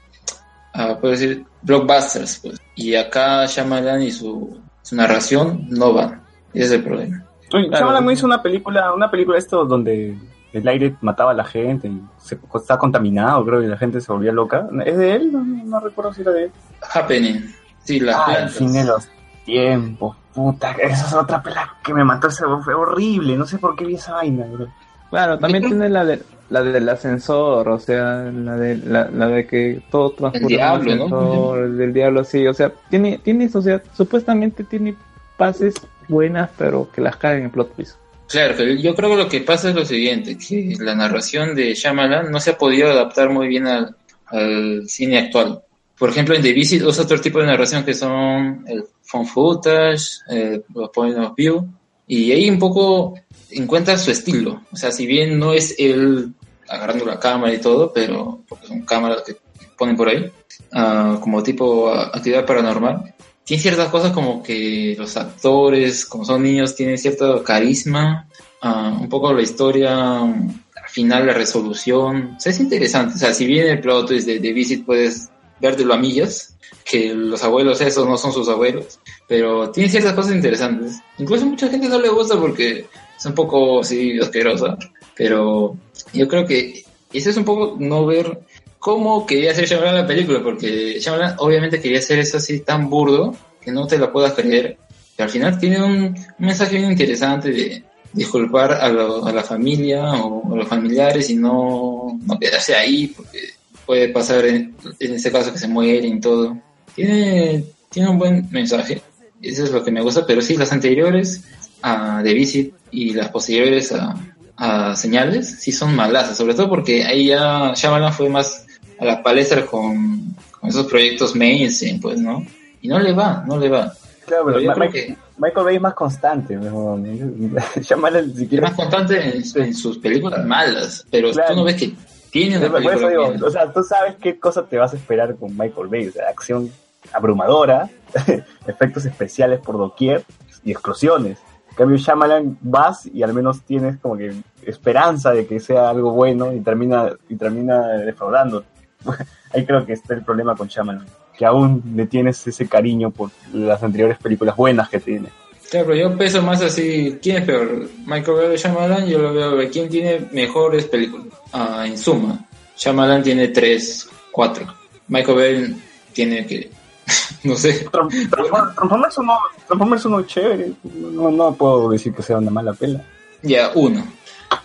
[0.75, 2.61] ah, puedo decir, blockbusters, pues.
[2.75, 6.23] Y acá Shyamalan y su, su narración no van.
[6.53, 7.25] Ese es el problema.
[7.49, 7.71] Claro.
[7.71, 10.17] Shyamalan no hizo una película, una película esto donde
[10.53, 14.13] el aire mataba a la gente y se estaba contaminado, creo, y la gente se
[14.13, 14.69] volvía loca.
[14.85, 15.33] ¿Es de él?
[15.33, 16.53] No, no recuerdo si era de él.
[16.93, 17.55] Happening.
[17.83, 19.09] Sí, las Ah, el fin de los
[19.45, 23.77] tiempos, puta, esa es otra pela que me mató, ese fue horrible, no sé por
[23.77, 24.69] qué vi esa vaina, bro.
[25.11, 26.23] Claro, también tiene la de
[26.55, 30.93] la del ascensor, o sea, la de la, la de que todo transcurre un diablo,
[30.93, 34.95] ascensor, el del diablo, sí, o sea, tiene tiene o sea, supuestamente tiene
[35.37, 35.75] pases
[36.09, 37.97] buenas, pero que las caen en plot twist.
[38.29, 41.75] Claro, pero yo creo que lo que pasa es lo siguiente, que la narración de
[41.75, 45.61] Shyamalan no se ha podido adaptar muy bien al, al cine actual.
[45.99, 50.21] Por ejemplo, en The Visit usa otro tipo de narración que son el phone footage,
[50.31, 51.69] eh, los point of view,
[52.07, 53.15] y ahí un poco
[53.51, 54.63] encuentra su estilo.
[54.73, 56.33] O sea, si bien no es él
[56.69, 59.37] agarrando la cámara y todo, pero son cámaras que
[59.77, 60.31] ponen por ahí,
[60.73, 63.15] ah, como tipo actividad paranormal,
[63.45, 68.29] tiene ciertas cosas como que los actores, como son niños, tienen cierto carisma,
[68.63, 73.35] ah, un poco la historia, al final la resolución, o sea, es interesante, o sea,
[73.35, 75.31] si bien el plot twist de, de Visit puedes
[75.61, 80.35] vértelo a millas, que los abuelos esos no son sus abuelos, pero tiene ciertas cosas
[80.35, 82.87] interesantes, incluso mucha gente no le gusta porque
[83.17, 84.77] es un poco así asquerosa,
[85.17, 85.77] pero
[86.13, 88.41] yo creo que eso es un poco no ver
[88.79, 93.35] cómo quería hacer Shyamalan la película, porque Shyamalan obviamente quería hacer eso así tan burdo
[93.61, 94.77] que no te la puedas creer.
[95.17, 100.57] Y al final tiene un, mensaje bien interesante de disculpar a la familia o a
[100.57, 103.39] los familiares y no, no quedarse ahí, porque
[103.87, 106.57] puede pasar en, en este caso que se mueren y todo.
[106.95, 109.01] Tiene, tiene un buen mensaje,
[109.41, 111.43] eso es lo que me gusta, pero sí, las anteriores
[111.83, 114.15] a The Visit y las posteriores a,
[114.57, 118.67] a Señales sí son malas, sobre todo porque ahí ya Shyamalan fue más
[119.01, 122.45] a la palestra con, con esos proyectos mainstream, pues, ¿no?
[122.81, 123.93] Y no le va, no le va.
[124.27, 126.55] Claro, Pero pero yo Ma- creo Michael, que Michael Bay es más constante.
[127.81, 128.69] Shyamalan ni es siquiera...
[128.69, 131.51] más constante en, en sus películas malas, pero Claro.
[131.51, 131.95] tú no ves que
[132.31, 135.37] tiene una eso película digo, o sea, tú sabes qué cosa te vas a esperar
[135.37, 136.71] con Michael Bay, o sea, acción
[137.13, 137.89] abrumadora,
[138.67, 140.25] efectos especiales por doquier
[140.65, 141.39] y explosiones.
[141.75, 144.33] Cambio, Shyamalan vas y al menos tienes como que
[144.65, 148.65] esperanza de que sea algo bueno y termina y termina defraudando.
[149.53, 153.31] Ahí creo que está el problema con Shyamalan, que aún le tienes ese cariño por
[153.53, 155.29] las anteriores películas buenas que tiene.
[155.71, 157.89] Claro, pero yo peso más así, ¿quién es peor?
[158.07, 161.27] Michael Bay o Shyamalan, yo lo veo, de ¿quién tiene mejores películas?
[161.53, 162.39] Ah, en suma,
[162.77, 164.67] Shyamalan tiene tres, cuatro.
[165.09, 166.71] Michael Bay tiene que,
[167.45, 172.39] no sé, Tran- Transform- Transformers uno, Transformers uno chévere, no, no puedo decir que sea
[172.39, 173.03] una mala pela.
[173.43, 174.05] ya uno.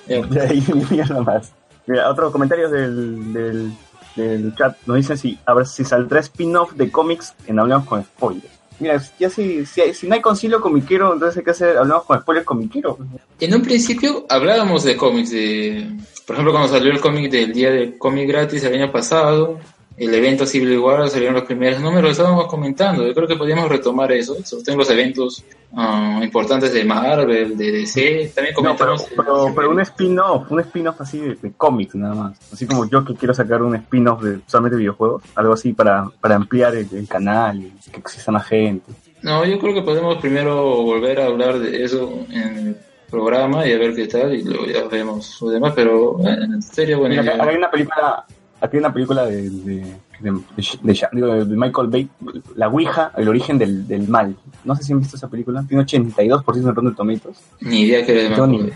[0.08, 1.52] Ya, De ahí nada más.
[1.88, 3.72] Mira, otros comentarios del, del,
[4.16, 8.04] del chat nos dicen si, a ver si saldrá spin-off de cómics en Hablamos con
[8.04, 8.60] Spoilers.
[8.80, 12.06] Mira, ya si, si, hay- si no hay concilio comiquero, entonces hay que hacer Hablamos
[12.06, 12.98] con Spoilers comiquero.
[13.40, 15.90] En un principio hablábamos de cómics, de,
[16.26, 19.60] por ejemplo, cuando salió el cómic del día del cómic gratis el año pasado,
[20.00, 23.06] el evento Civil War salieron los primeros números, estábamos comentando.
[23.06, 25.44] Yo creo que podríamos retomar eso, sobre todo en los eventos
[25.76, 28.32] ah, importantes de Marvel, de DC.
[28.34, 29.06] También No, pero, comentamos.
[29.16, 32.40] pero, pero un spin-off, un spin-off así de, de cómics nada más.
[32.54, 36.36] Así como yo que quiero sacar un spin-off de solamente videojuegos, algo así para, para
[36.36, 38.92] ampliar el, el canal y que exista más gente.
[39.22, 42.78] No, yo creo que podemos primero volver a hablar de eso en el
[43.12, 47.00] programa y a ver qué tal, y luego ya vemos lo demás, pero en serio,
[47.00, 47.22] bueno.
[47.22, 48.24] Mira, hay una película,
[48.62, 49.86] aquí hay una película de,
[50.22, 52.10] Michael Bay,
[52.56, 54.36] La Ouija, el origen del, del mal.
[54.64, 57.38] No sé si han visto esa película, tiene 82% en Rotten Tomatoes.
[57.62, 58.70] Ni idea que era de ni,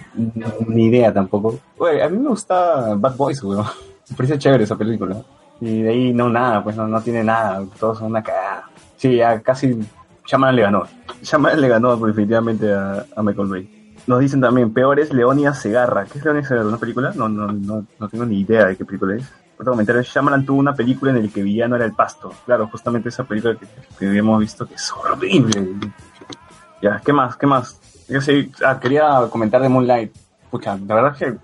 [0.67, 1.59] ni idea tampoco.
[1.79, 3.65] A mí me gusta Bad Boys, weón.
[4.09, 5.23] Me parece chévere esa película.
[5.61, 8.69] Y de ahí no nada, pues no, no tiene nada, todos son una cagada.
[8.97, 9.79] Sí, ya casi
[10.25, 10.83] Shaman le ganó.
[11.21, 13.95] Shaman le ganó definitivamente a, a Michael Bay.
[14.07, 16.05] nos dicen también, peor es Leonia Segarra.
[16.05, 16.67] ¿Qué es Leonia Segarra?
[16.67, 17.13] ¿Una película?
[17.15, 19.25] No, no, no, no tengo ni idea de qué película es.
[19.63, 22.33] Otro comentario, Shyamalan tuvo una película en la que villano era el pasto.
[22.45, 23.55] Claro, justamente esa película
[23.97, 25.73] que, habíamos visto que es horrible.
[26.81, 27.37] Ya, ¿qué más?
[27.37, 27.79] ¿Qué más?
[28.65, 30.13] Ah, quería comentar de Moonlight.
[30.51, 31.37] Pucha, la verdad es que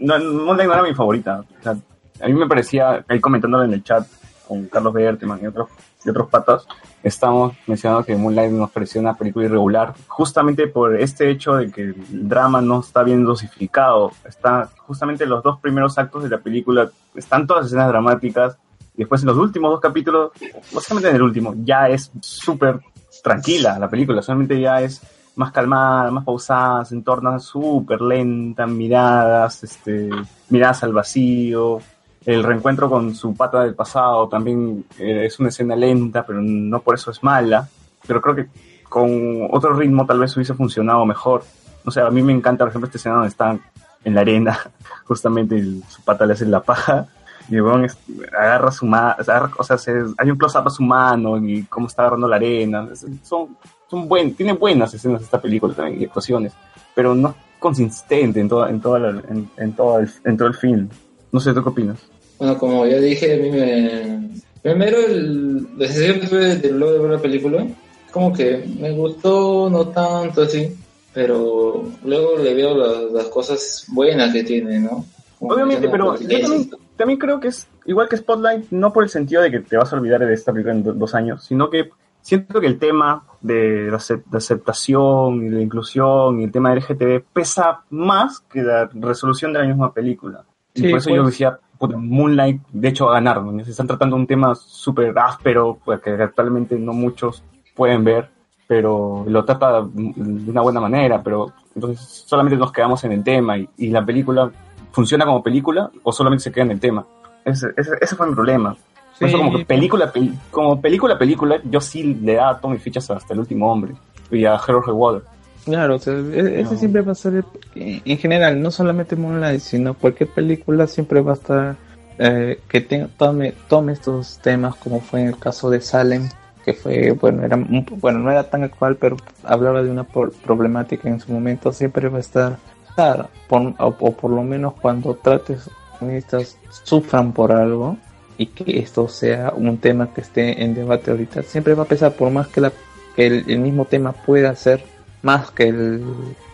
[0.00, 1.44] Moonlight no era mi favorita.
[1.64, 4.04] A mí me parecía, ahí comentándolo en el chat
[4.48, 5.68] con Carlos Berteman y otros,
[6.04, 6.66] y otros patas,
[7.06, 11.82] estamos mencionando que Moonlight nos pareció una película irregular, justamente por este hecho de que
[11.82, 14.10] el drama no está bien dosificado.
[14.24, 18.58] Está justamente los dos primeros actos de la película, están todas las escenas dramáticas,
[18.94, 20.32] y después en los últimos dos capítulos,
[20.72, 22.80] básicamente en el último, ya es súper
[23.22, 25.00] tranquila la película, solamente ya es
[25.36, 30.10] más calmada, más pausada, se entorna súper lenta, miradas, este,
[30.48, 31.78] miradas al vacío.
[32.26, 36.80] El reencuentro con su pata del pasado también eh, es una escena lenta, pero no
[36.80, 37.68] por eso es mala.
[38.06, 38.46] Pero creo que
[38.88, 41.44] con otro ritmo tal vez hubiese funcionado mejor.
[41.84, 43.60] O sea, a mí me encanta, por ejemplo, esta escena donde están
[44.04, 44.58] en la arena,
[45.04, 47.06] justamente y su pata le hace la paja.
[47.48, 47.96] Y el es-
[48.36, 49.14] agarra su mano,
[49.56, 52.88] o sea, se- hay un close-up a su mano y cómo está agarrando la arena.
[53.22, 53.56] Son,
[53.88, 56.52] son buen, tiene buenas escenas esta película también y actuaciones,
[56.92, 60.54] pero no consistente en, toda, en, toda la- en, en todo el, en todo el
[60.54, 60.88] film.
[61.30, 61.98] No sé, ¿tú qué opinas?
[62.38, 64.28] Bueno, como ya dije, a mí me...
[64.62, 65.78] Primero, el...
[65.78, 67.66] la sensación que tuve de luego de ver la película,
[68.10, 70.74] como que me gustó, no tanto así,
[71.12, 75.04] pero luego le veo las, las cosas buenas que tiene, ¿no?
[75.38, 79.10] Como Obviamente, pero yo también, también creo que es igual que Spotlight, no por el
[79.10, 81.68] sentido de que te vas a olvidar de esta película en do- dos años, sino
[81.70, 81.90] que
[82.22, 83.98] siento que el tema de la,
[84.36, 89.60] aceptación y de inclusión y el tema del LGTB pesa más que la resolución de
[89.60, 90.44] la misma película.
[90.74, 91.16] Y por eso pues.
[91.16, 93.42] yo decía, puta, Moonlight, de hecho, va a ganar.
[93.42, 93.64] ¿no?
[93.64, 97.42] Se están tratando un tema súper áspero, pues, que actualmente no muchos
[97.74, 98.28] pueden ver,
[98.66, 103.58] pero lo trata de una buena manera, pero entonces solamente nos quedamos en el tema
[103.58, 104.50] y, y la película
[104.92, 107.04] funciona como película o solamente se queda en el tema.
[107.44, 108.74] Ese, ese, ese fue mi problema.
[109.18, 112.82] Por eso como que película, pel- como película, película, yo sí le daba todas mis
[112.82, 113.94] fichas hasta el último hombre
[114.30, 115.22] y a Hero Water.
[115.66, 116.78] Claro, o sea, e- ese No.
[116.78, 121.32] siempre va a ser, el- en general, no solamente Moonlight, sino cualquier película siempre va
[121.32, 121.76] a estar,
[122.18, 126.28] eh, que tenga, tome, tome estos temas, como fue en el caso de Salem,
[126.64, 127.56] que fue, bueno, era,
[128.00, 132.08] bueno, no era tan actual, pero hablaba de una por- problemática en su momento, siempre
[132.08, 132.56] va a estar,
[132.94, 137.96] claro, por- o, o por lo menos cuando trates protagonistas sufran por algo
[138.38, 142.12] y que esto sea un tema que esté en debate ahorita, siempre va a pesar,
[142.12, 142.72] por más que, la,
[143.16, 144.82] que el, el mismo tema pueda ser
[145.22, 146.04] más que el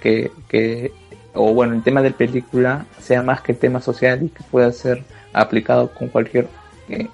[0.01, 0.93] que, que
[1.35, 4.71] o bueno el tema de película sea más que el tema social y que pueda
[4.73, 6.49] ser aplicado con cualquier
[6.89, 7.09] eh,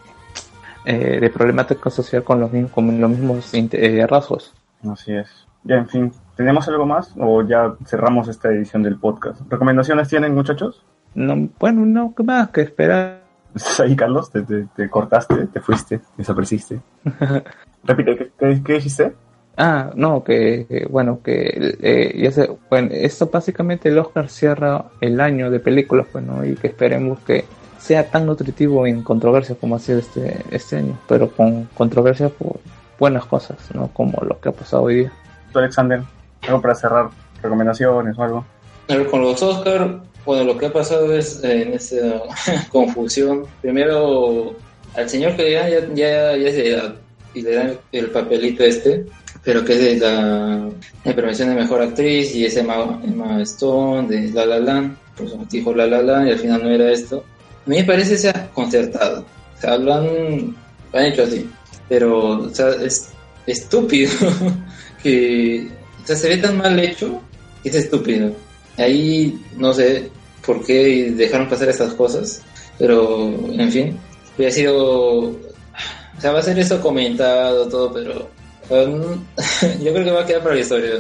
[0.85, 4.55] eh, de problemática social con los mismos con los mismos eh, rasgos
[4.89, 5.29] Así es.
[5.65, 9.41] Ya, en fin, ¿tenemos algo más o ya cerramos esta edición del podcast?
[9.51, 10.85] ¿Recomendaciones tienen, muchachos?
[11.15, 14.31] no bueno no ¿qué más que esperar ¿Estás ahí, Carlos?
[14.31, 15.47] ¿Te, te, te cortaste?
[15.47, 16.01] ¿Te fuiste?
[16.17, 16.81] ¿Desapareciste?
[17.85, 19.15] Repite, ¿qué, qué, qué dijiste?
[19.59, 24.87] Ah no que que, bueno que eh, ya sé bueno esto básicamente el Oscar cierra
[25.01, 27.45] el año de películas pues no y que esperemos que
[27.79, 32.61] sea tan nutritivo en controversia como ha sido este este año pero con controversia por
[32.99, 35.13] buenas cosas no como lo que ha pasado hoy día
[35.53, 36.03] ¿Tú, Alexander?
[36.43, 37.09] ¿Algo para cerrar?
[37.43, 38.45] ¿Recomendaciones o algo?
[38.89, 42.23] A ver, con los Oscar, bueno, lo que ha pasado es eh, en esta
[42.71, 43.47] confusión.
[43.61, 44.55] Primero,
[44.95, 46.95] al señor que ya, ya, ya es de edad
[47.35, 49.07] y le dan el papelito este,
[49.49, 50.69] pero que es de la,
[51.05, 55.27] la premiación de mejor actriz y es Emma, Emma Stone de La La Land, por
[55.27, 57.25] eso dijo La La Land y al final no era esto.
[57.65, 59.25] A mí me parece sea concertado.
[59.57, 60.55] O sea, lo han,
[60.93, 61.49] lo han hecho así,
[61.89, 63.09] pero o sea, es
[63.47, 64.13] estúpido
[65.03, 65.67] que
[66.03, 67.19] o sea, se ve tan mal hecho
[67.63, 68.31] que es estúpido.
[68.77, 70.11] Ahí no sé
[70.45, 72.43] por qué dejaron pasar estas cosas,
[72.79, 73.99] pero en fin,
[74.37, 75.29] hubiera sido.
[75.29, 78.38] O sea, va a ser eso comentado, todo, pero.
[78.71, 79.25] Um,
[79.83, 80.91] yo creo que va a quedar para la historia,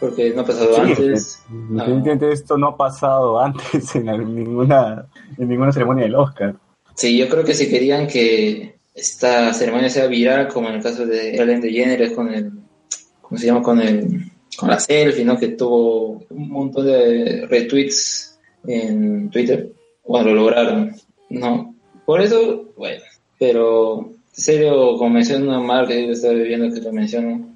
[0.00, 1.42] porque no ha pasado Sí, antes.
[1.48, 5.06] Definitivamente esto no ha pasado antes en ninguna,
[5.36, 6.54] en ninguna ceremonia del Oscar.
[6.94, 11.06] Sí, yo creo que si querían que esta ceremonia sea viral, como en el caso
[11.06, 12.50] de Ellen DeGeneres con el,
[13.20, 13.62] ¿cómo se llama?
[13.62, 15.38] Con el, con la selfie, ¿no?
[15.38, 19.70] Que tuvo un montón de retweets en Twitter.
[20.04, 20.96] Bueno, lo lograron,
[21.30, 21.74] ¿no?
[22.04, 23.02] Por eso, bueno,
[23.38, 27.54] pero serio, como menciona Mark, debe estar viendo que lo menciono,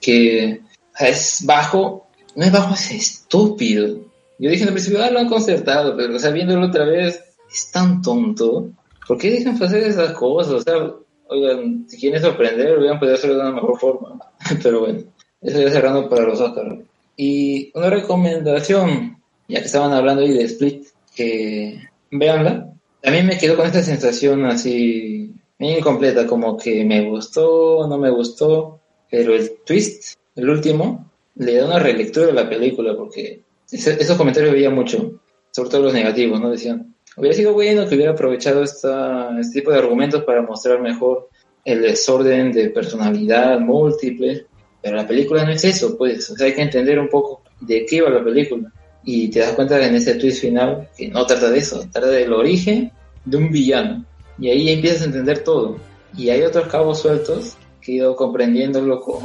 [0.00, 0.60] que
[0.98, 3.98] es bajo, no es bajo, es estúpido.
[4.38, 7.22] Yo dije en el principio, ah, lo han concertado, pero o sea, otra vez,
[7.52, 8.70] es tan tonto.
[9.06, 10.54] ¿Por qué dejan pasar esas cosas?
[10.54, 10.92] O sea,
[11.28, 14.18] oigan, si quieren sorprender, hubieran podido hacerlo de una mejor forma.
[14.62, 15.00] Pero bueno,
[15.40, 16.78] eso ya cerrando para los Oscar.
[17.16, 21.80] Y una recomendación, ya que estaban hablando ahí de Split, que
[22.10, 22.70] véanla.
[23.00, 25.32] También me quedó con esta sensación así,
[25.72, 31.66] incompleta, como que me gustó, no me gustó, pero el twist, el último, le da
[31.66, 35.20] una relectura a la película, porque esos comentarios veía mucho,
[35.50, 36.50] sobre todo los negativos, ¿no?
[36.50, 41.28] Decían, hubiera sido bueno que hubiera aprovechado esta, este tipo de argumentos para mostrar mejor
[41.64, 44.46] el desorden de personalidad múltiple,
[44.82, 47.86] pero la película no es eso, pues, o sea, hay que entender un poco de
[47.86, 48.70] qué va la película.
[49.02, 52.32] Y te das cuenta en ese twist final que no trata de eso, trata del
[52.32, 52.90] origen
[53.24, 54.04] de un villano.
[54.38, 55.76] Y ahí empiezas a entender todo.
[56.16, 59.22] Y hay otros cabos sueltos que he ido comprendiéndolo con,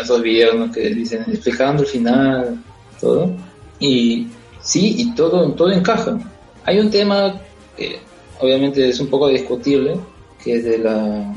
[0.00, 0.72] esos videos ¿no?
[0.72, 2.62] que dicen explicando el final,
[3.00, 3.30] todo.
[3.78, 4.26] Y
[4.62, 6.18] sí, y todo, todo encaja.
[6.64, 7.40] Hay un tema
[7.76, 7.98] que
[8.40, 9.96] obviamente es un poco discutible,
[10.42, 11.32] que es de la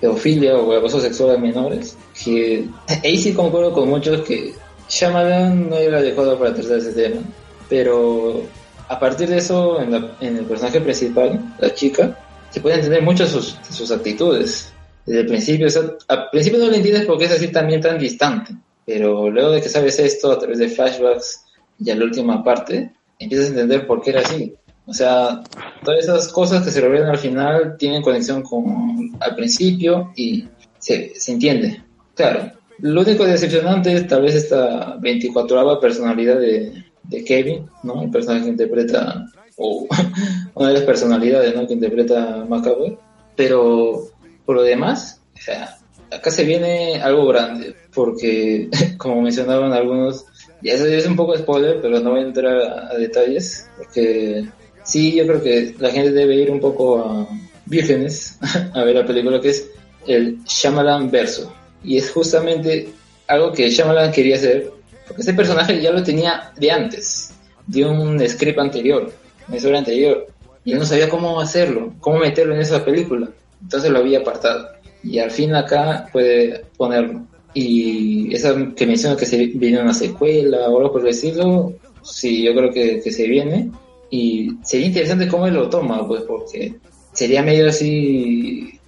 [0.00, 2.66] pedofilia o abuso sexual a menores, que
[3.04, 4.52] ahí sí concuerdo con muchos que
[4.88, 7.20] Shyamalan no era adecuado para tratar ese tema,
[7.68, 8.42] pero
[8.88, 12.18] a partir de eso, en, la- en el personaje principal, la chica,
[12.52, 14.72] se puede entender mucho sus, sus actitudes.
[15.06, 18.54] Desde el principio, o al principio no lo entiendes porque es así también tan distante,
[18.86, 21.44] pero luego de que sabes esto a través de flashbacks
[21.80, 24.54] y a la última parte, empiezas a entender por qué era así.
[24.86, 25.42] O sea,
[25.84, 30.46] todas esas cosas que se revelan al final tienen conexión con al principio y
[30.78, 31.82] se, se entiende.
[32.14, 38.02] Claro, lo único decepcionante es tal vez esta 24 personalidad de, de Kevin, ¿no?
[38.02, 39.86] El personaje que interpreta, o
[40.54, 41.66] una de las personalidades, ¿no?
[41.66, 42.98] Que interpreta Macaboy.
[43.36, 44.08] Pero
[44.44, 45.78] por lo demás, o sea,
[46.10, 50.24] acá se viene algo grande, porque como mencionaban algunos,
[50.62, 54.44] ya eso es un poco spoiler, pero no voy a entrar a, a detalles, porque
[54.84, 57.28] sí, yo creo que la gente debe ir un poco a
[57.66, 58.38] vírgenes
[58.74, 59.70] a ver la película que es
[60.06, 61.52] el Shyamalan verso.
[61.84, 62.88] Y es justamente
[63.26, 64.70] algo que Shyamalan quería hacer,
[65.06, 67.34] porque ese personaje ya lo tenía de antes,
[67.66, 69.12] de un script anterior,
[69.50, 70.26] historia anterior,
[70.64, 73.28] y no sabía cómo hacerlo, cómo meterlo en esa película.
[73.60, 74.68] Entonces lo había apartado.
[75.02, 77.22] Y al fin acá puede ponerlo.
[77.54, 82.54] Y esa que menciona que se viene una secuela o algo por estilo, sí, yo
[82.54, 83.70] creo que, que se viene.
[84.10, 86.74] Y sería interesante cómo él lo toma, pues, porque
[87.12, 88.78] sería medio así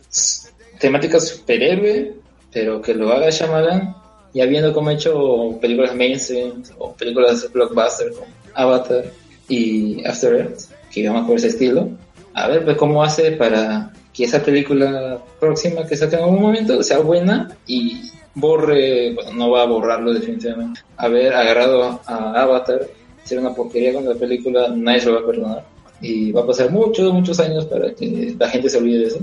[0.78, 2.14] temática superhéroe,
[2.52, 3.94] pero que lo haga Shyamalan,
[4.32, 9.04] ya viendo cómo ha hecho películas mainstream o películas blockbuster como Avatar
[9.48, 10.60] y After Earth,
[10.92, 11.90] que vamos por ese estilo.
[12.34, 16.82] A ver pues, cómo hace para que esa película próxima que saque en algún momento
[16.82, 20.80] sea buena y borre, bueno, no va a borrarlo definitivamente.
[20.96, 22.86] Haber agarrado a Avatar,
[23.24, 25.64] ser una porquería con la película, nadie se lo va a perdonar.
[26.00, 29.18] Y va a pasar muchos, muchos años para que la gente se olvide de eso.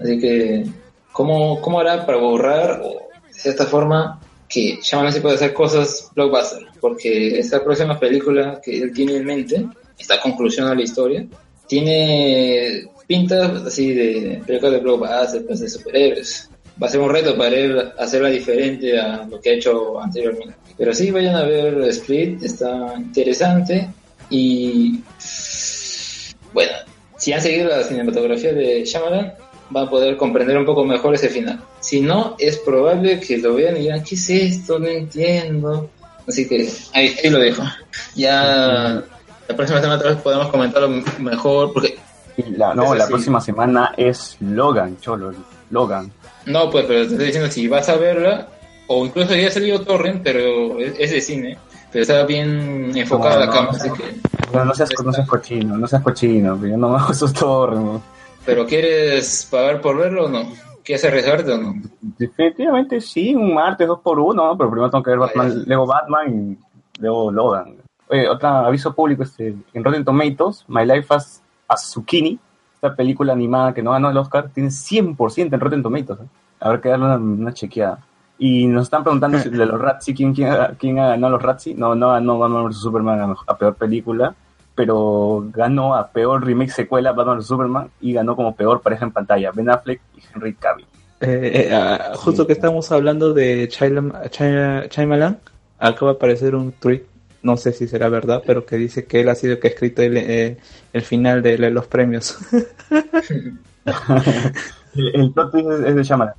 [0.00, 0.66] Así que,
[1.12, 6.10] ¿cómo, cómo hará para borrar o de cierta forma que Shyamalan sí puede hacer cosas
[6.14, 6.66] blockbuster?
[6.80, 9.66] Porque esta próxima película que él tiene en mente,
[9.98, 11.26] esta conclusión a la historia,
[11.66, 16.50] tiene pinta así de película de blockbuster, pues de superhéroes.
[16.82, 20.54] Va a ser un reto para él hacerla diferente a lo que ha hecho anteriormente.
[20.76, 23.88] Pero sí, vayan a ver Split, está interesante
[24.30, 25.00] y
[26.52, 26.72] bueno,
[27.16, 29.34] si han seguido la cinematografía de Shyamalan,
[29.74, 31.60] van a poder comprender un poco mejor ese final.
[31.80, 34.78] Si no, es probable que lo vean y digan, ¿qué es esto?
[34.78, 35.90] No entiendo.
[36.26, 37.62] Así que ahí, ahí lo dejo.
[38.14, 39.02] Ya
[39.48, 40.88] la próxima semana tal vez podemos comentarlo
[41.18, 41.98] mejor, porque
[42.56, 43.10] la, no, la sí.
[43.10, 45.34] próxima semana es Logan, cholo.
[45.70, 46.10] Logan.
[46.46, 48.46] no, pues, pero te estoy diciendo, si vas a verla,
[48.86, 51.58] o incluso ya ha salido Torrent, pero es, es de cine,
[51.90, 53.78] pero está bien enfocada No, la no, cámara, no.
[53.78, 54.54] así que...
[54.64, 57.80] No, seas, no seas cochino, no seas cochino, pero yo no me hago esos torres.
[58.44, 58.46] ¿No?
[58.46, 60.42] ¿Pero quieres pagar por verlo o no?
[60.84, 61.74] ¿Quieres arriesgarte o no?
[62.00, 64.58] Definitivamente sí, un martes dos por uno, ¿no?
[64.58, 66.58] pero primero tengo que ver Batman, luego Batman
[66.96, 67.76] y luego Logan.
[68.08, 72.38] Oye, otro aviso público, este, en Rotten Tomatoes, My Life as, as Zucchini,
[72.74, 76.20] esta película animada que no ganó el Oscar, tiene 100% en Rotten Tomatoes.
[76.20, 76.26] ¿eh?
[76.60, 78.00] Habrá que darle una, una chequeada.
[78.38, 81.74] Y nos están preguntando si de los Razzie, ¿quién, quién, ha- quién ganado los Razzie?
[81.74, 82.76] No, no ganó Batman vs.
[82.76, 84.34] Superman a, a peor película,
[84.74, 87.42] pero ganó a peor remake secuela Batman.
[87.42, 90.86] Superman y ganó como peor pareja en pantalla Ben Affleck y Henry Cavill.
[91.20, 95.38] Eh, eh, ah, justo que estamos hablando de Shyamalan,
[95.78, 97.04] acaba de aparecer un tweet,
[97.42, 99.70] no sé si será verdad, pero que dice que él ha sido el que ha
[99.70, 100.58] escrito el, eh,
[100.92, 102.36] el final de, los premios.
[104.96, 106.34] El, el plot twist es, es de Shyamalan.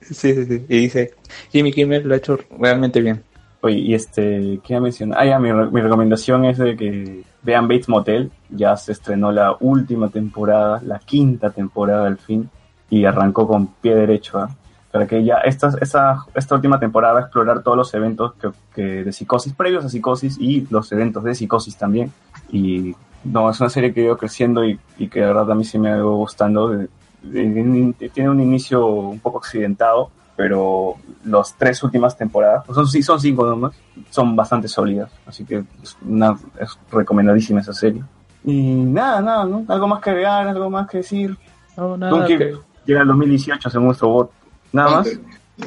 [0.00, 0.66] sí, sí, sí.
[0.68, 1.14] Y dice,
[1.52, 3.22] Jimmy Kimmel lo ha hecho realmente bien.
[3.60, 5.18] Oye, y este, ¿qué iba a mencionar?
[5.20, 8.32] Ah, ya, mi, mi recomendación es de que vean Bates Motel.
[8.50, 12.50] Ya se estrenó la última temporada, la quinta temporada al fin,
[12.90, 14.38] y arrancó con pie derecho.
[14.38, 14.50] ¿ah?
[14.94, 18.34] para que ya esta, esta, esta última temporada va a explorar todos los eventos
[18.72, 22.12] que, de psicosis, previos a psicosis y los eventos de psicosis también.
[22.52, 25.56] Y no, es una serie que ha ido creciendo y, y que de verdad a
[25.56, 26.86] mí sí me ha ido gustando.
[27.28, 33.20] Tiene un inicio un poco accidentado, pero las tres últimas temporadas, pues son, sí, son
[33.20, 33.74] cinco nomás,
[34.10, 35.10] son bastante sólidas.
[35.26, 38.02] Así que es, una, es recomendadísima esa serie.
[38.44, 39.64] Y nada, nada, ¿no?
[39.68, 41.36] Algo más que agregar, algo más que decir.
[41.76, 44.30] No, nada, Dunkirk que- llega el 2018 según nuestro bot.
[44.72, 45.08] Nada más.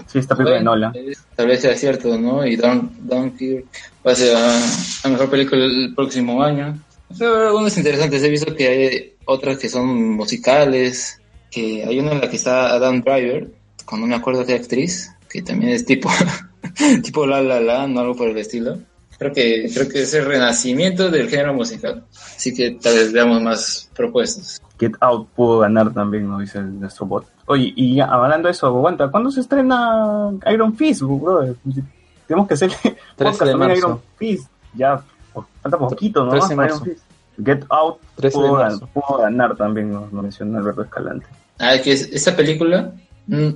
[0.06, 0.94] Sí, esta película de Nolan.
[1.36, 2.46] Tal vez sea cierto, ¿no?
[2.46, 3.66] Y Dun- Dunkirk
[4.06, 4.60] va a ser la,
[5.06, 6.78] la mejor película el próximo año.
[7.10, 8.22] O sea, algunas interesantes.
[8.22, 11.22] He visto que hay otras que son musicales.
[11.50, 13.48] Que hay una en la que está Adam Driver,
[13.88, 16.10] con no me acuerdo qué actriz, que también es tipo,
[17.04, 18.78] tipo La La La, no algo por el estilo.
[19.18, 22.04] Creo que, creo que es el renacimiento del género musical.
[22.14, 24.62] Así que tal vez veamos más propuestas.
[24.80, 27.26] Get Out pudo ganar también, nos dice nuestro bot.
[27.48, 31.56] Oye, y ya, hablando de eso, aguanta, ¿cuándo se estrena Iron Fist, brother?
[32.28, 32.70] Tenemos que hacer
[33.18, 33.78] podcast de también marzo.
[33.88, 34.48] Iron Fist.
[34.76, 35.02] Ya,
[35.64, 36.32] falta poquito, ¿no?
[36.32, 36.84] 13 de Iron marzo.
[36.86, 37.04] Fist.
[37.44, 38.90] Get Out 13 de pudo, gan- marzo.
[38.94, 41.26] pudo ganar también, nos lo mencionó Alberto Escalante.
[41.58, 42.92] Ah, es que es- esta película
[43.26, 43.50] mm,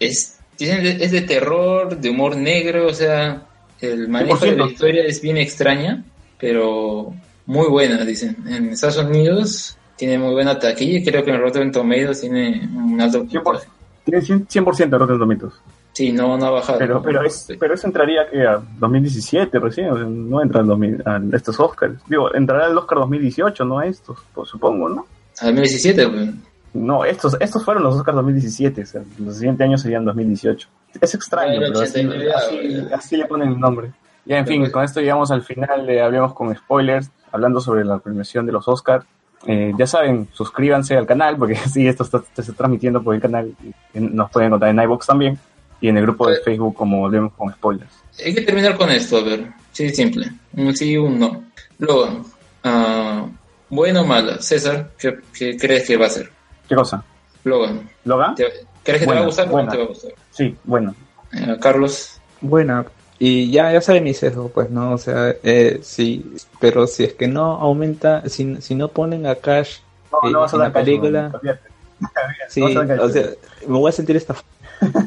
[0.00, 3.46] es, es de terror, de humor negro, o sea,
[3.80, 4.70] el manejo de la 100%.
[4.72, 6.04] historia es bien extraña,
[6.38, 7.12] pero
[7.46, 8.36] muy buena, dicen.
[8.46, 13.00] En Estados Unidos tiene muy buena taquilla y creo que en Rotten Tomatoes tiene un
[13.00, 13.62] alto 100%,
[14.04, 15.54] tiene 100%, 100 de Rotten Tomatoes.
[15.92, 16.78] Sí, no, no ha bajado.
[16.78, 20.68] Pero, pero, es, pero eso entraría que a 2017 recién, o sea, no entra en
[20.68, 21.94] 2000 a estos Oscars.
[22.06, 25.06] Digo, entrará el Oscar 2018, no a estos, pues, supongo, ¿no?
[25.40, 26.28] A 2017, pues.
[26.74, 30.68] No, estos, estos fueron los Oscars 2017, o sea, los siguientes años serían 2018.
[31.00, 33.92] Es extraño, pero así, 89, así- ah, así le ponen el nombre.
[34.24, 37.98] Ya, en fin, con esto llegamos al final de Hablemos con Spoilers, hablando sobre la
[37.98, 39.04] premiación de los Oscars.
[39.46, 43.20] Eh, ya saben, suscríbanse al canal, porque sí, esto está, se está transmitiendo por el
[43.20, 43.54] canal.
[43.94, 45.38] Nos pueden encontrar en iVoox también,
[45.80, 46.40] y en el grupo de Eh.
[46.44, 47.90] Facebook como Hablemos con Spoilers.
[48.24, 49.46] Hay que terminar con esto, a ver.
[49.72, 50.28] Sí, simple.
[50.54, 51.44] Un sí y un no.
[51.78, 52.24] Luego,
[52.64, 53.26] ah,
[53.70, 54.40] bueno o mala.
[54.42, 56.30] César, ¿qué, qué crees que va a ser?
[56.68, 57.02] ¿Qué cosa?
[57.44, 57.88] Logan.
[58.04, 58.34] ¿Logan?
[58.34, 58.44] ¿te-
[58.84, 60.12] ¿Crees que te va a gustar o no te va a gustar?
[60.30, 60.94] Sí, bueno.
[61.32, 62.20] Eh, Carlos.
[62.40, 62.84] Buena.
[63.18, 64.92] Y ya, ya sabe mi sesgo, pues, ¿no?
[64.92, 69.34] O sea, eh, sí, pero si es que no aumenta, si, si no ponen a
[69.34, 69.78] Cash
[70.12, 71.30] No, Sí, no vas a en dar la caso, película.
[71.34, 71.68] olvídate.
[72.48, 73.22] Sí, Vamos a ver qué o sea,
[73.66, 74.36] me voy a sentir esta.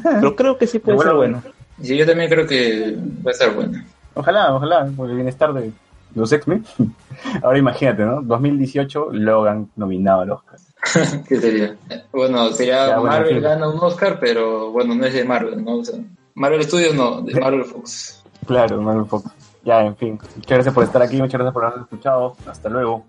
[0.02, 1.42] Pero creo que sí puede Bueno, ser bueno.
[1.80, 3.82] Sí, yo también creo que va a estar bueno.
[4.14, 5.72] Ojalá, ojalá, por el bienestar de
[6.14, 6.64] los X-Men.
[7.42, 8.20] Ahora imagínate, ¿no?
[8.20, 10.58] 2018, Logan nominado al Oscar.
[11.28, 11.76] ¿Qué sería?
[12.12, 15.76] Bueno, sería Ya, bueno, Marvel gana un Oscar, pero bueno, no es de Marvel, ¿no?
[15.76, 15.98] O sea,
[16.34, 18.24] Marvel Studios no, de Marvel Fox.
[18.46, 19.30] Claro, Marvel Fox.
[19.64, 20.18] Ya, en fin.
[20.36, 22.36] Muchas gracias por estar aquí, muchas gracias por habernos escuchado.
[22.46, 23.04] Hasta luego.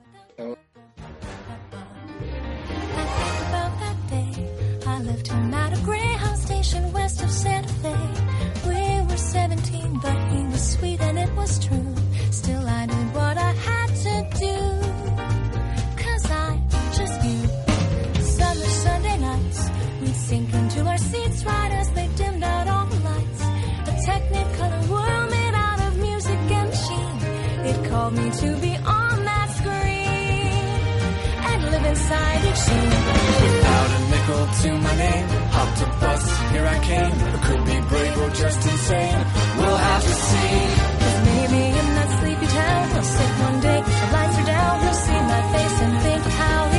[32.67, 33.41] Each.
[33.43, 37.13] Without a nickel to my name, hopped a bus, here I came.
[37.35, 39.19] I could be brave or just insane.
[39.57, 40.55] We'll have to see.
[41.01, 44.93] Cause maybe in that sleepy town, I'll sit one day, the lights are down, he'll
[45.07, 46.72] see my face and think how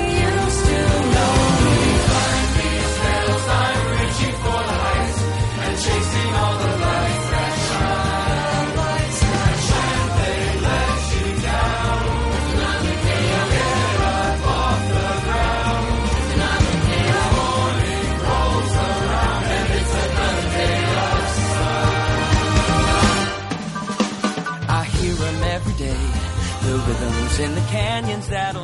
[27.40, 28.63] in the canyons that'll